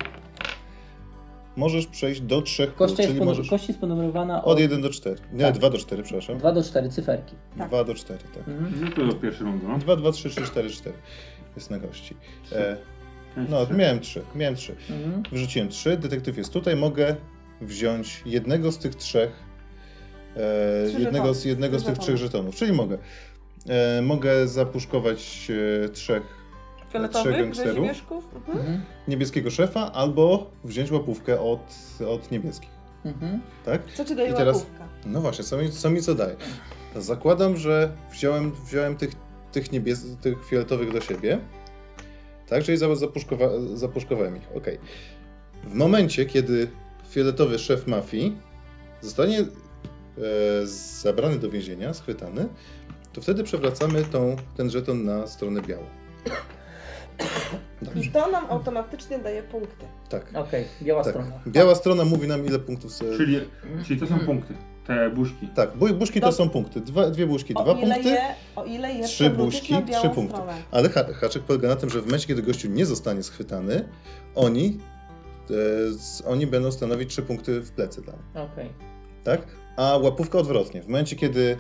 [1.57, 4.83] Możesz przejść do trzech kół, Kościa jest, czyli możesz kość jest ponumerowana od od 1
[4.83, 5.17] do 4.
[5.33, 5.55] Nie, Tak.
[5.55, 6.39] 2 do 4, przepraszam.
[6.39, 7.35] 2 do 4 cyferki.
[7.59, 7.69] Tak.
[7.69, 8.49] 2 do 4, tak.
[8.49, 8.85] Mhm.
[8.85, 9.79] No to do pierwszej rundy, no.
[9.79, 10.97] 2, 2, 3, 3, 4, 4.
[11.57, 12.17] Jest na gości.
[12.53, 12.77] E,
[13.37, 14.77] no, miałem 3, miałem 3.
[14.91, 15.23] Mhm.
[15.33, 17.17] Wyrzuciłem 3, detektyw jest tutaj, mogę
[17.61, 19.31] wziąć jednego z tych trzech,
[20.37, 20.41] e,
[20.83, 21.35] jednego, żetony.
[21.35, 22.99] z, jednego z tych trzech żetonów, czyli mogę.
[23.69, 25.49] E, mogę zapuszkować
[25.85, 26.42] e, trzech
[26.93, 27.79] Fioletowych, gangsterów.
[27.79, 28.59] Mhm.
[28.59, 28.83] Mhm.
[29.09, 31.75] niebieskiego szefa, albo wziąć łapówkę od,
[32.09, 32.71] od niebieskich,
[33.05, 33.41] Mhm.
[33.65, 33.83] tak?
[33.95, 34.89] Co ci daje I teraz- łapówka?
[35.07, 36.37] No właśnie, co mi, co mi co daje?
[36.97, 39.11] Zakładam, że wziąłem, wziąłem tych,
[39.53, 41.39] tych, niebies- tych fioletowych do siebie,
[42.49, 42.65] tak?
[42.65, 44.79] Czyli za- zapuszkowa, zapuszkowałem ich, okej.
[45.65, 46.69] W momencie, kiedy
[47.11, 48.37] fioletowy szef mafii
[49.01, 49.45] zostanie e,
[51.03, 52.49] zabrany do więzienia, schwytany,
[53.13, 55.85] to wtedy przewracamy tą, ten żeton na stronę białą.
[57.83, 59.87] I Dobrze, to nam automatycznie daje punkty.
[60.09, 60.27] tak.
[60.35, 61.13] Okej, biała tak.
[61.13, 61.41] strona.
[61.47, 62.93] Biała strona mówi nam, ile punktów...
[62.93, 63.17] Se...
[63.17, 63.41] Czyli,
[63.87, 64.55] czyli to są punkty,
[64.87, 65.49] te buźki.
[65.55, 66.81] Tak, bu- buźki to są punkty.
[66.81, 68.11] Dwa, dwie buźki, O dwa ile punkty.
[68.11, 68.21] je,
[68.57, 70.35] o ile je Trzy buźki, trzy punkty.
[70.37, 70.53] stronę.
[70.71, 73.89] Ale ha haczyk polega na tym, że w momencie, kiedy gościu nie zostanie schwytany,
[74.35, 74.79] oni,
[75.51, 75.55] e,
[75.93, 78.69] z, oni będą stanowić trzy punkty w plecy dla mnie, Okej.
[79.25, 79.41] tak?
[79.77, 80.83] A łapówka odwrotnie.
[80.83, 81.57] W momencie, kiedy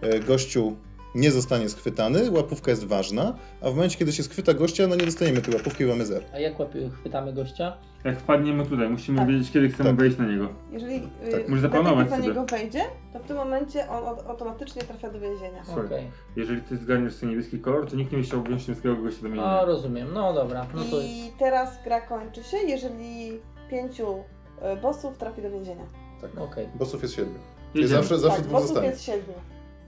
[0.00, 0.76] e, gościu
[1.14, 5.04] nie zostanie schwytany, łapówka jest ważna, a w momencie, kiedy się schwyta gościa, no nie
[5.04, 6.24] dostaniemy tej łapówki i mamy zero.
[6.34, 7.76] A jak łapie, chwytamy gościa?
[8.04, 9.28] Jak wpadniemy tutaj, musimy Tak.
[9.28, 9.98] wiedzieć, kiedy chcemy Tak.
[9.98, 10.48] wejść na niego.
[10.72, 11.48] Jeżeli y, Tak.
[11.48, 12.82] Możesz zaplanować na niego wejdzie,
[13.12, 15.62] to w tym momencie on automatycznie trafia do więzienia.
[15.64, 15.84] Słuchaj.
[15.86, 16.10] Okej.
[16.36, 19.30] Jeżeli ty zgarniesz sobie niebieski kolor, to nikt nie chciał wziąć niebieskiego gościa do A,
[19.30, 19.64] więzienia.
[19.64, 20.08] rozumiem.
[20.14, 25.50] No dobra, no to I teraz gra kończy się, jeżeli pięciu y, bossów trafi do
[25.50, 25.84] więzienia.
[26.20, 26.30] Tak.
[26.38, 26.68] okej.
[26.74, 27.38] Bossów jest siedmiu.
[27.84, 28.88] Zawsze, zawsze tak, bossów zostanie.
[28.88, 29.34] jest siedmiu.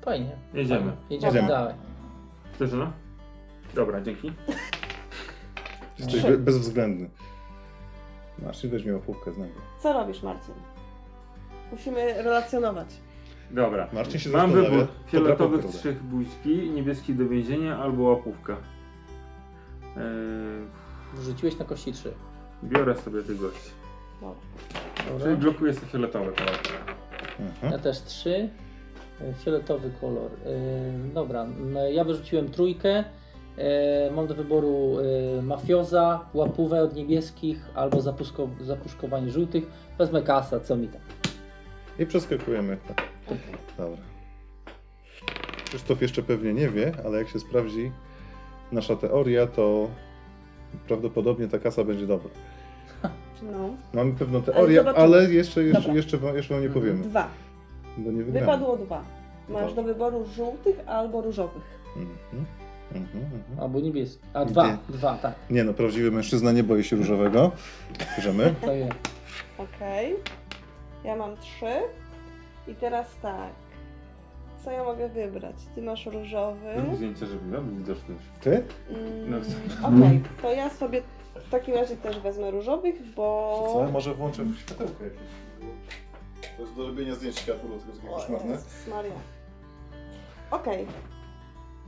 [0.04, 0.36] Fajnie.
[0.54, 0.80] Jedziemy.
[0.80, 0.96] Fajnie.
[1.10, 1.48] Jedziemy Jedziemy.
[1.48, 1.74] dalej.
[2.54, 2.92] Chcesz, no?
[3.74, 4.32] Dobra, dzięki.
[5.98, 7.10] Jesteś be- bezwzględny.
[8.38, 9.60] Masz, weźmie łapówkę z niego.
[9.82, 10.54] Co robisz, Marcin?
[11.72, 12.86] Musimy relacjonować.
[13.50, 13.88] Dobra.
[13.92, 14.70] Marcin się Mam zastanawia.
[14.78, 14.94] wybór.
[15.06, 18.56] Fioletowych trzech buźki, niebieski do więzienia albo łapówka.
[19.96, 20.02] Eee,
[21.14, 22.12] Wrzuciłeś na kości 3.
[22.64, 23.70] biorę sobie tych gości.
[24.20, 25.24] Dobra.
[25.24, 26.54] Czyli blokuję sobie fioletowy kolor.
[27.40, 27.72] Mhm.
[27.72, 28.48] Ja też 3.
[29.44, 30.30] Fioletowy kolor.
[31.04, 33.04] Yy, dobra, no, ja wyrzuciłem trójkę.
[33.56, 33.64] Yy,
[34.16, 34.96] mam do wyboru
[35.36, 39.64] yy, mafioza, łapówę od niebieskich albo zapuszko, zapuszkowanie żółtych.
[39.98, 41.00] Wezmę kasa, co mi tam.
[41.98, 42.76] I przeskakujemy.
[43.78, 44.02] Dobra.
[45.64, 47.92] Krzysztof jeszcze pewnie nie wie, ale jak się sprawdzi
[48.72, 49.88] nasza teoria, to
[50.88, 52.30] prawdopodobnie ta kasa będzie dobra.
[53.52, 53.70] No.
[53.94, 55.04] Mamy pewną teorię, zobaczymy.
[55.04, 55.94] ale jeszcze, jeszcze, Dobra.
[55.94, 57.28] jeszcze, wam- jeszcze wam nie powiemy, Dwa.
[57.98, 58.22] Bo nie.
[58.22, 59.02] Wypadło dwa.
[59.48, 61.62] Masz do wyboru żółtych albo różowych.
[61.96, 62.44] Mhm.
[62.94, 63.60] Mhm, mhm.
[63.60, 64.22] Albo niebieski.
[64.34, 64.76] A dwa, Nie.
[64.88, 65.34] dwa, tak.
[65.50, 67.50] Nie no, prawdziwy mężczyzna nie boi się różowego.
[68.16, 68.54] Bierzemy.
[68.60, 68.92] To jest.
[69.58, 70.16] Okej.
[71.04, 71.72] Ja mam trzy.
[72.68, 73.52] I teraz tak.
[74.64, 75.56] Co ja mogę wybrać?
[75.74, 76.68] Ty masz różowy.
[76.76, 78.22] Zrób zdjęcie, żeby no, był widoczny już.
[78.40, 78.62] Ty?
[78.90, 79.36] Mm, No.
[79.88, 81.02] Okej, to ja sobie
[81.34, 83.84] w takim razie też wezmę różowych, bo...
[83.86, 83.92] Co?
[83.92, 85.20] Może włączę światełko jakieś.
[86.56, 88.52] To jest do robienia zdjęć światła, to jest O, koszmarne.
[88.52, 89.12] Jezus Maria.
[90.50, 90.86] Okej.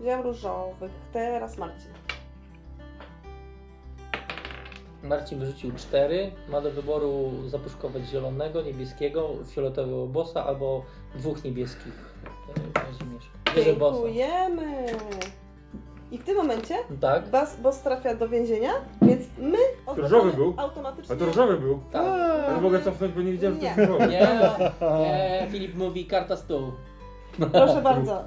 [0.01, 0.93] Wziąłem różowych.
[1.13, 1.91] Teraz Marcin.
[5.03, 6.33] Marcin wyrzucił 4.
[6.49, 12.15] Ma do wyboru zapuszkować zielonego, niebieskiego, fioletowego bossa albo dwóch niebieskich
[13.55, 13.55] e.
[13.57, 13.97] Bierze bossa.
[13.97, 14.87] Dziękujemy!
[16.15, 17.29] I w tym momencie Tak?
[17.29, 18.71] Bas, boss trafia do więzienia,
[19.03, 19.59] więc my
[19.97, 20.55] Różowy był?
[20.57, 21.15] automatycznie...
[21.15, 21.81] A to różowy był.
[21.93, 22.03] Tak.
[22.49, 23.87] Ale mogę cofnąć, bo nie widziałem, że to Nie.
[23.87, 24.07] różowy.
[24.09, 24.21] Nie,
[24.81, 26.73] nie, Filip mówi karta stół.
[27.53, 28.25] Proszę bardzo.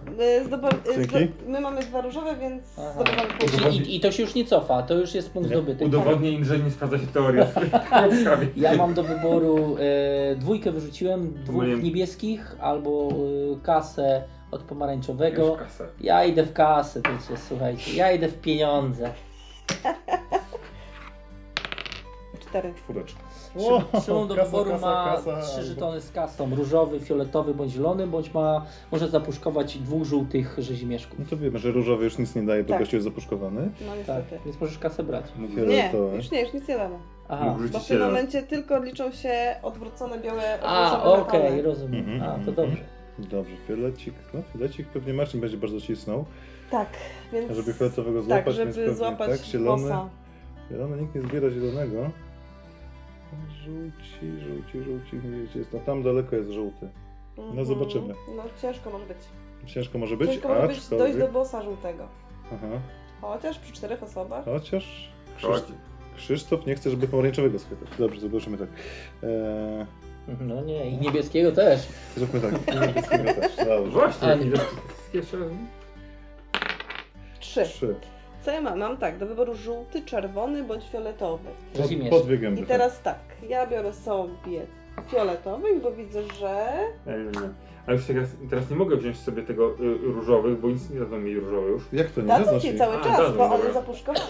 [0.88, 1.34] Y, y, Dzięki.
[1.48, 2.92] My mamy dwa różowe, więc Aha.
[2.96, 3.74] zdobywamy punkt.
[3.88, 5.86] I, I to się już nie cofa, to już jest punkt zdobyty.
[5.86, 7.46] Udowodnię im, że nie sprawdza się teoria.
[8.56, 11.84] Ja mam do wyboru e, dwójkę wyrzuciłem, dwóch Pomyliłem.
[11.84, 15.58] niebieskich albo e, kasę od pomarańczowego.
[16.02, 19.10] Ja idę w kasę, to jest, słuchajcie, ja idę w pieniądze.
[22.40, 22.74] Cztery.
[22.78, 23.20] Czwóreczka.
[23.94, 28.08] Szymon- do kasa, wyboru kasa, ma kasa, trzy żetony z kasą, różowy, fioletowy bądź zielony,
[28.08, 31.20] bądź ma, może zapuszkować dwóch żółtych rzezimieszków.
[31.20, 32.80] No to wiemy, że różowy już nic nie daje, bo Tak.
[32.80, 33.62] gościu jest zapuszkowany.
[33.82, 34.40] No Tak, niestety.
[34.46, 35.26] więc możesz kasę brać.
[35.40, 36.16] Nie, Fioletowy.
[36.16, 36.96] już nie, już nic nie damy.
[37.30, 37.56] Aha.
[37.72, 41.62] Bo w tym momencie tylko liczą się odwrócone białe A, odwrócone okej, metale.
[41.62, 42.10] rozumiem.
[42.10, 42.56] Mhm, A, to mhm.
[42.56, 42.97] dobrze.
[43.20, 44.14] Dobrze, fiolecik.
[44.34, 46.26] No, fiolecik pewnie Marcin będzie bardzo cisnął,
[46.72, 46.90] Tak,
[47.34, 47.52] więc...
[47.52, 49.84] żeby fioletowego złapać, Tak, żeby pewnie, złapać tak, zielony.
[49.84, 50.10] bossa.
[50.72, 52.10] Zielony, nikt nie zbiera zielonego.
[53.66, 56.90] Żółci, żółci, żółci, nie wiecie, jest, no tam daleko jest żółty.
[57.38, 57.66] Mhm.
[57.66, 58.14] zobaczymy.
[58.36, 59.18] No ciężko może być.
[59.66, 61.08] Ciężko może być, ciężko może być aczkolwiek...
[61.08, 62.08] dojść do bossa żółtego.
[62.54, 62.68] Aha,
[63.22, 64.46] Chociaż przy czterech osobach.
[64.46, 65.12] chociaż
[65.42, 65.54] Chodź.
[65.64, 65.76] Krzysztof,
[66.18, 67.90] Krzysztof nie chce, żeby pomarańczowego schwytać.
[68.00, 68.70] Dobrze, zobaczymy tak.
[69.24, 69.86] Eee,
[70.40, 71.88] No nie, i niebieskiego też.
[72.18, 73.92] zróbmy tak, i niebieskiego też, dobrze.
[73.92, 74.46] Właśnie, Ale-
[75.14, 75.38] jeszcze
[77.40, 77.64] Trzy.
[77.64, 77.96] Trzy.
[78.42, 78.80] Co ja mam?
[78.80, 81.50] Mam tak, do wyboru żółty, czerwony bądź fioletowy.
[81.74, 82.12] Pod, Rzezimieszek.
[82.12, 82.62] pod dwie gęby.
[82.62, 84.62] I teraz tak, ja biorę sobie
[85.08, 86.68] fioletowy, bo widzę, że...
[87.08, 87.50] Nie, nie, nie.
[87.88, 91.20] Ale już teraz, teraz nie mogę wziąć sobie tego y, różowych, bo nic nie dadzą
[91.20, 91.84] mi różowe już.
[91.94, 92.28] Jak to nie?
[92.28, 94.26] Dadzą Dadzą ci cały A, czas, dadzą, bo one zapuszkowane.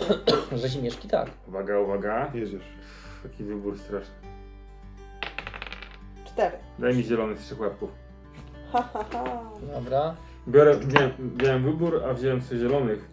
[0.55, 1.29] Rzezimieszki tak.
[1.47, 2.31] Uwaga, uwaga.
[2.33, 2.61] Jedziesz.
[3.23, 4.13] Taki wybór straszny.
[6.37, 6.57] Cztery.
[6.79, 7.89] Daj mi zielony z trzech łapków.
[8.71, 9.41] Ha, ha, ha.
[9.73, 10.15] Dobra.
[10.47, 13.09] Biorę, wziąłem, wziąłem wybór, a wziąłem sobie zielonych.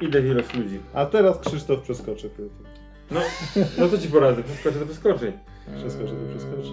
[0.00, 0.80] Idę w ilość ludzi.
[0.94, 2.30] A teraz Krzysztof przeskoczy.
[3.10, 3.20] No,
[3.78, 5.32] no to ci poradzę, przeskoczę to przeskoczy.
[5.76, 6.70] Przeskoczy, to przeskoczy.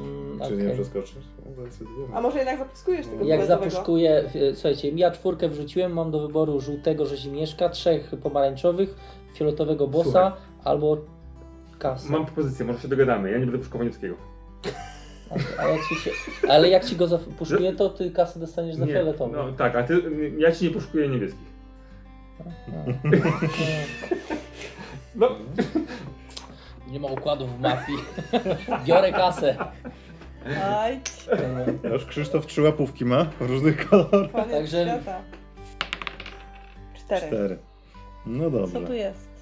[0.47, 0.73] Czy nie okej.
[0.73, 1.15] przeskoczysz?
[1.45, 2.17] No.
[2.17, 3.71] A może jednak zapuskujesz tego Jak fioletowego?
[3.71, 8.95] zapuszkuję, e, słuchajcie, ja czwórkę wrzuciłem, mam do wyboru żółtego rzezimieszka, trzech pomarańczowych,
[9.35, 10.31] fioletowego bossa Słuchaj.
[10.63, 10.97] albo
[11.79, 12.11] kasę.
[12.11, 13.31] Mam propozycję, może się dogadamy.
[13.31, 14.15] Ja nie będę puszkował niebieskiego.
[15.59, 16.11] A, jak ci się,
[16.49, 19.37] ale jak ci go zapuszkuję, to ty kasę dostaniesz za Nie, fioletowy.
[19.37, 20.01] no tak, a ty,
[20.37, 21.53] ja ci nie puszkuję niebieskich.
[25.15, 25.29] No,
[26.91, 27.97] Nie ma układów w mafii.
[28.87, 29.55] Biorę kasę.
[30.65, 30.99] Aj,
[31.83, 34.31] A Już Krzysztof trzy łapówki ma w różnych kolorach.
[34.31, 35.19] koniec Także- świata.
[36.93, 37.27] Cztery.
[37.27, 37.57] Cztery.
[38.25, 38.87] No Co dobrze.
[38.87, 39.32] tu jest?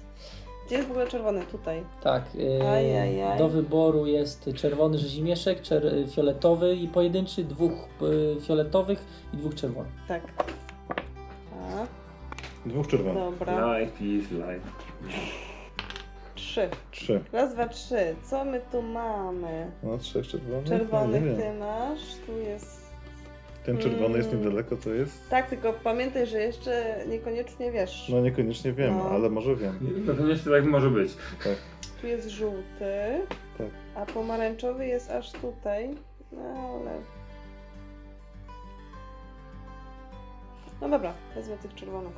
[0.72, 1.42] Gdzie jest w ogóle czerwony?
[1.42, 1.82] Tutaj.
[2.02, 2.22] Tak,
[2.60, 3.38] e, Ajajaj.
[3.38, 9.04] do wyboru jest czerwony rzezimieszek, czer, fioletowy i pojedynczy, dwóch e, fioletowych
[9.34, 9.92] i dwóch czerwonych.
[10.08, 10.22] Tak.
[11.60, 11.86] A,
[12.68, 13.38] Dwóch czerwonych.
[13.38, 13.78] dobra.
[13.78, 14.60] life is life.
[16.34, 16.68] Trzy.
[16.90, 17.20] Trzy.
[17.32, 18.14] Raz, dwa, trzy.
[18.30, 19.70] Co my tu mamy?
[19.82, 20.68] No, trzech czerwonych.
[20.68, 22.81] Czerwonych No, ty masz, tu jest...
[23.66, 25.30] Ten czerwony jest niedaleko, to jest?
[25.30, 28.08] Tak, tylko pamiętaj, że jeszcze niekoniecznie wiesz.
[28.08, 29.10] No niekoniecznie wiem, No.
[29.10, 29.78] ale może wiem.
[30.06, 31.12] No to jeszcze tak może być.
[32.00, 33.20] Tu jest żółty,
[33.58, 33.66] Tak.
[33.94, 35.90] a pomarańczowy jest aż tutaj.
[36.32, 36.42] No
[36.80, 36.90] ale...
[40.80, 42.12] No dobra, wezmę tych czerwonych.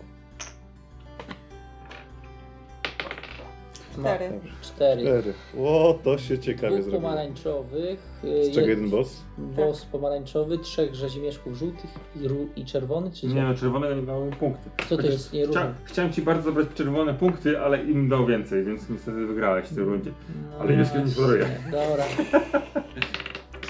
[4.01, 4.31] Cztery.
[4.31, 4.53] Dobrze.
[4.63, 5.03] Cztery.
[5.03, 5.35] Cztery.
[5.61, 7.03] O, to się ciekawie Dwóch zrobiło.
[7.03, 8.01] pomarańczowych.
[8.43, 9.23] Z czego jeden boss?
[9.39, 11.91] Boss pomarańczowy, trzech rzezimieszków żółtych
[12.23, 14.71] i, ru, i czerwony, czy Nie no, czerwonego nie dało punkty.
[14.89, 15.33] Co to jest?
[15.33, 19.67] Nie Chcia, chciałem ci bardzo zabrać czerwone punkty, ale im dał więcej, więc niestety wygrałeś
[19.67, 20.11] w tej rundzie.
[20.51, 21.47] No Ale niebieskiego nie podaruję.
[21.71, 22.05] Dobra.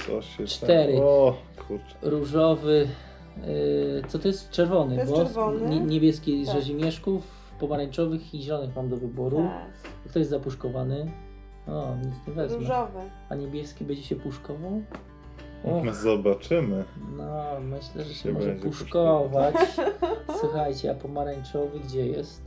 [0.06, 0.92] Co się Cztery.
[0.92, 1.26] stało?
[1.28, 1.36] O,
[1.68, 1.94] kurczę.
[2.02, 2.88] Różowy.
[3.46, 4.50] Yy, co to jest?
[4.50, 4.94] Czerwony.
[4.96, 5.70] To jest czerwony.
[5.70, 6.56] Nie, niebieski z Tak.
[6.56, 7.22] rzezimieszków,
[7.68, 9.36] pomarańczowych i zielonych mam do wyboru.
[9.36, 9.90] Tak.
[10.10, 11.10] Kto jest zapuszkowany?
[11.66, 12.58] O, nic nie wezmę.
[12.58, 12.98] Różowy.
[13.28, 14.82] A niebieski będzie się puszkował?
[15.64, 16.84] O, No, zobaczymy.
[17.16, 19.54] no, myślę, że się Się może będzie puszkować.
[20.40, 22.42] Słuchajcie, a pomarańczowy gdzie jest?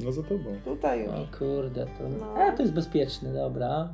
[0.00, 0.44] No za tobą.
[0.64, 1.10] Tutaj już.
[1.10, 2.08] O kurde, to.
[2.20, 2.34] No.
[2.34, 3.88] A to jest bezpieczny, dobra.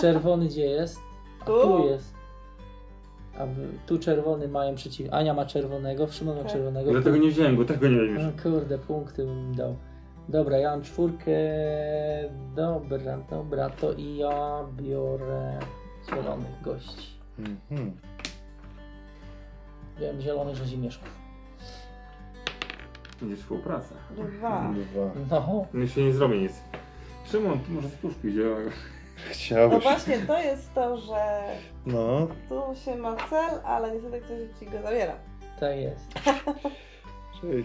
[0.00, 0.98] Czerwony gdzie jest?
[1.40, 1.52] A Tu.
[1.60, 2.15] tu jest.
[3.38, 3.46] A
[3.86, 5.12] tu czerwony mają przeciw.
[5.12, 6.52] Ania ma czerwonego, Szymon ma Tak.
[6.52, 6.90] czerwonego.
[6.90, 8.42] Dlatego nie wziąłem go, tego nie weźmiesz.
[8.42, 9.76] kurde, punkty bym dał.
[10.28, 11.30] Dobra, ja mam czwórkę.
[12.54, 15.58] Dobra, dobra, to i ja biorę
[16.10, 17.16] zielonych gości.
[17.38, 17.92] Mhm.
[19.96, 21.08] Wziąłem zielonych rzezimieszków.
[23.20, 23.94] Będzie współpraca.
[24.16, 24.72] Dwa.
[24.74, 25.10] Dwa.
[25.30, 26.52] No, No się nie zrobię nic.
[27.26, 28.32] Szymon, ty może spuszki
[29.32, 29.74] zielonego.
[29.74, 31.42] No właśnie to jest to, że
[31.86, 35.14] No, tu się ma cel, ale niestety ktoś ci go zabiera.
[35.60, 36.14] tak jest.
[37.40, 37.64] czyli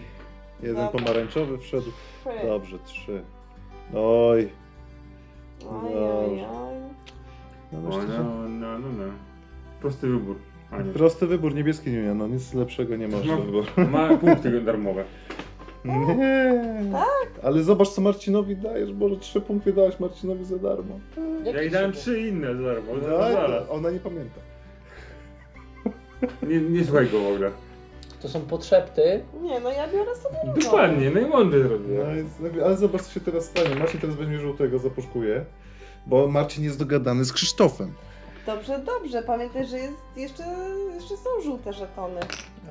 [0.62, 1.00] jeden Dobra.
[1.00, 1.90] pomarańczowy wszedł.
[2.20, 2.46] Trzy.
[2.46, 3.22] Dobrze, trzy.
[3.94, 4.48] Oj.
[5.70, 6.74] Oj, oj, oj.
[7.72, 8.18] No O, myślę, że...
[8.24, 9.12] no, no, no, no.
[9.80, 10.36] Prosty wybór.
[10.94, 13.66] Prosty wybór, niebieski nie no nic lepszego nie można Ma- wyboru.
[13.90, 15.04] Ma punkty darmowe.
[15.84, 16.60] Nie.
[17.42, 20.98] Ale zobacz co Marcinowi dajesz, Boże, trzy punkty dałeś Marcinowi za darmo.
[21.44, 22.92] Ja jej dałem trzy- inne za darmo.
[23.02, 23.64] No, Zaraz.
[23.70, 24.40] ona nie pamięta.
[26.42, 27.50] Nie, nie słuchaj go w ogóle.
[28.22, 29.24] To są potrzepty.
[29.42, 30.60] Nie, no ja biorę sobie różowy.
[30.64, 32.16] Dokładnie, No, zrobiłem.
[32.16, 33.74] więc- ale zobacz co się teraz stanie.
[33.76, 35.44] Marcin teraz weźmie żółtego, zapuszkuje.
[36.06, 37.92] Bo Marcin jest dogadany z Krzysztofem.
[38.46, 39.22] Dobrze, dobrze.
[39.22, 40.42] Pamiętaj, że jest jeszcze,
[40.94, 42.20] jeszcze są żółte żetony.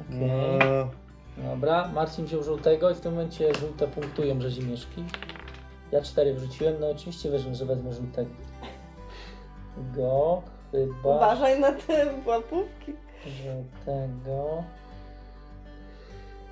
[0.09, 0.29] Okej.
[0.61, 0.87] A,
[1.37, 5.03] Dobra, Marcin wziął żółtego i w tym momencie żółte punktują rzezimieszki.
[5.91, 8.29] Ja cztery wrzuciłem, no oczywiście wierzę, że wezmę żółtego.
[9.95, 12.93] Go, chyba Uważaj na te łapówki.
[13.25, 14.63] żółtego.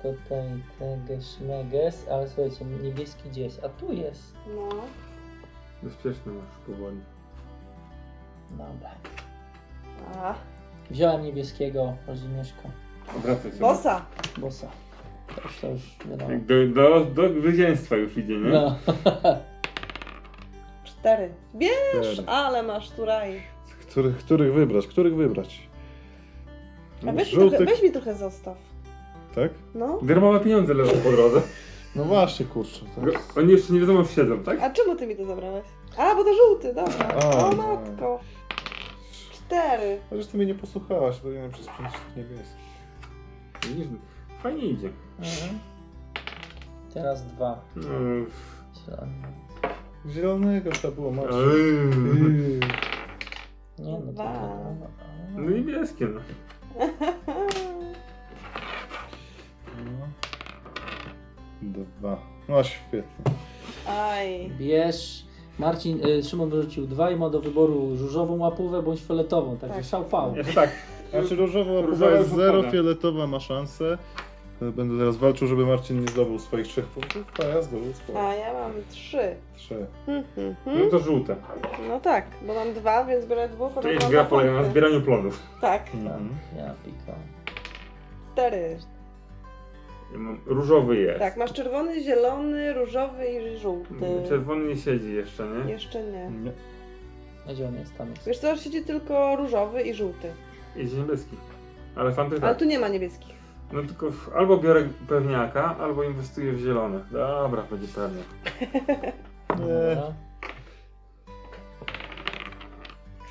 [0.02, 3.64] Tutaj teges, meges, ale słuchajcie, niebieski gdzie jest?
[3.64, 4.34] A tu jest.
[4.56, 4.68] No.
[5.82, 7.00] Bezpieczny masz powoli.
[8.50, 8.90] Dobra.
[10.22, 10.34] A,
[10.90, 12.68] Wziąłem niebieskiego rzezimieszka.
[13.16, 13.60] Obracaj sobie.
[13.60, 14.04] bossa.
[14.38, 14.68] Bossa.
[15.36, 16.30] To już, to już wiadomo.
[16.30, 18.50] Jak Do, do, do zwycięstwa już idzie, nie?
[18.50, 18.76] No.
[20.84, 21.30] Cztery.
[21.54, 22.28] Bierz, cztery.
[22.28, 23.42] ale masz tu raj.
[23.80, 24.86] Których, których wybrać?
[24.86, 25.68] Których wybrać?
[27.08, 28.56] A weź mi, trochę, weź mi trochę zostaw.
[29.34, 29.50] Tak?
[29.74, 29.98] No.
[30.02, 31.40] Darmowe pieniądze leżą po drodze.
[31.96, 32.80] No właśnie, kurczę.
[33.12, 33.38] Tak.
[33.38, 34.60] Oni jeszcze nie wiadomo, siedzą, tak?
[34.62, 35.64] A czemu ty mi to zabrałeś?
[35.96, 37.08] A, bo to żółty, dobra.
[37.22, 38.20] A, o matko.
[39.32, 40.00] Cztery.
[40.10, 42.59] Chociaż ty mnie nie posłuchałaś, powinienem przez pięć niebieski.
[43.68, 43.86] Widzisz,
[44.42, 44.90] Fajnie idzie.
[45.18, 45.58] Mhm.
[46.94, 47.60] Teraz dwa.
[47.76, 47.82] No,
[50.10, 51.38] Zielonego trzeba było Marcin.
[51.38, 52.54] Eee.
[52.54, 52.60] Yy.
[53.78, 54.48] Nie no, to Dwa.
[55.36, 56.20] no niebieskie, no.
[59.84, 60.08] No.
[61.62, 62.18] Dwa.
[62.48, 63.24] No świetnie.
[63.88, 64.50] Aj.
[64.58, 65.24] Bierz.
[65.58, 69.84] Marcin, y, Szymon wyrzucił dwa i ma do wyboru różową łapówę bądź fioletową, także Tak.
[69.84, 70.04] szał
[70.54, 70.70] tak.
[71.10, 73.98] Znaczy różowa Różowa jest zero, fioletowa ma szansę.
[74.60, 78.18] Będę teraz walczył, żeby Marcin nie zdobył swoich trzech punktów, a ja zdobył swoje.
[78.18, 79.34] A ja mam trzy.
[79.56, 79.86] Trzy.
[80.06, 81.36] Hmm, hmm, No to żółte.
[81.88, 83.72] No tak, bo mam dwa, więc biorę dwóch.
[83.82, 85.42] To jest gra polega na zbieraniu plonów.
[85.60, 85.82] Tak.
[85.94, 86.28] Mhm.
[86.56, 87.20] Ja pikam.
[88.32, 88.78] Cztery.
[90.12, 91.18] Ja mam różowy jest.
[91.18, 93.94] Tak, masz czerwony, zielony, różowy i żółty.
[94.28, 95.72] Czerwony nie siedzi jeszcze, nie?
[95.72, 96.30] Jeszcze nie.
[96.30, 96.52] Nie.
[97.48, 97.96] A gdzie on jest?
[97.98, 98.26] Tam jest.
[98.26, 100.32] Wiesz co, siedzi tylko różowy i żółty.
[100.76, 101.36] Jest niebieski.
[101.96, 102.58] Ale fanty Ale tak.
[102.58, 103.34] tu nie ma niebieskich.
[103.72, 107.00] No tylko w, albo biorę pewniaka, albo inwestuję w zielony.
[107.10, 108.22] Dobra, będzie pewnie.
[109.48, 110.12] Dobra.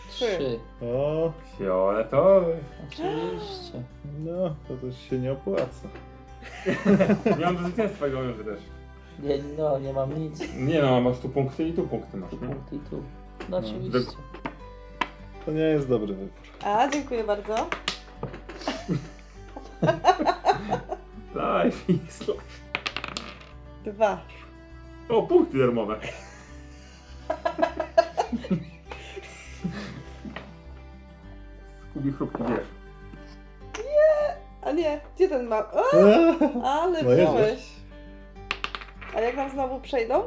[0.09, 0.59] Trzy.
[0.81, 2.57] O, Fioletowy.
[2.87, 3.83] Oczywiście.
[4.19, 5.87] no, to też się nie opłaca.
[7.39, 8.59] Nie mam do zwycięstwa i goniący też.
[9.23, 10.39] Nie, no, nie mam nic.
[10.57, 12.47] Nie no, masz tu punkty i tu punkty masz, Tu nie?
[12.47, 12.95] punkty i tu.
[13.49, 13.67] No No.
[13.67, 14.11] oczywiście.
[15.45, 16.29] To nie jest dobry wybór.
[16.63, 17.69] A, dziękuję bardzo.
[21.35, 22.41] Life is life.
[23.85, 24.17] Dwa.
[25.09, 25.99] O, punkty darmowe.
[31.93, 32.67] Kubi chrupki wiesz.
[34.61, 35.71] A nie, gdzie ten ma...
[35.71, 35.83] O,
[36.63, 37.29] ale No jedziesz.
[37.29, 37.69] wziąłeś.
[39.15, 40.23] A jak nam znowu przejdą?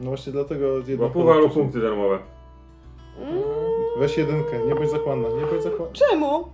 [0.00, 2.18] No właśnie dlatego jedno Łapuwa albo punkt- punkty darmowe.
[3.18, 3.42] Mm,
[3.98, 5.94] Weź jedynkę, nie bądź zakładna, nie bądź zakładna.
[5.94, 6.48] czemu?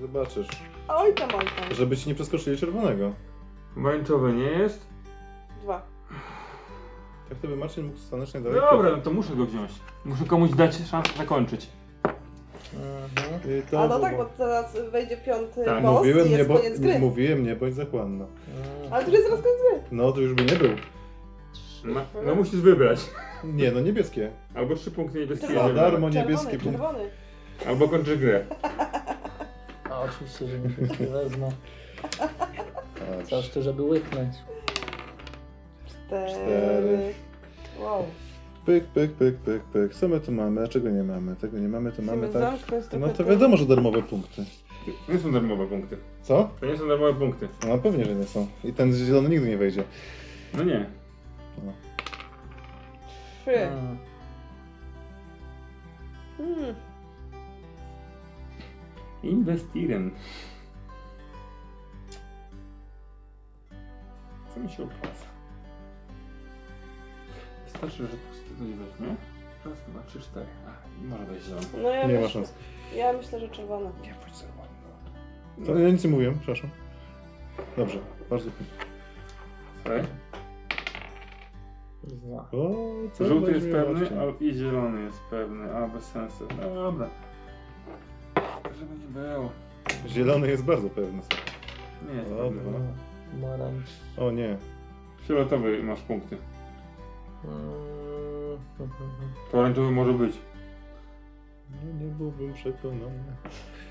[0.00, 0.48] Zobaczysz.
[0.88, 1.74] Oj tam, oj tam.
[1.74, 3.12] Żeby ci nie przeskoczyli czerwonego.
[3.74, 4.86] Pomarańczowy nie jest.
[5.62, 5.82] Dwa.
[7.28, 8.60] Tak to by Marcin mógł stanąć najdalej.
[8.60, 9.70] Dobra, no to muszę go wziąć.
[10.04, 11.68] Muszę komuś dać szansę zakończyć.
[12.74, 13.40] Mhm.
[13.58, 16.36] I to A no było- tak, bo teraz wejdzie piąty Tak, boss Mówiłem i nie,
[16.36, 16.56] jest bo...
[16.56, 16.98] koniec gry.
[16.98, 18.24] Mówiłem nie, bądź zakładna.
[18.58, 18.92] Mhm.
[18.92, 19.82] Ale tu jest zaraz koniec gry.
[19.90, 20.70] No to już by nie był.
[21.84, 23.00] No, no musisz wybrać.
[23.44, 24.30] Nie, no niebieskie.
[24.54, 25.46] Albo trzy punkty niebieskie.
[25.54, 26.82] Za darmo niebieskie punkty.
[27.66, 28.44] Albo kończysz grę.
[29.90, 30.58] A oczywiście, że
[31.00, 31.48] nie wezmę.
[32.18, 33.26] Tak.
[33.26, 34.34] Coś tu, żeby łyknąć.
[36.06, 37.14] Cztery.
[37.80, 38.04] Wow.
[38.66, 39.94] Pyk, pyk, pyk, pyk, pyk.
[39.94, 40.64] Co my tu mamy?
[40.64, 41.36] A czego nie mamy?
[41.36, 42.54] Tego nie mamy, to mamy tak.
[43.00, 44.44] No to wiadomo, że darmowe punkty.
[45.06, 45.96] To nie są darmowe punkty.
[46.22, 46.50] Co?
[46.60, 47.48] To nie są darmowe punkty.
[47.68, 48.46] No pewnie, że nie są.
[48.64, 49.84] I ten zielony nigdy nie wejdzie.
[50.54, 50.86] No nie.
[53.42, 53.58] Trzy.
[53.58, 53.98] Mm.
[56.38, 56.74] Hmm.
[59.22, 60.10] Investiren.
[64.54, 65.26] Co mi się opłaca?
[67.64, 69.14] Wystarczy, że pusty coś weźmie.
[69.64, 70.46] Raz, dwa, trzy, cztery.
[70.66, 71.66] A, może wejść zielony.
[71.82, 72.54] No ja Nie ma myślę, szans.
[72.94, 73.90] Ja myślę, że czerwony.
[74.02, 74.68] Nie, bądź zielony.
[75.66, 76.70] To ja nic nie mówiłem, przepraszam.
[77.76, 77.98] Dobrze,
[78.30, 78.86] bardzo pięknie.
[79.82, 80.27] Słuchaj.
[82.08, 82.48] Dwa.
[82.52, 85.74] O, co Żółty jest pewny, a i zielony jest pewny.
[85.74, 86.44] A, bez sensu.
[86.74, 87.08] Dobra.
[88.78, 89.50] Żeby nie było.
[90.06, 91.22] Zielony jest bardzo pewny.
[92.14, 92.78] Nie, O, jest dwa.
[93.32, 93.88] Pomarańcz.
[94.18, 94.56] O nie.
[95.26, 96.36] Fioletowy masz punkty.
[97.44, 98.88] Mm,
[99.52, 100.38] Pomarańczowy może być.
[101.70, 103.36] No nie byłbym przekonany.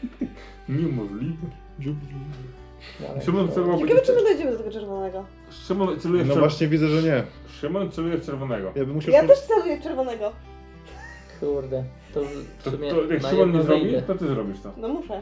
[0.69, 1.47] Niemożliwe.
[2.99, 3.21] Dalej.
[3.21, 5.25] Szymon celował Ciekawe, czy my dojdziemy do tego czerwonego.
[5.49, 7.23] Szymon celuje w No właśnie widzę, że nie.
[7.49, 8.71] Szymon celuje w czerwonego.
[8.75, 9.13] Ja bym musiał...
[9.13, 10.31] Ja też celuję w czerwonego.
[11.39, 11.83] Kurde,
[12.13, 14.71] to w To, sumie to jak na Szymon nie zrobi, to ty zrobisz to.
[14.77, 15.21] No muszę.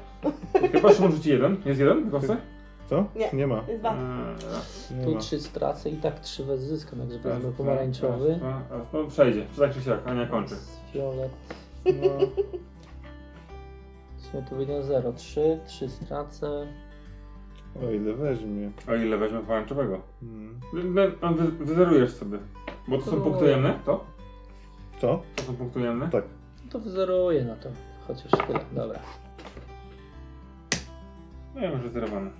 [0.71, 1.57] Chyba Szymon rzuci jeden.
[1.65, 2.37] Jest jeden w kostce?
[2.89, 3.05] Co?
[3.15, 3.29] Nie.
[3.33, 3.63] Nie ma.
[3.67, 3.93] Jest dwa.
[3.93, 3.99] Eee,
[4.53, 5.19] raz, Nie Tu ma.
[5.19, 8.29] trzy stracę i tak trzy bez zyskam, jak raz, wezmę dwa, pomarańczowy.
[8.29, 8.87] raz, dwa, raz.
[8.93, 10.55] No przejdzie, tak czy siak, Ania kończy.
[10.93, 11.31] Fiolet.
[11.85, 11.91] No.
[14.17, 16.67] W sumie tu wyjdę 0, 3, 3 stracę.
[17.83, 18.71] O ile weźmie.
[18.87, 20.01] O ile weźmie pomarańczowego?
[20.19, 20.59] Hmm.
[21.21, 22.37] No, wyzerujesz sobie.
[22.87, 23.79] Bo to są ujemne?
[23.85, 24.05] To?
[25.01, 25.23] Co?
[25.35, 26.09] To są punkty ujemne?
[26.09, 26.23] Tak.
[26.69, 27.69] To wzeruję na to.
[28.07, 28.99] Chociaż tyle, dobra.
[31.55, 32.31] No ja mam wyzerowane.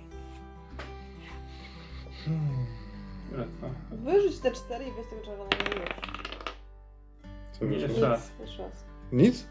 [3.34, 3.96] Ile to?
[3.96, 5.90] Wyrzuć te cztery i weź tego czerwonego już.
[7.52, 7.88] Co Nie, wyszło?
[7.88, 8.32] jeszcze raz.
[8.40, 8.84] Jeszcze raz.
[9.12, 9.46] Nic?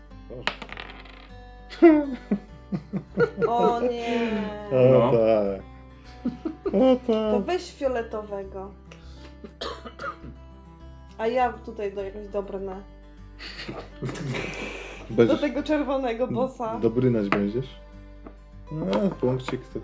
[3.47, 4.31] O nie.
[4.71, 5.11] O No.
[5.11, 5.74] tak.
[6.65, 7.41] O To tak.
[7.45, 8.71] weź fioletowego.
[11.17, 12.81] A ja tutaj do jakoś dobrnę.
[15.09, 16.79] Do Będziesz tego czerwonego bossa.
[16.79, 17.67] dobrynać będziesz?
[18.71, 18.85] No,
[19.21, 19.79] punkcik to.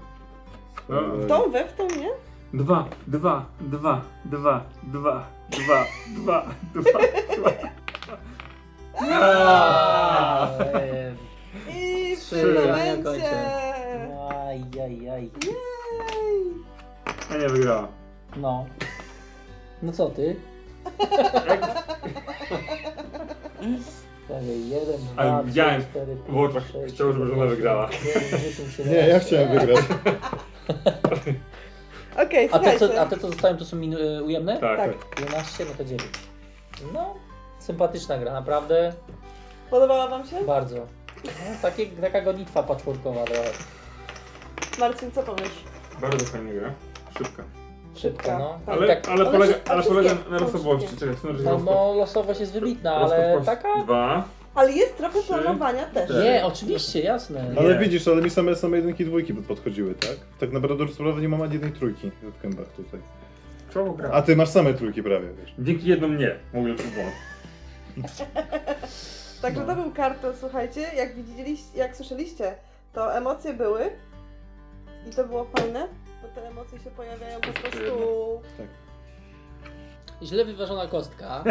[0.90, 1.02] No.
[1.02, 2.10] W tą, we w tą, nie?
[2.54, 6.46] Dwa, dwa, dwa, dwa, dwa, dwa, dwa,
[6.76, 7.00] dwa,
[7.36, 7.52] dwa.
[9.02, 11.14] Eee,
[12.12, 13.04] I w Trzy, tym ja momencie.
[13.04, 13.52] kończę.
[14.48, 15.32] Ajajaj.
[17.32, 17.88] A nie wygrała.
[18.36, 18.66] No.
[19.82, 20.36] No co ty?
[24.26, 27.88] Cztery, jeden, dwa, Ale trzy, widziałem cztery, w oczach, sześć, chciał, żeby żona siedem, wygrała.
[27.88, 29.86] osiem, dziewięć, dziesięć, Nie, ja chciałem wygrać.
[32.26, 34.58] Okej, A te, co, a te co zostałem to są minu, y, ujemne?
[34.60, 34.92] Tak, Tak.
[34.94, 35.20] tak.
[35.20, 36.04] 11, no to 9.
[36.94, 37.16] No,
[37.60, 38.94] sympatyczna gra, naprawdę.
[39.70, 40.44] Podobała wam się?
[40.44, 40.76] Bardzo.
[41.24, 41.30] No,
[41.62, 43.22] takie, taka gonitwa patchworkowa.
[44.80, 45.64] Marcin, co powiesz?
[46.02, 46.74] Bardzo fajna gra.
[47.18, 47.44] Szybka.
[47.96, 48.60] Szybka, no.
[48.66, 48.76] Tak.
[48.78, 50.98] Ale, tak, ale ale polega, ale polega na losowości.
[50.98, 53.84] Czekaj, no, no losowość jest wybitna, ale taka...
[53.84, 54.24] Dwa.
[54.56, 55.28] Ale jest trochę Trzy.
[55.28, 56.10] planowania też.
[56.10, 56.24] Cztery.
[56.24, 57.50] Nie, oczywiście, jasne.
[57.54, 57.60] Nie.
[57.60, 60.16] Ale widzisz, ale mi same, same jedynki i dwójki podchodziły, tak?
[60.40, 63.00] Tak naprawdę do sprawy nie mam ani jednej trójki w kębach tutaj.
[63.74, 64.10] Czoło gra.
[64.14, 65.54] A ty masz same trójki prawie, wiesz.
[65.60, 67.14] Dzięki jednom nie, mówię błąd.
[69.42, 69.66] Także No.
[69.76, 72.56] to był kartel, słuchajcie, jak widzieliście, jak słyszeliście,
[72.94, 73.90] to emocje były
[75.10, 75.88] i to było fajne,
[76.22, 77.82] bo te emocje się pojawiają po prostu...
[80.24, 81.44] Źle wyważona kostka.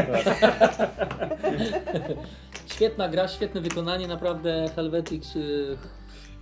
[2.75, 5.37] Świetna gra, świetne wykonanie, naprawdę Helvetix.
[5.37, 5.77] y,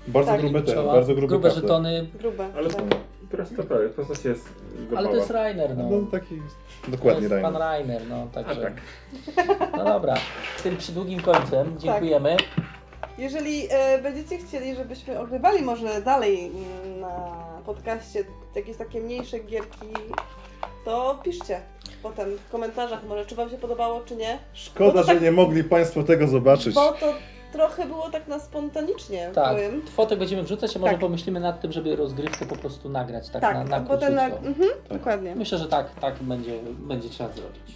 [0.08, 0.40] Bardzo Tak.
[0.40, 2.48] grube te, bardzo grube grube żetony, grube.
[2.56, 2.84] Ale tak.
[3.30, 4.48] teraz to prawie, postać jest
[4.96, 5.90] ale to jest Rainer, no.
[5.90, 6.36] No taki
[6.84, 7.98] To dokładnie jest pan Rainer.
[7.98, 8.62] Rainer, no także.
[8.62, 8.72] tak.
[9.76, 10.14] No dobra,
[10.62, 12.36] tym przydługim końcem dziękujemy.
[13.18, 17.08] Jeżeli e, będziecie chcieli, żebyśmy ogrywali może dalej mm, na
[17.74, 18.24] podcaście
[18.54, 19.86] jakieś takie mniejsze gierki,
[20.84, 21.60] to piszcie
[22.02, 24.38] potem w komentarzach może, czy wam się podobało, czy nie.
[24.52, 26.74] Szkoda, to że tak- nie mogli Państwo tego zobaczyć.
[26.74, 27.14] Bo to
[27.52, 29.82] trochę było tak na spontanicznie, Tak, powiem.
[29.96, 31.00] fotek będziemy wrzucać, a może Tak.
[31.00, 34.24] pomyślimy nad tym, żeby rozgrywkę po prostu nagrać tak, Tak, na, na potem na...
[34.26, 34.98] Mhm, Tak.
[34.98, 35.34] dokładnie.
[35.34, 37.74] Myślę, że tak, tak będzie, będzie trzeba zrobić.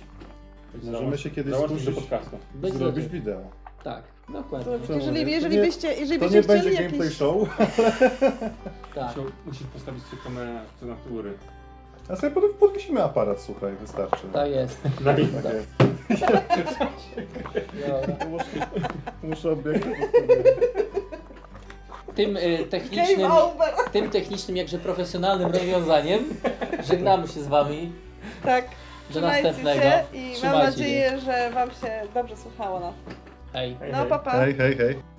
[0.85, 2.39] Możemy się kiedyś Załączyć do podcastu.
[2.62, 3.41] Zrobić wideo.
[3.85, 4.78] Tak, dokładnie.
[4.78, 6.99] To Co jeżeli, jeżeli To nie- byście, jeżeli To byście nie chcieli będzie jakieś...
[6.99, 7.36] gameplay show,
[8.94, 9.09] Tak.
[9.09, 11.33] Musiał, musisz postawić tylko na scenatury.
[12.09, 14.27] a sobie potem podnosimy aparat, słuchaj, wystarczy.
[14.33, 14.85] Tak jest.
[14.85, 15.39] Na Tak jest.
[17.86, 18.17] Dobra.
[18.31, 18.69] Muszę,
[19.23, 19.57] muszę.
[22.15, 23.31] Tym y, technicznym,
[23.93, 26.25] tym technicznym, jakże profesjonalnym rozwiązaniem
[26.85, 27.93] żegnamy się z Wami.
[28.44, 28.65] Tak,
[29.15, 29.83] Do następnego.
[29.83, 32.94] się i mam Trzymajcie nadzieję, że wam się dobrze słuchało nas.
[33.52, 33.76] Hej.
[33.81, 34.31] Hej, No papa.
[34.31, 35.11] Hej, hej, hej.